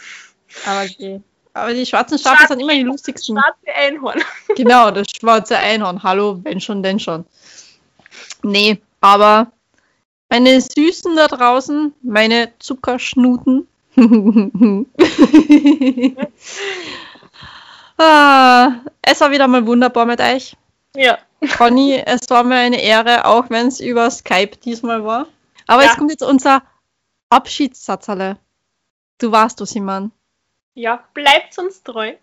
Aber, 0.66 0.85
okay. 0.85 1.20
Aber 1.53 1.73
die 1.73 1.86
schwarzen 1.86 2.19
Schafe 2.19 2.49
sind 2.49 2.61
immer 2.61 2.74
die 2.74 2.82
lustigsten. 2.82 3.39
Schwarze 3.39 3.78
Einhorn. 3.78 4.23
Genau, 4.57 4.91
das 4.91 5.07
schwarze 5.16 5.57
Einhorn. 5.57 6.03
Hallo, 6.03 6.41
wenn 6.43 6.61
schon, 6.61 6.82
denn 6.82 6.99
schon. 6.99 7.24
Nee, 8.43 8.81
aber 9.01 9.53
meine 10.35 10.61
Süßen 10.61 11.15
da 11.15 11.28
draußen, 11.28 11.94
meine 12.02 12.52
Zuckerschnuten. 12.59 13.69
ah, 17.97 18.73
es 19.02 19.20
war 19.20 19.31
wieder 19.31 19.47
mal 19.47 19.65
wunderbar 19.65 20.06
mit 20.06 20.20
euch. 20.20 20.56
Ja. 20.97 21.19
Conny, 21.56 22.02
es 22.05 22.28
war 22.31 22.43
mir 22.43 22.56
eine 22.56 22.82
Ehre, 22.82 23.27
auch 23.27 23.48
wenn 23.48 23.69
es 23.69 23.78
über 23.78 24.11
Skype 24.11 24.56
diesmal 24.56 25.05
war. 25.05 25.28
Aber 25.69 25.82
Ja. 25.82 25.89
jetzt 25.90 25.98
kommt 25.98 26.11
jetzt 26.11 26.24
unser 26.24 26.65
Abschiedssatzerle. 27.31 28.36
Du 29.19 29.31
warst 29.31 29.61
du, 29.61 29.65
Simon. 29.66 30.11
Ja, 30.74 31.05
bleibt 31.15 31.56
uns 31.61 31.85
treu. 31.85 32.15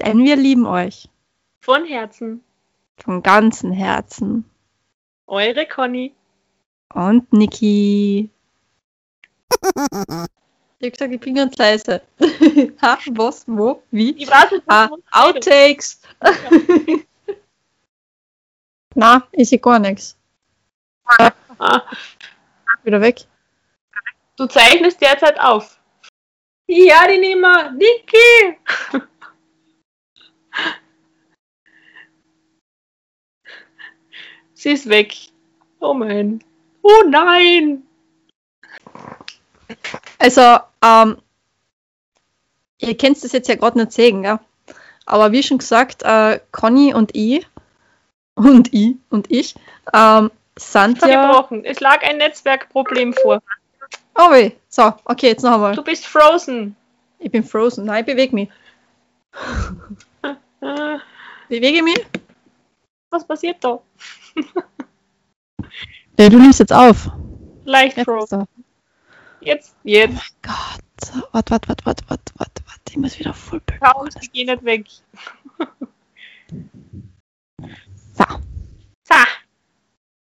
Denn 0.00 0.22
wir 0.22 0.36
lieben 0.36 0.66
euch. 0.66 1.08
Von 1.62 1.86
Herzen. 1.86 2.44
Von 2.98 3.22
ganzem 3.22 3.72
Herzen. 3.72 4.44
Eure 5.26 5.64
Conny. 5.64 6.12
Und 6.94 7.32
Niki. 7.32 8.30
Ich 10.78 10.88
hab 10.88 10.92
gesagt, 10.92 11.12
ich 11.14 11.20
bin 11.20 11.34
ganz 11.36 11.56
leise. 11.56 12.02
ha, 12.82 12.98
was, 13.12 13.44
wo, 13.48 13.82
wie? 13.92 14.10
Ich 14.22 14.28
weiß 14.30 14.50
nicht, 14.50 14.64
Ah, 14.66 14.90
Outtakes. 15.10 16.02
Na, 18.94 19.26
ich 19.32 19.48
sehe 19.48 19.58
gar 19.58 19.78
nichts. 19.78 20.18
Ah, 21.58 21.82
Wieder 22.84 23.00
weg. 23.00 23.24
du 24.36 24.46
zeichnest 24.46 25.00
derzeit 25.00 25.40
auf. 25.40 25.80
Ja, 26.66 27.08
die 27.08 27.20
nehmen 27.20 27.40
wir. 27.40 27.70
Niki! 27.72 28.58
Sie 34.52 34.72
ist 34.72 34.88
weg. 34.90 35.14
Oh 35.80 35.94
mein. 35.94 36.42
Oh 36.88 37.02
nein! 37.08 37.82
Also, 40.18 40.58
ähm, 40.84 41.16
ihr 42.78 42.96
könnt 42.96 43.24
das 43.24 43.32
jetzt 43.32 43.48
ja 43.48 43.56
gerade 43.56 43.78
nicht 43.78 43.90
sehen, 43.90 44.22
gell? 44.22 44.38
Aber 45.04 45.32
wie 45.32 45.42
schon 45.42 45.58
gesagt, 45.58 46.04
äh, 46.04 46.38
Conny 46.52 46.94
und 46.94 47.16
ich 47.16 47.44
und 48.34 48.72
ich 48.72 48.94
und 49.10 49.32
ich 49.32 49.56
ähm, 49.92 50.30
sind 50.56 51.02
ja. 51.02 51.08
Verbrochen. 51.08 51.64
Es 51.64 51.80
lag 51.80 52.02
ein 52.02 52.18
Netzwerkproblem 52.18 53.14
vor. 53.14 53.42
Oh 54.14 54.30
weh. 54.30 54.52
So, 54.68 54.94
okay, 55.06 55.28
jetzt 55.28 55.42
noch 55.42 55.54
einmal. 55.54 55.74
Du 55.74 55.82
bist 55.82 56.06
frozen. 56.06 56.76
Ich 57.18 57.32
bin 57.32 57.42
frozen. 57.42 57.86
Nein, 57.86 58.00
ich 58.00 58.06
bewege 58.06 58.34
mich. 58.34 58.48
Bewege 61.48 61.82
mich? 61.82 62.06
was 63.10 63.26
passiert 63.26 63.62
da? 63.62 63.80
Ja, 66.18 66.30
du 66.30 66.38
nimmst 66.38 66.60
jetzt 66.60 66.72
auf. 66.72 67.10
Leicht 67.64 67.96
Jetzt. 67.96 68.32
Jetzt, 69.40 69.76
jetzt. 69.84 70.42
Gott. 70.42 71.24
Warte, 71.32 71.50
warte, 71.50 71.68
warte, 71.68 71.84
warte, 71.84 72.04
warte, 72.08 72.32
warte, 72.36 72.62
warte. 72.66 72.82
Ich 72.88 72.96
muss 72.96 73.18
wieder 73.18 73.34
voll 73.34 73.60
Kaum, 73.80 74.08
sie 74.10 74.28
gehen 74.28 74.46
nicht 74.46 74.64
weg. 74.64 74.86
So. 78.14 78.24
So. 79.04 79.14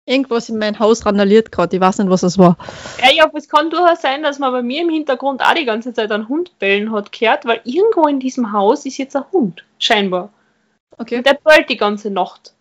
Irgendwas 0.06 0.48
in 0.48 0.58
mein 0.58 0.78
Haus 0.78 1.04
randaliert 1.04 1.50
gerade. 1.50 1.74
Ich 1.74 1.82
weiß 1.82 1.98
nicht, 1.98 2.10
was 2.10 2.20
das 2.20 2.38
war. 2.38 2.56
Ja, 3.02 3.10
ja, 3.12 3.24
aber 3.24 3.38
es 3.38 3.48
kann 3.48 3.70
durchaus 3.70 4.00
sein, 4.00 4.22
dass 4.22 4.38
man 4.38 4.52
bei 4.52 4.62
mir 4.62 4.82
im 4.82 4.90
Hintergrund 4.90 5.42
auch 5.42 5.54
die 5.54 5.64
ganze 5.64 5.92
Zeit 5.92 6.12
einen 6.12 6.28
Hund 6.28 6.56
bellen 6.60 6.92
hat 6.92 7.10
gehört, 7.10 7.46
weil 7.46 7.60
irgendwo 7.64 8.06
in 8.06 8.20
diesem 8.20 8.52
Haus 8.52 8.86
ist 8.86 8.98
jetzt 8.98 9.16
ein 9.16 9.24
Hund, 9.32 9.64
scheinbar. 9.80 10.32
Okay. 10.98 11.16
Und 11.16 11.26
der 11.26 11.34
bellt 11.34 11.68
die 11.68 11.76
ganze 11.76 12.10
Nacht. 12.10 12.54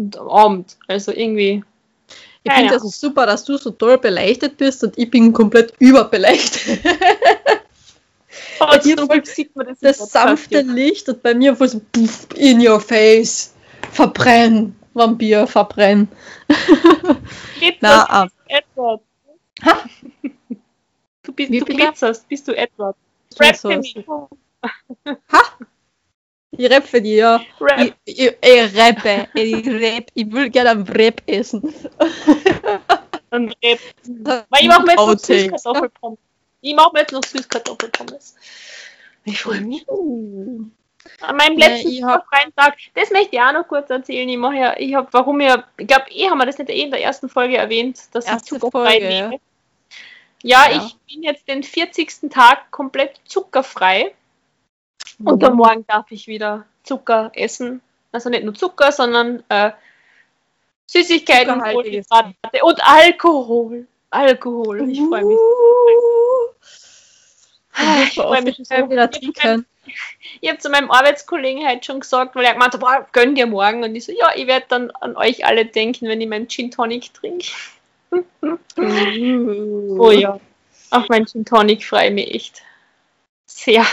Und 0.00 0.16
am 0.16 0.28
Abend. 0.28 0.76
Also 0.88 1.12
irgendwie. 1.12 1.62
Ich 2.42 2.50
Ja, 2.50 2.56
finde 2.56 2.68
ja. 2.68 2.72
also 2.74 2.88
super, 2.88 3.26
dass 3.26 3.44
du 3.44 3.56
so 3.56 3.70
toll 3.70 3.98
beleuchtet 3.98 4.56
bist 4.56 4.84
und 4.84 4.96
ich 4.96 5.10
bin 5.10 5.32
komplett 5.32 5.74
überbeleuchtet. 5.78 6.80
Oh, 8.60 8.76
Glück 9.06 9.26
sieht 9.26 9.54
man 9.54 9.66
das, 9.66 9.78
Das 9.78 10.10
sanfte. 10.10 10.62
Licht 10.62 11.08
und 11.08 11.22
bei 11.22 11.32
mir 11.34 11.54
voll 11.54 11.68
so 11.68 11.80
puff, 11.92 12.26
in 12.34 12.66
your 12.66 12.80
face. 12.80 13.54
Verbrennen. 13.92 14.74
Vampir, 14.94 15.46
verbrennen. 15.46 16.08
Glitzerst, 17.58 17.80
Na, 17.80 18.24
bist 18.24 18.34
du 18.46 18.54
Edward. 18.54 19.02
Ha? 19.64 19.84
Du, 21.22 21.32
bist, 21.32 21.52
Wie 21.52 21.60
du 21.60 21.66
glitzerst, 21.66 22.28
bist 22.28 22.48
du 22.48 22.56
Edward. 22.56 22.96
Rap 23.38 23.56
so 23.56 23.68
für 23.70 23.74
ist 23.74 23.96
mich. 23.96 24.04
Ich 26.58 26.70
rapp 26.70 26.86
für 26.86 27.00
die, 27.00 27.14
ja. 27.16 27.40
Rap. 27.60 27.94
Ich, 28.04 28.18
ich, 28.18 28.36
ich 28.42 28.76
rappe. 28.78 29.28
Ich 29.34 29.66
rapp. 29.66 30.06
Ich 30.14 30.30
will 30.32 30.50
gerne 30.50 30.70
am 30.70 30.82
Rap 30.82 31.22
essen. 31.26 31.62
Und 33.30 33.56
Rap. 33.62 33.78
Weil 34.50 34.60
ich 34.62 34.68
mache 34.68 34.82
mir 34.82 34.92
jetzt 34.92 34.98
noch. 34.98 35.18
Süßkartoffelpommes. 35.18 36.18
Ich 36.60 36.74
mache 36.74 36.90
mir 36.92 37.00
jetzt 37.00 37.12
noch 37.12 37.24
Süßkartoffelpommes. 37.24 38.34
Ich 39.24 39.40
freue 39.40 39.60
mich. 39.60 39.86
An 39.88 41.36
meinem 41.36 41.58
Ja, 41.58 41.68
letzten 41.68 41.88
ich 41.90 42.02
hab- 42.02 42.26
freien 42.26 42.52
Tag, 42.56 42.76
das 42.94 43.10
möchte 43.10 43.36
ich 43.36 43.40
auch 43.40 43.52
noch 43.52 43.66
kurz 43.68 43.88
erzählen. 43.90 44.28
Ich 44.28 44.36
mache 44.36 44.56
ja, 44.56 44.74
ich 44.78 44.94
habe, 44.94 45.08
warum 45.12 45.38
wir, 45.38 45.64
ich 45.78 45.86
glaube, 45.86 46.10
eh 46.10 46.28
haben 46.28 46.38
wir 46.38 46.46
das 46.46 46.58
nicht 46.58 46.70
eh 46.70 46.82
in 46.82 46.90
der 46.90 47.02
ersten 47.02 47.28
Folge 47.28 47.56
erwähnt, 47.56 48.00
dass 48.12 48.24
ich 48.26 48.30
Erste 48.32 48.58
zuckerfrei 48.58 48.90
Folge, 49.00 49.14
ja. 49.14 49.28
lebe. 49.30 49.42
Ja, 50.42 50.70
Ja. 50.70 50.76
ich 50.84 50.96
bin 51.14 51.22
jetzt 51.22 51.46
den 51.48 51.62
40. 51.62 52.30
Tag 52.30 52.70
komplett 52.70 53.20
zuckerfrei 53.24 54.12
und 55.24 55.44
am 55.44 55.56
Morgen 55.56 55.84
darf 55.86 56.10
ich 56.10 56.26
wieder 56.26 56.64
Zucker 56.82 57.30
essen. 57.34 57.80
Also 58.12 58.30
nicht 58.30 58.44
nur 58.44 58.54
Zucker, 58.54 58.92
sondern 58.92 59.42
äh, 59.48 59.72
Süßigkeiten. 60.86 61.60
Kohlenhydrate 61.60 62.34
und 62.62 62.80
Alkohol. 62.82 63.86
Alkohol. 64.10 64.90
Ich 64.90 65.00
freue 65.00 65.24
mich. 65.24 65.36
Uh. 65.36 66.28
Ah, 67.74 68.02
Ich 68.02 68.14
freu 68.14 68.40
mich 68.42 68.56
so 68.56 68.90
wieder 68.90 69.10
trinken. 69.10 69.66
Ich 70.40 70.48
habe 70.48 70.58
zu 70.58 70.68
meinem 70.68 70.90
Arbeitskollegen 70.90 71.66
heute 71.66 71.84
schon 71.84 72.00
gesagt, 72.00 72.34
weil 72.34 72.44
er 72.44 72.54
gemeint 72.54 72.74
hat, 72.74 72.80
boah, 72.80 73.06
gönn 73.12 73.34
dir 73.34 73.46
morgen. 73.46 73.84
Und 73.84 73.94
ich 73.94 74.04
so, 74.04 74.12
ja, 74.12 74.32
ich 74.34 74.46
werde 74.46 74.66
dann 74.68 74.90
an 74.90 75.16
euch 75.16 75.46
alle 75.46 75.64
denken, 75.64 76.08
wenn 76.08 76.20
ich 76.20 76.28
meinen 76.28 76.48
Gin 76.48 76.70
Tonic 76.70 77.14
trinke. 77.14 77.48
Oh 78.76 80.10
ja. 80.10 80.40
Auf 80.90 81.08
meinen 81.08 81.26
Gin 81.26 81.44
Tonic 81.44 81.84
freue 81.84 82.08
ich 82.08 82.14
mich 82.14 82.34
echt. 82.34 82.62
Sehr. 83.46 83.86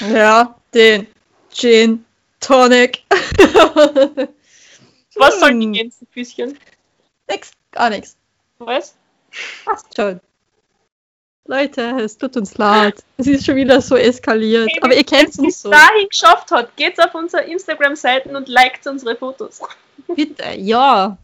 Ja, 0.00 0.56
den 0.74 1.06
Gin 1.50 2.04
Tonic. 2.40 3.04
Was 5.16 5.40
sollen 5.40 5.60
die 5.60 5.66
Hm. 5.66 5.72
Gänsefüßchen? 5.72 6.58
nix, 7.28 7.50
gar 7.70 7.90
nichts. 7.90 8.16
Was? 8.58 8.94
Passt 9.64 9.94
schon. 9.96 10.20
Leute, 11.46 11.82
es 12.00 12.16
tut 12.18 12.36
uns 12.36 12.56
leid. 12.56 13.02
Es 13.16 13.26
ist 13.26 13.44
schon 13.46 13.56
wieder 13.56 13.80
so 13.80 13.96
eskaliert. 13.96 14.68
Hey, 14.70 14.78
Aber 14.82 14.94
ihr 14.94 15.04
kennt 15.04 15.36
uns 15.38 15.62
so. 15.62 15.70
dahin 15.70 16.08
geschafft 16.08 16.50
hat, 16.50 16.76
geht's 16.76 16.98
auf 16.98 17.14
unsere 17.14 17.44
Instagram-Seiten 17.44 18.34
und 18.36 18.48
liked 18.48 18.86
unsere 18.86 19.16
Fotos. 19.16 19.60
Bitte, 20.14 20.54
ja. 20.56 21.16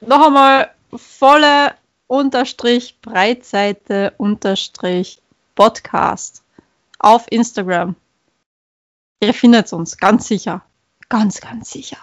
Noch 0.00 0.26
einmal 0.26 0.70
volle 0.94 1.74
Unterstrich 2.08 2.96
Breitseite 3.00 4.12
Unterstrich 4.18 5.20
Podcast 5.54 6.41
auf 7.02 7.26
Instagram. 7.30 7.96
Ihr 9.20 9.34
findet 9.34 9.72
uns 9.72 9.98
ganz 9.98 10.26
sicher. 10.26 10.64
Ganz, 11.08 11.40
ganz 11.40 11.70
sicher. 11.70 11.98